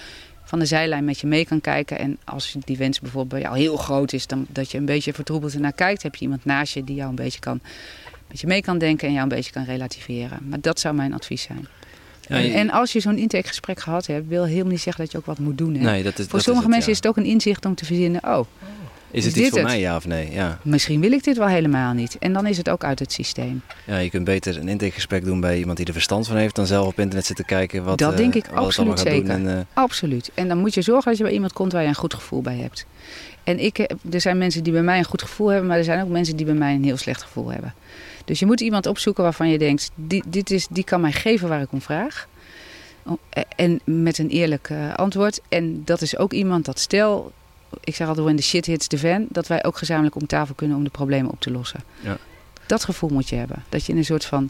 van 0.49 0.59
de 0.59 0.65
zijlijn 0.65 1.05
met 1.05 1.19
je 1.19 1.27
mee 1.27 1.45
kan 1.45 1.61
kijken. 1.61 1.99
En 1.99 2.17
als 2.23 2.55
die 2.65 2.77
wens 2.77 2.99
bijvoorbeeld 2.99 3.33
bij 3.33 3.41
jou 3.41 3.57
heel 3.57 3.77
groot 3.77 4.13
is, 4.13 4.27
dan 4.27 4.45
dat 4.49 4.71
je 4.71 4.77
een 4.77 4.85
beetje 4.85 5.13
vertroebeld 5.13 5.53
ernaar 5.53 5.73
kijkt, 5.73 6.03
heb 6.03 6.15
je 6.15 6.21
iemand 6.21 6.45
naast 6.45 6.73
je 6.73 6.83
die 6.83 6.95
jou 6.95 7.09
een 7.09 7.15
beetje 7.15 7.39
kan, 7.39 7.59
met 8.27 8.39
je 8.39 8.47
mee 8.47 8.61
kan 8.61 8.77
denken 8.77 9.07
en 9.07 9.13
jou 9.13 9.23
een 9.29 9.35
beetje 9.35 9.51
kan 9.51 9.63
relativeren. 9.63 10.39
Maar 10.49 10.61
dat 10.61 10.79
zou 10.79 10.95
mijn 10.95 11.13
advies 11.13 11.41
zijn. 11.41 11.67
Ja, 12.27 12.37
je- 12.37 12.51
En 12.51 12.69
als 12.71 12.91
je 12.93 12.99
zo'n 12.99 13.17
intakegesprek 13.17 13.79
gehad 13.79 14.07
hebt, 14.07 14.27
wil 14.27 14.45
helemaal 14.45 14.71
niet 14.71 14.81
zeggen 14.81 15.03
dat 15.03 15.11
je 15.11 15.17
ook 15.17 15.25
wat 15.25 15.39
moet 15.39 15.57
doen. 15.57 15.75
Hè? 15.75 15.83
nee, 15.83 16.03
dat 16.03 16.19
is, 16.19 16.25
Voor 16.25 16.33
dat 16.33 16.43
sommige 16.43 16.65
is 16.67 16.71
mensen 16.73 16.91
is 16.91 16.97
het 16.97 17.07
ook 17.07 17.17
een 17.17 17.25
inzicht 17.25 17.65
om 17.65 17.75
te 17.75 17.85
verzinnen, 17.85 18.21
oh. 18.23 18.45
Is 19.11 19.25
het 19.25 19.35
is 19.35 19.39
iets 19.41 19.49
voor 19.49 19.57
het? 19.57 19.67
mij, 19.67 19.79
ja 19.79 19.95
of 19.95 20.07
nee? 20.07 20.31
Ja. 20.31 20.59
misschien 20.63 21.01
wil 21.01 21.11
ik 21.11 21.23
dit 21.23 21.37
wel 21.37 21.47
helemaal 21.47 21.93
niet. 21.93 22.17
En 22.19 22.33
dan 22.33 22.45
is 22.45 22.57
het 22.57 22.69
ook 22.69 22.83
uit 22.83 22.99
het 22.99 23.11
systeem. 23.11 23.61
ja, 23.85 23.97
je 23.97 24.09
kunt 24.09 24.23
beter 24.23 24.57
een 24.57 24.67
intakegesprek 24.67 25.23
doen 25.23 25.39
bij 25.39 25.57
iemand 25.57 25.77
die 25.77 25.85
er 25.85 25.93
verstand 25.93 26.27
van 26.27 26.35
heeft 26.35 26.55
dan 26.55 26.65
zelf 26.67 26.87
op 26.87 26.99
internet 26.99 27.25
zitten 27.25 27.45
kijken 27.45 27.83
wat, 27.83 27.97
Dat 27.97 28.11
eh, 28.11 28.17
denk 28.17 28.35
ik 28.35 28.45
wat 28.45 28.55
het 28.55 28.63
absoluut 28.63 28.99
zeker. 28.99 29.29
En, 29.29 29.57
eh, 29.57 29.59
Absoluut. 29.73 30.31
En 30.33 30.47
dan 30.47 30.57
moet 30.57 30.73
je 30.73 30.81
zorgen 30.81 31.09
dat 31.09 31.17
je 31.17 31.23
bij 31.23 31.33
iemand 31.33 31.53
komt 31.53 31.71
waar 31.71 31.81
je 31.81 31.87
een 31.87 31.95
goed 31.95 32.13
gevoel 32.13 32.41
bij 32.41 32.57
hebt. 32.57 32.85
En 33.43 33.59
ik, 33.59 33.79
er 34.11 34.21
zijn 34.21 34.37
mensen 34.37 34.63
die 34.63 34.73
bij 34.73 34.81
mij 34.81 34.97
een 34.97 35.05
goed 35.05 35.21
gevoel 35.21 35.47
hebben, 35.47 35.67
maar 35.67 35.77
er 35.77 35.83
zijn 35.83 36.01
ook 36.03 36.09
mensen 36.09 36.35
die 36.35 36.45
bij 36.45 36.55
mij 36.55 36.73
een 36.73 36.83
heel 36.83 36.97
slecht 36.97 37.21
gevoel 37.21 37.51
hebben. 37.51 37.73
Dus 38.25 38.39
je 38.39 38.45
moet 38.45 38.61
iemand 38.61 38.85
opzoeken 38.85 39.23
waarvan 39.23 39.49
je 39.49 39.57
denkt, 39.57 39.91
die, 39.95 40.23
dit 40.27 40.51
is, 40.51 40.67
die 40.69 40.83
kan 40.83 41.01
mij 41.01 41.11
geven 41.11 41.49
waar 41.49 41.61
ik 41.61 41.71
om 41.71 41.81
vraag. 41.81 42.27
Eh, 43.29 43.43
En 43.55 43.79
met 43.83 44.17
een 44.17 44.29
eerlijk 44.29 44.69
eh, 44.69 44.93
antwoord. 44.95 45.41
En 45.49 45.81
dat 45.85 46.01
is 46.01 46.17
ook 46.17 46.33
iemand 46.33 46.65
dat 46.65 46.79
stel, 46.79 47.31
ik 47.83 47.95
zeg 47.95 48.07
altijd 48.07 48.25
when 48.25 48.37
the 48.37 48.43
shit 48.43 48.65
hits 48.65 48.87
the 48.87 48.97
fan, 48.97 49.25
dat 49.29 49.47
wij 49.47 49.63
ook 49.63 49.77
gezamenlijk 49.77 50.15
om 50.15 50.27
tafel 50.27 50.55
kunnen 50.55 50.77
om 50.77 50.83
de 50.83 50.89
problemen 50.89 51.31
op 51.31 51.39
te 51.39 51.51
lossen. 51.51 51.83
Ja. 51.99 52.17
Dat 52.65 52.83
gevoel 52.83 53.09
moet 53.09 53.29
je 53.29 53.35
hebben. 53.35 53.63
Dat 53.69 53.85
je 53.85 53.91
in 53.91 53.97
een 53.97 54.05
soort 54.05 54.25
van 54.25 54.49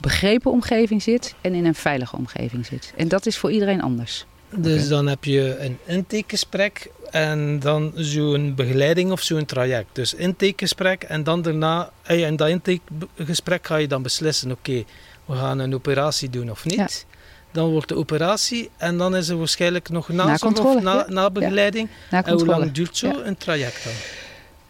begrepen 0.00 0.50
omgeving 0.50 1.02
zit 1.02 1.34
en 1.40 1.54
in 1.54 1.64
een 1.64 1.74
veilige 1.74 2.16
omgeving 2.16 2.66
zit. 2.66 2.92
En 2.96 3.08
dat 3.08 3.26
is 3.26 3.38
voor 3.38 3.52
iedereen 3.52 3.82
anders. 3.82 4.26
Dus 4.56 4.88
dan 4.88 5.06
heb 5.06 5.24
je 5.24 5.56
een 5.58 5.78
intakegesprek 5.86 6.90
en 7.10 7.58
dan 7.58 7.92
zo'n 7.94 8.54
begeleiding 8.54 9.10
of 9.10 9.22
zo'n 9.22 9.44
traject. 9.44 9.88
Dus 9.92 10.14
intakegesprek 10.14 11.02
en 11.02 11.24
dan 11.24 11.42
daarna, 11.42 11.90
eh, 12.02 12.26
in 12.26 12.36
dat 12.36 12.48
intakegesprek 12.48 13.66
ga 13.66 13.76
je 13.76 13.88
dan 13.88 14.02
beslissen, 14.02 14.50
oké, 14.50 14.84
we 15.24 15.34
gaan 15.34 15.58
een 15.58 15.74
operatie 15.74 16.30
doen 16.30 16.50
of 16.50 16.64
niet. 16.64 17.06
Dan 17.52 17.70
wordt 17.70 17.88
de 17.88 17.96
operatie 17.96 18.70
en 18.76 18.98
dan 18.98 19.16
is 19.16 19.28
er 19.28 19.38
waarschijnlijk 19.38 19.88
nog 19.88 20.08
nazorg 20.08 20.30
Nakontrole, 20.40 20.76
of 20.76 20.82
na, 20.82 20.94
ja. 20.94 21.04
nabegeleiding. 21.08 21.88
Na 22.10 22.24
En 22.24 22.32
hoe 22.34 22.46
lang 22.46 22.72
duurt 22.72 22.96
zo 22.96 23.06
Ja. 23.06 23.14
een 23.24 23.36
traject 23.36 23.84
dan? 23.84 23.92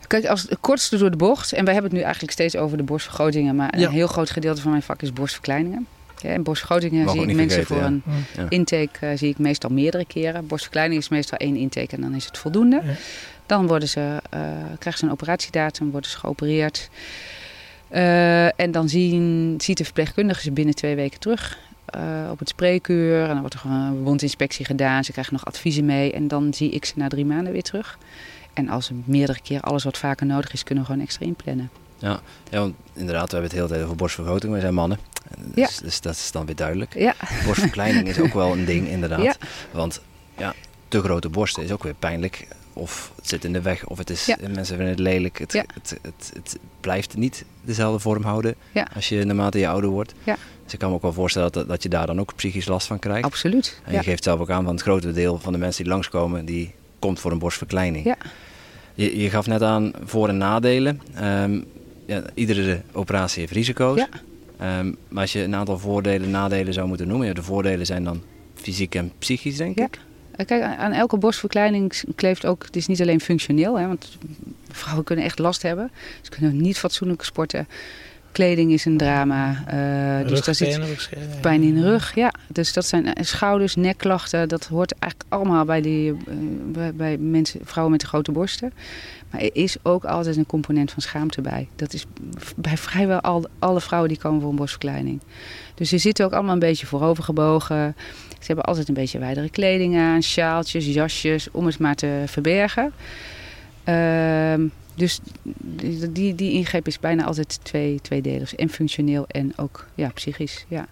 Kijk, 0.07 0.26
als 0.26 0.43
het 0.43 0.57
kortste 0.61 0.97
door 0.99 1.11
de 1.11 1.16
bocht, 1.16 1.53
en 1.53 1.64
wij 1.64 1.72
hebben 1.72 1.91
het 1.91 1.99
nu 1.99 2.05
eigenlijk 2.05 2.33
steeds 2.33 2.57
over 2.57 2.76
de 2.76 2.83
borstvergrotingen, 2.83 3.57
maar 3.57 3.78
Ja. 3.78 3.87
een 3.87 3.93
heel 3.93 4.07
groot 4.07 4.30
gedeelte 4.30 4.61
van 4.61 4.70
mijn 4.70 4.83
vak 4.83 5.03
is 5.03 5.12
borstverkleiningen. 5.12 5.87
Ja, 6.18 6.28
en 6.30 6.43
borstvergrotingen 6.43 7.05
Mag 7.05 7.14
zie 7.14 7.26
ik 7.26 7.35
mensen 7.37 7.66
vergeten, 7.66 8.03
voor 8.05 8.12
een 8.12 8.24
Ja. 8.37 8.47
intake 8.49 9.07
eh, 9.07 9.09
zie 9.18 9.28
ik 9.28 9.39
meestal 9.39 9.70
meerdere 9.70 10.05
keren. 10.05 10.47
Borstverkleining 10.47 11.01
is 11.01 11.09
meestal 11.09 11.39
één 11.39 11.57
intake 11.57 11.95
en 11.95 12.01
dan 12.01 12.14
is 12.14 12.24
het 12.24 12.39
voldoende. 12.39 12.80
Ja. 12.85 12.93
Dan 13.47 13.66
worden 13.66 13.89
ze, 13.89 14.01
eh, 14.30 14.41
krijgen 14.78 14.99
ze 14.99 15.05
een 15.05 15.11
operatiedatum, 15.12 15.91
worden 15.91 16.11
ze 16.11 16.18
geopereerd. 16.18 16.89
Eh, 17.89 18.61
en 18.61 18.70
dan 18.70 18.89
zien, 18.89 19.55
ziet 19.62 19.78
de 19.78 19.85
verpleegkundige 19.85 20.41
ze 20.41 20.51
binnen 20.53 20.74
twee 20.74 20.95
weken 20.95 21.20
terug 21.20 21.59
eh, 21.85 22.28
op 22.30 22.39
het 22.39 22.49
spreekuur. 22.49 23.22
En 23.22 23.28
dan 23.28 23.41
wordt 23.41 23.55
er 23.55 23.61
gewoon 23.61 23.76
een 23.76 24.03
wondinspectie 24.03 24.64
gedaan. 24.64 25.05
Ze 25.05 25.12
krijgen 25.12 25.33
nog 25.33 25.45
adviezen 25.45 25.85
mee. 25.85 26.12
En 26.12 26.28
dan 26.28 26.55
zie 26.55 26.70
ik 26.70 26.85
ze 26.85 26.93
na 26.97 27.09
drie 27.09 27.24
maanden 27.26 27.53
weer 27.53 27.62
terug. 27.62 27.99
En 28.53 28.68
als 28.68 28.89
er 28.89 28.95
meerdere 29.05 29.41
keer 29.43 29.61
alles 29.61 29.85
wat 29.85 29.99
vaker 29.99 30.26
nodig 30.26 30.53
is, 30.53 30.62
kunnen 30.64 30.85
we 30.85 30.91
gewoon 30.91 31.07
extra 31.07 31.26
inplannen. 31.26 31.70
Ja, 31.99 32.20
want 32.51 32.74
inderdaad, 32.93 33.30
we 33.30 33.37
hebben 33.37 33.51
het 33.51 33.59
heel 33.59 33.68
tijd 33.68 33.83
over 33.83 33.97
borstvergroting. 33.97 34.53
Wij 34.53 34.61
zijn 34.61 34.74
mannen. 34.74 34.99
Dus, 35.39 35.55
Ja. 35.78 35.85
dus 35.85 36.01
dat 36.01 36.14
is 36.14 36.33
dan 36.33 36.47
weer 36.47 36.57
duidelijk. 36.57 36.95
Ja, 36.95 37.14
Borstverkleining 37.45 38.09
is 38.09 38.20
ook 38.20 38.35
wel 38.35 38.53
een 38.53 38.64
ding, 38.64 38.89
inderdaad. 38.97 39.22
Ja. 39.22 39.35
Want 39.70 40.01
ja, 40.39 40.55
te 40.89 41.01
grote 41.01 41.28
borsten 41.28 41.62
is 41.62 41.70
ook 41.72 41.83
weer 41.83 41.95
pijnlijk 41.95 42.47
of 42.72 43.12
het 43.16 43.28
zit 43.28 43.45
in 43.45 43.53
de 43.53 43.61
weg 43.61 43.87
of 43.87 43.99
het 43.99 44.11
is, 44.11 44.26
mensen 44.41 44.76
vinden 44.76 44.89
het 44.89 44.99
lelijk. 44.99 45.39
Het, 45.39 45.53
het, 45.53 45.99
het, 46.03 46.33
het, 46.35 46.59
blijft 46.80 47.16
niet 47.16 47.45
dezelfde 47.62 47.99
vorm 48.01 48.22
houden 48.22 48.55
als 48.95 49.09
je 49.09 49.24
naarmate 49.24 49.59
je 49.59 49.68
ouder 49.68 49.91
wordt. 49.91 50.14
Dus 50.73 50.81
ik 50.81 50.87
kan 50.87 50.89
me 50.89 50.95
ook 50.95 51.12
wel 51.14 51.23
voorstellen 51.23 51.53
dat, 51.53 51.68
dat 51.68 51.83
je 51.83 51.89
daar 51.89 52.07
dan 52.07 52.20
ook 52.20 52.35
psychisch 52.35 52.66
last 52.66 52.87
van 52.87 52.99
krijgt. 52.99 53.25
Absoluut. 53.25 53.81
En 53.85 53.93
je 53.93 54.03
geeft 54.03 54.25
zelf 54.25 54.41
ook 54.41 54.51
aan 54.51 54.64
van 54.64 54.73
het 54.73 54.83
grote 54.83 55.12
deel 55.12 55.39
van 55.39 55.53
de 55.53 55.59
mensen 55.59 55.83
die 55.85 55.93
langskomen, 55.93 56.45
die 56.45 56.75
komt 56.99 57.20
voor 57.20 57.33
een 57.33 57.39
borstverkleining. 57.39 58.05
Ja. 58.05 58.16
Je, 58.95 59.20
je 59.20 59.31
gaf 59.31 59.47
net 59.47 59.62
aan 59.62 59.93
voor- 60.05 60.29
en 60.29 60.37
nadelen. 60.37 61.01
Ehm, 61.14 61.61
ja, 62.07 62.23
iedere 62.35 62.81
operatie 62.93 63.41
heeft 63.41 63.53
risico's. 63.53 63.99
Ja. 63.99 64.09
Ehm, 64.59 64.93
maar 65.09 65.23
als 65.23 65.33
je 65.33 65.43
een 65.43 65.55
aantal 65.55 65.79
voordelen 65.79 66.23
en 66.23 66.31
nadelen 66.31 66.73
zou 66.73 66.89
moeten 66.89 67.09
noemen, 67.09 67.27
ja, 67.27 67.33
de 67.33 67.43
voordelen 67.43 67.87
zijn 67.87 68.05
dan 68.05 68.23
fysiek 68.55 68.95
en 68.95 69.12
psychisch, 69.18 69.57
denk 69.57 69.79
ik. 69.79 70.01
Eh, 70.37 70.47
kijk, 70.47 70.62
aan 70.62 70.93
elke 70.93 71.16
borstverkleining 71.16 72.03
kleeft 72.14 72.47
ook, 72.47 72.64
het 72.64 72.77
is 72.77 72.87
niet 72.87 73.01
alleen 73.01 73.20
functioneel, 73.20 73.79
hè, 73.79 73.87
want 73.87 74.18
vrouwen 74.70 75.05
kunnen 75.05 75.25
echt 75.25 75.39
last 75.39 75.62
hebben. 75.62 75.91
Ze 76.20 76.31
kunnen 76.31 76.57
niet 76.57 76.79
fatsoenlijk 76.79 77.23
sporten. 77.23 77.66
Kleding 78.33 78.72
is 78.72 78.85
een 78.85 78.97
drama. 78.97 79.64
Uh, 80.20 80.28
dus 80.28 80.45
daar 80.45 80.55
zit 80.55 80.80
pijn 81.41 81.62
in 81.62 81.74
de 81.74 81.83
rug. 81.83 82.14
Ja, 82.14 82.33
dus 82.49 82.72
dat 82.72 82.87
zijn 82.87 83.14
eh, 83.14 83.24
schouders, 83.24 83.76
nekklachten. 83.76 84.49
Dat 84.49 84.66
hoort 84.66 84.95
eigenlijk 84.99 85.33
allemaal 85.33 85.64
bij, 85.64 85.80
die, 85.80 86.16
bij, 86.72 86.95
bij, 86.95 87.18
mensen, 87.18 87.61
vrouwen 87.64 87.93
met 87.93 88.01
de 88.01 88.07
grote 88.07 88.33
borsten. 88.33 88.72
Maar 89.30 89.41
er 89.41 89.51
is 89.53 89.76
ook 89.83 90.05
altijd 90.05 90.37
een 90.37 90.47
component 90.47 90.91
van 90.91 91.03
schaamte 91.03 91.41
bij. 91.41 91.68
Dat 91.76 91.93
is 91.93 92.05
bij 92.57 92.76
vrijwel 92.76 93.20
al, 93.20 93.47
alle 93.59 93.80
vrouwen 93.80 94.11
die 94.11 94.18
komen 94.18 94.41
voor 94.41 94.51
een 94.51 94.57
borstverkleining. 94.57 95.20
Dus 95.74 95.89
ze 95.89 95.99
zitten 95.99 96.24
ook 96.24 96.33
allemaal 96.33 96.53
een 96.53 96.59
beetje 96.59 96.87
voorover 96.87 97.24
gebogen. 97.24 97.95
Ze 98.28 98.47
hebben 98.47 98.64
altijd 98.64 98.89
een 98.89 98.95
beetje 98.95 99.18
wijdere 99.18 99.51
kleding 99.51 99.97
aan, 99.97 100.22
sjaaltjes, 100.22 100.87
jasjes, 100.87 101.51
om 101.51 101.66
het 101.66 101.78
maar 101.78 101.95
te 101.95 102.22
verbergen. 102.26 102.93
Ehm, 103.85 104.66
dus 104.95 105.20
die, 106.11 106.34
die 106.34 106.53
ingreep 106.53 106.86
is 106.86 107.01
bijna 107.01 107.24
altijd 107.24 107.64
twee, 107.64 108.01
tweedelig. 108.01 108.55
En 108.55 108.68
functioneel 108.68 109.24
en 109.26 109.53
ook 109.59 109.86
ja, 109.95 110.11
psychisch. 110.14 110.64
Ja. 110.68 110.86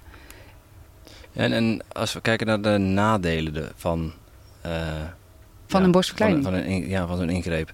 En, 1.33 1.53
en 1.53 1.83
als 1.93 2.13
we 2.13 2.21
kijken 2.21 2.47
naar 2.47 2.63
de 2.63 2.79
nadelen 2.79 3.73
van... 3.77 4.13
Uh, 4.67 5.03
van 5.67 5.83
een 5.83 5.91
borstverkleining? 5.91 6.45
Van, 6.45 6.55
een, 6.55 6.89
ja, 6.89 7.07
van 7.07 7.17
zo'n 7.17 7.31
ingreep. 7.31 7.73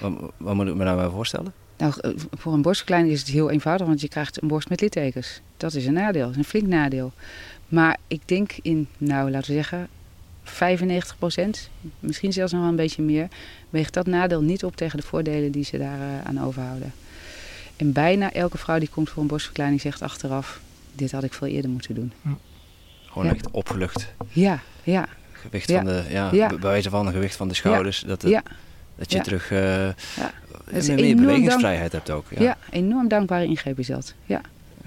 Wat, 0.00 0.12
wat 0.36 0.54
moet 0.54 0.68
ik 0.68 0.74
me 0.74 0.84
nou 0.84 0.96
bij 0.96 1.08
voorstellen? 1.08 1.52
Nou, 1.76 1.92
eh, 2.00 2.10
voor 2.30 2.52
een 2.52 2.62
borstverkleining 2.62 3.12
is 3.12 3.20
het 3.20 3.28
heel 3.28 3.50
eenvoudig, 3.50 3.86
want 3.86 4.00
je 4.00 4.08
krijgt 4.08 4.42
een 4.42 4.48
borst 4.48 4.68
met 4.68 4.80
littekens. 4.80 5.40
Dat 5.56 5.74
is 5.74 5.86
een 5.86 5.92
nadeel, 5.92 6.32
een 6.36 6.44
flink 6.44 6.66
nadeel. 6.66 7.12
Maar 7.68 7.96
ik 8.08 8.28
denk 8.28 8.52
in, 8.62 8.88
nou 8.98 9.30
laten 9.30 9.48
we 9.48 9.54
zeggen, 9.54 9.88
95 10.44 11.18
procent, 11.18 11.70
misschien 12.00 12.32
zelfs 12.32 12.52
nog 12.52 12.60
wel 12.60 12.70
een 12.70 12.76
beetje 12.76 13.02
meer, 13.02 13.28
weegt 13.70 13.94
dat 13.94 14.06
nadeel 14.06 14.42
niet 14.42 14.64
op 14.64 14.76
tegen 14.76 14.98
de 14.98 15.06
voordelen 15.06 15.50
die 15.50 15.64
ze 15.64 15.78
daar 15.78 15.98
uh, 15.98 16.24
aan 16.24 16.40
overhouden. 16.40 16.92
En 17.76 17.92
bijna 17.92 18.32
elke 18.32 18.58
vrouw 18.58 18.78
die 18.78 18.88
komt 18.88 19.10
voor 19.10 19.22
een 19.22 19.28
borstverkleining 19.28 19.80
zegt 19.80 20.02
achteraf, 20.02 20.60
dit 20.92 21.12
had 21.12 21.24
ik 21.24 21.32
veel 21.32 21.48
eerder 21.48 21.70
moeten 21.70 21.94
doen. 21.94 22.12
Hm. 22.22 22.28
Gewoon 23.06 23.28
echt 23.28 23.50
opgelucht. 23.50 24.12
Ja, 24.28 24.60
ja. 24.82 25.08
Gewicht 25.32 25.72
van 25.72 25.84
de, 25.84 26.04
ja, 26.08 26.28
ja. 26.32 26.48
bij 26.48 26.58
wijze 26.58 26.90
van 26.90 27.06
een 27.06 27.12
gewicht 27.12 27.36
van 27.36 27.48
de 27.48 27.54
schouders. 27.54 28.00
Dat, 28.00 28.22
het, 28.22 28.42
dat 28.96 29.12
je 29.12 29.20
terug 29.20 29.50
uh, 29.50 29.58
ja. 29.86 30.32
meer 30.94 31.16
bewegingsvrijheid 31.16 31.92
hebt 31.92 32.10
ook. 32.10 32.26
Ja. 32.38 32.56
enorm 32.70 33.08
dankbare 33.08 33.44
ingreep 33.44 33.78
is 33.78 33.86
dat. 33.86 34.14
Ja. 34.24 34.40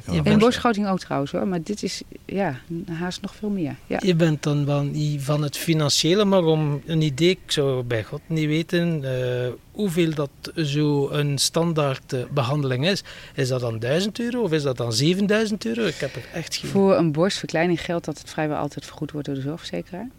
En 0.07 0.39
borstschouting 0.39 0.87
ook 0.87 0.99
trouwens 0.99 1.31
hoor, 1.31 1.47
maar 1.47 1.63
dit 1.63 1.83
is 1.83 2.01
ja, 2.25 2.59
haast 2.91 3.21
nog 3.21 3.35
veel 3.35 3.49
meer. 3.49 3.75
Ja. 3.87 3.99
Je 4.03 4.15
bent 4.15 4.43
dan 4.43 4.65
van, 4.65 4.95
van 5.17 5.43
het 5.43 5.57
financiële, 5.57 6.25
maar 6.25 6.43
om 6.43 6.81
een 6.85 7.01
idee, 7.01 7.29
ik 7.29 7.51
zou 7.51 7.83
bij 7.83 8.03
God 8.03 8.21
niet 8.25 8.47
weten 8.47 9.01
uh, 9.03 9.47
hoeveel 9.71 10.13
dat 10.13 10.29
zo 10.55 11.09
een 11.09 11.37
standaard 11.37 12.13
uh, 12.13 12.23
behandeling 12.31 12.87
is. 12.87 13.03
Is 13.35 13.47
dat 13.47 13.59
dan 13.59 13.79
1000 13.79 14.19
euro 14.19 14.41
of 14.41 14.51
is 14.51 14.63
dat 14.63 14.77
dan 14.77 14.93
7000 14.93 15.65
euro? 15.65 15.85
Ik 15.85 15.95
heb 15.95 16.13
het 16.13 16.25
echt 16.33 16.55
geen... 16.55 16.69
Voor 16.69 16.95
een 16.95 17.11
borstverkleining 17.11 17.81
geldt 17.81 18.05
dat 18.05 18.17
het 18.17 18.29
vrijwel 18.29 18.57
altijd 18.57 18.85
vergoed 18.85 19.11
wordt 19.11 19.27
door 19.27 19.35
de 19.35 19.41
zorgverzekeraar. 19.41 20.09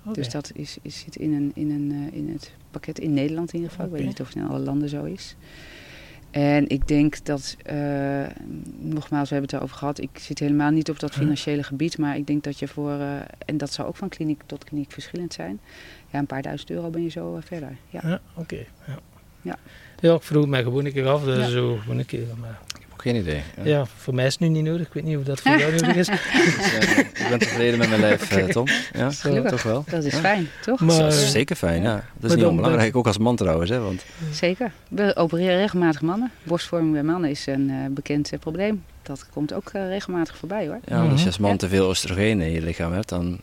Okay. 0.00 0.14
Dus 0.14 0.28
dat 0.28 0.50
is, 0.54 0.76
is, 0.82 0.98
zit 0.98 1.16
in, 1.16 1.32
een, 1.32 1.52
in, 1.54 1.70
een, 1.70 1.92
uh, 1.92 2.18
in 2.18 2.32
het 2.32 2.52
pakket 2.70 2.98
in 2.98 3.14
Nederland 3.14 3.48
in 3.52 3.54
ieder 3.54 3.70
geval. 3.70 3.86
Okay. 3.86 3.98
Ik 3.98 4.04
weet 4.04 4.12
niet 4.12 4.26
of 4.26 4.34
het 4.34 4.44
in 4.44 4.50
alle 4.50 4.64
landen 4.64 4.88
zo 4.88 5.04
is. 5.04 5.36
En 6.36 6.68
ik 6.68 6.88
denk 6.88 7.24
dat, 7.24 7.56
uh, 7.72 8.26
nogmaals, 8.78 9.28
we 9.28 9.34
hebben 9.34 9.50
het 9.50 9.52
erover 9.52 9.76
gehad. 9.76 10.00
Ik 10.00 10.10
zit 10.12 10.38
helemaal 10.38 10.70
niet 10.70 10.90
op 10.90 11.00
dat 11.00 11.12
financiële 11.12 11.62
gebied. 11.62 11.98
Maar 11.98 12.16
ik 12.16 12.26
denk 12.26 12.44
dat 12.44 12.58
je 12.58 12.68
voor, 12.68 12.90
uh, 12.90 13.16
en 13.46 13.56
dat 13.56 13.72
zou 13.72 13.88
ook 13.88 13.96
van 13.96 14.08
kliniek 14.08 14.42
tot 14.46 14.64
kliniek 14.64 14.92
verschillend 14.92 15.32
zijn. 15.32 15.60
Ja, 16.10 16.18
een 16.18 16.26
paar 16.26 16.42
duizend 16.42 16.70
euro 16.70 16.90
ben 16.90 17.02
je 17.02 17.08
zo 17.08 17.36
uh, 17.36 17.42
verder. 17.42 17.76
Ja, 17.90 18.00
ja 18.04 18.20
oké. 18.34 18.40
Okay. 18.40 18.66
Ja. 18.86 18.98
Ja. 19.42 19.58
ja, 20.00 20.14
ik 20.14 20.22
vroeg 20.22 20.46
mij 20.46 20.62
gewoon 20.62 20.84
een 20.84 20.92
keer 20.92 21.08
af. 21.08 21.24
Dus 21.24 21.38
ja. 21.38 21.48
zo 21.48 21.76
gewoon 21.76 21.98
een 21.98 22.06
keer. 22.06 22.26
Maar... 22.40 22.60
Geen 22.96 23.16
idee. 23.16 23.42
Ja. 23.56 23.64
ja. 23.64 23.86
voor 23.96 24.14
mij 24.14 24.26
is 24.26 24.32
het 24.32 24.40
nu 24.40 24.48
niet 24.48 24.64
nodig. 24.64 24.86
Ik 24.86 24.92
weet 24.92 25.04
niet 25.04 25.16
of 25.16 25.24
dat 25.24 25.40
voor 25.40 25.58
jou 25.58 25.72
nodig 25.80 25.94
is. 25.96 26.06
dus, 26.06 26.18
uh, 26.18 26.98
ik 26.98 27.26
ben 27.28 27.38
tevreden 27.38 27.78
met 27.78 27.88
mijn 27.88 28.00
lijf, 28.00 28.32
okay. 28.32 28.48
Tom. 28.48 28.66
Ja, 28.92 29.10
Zo, 29.10 29.42
toch 29.42 29.62
wel. 29.62 29.84
Dat 29.90 30.04
is 30.04 30.12
ja. 30.12 30.18
fijn, 30.18 30.48
toch? 30.62 30.80
Maar, 30.80 30.98
dat 30.98 31.12
is 31.12 31.30
zeker 31.30 31.56
fijn, 31.56 31.82
ja. 31.82 32.04
Dat 32.18 32.30
is 32.30 32.36
niet 32.36 32.46
onbelangrijk, 32.46 32.96
ook 32.96 33.06
als 33.06 33.18
man 33.18 33.36
trouwens. 33.36 33.70
Hè, 33.70 33.80
want... 33.80 34.04
Zeker. 34.32 34.72
We 34.88 35.16
opereren 35.16 35.56
regelmatig 35.56 36.00
mannen. 36.00 36.30
Borstvorming 36.42 36.92
bij 36.92 37.02
mannen 37.02 37.30
is 37.30 37.46
een 37.46 37.68
uh, 37.68 37.76
bekend 37.90 38.32
uh, 38.32 38.38
probleem. 38.38 38.84
Dat 39.02 39.26
komt 39.32 39.52
ook 39.52 39.70
regelmatig 39.72 40.36
voorbij 40.36 40.66
hoor. 40.66 40.78
Ja, 40.84 41.08
als 41.08 41.20
je 41.20 41.26
als 41.26 41.38
man 41.38 41.56
te 41.56 41.68
veel 41.68 41.88
oestrogeen 41.88 42.40
in 42.40 42.50
je 42.50 42.62
lichaam 42.62 42.92
hebt, 42.92 43.08
dan 43.08 43.40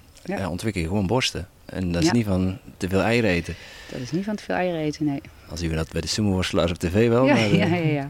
ontwikkel 0.50 0.82
je 0.82 0.88
gewoon 0.88 1.08
borsten. 1.08 1.48
En 1.66 1.92
dat 1.92 2.04
is 2.04 2.12
niet 2.12 2.26
van 2.26 2.58
te 2.78 2.90
veel 2.90 3.02
eieren 3.02 3.30
eten. 3.30 3.56
Dat 3.92 4.02
is 4.02 4.12
niet 4.12 4.24
van 4.24 4.36
te 4.36 4.44
veel 4.44 4.56
eieren 4.56 4.80
eten, 4.80 5.06
nee. 5.06 5.22
Als 5.54 5.62
zien 5.62 5.72
we 5.72 5.78
dat 5.78 5.92
bij 5.92 6.02
de 6.02 6.08
sumo-worstelaars 6.08 6.72
op 6.72 6.78
tv 6.78 7.10
wel. 7.10 7.26
Ja, 7.26 7.34
maar, 7.34 7.56
ja, 7.56 7.66
ja, 7.66 7.76
ja. 7.76 8.10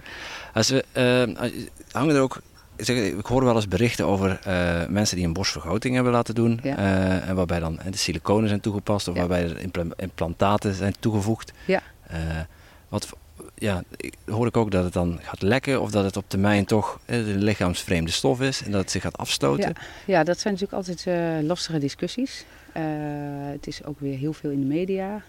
Als 0.54 0.70
we, 0.70 0.86
uh, 0.94 1.46
hangen 1.91 2.16
er 2.16 2.22
ook, 2.22 2.41
ik 2.76 3.26
hoor 3.26 3.44
wel 3.44 3.56
eens 3.56 3.68
berichten 3.68 4.06
over 4.06 4.39
uh, 4.48 4.86
mensen 4.88 5.16
die 5.18 5.26
een 5.26 5.34
borstvergroting 5.34 5.96
hebben 5.96 6.14
laten 6.14 6.36
doen. 6.36 6.60
Ja. 6.64 6.78
Uh, 6.78 7.30
en 7.30 7.36
waarbij 7.36 7.60
dan 7.60 7.80
de 7.89 7.98
siliconen 7.98 8.48
zijn 8.48 8.60
toegepast 8.60 9.08
of 9.08 9.14
ja. 9.14 9.20
waarbij 9.20 9.44
er 9.44 9.62
implantaten 9.96 10.74
zijn 10.74 10.96
toegevoegd. 11.00 11.52
Ja. 11.66 11.82
wat, 12.89 13.10
ja, 13.56 13.84
hoor 14.26 14.48
ik 14.48 14.58
ook 14.58 14.72
dat 14.72 14.84
het 14.84 14.94
dan 14.94 15.20
gaat 15.22 15.41
lekken 15.41 15.82
of 15.82 15.91
dat 15.91 16.04
het 16.04 16.18
op 16.18 16.26
termijn 16.28 16.66
toch 16.66 17.00
een 17.06 17.44
lichaamsvreemde 17.44 18.12
stof 18.12 18.41
is 18.41 18.64
en 18.64 18.72
dat 18.72 18.82
het 18.82 18.91
zich 18.91 19.02
gaat 19.02 19.18
afstoten. 19.18 19.74
Ja, 19.76 19.82
ja 20.06 20.24
dat 20.24 20.39
zijn 20.39 20.54
natuurlijk 20.54 20.88
altijd 20.88 21.06
lastige 21.46 21.80
discussies. 21.80 22.46
het 23.52 23.68
is 23.68 23.84
ook 23.84 24.00
weer 24.00 24.18
heel 24.18 24.34
veel 24.34 24.50
in 24.50 24.60
de 24.60 24.66
media. 24.66 25.24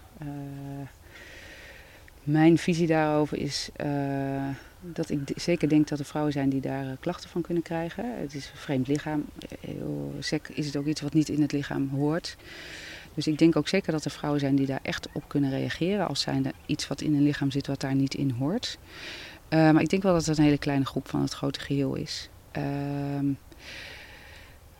Mijn 2.25 2.57
visie 2.57 2.87
daarover 2.87 3.37
is 3.37 3.69
uh, 3.85 4.47
dat 4.81 5.09
ik 5.09 5.19
zeker 5.35 5.69
denk 5.69 5.87
dat 5.87 5.99
er 5.99 6.05
vrouwen 6.05 6.33
zijn 6.33 6.49
die 6.49 6.61
daar 6.61 6.85
uh, 6.85 6.91
klachten 6.99 7.29
van 7.29 7.41
kunnen 7.41 7.63
krijgen. 7.63 8.19
Het 8.19 8.33
is 8.33 8.45
een 8.51 8.57
vreemd 8.57 8.87
lichaam. 8.87 9.25
Heel 9.59 10.13
sec 10.19 10.47
is 10.47 10.65
het 10.65 10.75
ook 10.75 10.85
iets 10.85 11.01
wat 11.01 11.13
niet 11.13 11.29
in 11.29 11.41
het 11.41 11.51
lichaam 11.51 11.89
hoort. 11.89 12.37
Dus 13.13 13.27
ik 13.27 13.37
denk 13.37 13.55
ook 13.55 13.67
zeker 13.67 13.91
dat 13.91 14.05
er 14.05 14.11
vrouwen 14.11 14.39
zijn 14.39 14.55
die 14.55 14.65
daar 14.65 14.79
echt 14.81 15.07
op 15.13 15.23
kunnen 15.27 15.49
reageren. 15.49 16.07
Als 16.07 16.21
zijnde 16.21 16.51
iets 16.65 16.87
wat 16.87 17.01
in 17.01 17.13
een 17.13 17.23
lichaam 17.23 17.51
zit 17.51 17.67
wat 17.67 17.81
daar 17.81 17.95
niet 17.95 18.13
in 18.13 18.29
hoort. 18.29 18.77
Maar 19.49 19.81
ik 19.81 19.89
denk 19.89 20.03
wel 20.03 20.13
dat 20.13 20.25
het 20.25 20.37
een 20.37 20.43
hele 20.43 20.57
kleine 20.57 20.85
groep 20.85 21.07
van 21.07 21.21
het 21.21 21.33
grote 21.33 21.59
geheel 21.59 21.95
is. 21.95 22.29
Ehm, 22.51 23.25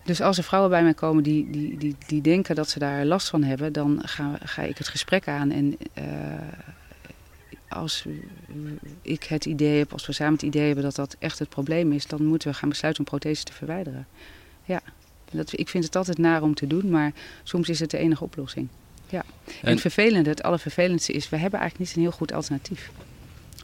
dus 0.04 0.22
als 0.22 0.38
er 0.38 0.44
vrouwen 0.44 0.72
bij 0.72 0.84
mij 0.84 0.94
komen 0.94 1.24
die, 1.24 1.50
die, 1.50 1.78
die, 1.78 1.96
die 2.08 2.22
denken 2.22 2.56
dat 2.56 2.70
ze 2.70 2.80
daar 2.80 3.06
last 3.06 3.30
van 3.30 3.44
hebben, 3.44 3.74
dan 3.74 4.02
ga, 4.04 4.38
ga 4.44 4.62
ik 4.62 4.78
het 4.78 4.88
gesprek 4.88 5.28
aan 5.28 5.52
en 5.52 5.78
als 7.70 8.06
ik 9.02 9.24
het 9.24 9.46
idee 9.46 9.78
heb, 9.78 9.94
als 9.94 10.06
we 10.06 10.14
samen 10.14 10.34
het 10.34 10.42
idee 10.42 10.66
hebben 10.66 10.84
dat 10.84 10.96
dat 10.96 11.16
echt 11.20 11.40
het 11.40 11.50
probleem 11.50 11.92
is, 11.92 12.08
dan 12.08 12.26
moeten 12.26 12.50
we 12.50 12.56
gaan 12.56 12.70
besluiten 12.70 13.04
om 13.04 13.10
prothesen 13.10 13.46
te 13.46 13.54
verwijderen. 13.54 14.08
Ja, 14.66 14.82
dat, 15.32 15.60
ik 15.60 15.70
vind 15.70 15.84
het 15.84 15.96
altijd 15.96 16.18
naar 16.18 16.42
om 16.42 16.54
te 16.54 16.68
doen, 16.68 16.90
maar 16.90 17.14
soms 17.44 17.70
is 17.70 17.80
het 17.80 17.92
de 17.92 17.98
enige 17.98 18.24
oplossing. 18.24 18.68
Ja. 19.10 19.24
En, 19.62 19.72
het 19.72 19.82
vervelende, 19.82 20.30
het 20.30 20.44
allervervelendste 20.44 21.14
is, 21.14 21.30
we 21.30 21.38
hebben 21.38 21.60
eigenlijk 21.60 21.90
niet 21.90 21.98
een 21.98 22.10
heel 22.10 22.18
goed 22.18 22.34
alternatief. 22.34 22.92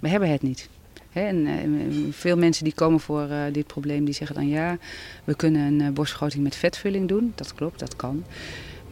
We 0.02 0.10
hebben 0.10 0.30
het 0.30 0.42
niet. 0.42 0.70
He, 1.10 1.22
en, 1.22 1.38
uh, 1.48 2.14
veel 2.14 2.38
mensen 2.38 2.64
die 2.64 2.74
komen 2.74 3.00
voor 3.00 3.28
uh, 3.30 3.44
dit 3.52 3.68
probleem, 3.68 4.06
die 4.06 4.14
zeggen 4.14 4.36
dan 4.36 4.48
ja, 4.48 4.78
we 5.24 5.36
kunnen 5.36 5.62
een 5.62 5.80
uh, 5.80 5.90
borstvergroting 5.90 6.44
met 6.44 6.56
vetvulling 6.56 7.08
doen. 7.08 7.32
Dat 7.36 7.54
klopt, 7.54 7.80
dat 7.80 7.96
kan. 7.96 8.24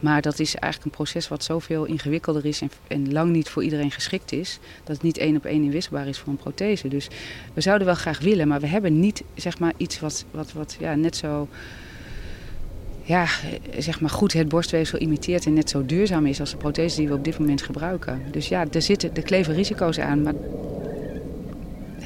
Maar 0.00 0.22
dat 0.22 0.38
is 0.38 0.54
eigenlijk 0.54 0.84
een 0.84 1.04
proces 1.04 1.28
wat 1.28 1.44
zoveel 1.44 1.84
ingewikkelder 1.84 2.46
is 2.46 2.62
en, 2.86 3.12
lang 3.12 3.32
niet 3.32 3.48
voor 3.48 3.62
iedereen 3.62 3.90
geschikt 3.90 4.32
is. 4.32 4.58
Dat 4.84 4.94
het 4.94 5.02
niet 5.02 5.18
één 5.18 5.36
op 5.36 5.44
één 5.44 5.62
inwisselbaar 5.62 6.06
is 6.06 6.18
voor 6.18 6.28
een 6.28 6.36
prothese. 6.36 6.88
Dus 6.88 7.08
we 7.54 7.60
zouden 7.60 7.86
wel 7.86 7.96
graag 7.96 8.20
willen, 8.20 8.48
maar 8.48 8.60
we 8.60 8.66
hebben 8.66 9.00
niet 9.00 9.22
zeg 9.34 9.58
maar, 9.58 9.72
iets 9.76 10.00
wat, 10.00 10.24
wat, 10.30 10.52
wat 10.52 10.76
ja, 10.78 10.94
net 10.94 11.16
zo 11.16 11.48
ja, 13.02 13.26
zeg 13.78 14.00
maar 14.00 14.10
goed 14.10 14.32
het 14.32 14.48
borstweefsel 14.48 14.98
imiteert 14.98 15.46
en 15.46 15.54
net 15.54 15.70
zo 15.70 15.86
duurzaam 15.86 16.26
is 16.26 16.40
als 16.40 16.50
de 16.50 16.56
prothese 16.56 16.96
die 16.96 17.08
we 17.08 17.14
op 17.14 17.24
dit 17.24 17.38
moment 17.38 17.62
gebruiken. 17.62 18.22
Dus 18.30 18.48
ja, 18.48 18.64
er, 18.70 18.82
zitten, 18.82 19.14
er 19.14 19.22
kleven 19.22 19.54
risico's 19.54 19.98
aan, 19.98 20.22
maar 20.22 20.34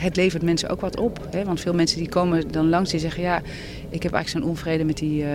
het 0.05 0.17
levert 0.17 0.43
mensen 0.43 0.69
ook 0.69 0.81
wat 0.81 0.99
op. 0.99 1.29
Hè? 1.31 1.45
Want 1.45 1.61
veel 1.61 1.75
mensen 1.75 1.99
die 1.99 2.09
komen 2.09 2.53
dan 2.53 2.69
langs 2.69 2.91
die 2.91 3.01
zeggen... 3.01 3.23
ja, 3.23 3.43
ik 3.89 4.03
heb 4.03 4.13
eigenlijk 4.13 4.29
zo'n 4.29 4.51
onvrede 4.51 4.85
met, 4.85 4.97
die, 4.97 5.23
uh, 5.23 5.29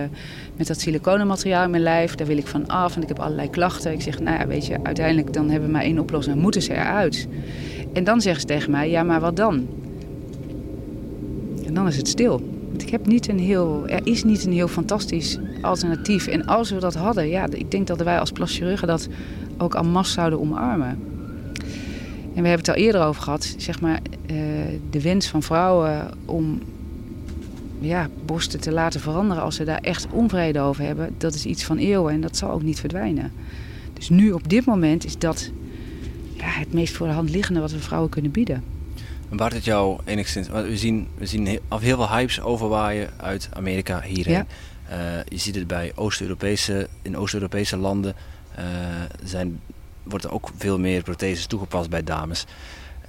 met 0.56 0.66
dat 0.66 0.80
siliconenmateriaal 0.80 1.64
in 1.64 1.70
mijn 1.70 1.82
lijf. 1.82 2.14
Daar 2.14 2.26
wil 2.26 2.36
ik 2.36 2.46
van 2.46 2.66
af 2.66 2.96
en 2.96 3.02
ik 3.02 3.08
heb 3.08 3.18
allerlei 3.18 3.50
klachten. 3.50 3.92
Ik 3.92 4.02
zeg, 4.02 4.20
nou 4.20 4.38
ja, 4.38 4.46
weet 4.46 4.66
je, 4.66 4.76
uiteindelijk 4.82 5.32
dan 5.32 5.50
hebben 5.50 5.68
we 5.68 5.74
maar 5.74 5.84
één 5.84 5.98
oplossing. 5.98 6.34
Dan 6.34 6.44
moeten 6.44 6.62
ze 6.62 6.72
eruit. 6.72 7.28
En 7.92 8.04
dan 8.04 8.20
zeggen 8.20 8.40
ze 8.40 8.46
tegen 8.46 8.70
mij, 8.70 8.90
ja, 8.90 9.02
maar 9.02 9.20
wat 9.20 9.36
dan? 9.36 9.66
En 11.66 11.74
dan 11.74 11.86
is 11.86 11.96
het 11.96 12.08
stil. 12.08 12.40
Want 12.68 12.82
ik 12.82 12.90
heb 12.90 13.06
niet 13.06 13.28
een 13.28 13.38
heel, 13.38 13.88
er 13.88 14.06
is 14.06 14.24
niet 14.24 14.44
een 14.44 14.52
heel 14.52 14.68
fantastisch 14.68 15.38
alternatief. 15.60 16.26
En 16.26 16.46
als 16.46 16.70
we 16.70 16.78
dat 16.78 16.94
hadden, 16.94 17.28
ja, 17.28 17.46
ik 17.50 17.70
denk 17.70 17.86
dat 17.86 18.02
wij 18.02 18.18
als 18.18 18.30
plaschirurgen 18.30 18.88
dat 18.88 19.08
ook 19.58 19.74
al 19.74 19.84
masse 19.84 20.12
zouden 20.12 20.40
omarmen. 20.40 21.09
En 22.34 22.42
we 22.42 22.48
hebben 22.48 22.66
het 22.66 22.68
al 22.68 22.82
eerder 22.84 23.02
over 23.02 23.22
gehad, 23.22 23.54
zeg 23.56 23.80
maar, 23.80 24.00
uh, 24.30 24.36
de 24.90 25.02
wens 25.02 25.26
van 25.28 25.42
vrouwen 25.42 26.10
om 26.24 26.60
ja, 27.80 28.08
borsten 28.24 28.60
te 28.60 28.72
laten 28.72 29.00
veranderen 29.00 29.42
als 29.42 29.56
ze 29.56 29.64
daar 29.64 29.80
echt 29.80 30.06
onvrede 30.10 30.60
over 30.60 30.84
hebben, 30.84 31.14
dat 31.18 31.34
is 31.34 31.46
iets 31.46 31.64
van 31.64 31.78
eeuwen 31.78 32.12
en 32.12 32.20
dat 32.20 32.36
zal 32.36 32.50
ook 32.50 32.62
niet 32.62 32.80
verdwijnen. 32.80 33.32
Dus 33.92 34.08
nu 34.08 34.32
op 34.32 34.48
dit 34.48 34.64
moment 34.64 35.04
is 35.04 35.18
dat 35.18 35.50
ja, 36.36 36.48
het 36.48 36.72
meest 36.72 36.96
voor 36.96 37.06
de 37.06 37.12
hand 37.12 37.30
liggende 37.30 37.60
wat 37.60 37.72
we 37.72 37.78
vrouwen 37.78 38.10
kunnen 38.10 38.30
bieden. 38.30 38.64
Waar 39.28 39.52
het 39.52 39.64
jou 39.64 40.00
enigszins... 40.04 40.48
We 40.48 40.76
zien, 40.76 41.08
we 41.14 41.26
zien 41.26 41.46
heel, 41.46 41.60
heel 41.68 41.96
veel 41.96 42.08
hypes 42.08 42.40
overwaaien 42.40 43.10
uit 43.16 43.48
Amerika 43.52 44.00
hierheen. 44.00 44.34
Ja. 44.34 44.46
Uh, 44.90 45.22
je 45.28 45.36
ziet 45.38 45.54
het 45.54 45.66
bij 45.66 45.92
Oost-Europese, 45.94 46.88
in 47.02 47.16
Oost-Europese 47.16 47.76
landen 47.76 48.14
uh, 48.58 48.64
zijn, 49.24 49.60
wordt 50.02 50.24
er 50.24 50.32
ook 50.32 50.50
veel 50.56 50.78
meer 50.78 51.02
protheses 51.02 51.46
toegepast 51.46 51.90
bij 51.90 52.04
dames. 52.04 52.46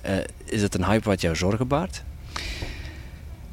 Uh, 0.05 0.11
is 0.45 0.61
het 0.61 0.75
een 0.75 0.85
hype 0.85 1.09
wat 1.09 1.21
jou 1.21 1.35
zorgen 1.35 1.67
baart? 1.67 2.03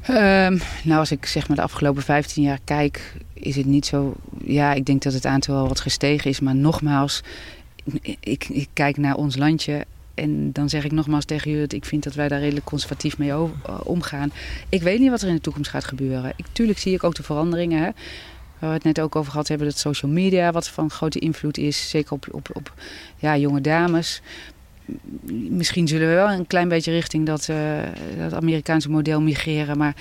Um, 0.09 0.61
nou, 0.83 0.99
als 0.99 1.11
ik 1.11 1.25
zeg 1.25 1.47
maar 1.47 1.57
de 1.57 1.63
afgelopen 1.63 2.03
15 2.03 2.43
jaar 2.43 2.59
kijk, 2.63 3.13
is 3.33 3.55
het 3.55 3.65
niet 3.65 3.85
zo. 3.85 4.13
Ja, 4.43 4.73
ik 4.73 4.85
denk 4.85 5.01
dat 5.01 5.13
het 5.13 5.25
aantal 5.25 5.55
wel 5.55 5.67
wat 5.67 5.79
gestegen 5.79 6.29
is. 6.29 6.39
Maar 6.39 6.55
nogmaals, 6.55 7.21
ik, 8.19 8.49
ik 8.49 8.69
kijk 8.73 8.97
naar 8.97 9.15
ons 9.15 9.35
landje 9.35 9.85
en 10.13 10.51
dan 10.51 10.69
zeg 10.69 10.83
ik 10.83 10.91
nogmaals 10.91 11.25
tegen 11.25 11.49
jullie 11.49 11.67
dat 11.67 11.77
ik 11.77 11.85
vind 11.85 12.03
dat 12.03 12.13
wij 12.13 12.27
daar 12.27 12.39
redelijk 12.39 12.65
conservatief 12.65 13.17
mee 13.17 13.33
omgaan. 13.83 14.31
Ik 14.69 14.81
weet 14.81 14.99
niet 14.99 15.09
wat 15.09 15.21
er 15.21 15.27
in 15.27 15.35
de 15.35 15.41
toekomst 15.41 15.69
gaat 15.69 15.85
gebeuren. 15.85 16.33
Ik, 16.35 16.45
tuurlijk 16.51 16.79
zie 16.79 16.93
ik 16.93 17.03
ook 17.03 17.15
de 17.15 17.23
veranderingen. 17.23 17.83
Hè. 17.83 17.89
Waar 18.59 18.69
we 18.69 18.75
het 18.75 18.83
net 18.83 18.99
ook 18.99 19.15
over 19.15 19.31
gehad 19.31 19.47
hebben, 19.47 19.67
dat 19.67 19.77
social 19.77 20.11
media 20.11 20.51
wat 20.51 20.69
van 20.69 20.89
grote 20.89 21.19
invloed 21.19 21.57
is. 21.57 21.89
Zeker 21.89 22.11
op, 22.11 22.27
op, 22.31 22.49
op 22.53 22.73
ja, 23.17 23.37
jonge 23.37 23.61
dames. 23.61 24.21
Misschien 25.49 25.87
zullen 25.87 26.07
we 26.07 26.13
wel 26.13 26.31
een 26.31 26.47
klein 26.47 26.67
beetje 26.67 26.91
richting 26.91 27.25
dat, 27.25 27.47
uh, 27.47 27.57
dat 28.17 28.33
Amerikaanse 28.33 28.89
model 28.89 29.21
migreren. 29.21 29.77
Maar 29.77 29.95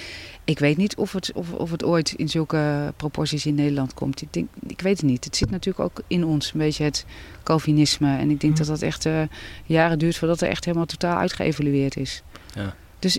ik 0.45 0.59
weet 0.59 0.77
niet 0.77 0.97
of 0.97 1.13
het, 1.13 1.33
of, 1.33 1.53
of 1.53 1.71
het 1.71 1.85
ooit 1.85 2.13
in 2.13 2.29
zulke 2.29 2.93
proporties 2.97 3.47
in 3.47 3.55
Nederland 3.55 3.95
komt. 3.95 4.23
Ik, 4.23 4.33
denk, 4.33 4.49
ik 4.67 4.81
weet 4.81 4.97
het 4.97 5.11
niet. 5.11 5.25
Het 5.25 5.37
zit 5.37 5.51
natuurlijk 5.51 5.85
ook 5.85 6.03
in 6.07 6.25
ons, 6.25 6.53
een 6.53 6.59
beetje 6.59 6.85
het 6.85 7.05
Calvinisme. 7.43 8.19
En 8.19 8.31
ik 8.31 8.41
denk 8.41 8.53
mm. 8.53 8.59
dat 8.59 8.67
dat 8.67 8.83
echt 8.83 9.07
uh, 9.07 9.23
jaren 9.65 9.99
duurt 9.99 10.17
voordat 10.17 10.41
er 10.41 10.49
echt 10.49 10.65
helemaal 10.65 10.87
totaal 10.87 11.19
uitgeëvalueerd 11.19 11.97
is. 11.97 12.23
Ja. 12.55 12.75
Dus 12.99 13.19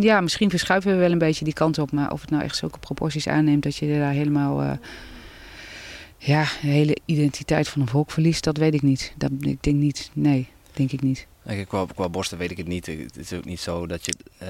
ja, 0.00 0.20
misschien 0.20 0.50
verschuiven 0.50 0.92
we 0.92 0.96
wel 0.96 1.12
een 1.12 1.18
beetje 1.18 1.44
die 1.44 1.54
kant 1.54 1.78
op. 1.78 1.92
Maar 1.92 2.12
of 2.12 2.20
het 2.20 2.30
nou 2.30 2.42
echt 2.42 2.56
zulke 2.56 2.78
proporties 2.78 3.28
aanneemt 3.28 3.62
dat 3.62 3.76
je 3.76 3.98
daar 3.98 4.12
helemaal... 4.12 4.62
Uh, 4.62 4.72
ja, 6.18 6.42
de 6.42 6.68
hele 6.68 6.96
identiteit 7.04 7.68
van 7.68 7.80
een 7.80 7.88
volk 7.88 8.10
verliest, 8.10 8.44
dat 8.44 8.56
weet 8.56 8.74
ik 8.74 8.82
niet. 8.82 9.14
Dat, 9.16 9.30
ik 9.40 9.62
denk 9.62 9.76
niet, 9.76 10.10
nee, 10.12 10.48
denk 10.72 10.92
ik 10.92 11.02
niet. 11.02 11.26
Qua, 11.68 11.86
qua 11.94 12.08
borsten 12.08 12.38
weet 12.38 12.50
ik 12.50 12.56
het 12.56 12.66
niet. 12.66 12.86
Het 12.86 13.16
is 13.16 13.32
ook 13.32 13.44
niet 13.44 13.60
zo 13.60 13.86
dat 13.86 14.04
je, 14.04 14.14
uh, 14.42 14.48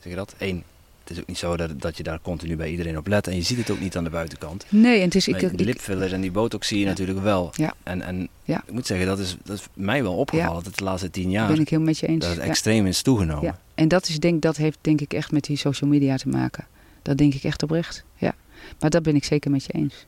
zeg 0.00 0.12
je 0.12 0.14
dat, 0.14 0.34
één, 0.38 0.62
het 1.08 1.16
is 1.16 1.22
ook 1.22 1.28
niet 1.28 1.38
zo 1.38 1.56
dat, 1.56 1.80
dat 1.80 1.96
je 1.96 2.02
daar 2.02 2.20
continu 2.20 2.56
bij 2.56 2.70
iedereen 2.70 2.98
op 2.98 3.06
let. 3.06 3.26
En 3.26 3.34
je 3.34 3.42
ziet 3.42 3.58
het 3.58 3.70
ook 3.70 3.80
niet 3.80 3.96
aan 3.96 4.04
de 4.04 4.10
buitenkant. 4.10 4.64
Nee, 4.68 4.98
en 4.98 5.04
het 5.04 5.14
is... 5.14 5.28
Ik, 5.28 5.56
die 5.56 5.66
lipfillers 5.66 6.12
en 6.12 6.20
die 6.20 6.30
botox 6.30 6.68
zie 6.68 6.78
je 6.78 6.86
natuurlijk 6.86 7.20
wel. 7.20 7.50
Ja. 7.54 7.74
En, 7.82 8.02
en 8.02 8.28
ja. 8.44 8.62
ik 8.66 8.72
moet 8.72 8.86
zeggen, 8.86 9.06
dat 9.06 9.18
is, 9.18 9.36
dat 9.44 9.56
is 9.56 9.66
mij 9.74 10.02
wel 10.02 10.14
opgevallen 10.14 10.64
dat 10.64 10.76
de 10.76 10.84
laatste 10.84 11.10
tien 11.10 11.30
jaar... 11.30 11.48
Ben 11.48 11.60
ik 11.60 11.68
heel 11.68 11.80
met 11.80 11.98
je 11.98 12.06
eens. 12.06 12.24
Dat 12.24 12.34
het 12.34 12.44
extreem 12.44 12.86
is 12.86 13.02
toegenomen. 13.02 13.44
Ja. 13.44 13.58
En 13.74 13.88
dat, 13.88 14.08
is, 14.08 14.18
denk, 14.18 14.42
dat 14.42 14.56
heeft 14.56 14.78
denk 14.80 15.00
ik 15.00 15.12
echt 15.12 15.32
met 15.32 15.44
die 15.44 15.56
social 15.56 15.90
media 15.90 16.16
te 16.16 16.28
maken. 16.28 16.66
Dat 17.02 17.18
denk 17.18 17.34
ik 17.34 17.44
echt 17.44 17.62
oprecht, 17.62 18.04
ja. 18.16 18.34
Maar 18.80 18.90
dat 18.90 19.02
ben 19.02 19.16
ik 19.16 19.24
zeker 19.24 19.50
met 19.50 19.64
je 19.64 19.72
eens. 19.72 20.06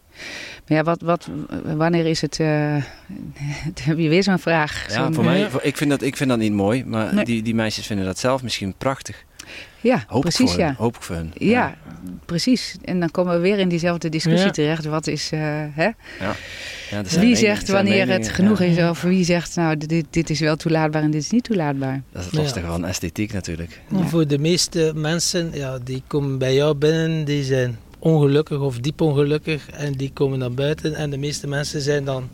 Maar 0.69 0.79
ja, 0.79 0.83
wat, 0.83 1.01
wat, 1.01 1.29
wanneer 1.65 2.07
is 2.07 2.21
het... 2.21 2.39
Uh, 2.51 2.77
heb 3.83 3.99
je 3.99 4.09
weer 4.09 4.23
zo'n 4.23 4.39
vraag. 4.39 4.87
Ja, 4.93 5.13
voor 5.13 5.25
mij... 5.25 5.49
ik, 5.63 5.77
vind 5.77 5.91
dat, 5.91 6.03
ik 6.03 6.17
vind 6.17 6.31
dat 6.31 6.39
niet 6.39 6.53
mooi. 6.53 6.85
Maar 6.85 7.25
die, 7.25 7.43
die 7.43 7.55
meisjes 7.55 7.87
vinden 7.87 8.07
dat 8.07 8.19
zelf 8.19 8.43
misschien 8.43 8.75
prachtig. 8.79 9.25
Ja, 9.81 10.05
hoop 10.07 10.23
precies. 10.23 10.55
Ja. 10.55 10.75
Hoop 10.79 10.97
ik 10.97 11.03
voor 11.03 11.17
hun. 11.17 11.33
Ja, 11.35 11.49
ja, 11.49 11.77
precies. 12.25 12.77
En 12.85 13.01
dan 13.01 13.11
komen 13.11 13.35
we 13.35 13.41
weer 13.41 13.59
in 13.59 13.69
diezelfde 13.69 14.09
discussie 14.09 14.47
ja. 14.47 14.51
terecht. 14.51 14.85
Wat 14.85 15.07
is, 15.07 15.33
uh, 15.33 15.41
hè? 15.71 15.85
Ja. 16.21 16.37
Ja, 16.91 17.03
wie 17.21 17.37
zegt 17.37 17.69
wanneer 17.69 18.09
het 18.09 18.29
genoeg 18.29 18.61
is? 18.61 18.79
Of 18.79 19.03
wie 19.03 19.25
zegt, 19.25 19.57
nou, 19.57 19.77
dit, 19.77 20.07
dit 20.11 20.31
is 20.31 20.41
wel 20.41 20.57
toelaatbaar 20.57 21.03
en 21.03 21.11
dit 21.11 21.23
is 21.23 21.31
niet 21.31 21.45
toelaatbaar? 21.45 22.03
Dat 22.13 22.21
is 22.21 22.27
het 22.27 22.37
lastige 22.37 22.67
van 22.67 22.85
esthetiek 22.85 23.33
natuurlijk. 23.33 23.81
Voor 23.93 24.27
de 24.27 24.39
meeste 24.39 24.93
mensen, 24.95 25.51
ja, 25.55 25.79
die 25.79 26.03
komen 26.07 26.39
bij 26.39 26.55
jou 26.55 26.75
binnen, 26.75 27.25
die 27.25 27.45
zijn 27.45 27.79
ongelukkig 27.99 28.59
of 28.59 28.79
diep 28.79 29.01
ongelukkig. 29.01 29.71
En 29.71 29.93
die 29.93 30.11
komen 30.13 30.39
naar 30.39 30.53
buiten. 30.53 30.95
En 30.95 31.11
de 31.11 31.19
meeste 31.19 31.47
mensen 31.47 31.81
zijn 31.81 32.05
dan 32.05 32.29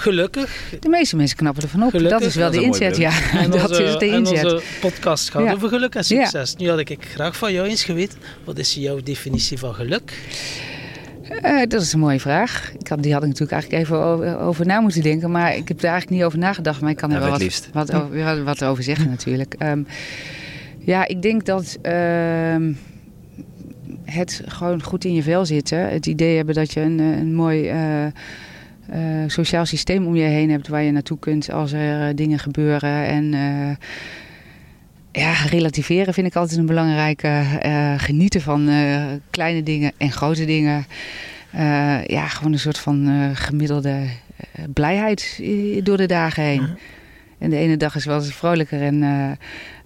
gelukkig. 0.00 0.74
De 0.80 0.88
meeste 0.88 1.16
mensen 1.16 1.36
knappen 1.36 1.62
ervan 1.62 1.82
op. 1.82 1.90
Gelukkig. 1.90 2.18
Dat 2.18 2.28
is 2.28 2.34
wel 2.34 2.50
de 2.50 2.62
inzet, 2.62 2.96
ja. 2.96 3.10
En 3.42 3.50
dat 3.50 3.68
onze, 3.68 3.82
is 3.82 3.96
de 3.96 4.06
inzet. 4.06 4.38
En 4.38 4.44
onze 4.44 4.62
podcast 4.80 5.30
gaat 5.30 5.44
ja. 5.44 5.52
over 5.52 5.68
geluk 5.68 5.94
en 5.94 6.04
succes. 6.04 6.54
Ja. 6.56 6.64
Nu 6.64 6.70
had 6.70 6.78
ik 6.78 6.98
graag 7.00 7.36
van 7.36 7.52
jou 7.52 7.68
eens 7.68 7.84
geweten. 7.84 8.18
Wat 8.44 8.58
is 8.58 8.74
jouw 8.74 9.02
definitie 9.02 9.58
van 9.58 9.74
geluk? 9.74 10.12
Uh, 11.42 11.62
dat 11.68 11.82
is 11.82 11.92
een 11.92 11.98
mooie 11.98 12.20
vraag. 12.20 12.72
Ik 12.78 12.88
had, 12.88 13.02
die 13.02 13.12
had 13.12 13.22
ik 13.22 13.28
natuurlijk 13.28 13.52
eigenlijk 13.52 13.82
even 13.82 13.98
over, 13.98 14.38
over, 14.38 14.66
na 14.66 14.80
moeten 14.80 15.02
denken. 15.02 15.30
Maar 15.30 15.56
ik 15.56 15.68
heb 15.68 15.78
er 15.78 15.84
eigenlijk 15.84 16.16
niet 16.16 16.24
over 16.24 16.38
nagedacht. 16.38 16.80
Maar 16.80 16.90
ik 16.90 16.96
kan 16.96 17.12
er 17.12 17.20
wel 17.20 17.30
wat, 17.30 17.68
wat, 17.72 17.94
over, 17.94 18.44
wat 18.44 18.64
over 18.64 18.82
zeggen 18.82 19.10
natuurlijk. 19.10 19.54
Um, 19.58 19.86
ja, 20.78 21.08
ik 21.08 21.22
denk 21.22 21.44
dat... 21.44 21.78
Uh, 21.82 22.56
het 24.04 24.42
gewoon 24.46 24.82
goed 24.82 25.04
in 25.04 25.14
je 25.14 25.22
vel 25.22 25.46
zitten. 25.46 25.88
Het 25.88 26.06
idee 26.06 26.36
hebben 26.36 26.54
dat 26.54 26.72
je 26.72 26.80
een, 26.80 26.98
een 26.98 27.34
mooi 27.34 27.72
uh, 27.72 28.06
uh, 28.94 29.24
sociaal 29.26 29.66
systeem 29.66 30.06
om 30.06 30.16
je 30.16 30.24
heen 30.24 30.50
hebt 30.50 30.68
waar 30.68 30.82
je 30.82 30.92
naartoe 30.92 31.18
kunt 31.18 31.52
als 31.52 31.72
er 31.72 32.08
uh, 32.08 32.14
dingen 32.14 32.38
gebeuren. 32.38 33.06
En 33.06 33.30
ja, 35.12 35.32
relativeren 35.32 36.14
vind 36.14 36.26
ik 36.26 36.36
altijd 36.36 36.58
een 36.58 36.66
belangrijke. 36.66 37.44
genieten 37.96 38.40
van 38.40 38.68
kleine 39.30 39.62
dingen 39.62 39.92
en 39.96 40.12
grote 40.12 40.44
dingen. 40.44 40.86
ja, 42.06 42.26
gewoon 42.26 42.52
een 42.52 42.58
soort 42.58 42.78
van 42.78 43.30
gemiddelde 43.34 44.06
blijheid 44.72 45.40
door 45.82 45.96
de 45.96 46.06
dagen 46.06 46.42
heen. 46.42 46.68
En 47.38 47.50
de 47.50 47.56
ene 47.56 47.76
dag 47.76 47.94
is 47.94 48.04
wel 48.04 48.16
eens 48.16 48.34
vrolijker 48.34 48.82
en 48.82 49.02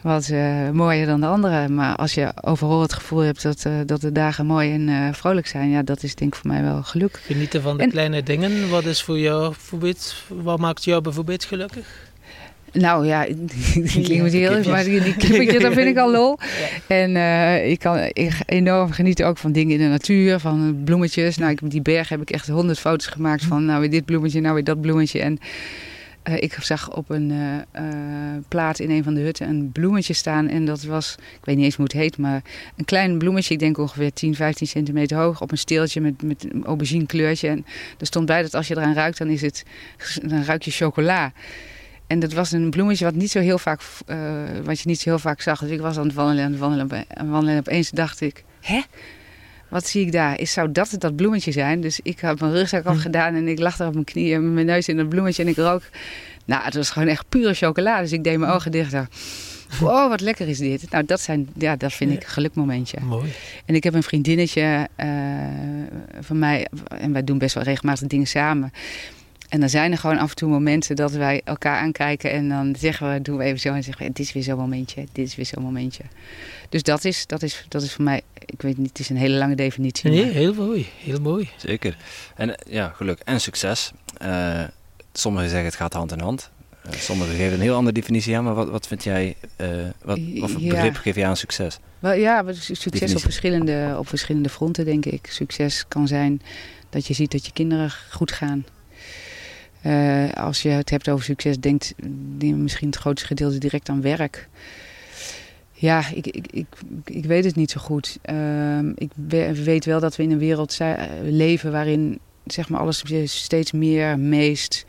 wat 0.03 0.29
uh, 0.29 0.71
mooier 0.71 1.07
dan 1.07 1.21
de 1.21 1.27
andere. 1.27 1.69
Maar 1.69 1.97
als 1.97 2.15
je 2.15 2.33
overal 2.41 2.81
het 2.81 2.93
gevoel 2.93 3.19
hebt 3.19 3.43
dat, 3.43 3.65
uh, 3.67 3.73
dat 3.87 4.01
de 4.01 4.13
dagen 4.13 4.47
mooi 4.47 4.73
en 4.73 4.89
uh, 4.89 5.13
vrolijk 5.13 5.47
zijn, 5.47 5.71
ja, 5.71 5.83
dat 5.83 6.03
is 6.03 6.15
denk 6.15 6.35
ik 6.35 6.41
voor 6.41 6.51
mij 6.51 6.63
wel 6.63 6.83
geluk. 6.83 7.21
Genieten 7.25 7.63
van 7.63 7.77
de 7.77 7.83
en, 7.83 7.91
kleine 7.91 8.23
dingen. 8.23 8.71
Wat 8.71 8.85
is 8.85 9.03
voor 9.03 9.19
jou 9.19 9.49
bijvoorbeeld, 9.49 10.15
wat 10.29 10.59
maakt 10.59 10.85
jou 10.85 11.01
bijvoorbeeld 11.01 11.45
gelukkig? 11.45 12.11
Nou 12.73 13.07
ja, 13.07 13.25
ik 13.75 14.03
klinkt 14.03 14.33
heel 14.33 14.53
erg, 14.53 14.67
maar 14.67 14.85
die, 14.85 15.01
die 15.01 15.17
kippetje, 15.17 15.59
dat 15.69 15.73
vind 15.73 15.89
ik 15.89 15.97
al 15.97 16.11
lol. 16.11 16.39
Ja. 16.41 16.97
En 16.97 17.17
uh, 17.17 17.71
ik 17.71 17.79
kan 17.79 17.99
ik 18.13 18.33
enorm 18.47 18.93
genieten 18.93 19.27
ook 19.27 19.39
van 19.39 19.53
dingen 19.53 19.73
in 19.73 19.79
de 19.79 19.89
natuur, 19.89 20.39
van 20.39 20.81
bloemetjes. 20.85 21.37
Nou, 21.37 21.51
ik, 21.51 21.71
die 21.71 21.83
berg 21.83 22.09
heb 22.09 22.21
ik 22.21 22.31
echt 22.31 22.49
honderd 22.49 22.79
foto's 22.79 23.07
gemaakt 23.07 23.45
van, 23.45 23.65
nou 23.65 23.81
weer 23.81 23.91
dit 23.91 24.05
bloemetje, 24.05 24.41
nou 24.41 24.55
weer 24.55 24.65
dat 24.65 24.81
bloemetje. 24.81 25.21
En 25.21 25.39
uh, 26.29 26.35
ik 26.37 26.57
zag 26.61 26.97
op 26.97 27.11
een 27.11 27.31
uh, 27.31 27.55
uh, 27.55 27.93
plaat 28.49 28.79
in 28.79 28.91
een 28.91 29.05
van 29.05 29.15
de 29.15 29.21
hutten 29.21 29.49
een 29.49 29.73
bloemetje 29.73 30.13
staan. 30.13 30.49
En 30.49 30.65
dat 30.65 30.83
was, 30.83 31.15
ik 31.19 31.45
weet 31.45 31.57
niet 31.57 31.65
eens 31.65 31.75
hoe 31.75 31.85
het 31.85 31.93
heet, 31.93 32.19
maar 32.19 32.43
een 32.77 32.85
klein 32.85 33.19
bloemetje. 33.19 33.55
Ik 33.55 33.61
denk 33.61 33.79
ongeveer 33.79 34.13
10, 34.13 34.35
15 34.35 34.67
centimeter 34.67 35.17
hoog. 35.17 35.41
Op 35.41 35.51
een 35.51 35.59
steeltje 35.59 36.01
met, 36.01 36.23
met 36.23 36.47
een 36.53 36.65
aubergine 36.65 37.07
kleurtje. 37.07 37.49
En 37.49 37.65
er 37.99 38.07
stond 38.07 38.27
bij 38.27 38.43
dat 38.43 38.55
als 38.55 38.69
je 38.69 38.77
eraan 38.77 38.95
ruikt, 38.95 39.19
dan, 39.19 39.29
is 39.29 39.41
het, 39.41 39.65
dan 40.23 40.45
ruik 40.45 40.63
je 40.63 40.71
chocola. 40.71 41.33
En 42.07 42.19
dat 42.19 42.33
was 42.33 42.53
een 42.53 42.71
bloemetje 42.71 43.05
wat, 43.05 43.15
niet 43.15 43.31
zo 43.31 43.41
heel 43.41 43.59
vaak, 43.59 43.83
wat 44.65 44.81
je 44.81 44.89
niet 44.89 45.01
zo 45.01 45.11
heel 45.11 45.19
vaak 45.19 45.41
zag. 45.41 45.61
Dus 45.61 45.71
ik 45.71 45.81
was 45.81 45.99
aan 45.99 46.07
het 46.07 46.15
wandelen, 46.15 46.45
aan 46.45 47.31
wandelen 47.31 47.55
en 47.55 47.59
opeens 47.59 47.91
dacht 47.91 48.21
ik, 48.21 48.45
hè? 48.61 48.81
Wat 49.73 49.87
zie 49.87 50.07
ik 50.07 50.13
daar? 50.13 50.41
Is, 50.41 50.53
zou 50.53 50.73
dat 50.73 50.91
het 50.91 51.01
dat 51.01 51.17
bloemetje 51.17 51.53
zijn? 51.53 51.81
Dus 51.81 52.01
ik 52.03 52.21
had 52.21 52.41
mijn 52.41 52.53
rugzak 52.53 52.85
afgedaan 52.85 53.35
en 53.35 53.49
ik 53.49 53.59
lag 53.59 53.77
daar 53.77 53.87
op 53.89 53.93
mijn 53.93 54.05
knieën 54.05 54.43
met 54.45 54.53
mijn 54.53 54.67
neus 54.67 54.89
in 54.89 54.97
dat 54.97 55.09
bloemetje 55.09 55.43
en 55.43 55.49
ik 55.49 55.57
rook. 55.57 55.83
Nou, 56.45 56.65
het 56.65 56.75
was 56.75 56.91
gewoon 56.91 57.09
echt 57.09 57.29
pure 57.29 57.55
chocolade. 57.55 58.03
Dus 58.03 58.13
ik 58.13 58.25
deed 58.25 58.39
mijn 58.39 58.53
ogen 58.53 58.71
dicht. 58.71 58.95
Wow, 59.81 60.09
wat 60.09 60.21
lekker 60.21 60.49
is 60.49 60.59
dit. 60.59 60.91
Nou, 60.91 61.05
dat, 61.05 61.21
zijn, 61.21 61.49
ja, 61.59 61.77
dat 61.77 61.93
vind 61.93 62.13
ik 62.13 62.23
een 62.23 62.29
gelukmomentje. 62.29 62.97
Mooi. 63.01 63.33
En 63.65 63.75
ik 63.75 63.85
heb 63.85 63.95
een 63.95 64.03
vriendinnetje 64.03 64.89
uh, 64.97 65.07
van 66.21 66.39
mij, 66.39 66.67
en 66.89 67.13
wij 67.13 67.25
doen 67.25 67.39
best 67.39 67.55
wel 67.55 67.65
regelmatig 67.65 68.07
dingen 68.07 68.27
samen. 68.27 68.73
En 69.53 69.61
dan 69.61 69.69
zijn 69.69 69.93
er 69.93 69.99
gewoon 69.99 70.19
af 70.19 70.31
en 70.31 70.37
toe 70.37 70.49
momenten 70.49 70.97
dat 70.97 71.13
wij 71.13 71.41
elkaar 71.45 71.81
aankijken 71.81 72.31
en 72.31 72.49
dan 72.49 72.75
zeggen 72.79 73.13
we, 73.13 73.23
doen 73.23 73.37
we 73.37 73.45
even 73.45 73.61
zo 73.61 73.73
en 73.73 73.83
zeggen 73.83 74.07
we, 74.07 74.13
dit 74.13 74.27
is 74.27 74.33
weer 74.33 74.43
zo'n 74.43 74.59
momentje, 74.59 75.05
dit 75.13 75.27
is 75.27 75.37
weer 75.37 75.47
zo'n 75.47 75.63
momentje. 75.63 76.03
Dus 76.69 76.83
dat 76.83 77.05
is, 77.05 77.27
dat, 77.27 77.43
is, 77.43 77.65
dat 77.69 77.83
is 77.83 77.93
voor 77.93 78.05
mij, 78.05 78.23
ik 78.47 78.63
weet 78.63 78.79
niet, 78.79 78.89
het 78.89 78.99
is 78.99 79.09
een 79.09 79.17
hele 79.17 79.35
lange 79.35 79.55
definitie. 79.55 80.11
Nee, 80.11 80.25
heel 80.25 80.55
mooi, 80.55 80.89
heel 80.99 81.21
mooi. 81.21 81.49
Zeker. 81.57 81.97
En 82.35 82.55
ja, 82.69 82.89
geluk 82.89 83.21
en 83.25 83.41
succes. 83.41 83.93
Uh, 84.23 84.61
sommigen 85.13 85.49
zeggen 85.49 85.67
het 85.67 85.77
gaat 85.77 85.93
hand 85.93 86.13
in 86.13 86.21
hand. 86.21 86.51
Uh, 86.87 86.93
sommigen 86.93 87.35
geven 87.35 87.53
een 87.53 87.61
heel 87.61 87.75
andere 87.75 87.95
definitie 87.95 88.37
aan, 88.37 88.45
maar 88.45 88.55
wat, 88.55 88.69
wat 88.69 88.87
vind 88.87 89.05
jij, 89.05 89.37
uh, 89.61 89.69
wat, 90.03 90.19
wat 90.39 90.51
voor 90.51 90.61
begrip 90.61 90.97
geef 90.97 91.15
je 91.15 91.25
aan 91.25 91.37
succes? 91.37 91.79
Wel, 91.99 92.13
ja, 92.13 92.45
succes 92.53 93.15
op 93.15 93.21
verschillende, 93.21 93.95
op 93.99 94.09
verschillende 94.09 94.49
fronten 94.49 94.85
denk 94.85 95.05
ik. 95.05 95.27
Succes 95.27 95.85
kan 95.89 96.09
zijn 96.09 96.43
dat 96.91 97.07
je 97.07 97.15
ziet 97.15 97.31
dat 97.31 97.47
je 97.47 97.53
kinderen 97.53 97.93
goed 98.11 98.33
gaan. 98.33 98.65
Uh, 99.87 100.33
als 100.33 100.63
je 100.63 100.69
het 100.69 100.91
hebt 100.91 101.09
over 101.09 101.25
succes, 101.25 101.59
denkt 101.59 101.95
misschien 102.39 102.89
het 102.89 102.97
grootste 102.97 103.27
gedeelte 103.27 103.59
direct 103.59 103.89
aan 103.89 104.03
werk. 104.03 104.49
Ja, 105.73 106.03
ik, 106.15 106.27
ik, 106.27 106.47
ik, 106.51 106.67
ik 107.05 107.25
weet 107.25 107.45
het 107.45 107.57
niet 107.57 107.71
zo 107.71 107.81
goed. 107.81 108.19
Uh, 108.31 108.79
ik 108.79 109.11
weet 109.65 109.85
wel 109.85 110.01
dat 110.01 110.17
we 110.17 110.23
in 110.23 110.31
een 110.31 110.39
wereld 110.39 110.79
leven 111.23 111.73
waarin 111.73 112.19
zeg 112.45 112.69
maar, 112.69 112.81
alles 112.81 113.03
steeds 113.25 113.73
meer, 113.73 114.19
meest, 114.19 114.85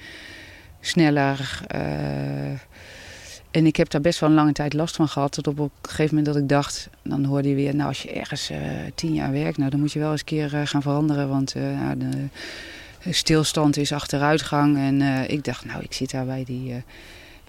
sneller. 0.80 1.62
Uh, 1.76 2.52
en 3.52 3.66
ik 3.66 3.76
heb 3.76 3.90
daar 3.90 4.02
best 4.02 4.20
wel 4.20 4.30
een 4.30 4.36
lange 4.36 4.52
tijd 4.52 4.74
last 4.74 4.96
van 4.96 5.08
gehad. 5.08 5.32
Tot 5.32 5.48
op 5.48 5.60
een 5.60 5.72
gegeven 5.82 6.16
moment 6.16 6.34
dat 6.34 6.44
ik 6.44 6.50
dacht, 6.50 6.90
dan 7.04 7.24
hoorde 7.24 7.50
je 7.50 7.56
weer, 7.56 7.76
nou 7.76 7.88
als 7.88 8.02
je 8.02 8.12
ergens 8.12 8.52
uh, 8.52 8.58
tien 8.96 9.14
jaar 9.14 9.32
werkt, 9.32 9.58
nou 9.58 9.70
dan 9.70 9.80
moet 9.80 9.92
je 9.92 10.00
wel 10.00 10.12
eens 10.12 10.20
een 10.20 10.26
keer 10.26 10.50
gaan 10.50 10.82
veranderen. 10.82 11.30
Want 11.30 11.52
de, 11.52 12.28
stilstand 13.10 13.78
is 13.78 13.92
achteruitgang. 13.92 14.78
En 14.78 15.00
uh, 15.00 15.30
ik 15.30 15.44
dacht, 15.44 15.66
nou, 15.66 15.84
ik 15.84 15.94
zit 15.94 16.12
daar 16.12 16.26
bij 16.26 16.44
die, 16.44 16.70
uh, 16.70 16.76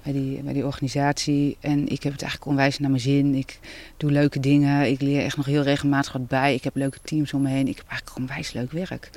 bij, 0.02 0.12
die, 0.12 0.42
bij 0.42 0.52
die 0.52 0.64
organisatie 0.64 1.56
en 1.60 1.88
ik 1.88 2.02
heb 2.02 2.12
het 2.12 2.22
eigenlijk 2.22 2.50
onwijs 2.50 2.78
naar 2.78 2.90
mijn 2.90 3.02
zin. 3.02 3.34
Ik 3.34 3.58
doe 3.96 4.10
leuke 4.10 4.40
dingen, 4.40 4.90
ik 4.90 5.00
leer 5.00 5.24
echt 5.24 5.36
nog 5.36 5.46
heel 5.46 5.62
regelmatig 5.62 6.12
wat 6.12 6.28
bij. 6.28 6.54
Ik 6.54 6.64
heb 6.64 6.76
leuke 6.76 6.98
teams 7.02 7.32
om 7.32 7.42
me 7.42 7.48
heen. 7.48 7.68
Ik 7.68 7.76
heb 7.76 7.88
eigenlijk 7.88 8.18
onwijs 8.18 8.52
leuk 8.52 8.72
werk. 8.72 9.10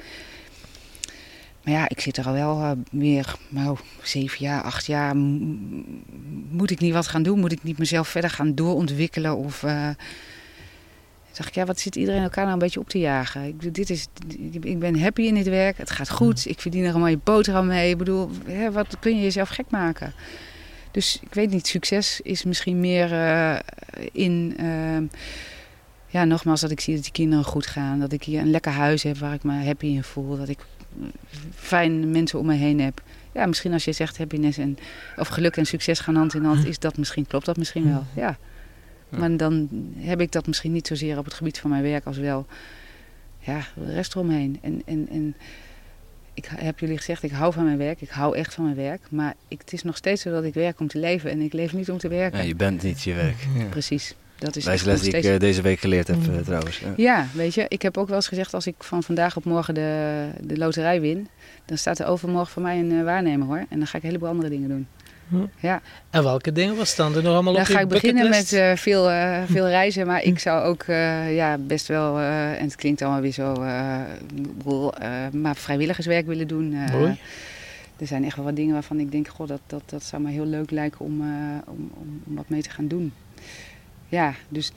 Maar 1.64 1.74
ja, 1.74 1.90
ik 1.90 2.00
zit 2.00 2.18
er 2.18 2.26
al 2.26 2.34
wel 2.34 2.62
uh, 2.62 2.72
meer, 2.92 3.36
nou, 3.50 3.78
zeven 4.02 4.38
jaar, 4.40 4.62
acht 4.62 4.86
jaar. 4.86 5.16
Moet 6.50 6.72
ik 6.72 6.80
niet 6.80 6.94
wat 6.94 7.08
gaan 7.08 7.24
doen? 7.24 7.40
Moet 7.40 7.52
ik 7.52 7.64
niet 7.64 7.78
mezelf 7.78 8.08
verder 8.08 8.30
gaan 8.30 8.56
doorontwikkelen? 8.56 9.36
Of 9.36 9.64
dacht 11.38 11.50
ik, 11.50 11.56
ja, 11.56 11.66
wat 11.66 11.80
zit 11.80 11.96
iedereen 11.96 12.22
elkaar 12.22 12.44
nou 12.44 12.54
een 12.54 12.60
beetje 12.60 12.80
op 12.80 12.90
te 12.90 13.00
jagen? 13.00 13.44
Ik, 13.44 13.74
dit 13.74 13.90
is, 13.90 14.08
ik 14.62 14.80
ben 14.80 15.00
happy 15.00 15.22
in 15.22 15.34
dit 15.34 15.48
werk, 15.48 15.78
het 15.78 15.92
gaat 15.92 16.10
goed, 16.10 16.46
ik 16.48 16.60
verdien 16.60 16.84
er 16.84 16.94
een 16.94 17.00
mooie 17.00 17.20
boterham 17.24 17.68
mee. 17.68 17.90
Ik 17.90 17.98
bedoel, 17.98 18.30
hè, 18.46 18.72
wat 18.72 19.00
kun 19.00 19.16
je 19.16 19.22
jezelf 19.22 19.50
gek 19.50 19.70
maken? 19.70 20.14
Dus 20.92 21.20
ik 21.22 21.34
weet 21.34 21.50
niet, 21.50 21.68
succes 21.68 22.22
is 22.22 22.44
misschien 22.44 22.80
meer 22.80 23.12
uh, 23.12 23.60
in... 24.12 24.58
Uh, 24.60 24.98
ja, 26.10 26.26
nogmaals, 26.26 26.62
dat 26.62 26.72
ik 26.72 26.80
zie 26.80 26.94
dat 26.94 27.04
die 27.04 27.12
kinderen 27.12 27.46
goed 27.46 27.66
gaan. 27.66 28.00
Dat 28.00 28.12
ik 28.12 28.24
hier 28.24 28.42
een 28.42 28.52
lekker 28.52 28.72
huis 28.72 29.04
heb 29.04 29.18
waar 29.18 29.34
ik 29.34 29.44
me 29.44 29.66
happy 29.66 29.86
in 29.86 30.04
voel. 30.04 30.38
Dat 30.38 30.50
ik 30.50 30.60
fijne 31.56 32.06
mensen 32.06 32.40
om 32.40 32.46
me 32.46 32.54
heen 32.54 32.80
heb. 32.80 33.02
Ja, 33.32 33.46
misschien 33.46 33.74
als 33.74 33.86
je 33.86 33.92
zegt 33.92 34.18
happiness 34.18 34.58
en, 34.58 34.78
of 35.16 35.28
geluk 35.28 35.58
en 35.58 35.66
succes 35.66 36.00
gaan 36.00 36.16
hand 36.16 36.34
in 36.34 36.44
hand, 36.44 36.66
is 36.72 36.80
dat 36.80 36.98
misschien, 36.98 37.28
klopt 37.28 37.46
dat 37.46 37.58
misschien 37.58 37.90
wel. 37.90 38.04
Ja. 38.16 38.38
Maar 39.10 39.38
dan 39.38 39.70
heb 39.98 40.22
ik 40.22 40.32
dat 40.32 40.48
misschien 40.48 40.72
niet 40.72 40.88
zozeer 40.88 41.18
op 41.18 41.26
het 41.26 41.34
gebied 41.34 41.60
van 41.60 41.70
mijn 41.70 41.84
werk 41.84 42.06
als 42.06 42.18
wel 42.18 42.46
ja, 43.40 43.68
de 43.76 43.94
rest 43.94 44.16
eromheen. 44.16 44.58
En, 44.62 44.82
en, 44.86 45.08
en 45.12 45.36
ik 46.34 46.50
heb 46.56 46.80
jullie 46.80 46.98
gezegd, 46.98 47.24
ik 47.24 47.32
hou 47.32 47.54
van 47.54 47.64
mijn 47.64 47.78
werk. 47.78 48.02
Ik 48.02 48.10
hou 48.10 48.38
echt 48.38 48.54
van 48.54 48.64
mijn 48.64 48.76
werk. 48.76 49.02
Maar 49.10 49.36
ik, 49.48 49.60
het 49.60 49.74
is 49.74 49.84
nog 49.84 49.98
steeds 49.98 50.22
zo 50.22 50.32
dat 50.32 50.44
ik 50.44 50.54
werk 50.54 50.80
om 50.80 50.88
te 50.88 51.00
leven 51.00 51.32
en 51.32 51.42
ik 51.42 51.54
leef 51.54 51.74
niet 51.74 51.92
om 51.92 51.98
te 51.98 52.08
werken. 52.08 52.40
Ja, 52.40 52.46
je 52.46 52.56
bent 52.56 52.84
niet 52.84 53.04
je 53.04 53.14
werk. 53.14 53.48
Precies. 53.70 54.16
Dat 54.38 54.56
is 54.56 54.66
les 54.66 55.02
die 55.02 55.12
ik 55.12 55.24
uh, 55.24 55.40
deze 55.40 55.62
week 55.62 55.80
geleerd 55.80 56.08
heb 56.08 56.18
uh, 56.18 56.38
trouwens. 56.38 56.80
Ja. 56.80 56.94
ja. 56.98 57.28
weet 57.34 57.54
je, 57.54 57.66
ik 57.68 57.82
heb 57.82 57.98
ook 57.98 58.08
wel 58.08 58.16
eens 58.16 58.28
gezegd 58.28 58.54
als 58.54 58.68
ik 58.68 58.76
van 58.80 59.04
vandaag 59.04 59.36
op 59.36 59.46
morgen 59.46 59.74
de, 59.74 60.28
de 60.42 60.58
loterij 60.58 61.02
win, 61.02 61.28
dan 61.66 61.78
staat 61.78 62.00
er 62.00 62.06
overmorgen 62.06 62.52
voor 62.52 62.62
mij 62.62 62.80
een 62.80 62.92
uh, 62.92 63.04
waarnemer 63.04 63.48
hoor. 63.48 63.66
En 63.70 63.78
dan 63.78 63.88
ga 63.88 63.98
ik 63.98 64.04
een 64.04 64.10
heleboel 64.10 64.30
andere 64.30 64.50
dingen 64.50 64.70
doen. 64.70 64.88
Ja. 65.60 65.82
En 66.10 66.24
welke 66.24 66.52
dingen 66.52 66.76
was 66.76 66.90
staan 66.90 67.16
er 67.16 67.24
nog 67.24 67.34
allemaal 67.34 67.54
dan 67.54 67.62
op 67.62 67.68
je 67.68 67.74
ga 67.74 67.80
ik 67.80 67.88
beginnen 67.88 68.30
met 68.30 68.54
uh, 68.54 68.76
veel, 68.76 69.12
uh, 69.12 69.42
veel 69.56 69.68
reizen. 69.68 70.08
Maar 70.08 70.24
ik 70.24 70.40
zou 70.40 70.64
ook 70.64 70.84
uh, 70.88 71.36
ja, 71.36 71.58
best 71.58 71.88
wel, 71.88 72.20
en 72.20 72.64
het 72.64 72.76
klinkt 72.76 73.02
allemaal 73.02 73.22
weer 73.22 73.32
zo, 73.32 73.54
maar 75.32 75.56
vrijwilligerswerk 75.56 76.26
willen 76.26 76.48
doen. 76.48 76.70
Mooi. 76.92 77.20
Er 77.98 78.08
zijn 78.08 78.24
echt 78.24 78.36
wel 78.36 78.46
wat 78.46 78.56
dingen 78.56 78.74
waarvan 78.74 79.00
ik 79.00 79.12
denk, 79.12 79.28
goh, 79.28 79.48
dat, 79.48 79.62
dat, 79.68 79.82
dat 79.86 80.04
zou 80.04 80.22
me 80.22 80.32
heel 80.32 80.46
leuk 80.46 80.72
lijken 80.72 81.06
om, 81.06 81.22
om, 81.66 81.92
om, 82.02 82.22
om 82.26 82.36
wat 82.36 82.50
mee 82.50 82.62
te 82.62 82.70
gaan 82.70 82.88
doen. 82.88 83.14
Ja, 84.10 84.34
dus 84.50 84.72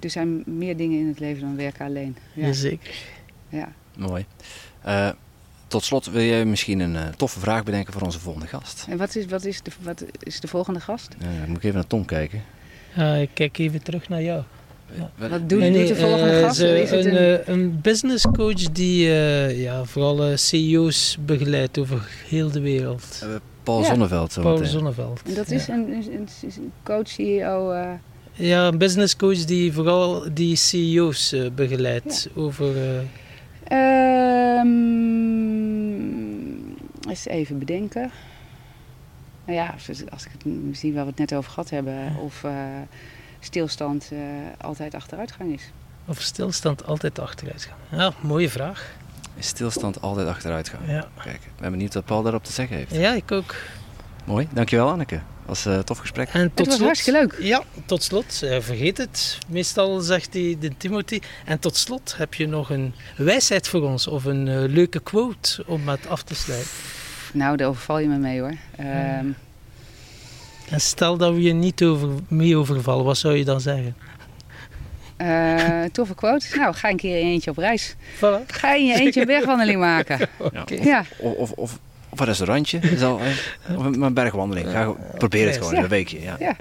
er 0.00 0.10
zijn 0.10 0.42
meer 0.46 0.76
dingen 0.76 0.98
in 0.98 1.08
het 1.08 1.20
leven 1.20 1.40
dan 1.40 1.56
werken 1.56 1.86
alleen. 1.86 2.16
Ja. 2.32 2.46
Jazeker. 2.46 2.94
Ja. 3.48 3.72
Mooi. 3.96 4.26
Tot 5.70 5.84
slot 5.84 6.10
wil 6.10 6.22
jij 6.22 6.44
misschien 6.44 6.80
een 6.80 6.94
uh, 6.94 7.08
toffe 7.16 7.40
vraag 7.40 7.62
bedenken 7.62 7.92
voor 7.92 8.02
onze 8.02 8.20
volgende 8.20 8.46
gast. 8.46 8.86
En 8.88 8.96
wat 8.96 9.16
is, 9.16 9.26
wat 9.26 9.44
is, 9.44 9.62
de, 9.62 9.70
wat 9.82 10.04
is 10.18 10.40
de 10.40 10.48
volgende 10.48 10.80
gast? 10.80 11.08
Uh, 11.22 11.28
moet 11.46 11.56
ik 11.56 11.62
even 11.62 11.76
naar 11.76 11.86
Tom 11.86 12.04
kijken. 12.04 12.42
Uh, 12.98 13.20
ik 13.20 13.30
kijk 13.34 13.58
even 13.58 13.82
terug 13.82 14.08
naar 14.08 14.22
jou. 14.22 14.42
Ja. 14.94 15.28
Wat 15.28 15.48
doet, 15.48 15.58
nee, 15.58 15.72
doet 15.72 15.88
de 15.88 15.96
volgende 15.96 16.40
gast? 16.40 16.56
Ze, 16.56 16.80
is 16.80 16.90
een, 16.90 17.22
een, 17.22 17.52
een 17.52 17.80
business 17.80 18.26
coach 18.32 18.72
die 18.72 19.08
ja, 19.56 19.84
vooral 19.84 20.36
CEO's 20.36 21.16
begeleidt 21.20 21.78
over 21.78 22.08
heel 22.28 22.50
de 22.50 22.60
wereld. 22.60 23.26
Paul 23.62 23.80
ja. 23.80 23.86
Zonneveld. 23.86 24.32
Zo 24.32 24.42
Paul 24.42 24.54
meteen. 24.54 24.70
Zonneveld. 24.70 25.22
En 25.24 25.34
dat 25.34 25.50
is 25.50 25.66
ja. 25.66 25.74
een, 25.74 25.92
een, 25.92 26.28
een, 26.42 26.72
coach, 26.82 27.08
CEO... 27.08 27.74
Ja, 28.32 28.66
een 28.66 28.78
business 28.78 29.16
coach 29.16 29.44
die 29.44 29.72
vooral 29.72 30.24
die 30.32 30.56
CEO's 30.56 31.34
begeleidt 31.54 32.28
over... 32.34 32.74
Um, 33.72 34.68
eens 37.08 37.26
even 37.26 37.58
bedenken. 37.58 38.10
Nou 39.44 39.58
ja, 39.58 39.74
als 40.10 40.24
ik 40.24 40.30
het 40.38 40.44
zie 40.76 40.92
waar 40.92 41.04
we 41.04 41.10
het 41.10 41.18
net 41.18 41.34
over 41.34 41.50
gehad 41.50 41.70
hebben, 41.70 42.16
of 42.16 42.42
uh, 42.42 42.52
stilstand 43.40 44.10
uh, 44.12 44.18
altijd 44.60 44.94
achteruitgang 44.94 45.52
is. 45.52 45.70
Of 46.06 46.20
stilstand 46.20 46.84
altijd 46.84 47.18
achteruitgang. 47.18 47.78
Ja, 47.90 48.12
mooie 48.20 48.50
vraag. 48.50 48.96
Is 49.36 49.46
stilstand 49.46 50.00
altijd 50.00 50.28
achteruitgang? 50.28 50.82
Ja. 50.86 51.08
Kijk, 51.22 51.34
ik 51.36 51.60
ben 51.60 51.70
benieuwd 51.70 51.94
wat 51.94 52.04
Paul 52.04 52.22
daarop 52.22 52.44
te 52.44 52.52
zeggen 52.52 52.76
heeft. 52.76 52.94
Ja, 52.94 53.12
ik 53.12 53.32
ook. 53.32 53.54
Mooi, 54.24 54.48
dankjewel 54.52 54.88
Anneke. 54.88 55.20
was 55.46 55.64
een 55.64 55.72
uh, 55.72 55.78
tof 55.78 55.98
gesprek. 55.98 56.28
En 56.28 56.50
tot 56.54 56.58
het 56.58 56.66
was 56.66 56.74
slot, 56.74 56.86
hartstikke 56.86 57.20
leuk. 57.20 57.36
Ja, 57.38 57.62
tot 57.86 58.02
slot, 58.02 58.40
uh, 58.44 58.60
vergeet 58.60 58.98
het. 58.98 59.38
Meestal 59.48 60.00
zegt 60.00 60.34
hij 60.34 60.56
de 60.60 60.76
Timothy. 60.76 61.20
En 61.44 61.58
tot 61.58 61.76
slot 61.76 62.14
heb 62.16 62.34
je 62.34 62.46
nog 62.46 62.70
een 62.70 62.94
wijsheid 63.16 63.68
voor 63.68 63.82
ons 63.82 64.06
of 64.06 64.24
een 64.24 64.46
uh, 64.46 64.54
leuke 64.66 65.00
quote 65.00 65.64
om 65.66 65.88
het 65.88 66.08
af 66.08 66.22
te 66.22 66.34
sluiten. 66.34 66.70
Nou, 67.32 67.56
daar 67.56 67.68
overval 67.68 67.98
je 67.98 68.08
me 68.08 68.16
mee 68.16 68.40
hoor. 68.40 68.54
Um... 68.80 69.36
En 70.70 70.80
stel 70.80 71.16
dat 71.16 71.34
we 71.34 71.42
je 71.42 71.52
niet 71.52 71.82
over, 71.82 72.08
mee 72.28 72.56
overvallen, 72.56 73.04
wat 73.04 73.18
zou 73.18 73.36
je 73.36 73.44
dan 73.44 73.60
zeggen? 73.60 73.96
Uh, 75.18 75.84
toffe 75.92 76.14
quote. 76.14 76.46
Nou, 76.56 76.74
ga 76.74 76.88
een 76.88 76.96
keer 76.96 77.18
in 77.18 77.26
je 77.26 77.32
eentje 77.32 77.50
op 77.50 77.56
reis. 77.56 77.94
Voilà. 78.16 78.46
Ga 78.46 78.74
in 78.74 78.86
je 78.86 78.94
eentje 78.94 79.20
een 79.20 79.26
bergwandeling 79.26 79.80
maken. 79.80 80.18
Okay. 80.38 80.78
Ja. 80.82 81.04
Of, 81.18 81.34
of, 81.34 81.50
of 81.50 81.78
een 82.18 82.26
restaurantje. 82.26 82.80
Zal, 82.96 83.20
of 83.76 83.84
een 83.84 84.14
bergwandeling. 84.14 84.70
Ga, 84.70 84.94
probeer 85.18 85.46
het 85.46 85.56
gewoon, 85.56 85.74
ja. 85.74 85.82
een 85.82 85.88
weekje. 85.88 86.20
Ja. 86.20 86.36
ja. 86.38 86.56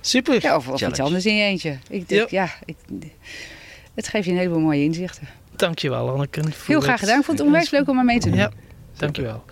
Super. 0.00 0.42
Ja, 0.42 0.56
of, 0.56 0.68
of 0.68 0.80
iets 0.80 1.00
anders 1.00 1.26
in 1.26 1.36
je 1.36 1.44
eentje. 1.44 1.78
Ik 1.88 2.08
denk, 2.08 2.30
ja. 2.30 2.48
ik, 2.64 2.76
het 3.94 4.08
geeft 4.08 4.24
je 4.24 4.30
een 4.30 4.36
heleboel 4.36 4.60
mooie 4.60 4.82
inzichten. 4.82 5.28
Dankjewel, 5.56 6.10
Anneke. 6.10 6.42
Heel 6.66 6.80
graag 6.80 7.00
gedaan. 7.00 7.18
Ik 7.18 7.24
vond 7.24 7.38
het 7.38 7.46
onwijs 7.48 7.70
leuk 7.70 7.88
om 7.88 8.04
mee 8.04 8.18
te 8.18 8.28
doen. 8.28 8.38
Ja, 8.38 8.50
dankjewel. 8.96 9.44